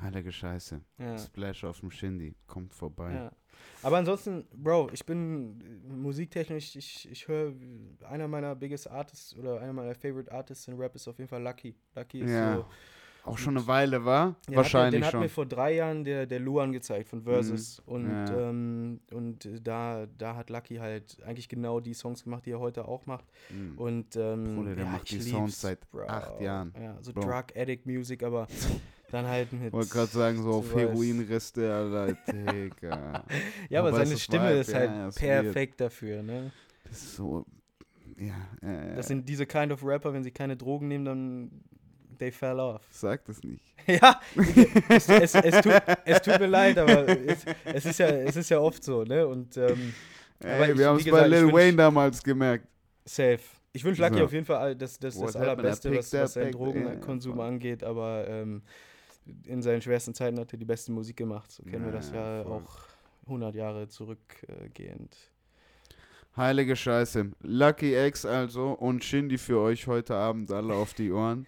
Heilige 0.00 0.32
Scheiße. 0.32 0.80
ja. 0.98 1.18
Splash 1.18 1.64
auf 1.64 1.80
dem 1.80 1.90
Shindy. 1.90 2.34
Kommt 2.46 2.74
vorbei. 2.74 3.12
Ja. 3.14 3.32
Aber 3.82 3.98
ansonsten, 3.98 4.44
Bro, 4.52 4.90
ich 4.92 5.06
bin 5.06 5.60
äh, 5.88 5.92
musiktechnisch, 5.92 6.74
ich, 6.76 7.08
ich 7.10 7.28
höre, 7.28 7.54
einer 8.08 8.26
meiner 8.26 8.54
biggest 8.56 8.90
Artists 8.90 9.36
oder 9.36 9.60
einer 9.60 9.72
meiner 9.72 9.94
favorite 9.94 10.32
Artists 10.32 10.66
in 10.68 10.74
Rap 10.76 10.94
ist 10.96 11.06
auf 11.06 11.18
jeden 11.18 11.28
Fall 11.28 11.42
Lucky. 11.42 11.76
Lucky 11.94 12.20
ist 12.22 12.30
Ja. 12.32 12.56
so. 12.56 12.66
Auch 13.26 13.38
schon 13.38 13.56
eine 13.56 13.66
Weile 13.66 14.04
war? 14.04 14.36
Den 14.48 14.56
Wahrscheinlich 14.56 14.86
hat, 14.86 14.92
mir- 14.92 15.06
den 15.06 15.10
schon. 15.12 15.20
hat 15.20 15.24
mir 15.24 15.28
vor 15.30 15.46
drei 15.46 15.74
Jahren 15.74 16.04
der, 16.04 16.26
der 16.26 16.40
Luan 16.40 16.72
gezeigt 16.72 17.08
von 17.08 17.22
Versus. 17.22 17.80
Und, 17.86 18.06
Ja. 18.10 18.50
ähm, 18.50 19.00
und 19.12 19.48
da, 19.62 20.06
da 20.18 20.36
hat 20.36 20.50
Lucky 20.50 20.76
halt 20.76 21.22
eigentlich 21.24 21.48
genau 21.48 21.80
die 21.80 21.94
Songs 21.94 22.24
gemacht, 22.24 22.44
die 22.44 22.50
er 22.50 22.60
heute 22.60 22.86
auch 22.86 23.06
macht. 23.06 23.24
Mhm. 23.50 23.78
Und 23.78 24.16
ähm, 24.16 24.56
Bruder, 24.56 24.74
der 24.74 24.84
ja, 24.84 24.90
macht 24.90 25.10
ich 25.10 25.24
die 25.24 25.30
lieb's, 25.30 25.60
seit 25.60 25.90
Bro. 25.90 26.02
acht 26.06 26.40
Jahren. 26.40 26.74
Ja, 26.80 26.98
so 27.00 27.12
Bro. 27.14 27.22
Drug 27.22 27.44
Addict 27.56 27.86
Music, 27.86 28.22
aber 28.22 28.46
dann 29.10 29.26
halt 29.26 29.52
mit. 29.54 29.68
Ich 29.68 29.72
wollte 29.72 29.88
gerade 29.90 30.10
sagen, 30.10 30.42
so 30.42 30.50
auf. 30.50 30.74
Heroinreste, 30.74 31.72
Alter. 31.74 32.12
Digga. 32.30 33.24
Ja, 33.70 33.80
aber 33.80 33.88
aber 33.88 34.04
seine 34.04 34.18
Stimme 34.18 34.48
Vibe, 34.50 34.58
ist 34.58 34.70
ja, 34.72 34.78
halt 34.80 34.90
ja, 34.90 35.08
ist 35.08 35.22
weird. 35.22 35.42
perfekt 35.44 35.80
dafür, 35.80 36.22
ne? 36.22 36.52
Das 36.84 36.98
ist 37.02 37.16
so. 37.16 37.46
Ja, 38.18 38.34
äh, 38.68 38.94
Das 38.96 39.08
sind 39.08 39.28
diese 39.28 39.46
kind 39.46 39.72
of 39.72 39.82
Rapper, 39.84 40.12
wenn 40.12 40.22
sie 40.22 40.30
keine 40.30 40.56
Drogen 40.56 40.88
nehmen, 40.88 41.04
dann 41.04 41.50
they 42.24 42.30
fell 42.30 42.58
off. 42.58 42.82
sag 42.90 43.24
das 43.26 43.42
nicht. 43.42 43.62
ja, 43.86 44.18
es, 44.88 45.08
es, 45.08 45.34
es, 45.34 45.60
tut, 45.60 45.82
es 46.04 46.22
tut 46.22 46.40
mir 46.40 46.46
leid, 46.46 46.78
aber 46.78 47.06
es, 47.08 47.84
ist 47.84 47.98
ja, 47.98 48.06
es 48.06 48.36
ist 48.36 48.48
ja 48.48 48.58
oft 48.58 48.82
so, 48.82 49.04
ne? 49.04 49.26
Und 49.26 49.56
ähm, 49.56 49.92
Ey, 50.40 50.72
ich- 50.72 50.78
wir 50.78 50.88
haben 50.88 50.98
es 50.98 51.10
bei 51.10 51.26
Lil 51.26 51.52
Wayne 51.52 51.76
damals 51.76 52.22
gemerkt. 52.22 52.66
safe. 53.04 53.40
Ich 53.72 53.84
wünsche 53.84 54.00
Lucky 54.02 54.18
So. 54.18 54.24
auf 54.24 54.32
jeden 54.32 54.46
Fall 54.46 54.56
all- 54.58 54.76
das, 54.76 54.98
das, 54.98 55.18
das 55.18 55.34
Allerbeste, 55.36 55.90
was, 55.96 56.12
was 56.12 56.32
seinen 56.34 56.52
Drogenkonsum 56.52 57.36
yeah, 57.38 57.46
angeht, 57.48 57.82
aber 57.82 58.24
ähm, 58.28 58.62
in 59.46 59.62
seinen 59.62 59.82
schwersten 59.82 60.14
Zeiten 60.14 60.38
hat 60.38 60.52
er 60.52 60.58
die 60.58 60.64
beste 60.64 60.92
Musik 60.92 61.16
gemacht. 61.16 61.50
So 61.50 61.64
kennen 61.64 61.84
wir 61.84 61.92
das 61.92 62.10
Ja, 62.12 62.36
ja 62.38 62.42
voll. 62.44 62.52
auch 62.62 62.78
100 63.26 63.54
Jahre 63.54 63.88
zurückgehend. 63.88 65.16
Heilige 66.36 66.76
Scheiße. 66.76 67.30
Lucky 67.42 67.96
X 67.96 68.24
also 68.24 68.72
und 68.72 69.02
Shindy 69.04 69.38
für 69.38 69.58
euch 69.60 69.86
heute 69.86 70.14
Abend 70.14 70.50
alle 70.52 70.74
auf 70.74 70.94
die 70.94 71.10
Ohren. 71.10 71.46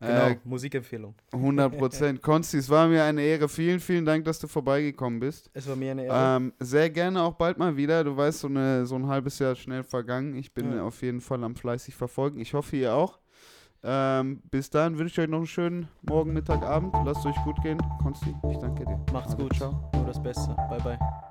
Genau, 0.00 0.28
Äh, 0.28 0.38
Musikempfehlung. 0.44 1.14
100 1.32 1.76
Prozent. 1.76 2.22
Konsti, 2.22 2.56
es 2.56 2.70
war 2.70 2.88
mir 2.88 3.04
eine 3.04 3.20
Ehre. 3.22 3.48
Vielen, 3.48 3.80
vielen 3.80 4.06
Dank, 4.06 4.24
dass 4.24 4.38
du 4.38 4.46
vorbeigekommen 4.46 5.20
bist. 5.20 5.50
Es 5.52 5.68
war 5.68 5.76
mir 5.76 5.90
eine 5.90 6.06
Ehre. 6.06 6.36
Ähm, 6.36 6.52
sehr 6.58 6.88
gerne 6.88 7.22
auch 7.22 7.34
bald 7.34 7.58
mal 7.58 7.76
wieder. 7.76 8.02
Du 8.02 8.16
weißt, 8.16 8.40
so, 8.40 8.48
eine, 8.48 8.86
so 8.86 8.94
ein 8.96 9.06
halbes 9.06 9.38
Jahr 9.38 9.54
schnell 9.54 9.82
vergangen. 9.82 10.34
Ich 10.36 10.54
bin 10.54 10.72
Ja. 10.74 10.84
auf 10.84 11.02
jeden 11.02 11.20
Fall 11.20 11.44
am 11.44 11.54
fleißig 11.54 11.94
verfolgen. 11.94 12.40
Ich 12.40 12.54
hoffe, 12.54 12.76
ihr 12.76 12.94
auch. 12.94 13.18
Ähm, 13.82 14.42
bis 14.50 14.68
dahin 14.70 14.98
wünsche 14.98 15.20
ich 15.20 15.24
euch 15.24 15.30
noch 15.30 15.38
einen 15.38 15.46
schönen 15.46 15.88
Morgen, 16.02 16.32
Mittag, 16.32 16.62
Abend. 16.62 16.94
Lasst 17.04 17.24
euch 17.26 17.36
gut 17.44 17.60
gehen. 17.62 17.78
Konsti, 18.02 18.34
ich 18.50 18.58
danke 18.58 18.84
dir. 18.84 18.98
Macht's 19.12 19.32
Also, 19.32 19.36
gut. 19.44 19.54
Ciao. 19.56 19.90
Nur 19.94 20.06
das 20.06 20.22
Beste. 20.22 20.54
Bye, 20.68 20.80
bye. 20.82 21.29